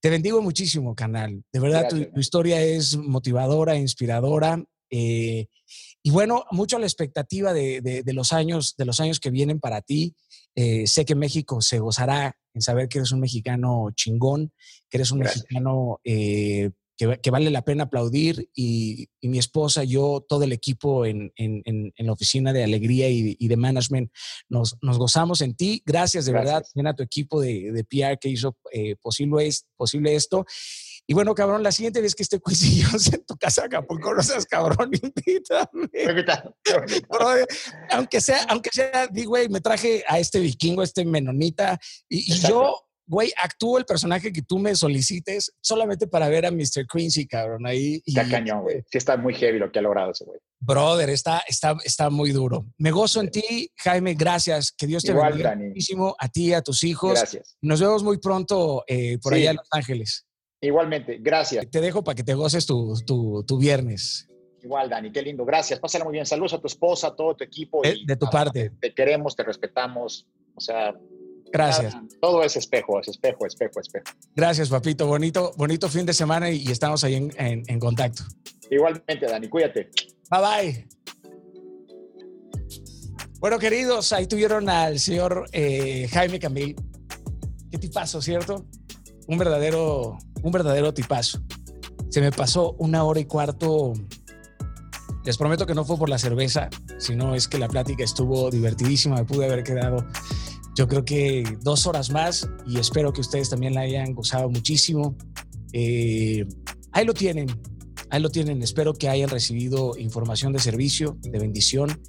te 0.00 0.10
bendigo 0.10 0.40
muchísimo, 0.42 0.94
canal. 0.94 1.42
De 1.52 1.60
verdad, 1.60 1.88
tu, 1.88 2.18
historia 2.18 2.62
es 2.62 2.96
motivadora, 2.96 3.76
inspiradora. 3.76 4.64
Eh, 4.90 5.46
y 6.02 6.10
bueno, 6.10 6.44
mucho 6.50 6.76
a 6.76 6.80
la 6.80 6.86
expectativa 6.86 7.52
de, 7.52 8.02
los 8.06 8.32
años, 8.32 8.74
de 8.76 8.86
los 8.86 9.00
años 9.00 9.20
que 9.20 9.30
vienen 9.30 9.60
para 9.60 9.82
ti. 9.82 10.14
Eh, 10.54 10.86
sé 10.86 11.04
que 11.04 11.14
México 11.14 11.60
se 11.60 11.78
gozará 11.78 12.36
en 12.54 12.62
saber 12.62 12.88
que 12.88 12.98
eres 12.98 13.12
un 13.12 13.20
mexicano 13.20 13.90
chingón, 13.94 14.52
que 14.88 14.96
eres 14.96 15.10
un 15.10 15.20
mexicano 15.20 16.00
eh, 16.02 16.70
que, 17.22 17.30
vale 17.30 17.50
la 17.50 17.62
pena 17.62 17.84
aplaudir 17.84 18.50
y, 18.54 19.08
mi 19.22 19.38
esposa, 19.38 19.84
yo, 19.84 20.24
todo 20.28 20.44
el 20.44 20.52
equipo 20.52 21.06
en, 21.06 21.32
la 21.96 22.12
oficina 22.12 22.52
de 22.52 22.64
alegría 22.64 23.08
y, 23.08 23.48
de 23.48 23.56
management, 23.56 24.10
nos, 24.48 24.76
gozamos 24.82 25.40
en 25.40 25.54
ti. 25.54 25.82
Gracias 25.86 26.26
de 26.26 26.32
verdad 26.32 26.62
también 26.62 26.88
a 26.88 26.94
tu 26.94 27.02
equipo 27.02 27.40
de, 27.40 27.72
de 27.72 27.84
PR 27.84 28.18
que 28.18 28.28
hizo 28.28 28.56
eh, 28.72 28.96
posible, 29.00 29.48
posible 29.76 30.14
esto. 30.14 30.44
Y 31.06 31.14
bueno, 31.14 31.34
cabrón, 31.34 31.62
la 31.62 31.72
siguiente 31.72 32.00
vez 32.00 32.14
que 32.14 32.22
esté 32.22 32.38
coincidimos 32.38 33.06
en 33.12 33.24
tu 33.24 33.36
casa 33.36 33.64
Acapulco, 33.64 34.14
no 34.14 34.22
seas 34.22 34.46
cabrón, 34.46 34.90
invítame. 35.26 35.88
aunque 37.90 38.20
sea, 38.20 38.44
aunque 38.48 38.70
sea, 38.72 39.06
di, 39.08 39.24
güey, 39.24 39.48
me 39.48 39.60
traje 39.60 40.04
a 40.06 40.18
este 40.18 40.38
vikingo, 40.38 40.82
a 40.82 40.84
este 40.84 41.04
menonita, 41.04 41.78
y, 42.08 42.34
y 42.34 42.38
yo 42.40 42.89
güey, 43.10 43.32
actúo 43.42 43.76
el 43.76 43.84
personaje 43.84 44.32
que 44.32 44.40
tú 44.40 44.60
me 44.60 44.76
solicites 44.76 45.52
solamente 45.60 46.06
para 46.06 46.28
ver 46.28 46.46
a 46.46 46.52
Mr. 46.52 46.86
Quincy, 46.90 47.26
cabrón, 47.26 47.66
ahí. 47.66 48.00
Está 48.06 48.28
cañón, 48.28 48.62
güey. 48.62 48.84
Sí 48.88 48.98
está 48.98 49.16
muy 49.16 49.34
heavy 49.34 49.58
lo 49.58 49.72
que 49.72 49.80
ha 49.80 49.82
logrado 49.82 50.12
ese 50.12 50.24
güey. 50.24 50.38
Brother, 50.60 51.10
está, 51.10 51.42
está, 51.48 51.76
está 51.84 52.08
muy 52.08 52.30
duro. 52.30 52.66
Me 52.78 52.92
gozo 52.92 53.20
en 53.20 53.30
ti, 53.32 53.72
Jaime, 53.78 54.14
gracias. 54.14 54.70
Que 54.70 54.86
Dios 54.86 55.02
te 55.02 55.12
bendiga 55.12 55.56
muchísimo 55.56 56.14
a 56.20 56.28
ti, 56.28 56.54
a 56.54 56.62
tus 56.62 56.84
hijos. 56.84 57.14
Gracias. 57.14 57.56
Nos 57.60 57.80
vemos 57.80 58.04
muy 58.04 58.18
pronto 58.18 58.84
eh, 58.86 59.18
por 59.20 59.34
allá 59.34 59.50
en 59.50 59.56
Los 59.56 59.68
Ángeles. 59.72 60.24
Igualmente, 60.60 61.18
gracias. 61.20 61.68
Te 61.68 61.80
dejo 61.80 62.04
para 62.04 62.14
que 62.14 62.22
te 62.22 62.34
goces 62.34 62.64
tu, 62.64 62.94
tu, 63.04 63.58
viernes. 63.58 64.28
Igual, 64.62 64.88
Dani, 64.88 65.10
qué 65.10 65.22
lindo. 65.22 65.44
Gracias. 65.44 65.80
Pásala 65.80 66.04
muy 66.04 66.12
bien. 66.12 66.26
Saludos 66.26 66.52
a 66.54 66.60
tu 66.60 66.68
esposa, 66.68 67.08
a 67.08 67.16
todo 67.16 67.34
tu 67.34 67.42
equipo. 67.42 67.82
de 67.82 68.16
tu 68.16 68.26
parte. 68.26 68.70
Te 68.80 68.94
queremos, 68.94 69.34
te 69.34 69.42
respetamos. 69.42 70.28
O 70.54 70.60
sea, 70.60 70.94
Gracias. 71.52 71.96
Todo 72.20 72.42
es 72.42 72.56
espejo, 72.56 73.00
es 73.00 73.08
espejo, 73.08 73.46
espejo, 73.46 73.80
espejo. 73.80 74.04
Gracias, 74.34 74.68
papito. 74.68 75.06
Bonito, 75.06 75.52
bonito 75.56 75.88
fin 75.88 76.06
de 76.06 76.12
semana 76.12 76.50
y, 76.50 76.70
estamos 76.70 77.02
ahí 77.04 77.14
en, 77.36 77.80
contacto. 77.80 78.24
Igualmente, 78.70 79.26
Dani, 79.26 79.48
cuídate. 79.48 79.90
Bye 80.30 80.40
bye. 80.40 80.88
Bueno, 83.40 83.58
queridos, 83.58 84.12
ahí 84.12 84.26
tuvieron 84.26 84.68
al 84.68 84.98
señor 85.00 85.46
eh, 85.52 86.08
Jaime 86.12 86.38
Camil. 86.38 86.76
Qué 87.70 87.78
tipazo, 87.78 88.20
¿cierto? 88.20 88.66
Un 89.26 89.38
verdadero, 89.38 90.18
un 90.42 90.52
verdadero 90.52 90.92
tipazo. 90.92 91.40
Se 92.10 92.20
me 92.20 92.32
pasó 92.32 92.72
una 92.78 93.04
hora 93.04 93.20
y 93.20 93.24
cuarto 93.24 93.92
Les 95.24 95.38
prometo 95.38 95.64
que 95.64 95.74
no 95.74 95.84
fue 95.84 95.96
por 95.96 96.08
la 96.08 96.18
cerveza, 96.18 96.68
sino 96.98 97.34
es 97.34 97.46
que 97.46 97.56
la 97.56 97.68
plática 97.68 98.04
estuvo 98.04 98.50
divertidísima. 98.50 99.16
Me 99.16 99.24
pude 99.24 99.46
haber 99.46 99.62
quedado, 99.62 100.04
yo 100.76 100.86
creo 100.88 101.04
que 101.04 101.44
dos 101.62 101.86
horas 101.86 102.10
más 102.10 102.48
y 102.66 102.78
espero 102.78 103.12
que 103.12 103.20
ustedes 103.20 103.50
también 103.50 103.74
la 103.74 103.82
hayan 103.82 104.14
gozado 104.14 104.48
muchísimo. 104.48 105.16
Eh, 105.72 106.46
ahí 106.92 107.04
lo 107.04 107.14
tienen, 107.14 107.48
ahí 108.10 108.20
lo 108.20 108.30
tienen. 108.30 108.62
Espero 108.62 108.94
que 108.94 109.08
hayan 109.08 109.28
recibido 109.28 109.96
información 109.98 110.52
de 110.52 110.58
servicio, 110.58 111.16
de 111.22 111.38
bendición 111.38 112.00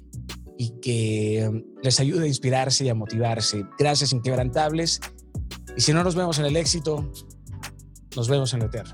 y 0.56 0.74
que 0.80 1.48
um, 1.48 1.62
les 1.82 1.98
ayude 1.98 2.24
a 2.24 2.28
inspirarse 2.28 2.84
y 2.84 2.88
a 2.88 2.94
motivarse. 2.94 3.64
Gracias, 3.78 4.12
inquebrantables. 4.12 5.00
Y 5.76 5.80
si 5.80 5.92
no 5.92 6.04
nos 6.04 6.14
vemos 6.14 6.38
en 6.38 6.44
el 6.44 6.56
éxito, 6.56 7.10
nos 8.14 8.28
vemos 8.28 8.52
en 8.54 8.60
lo 8.60 8.66
eterno. 8.66 8.92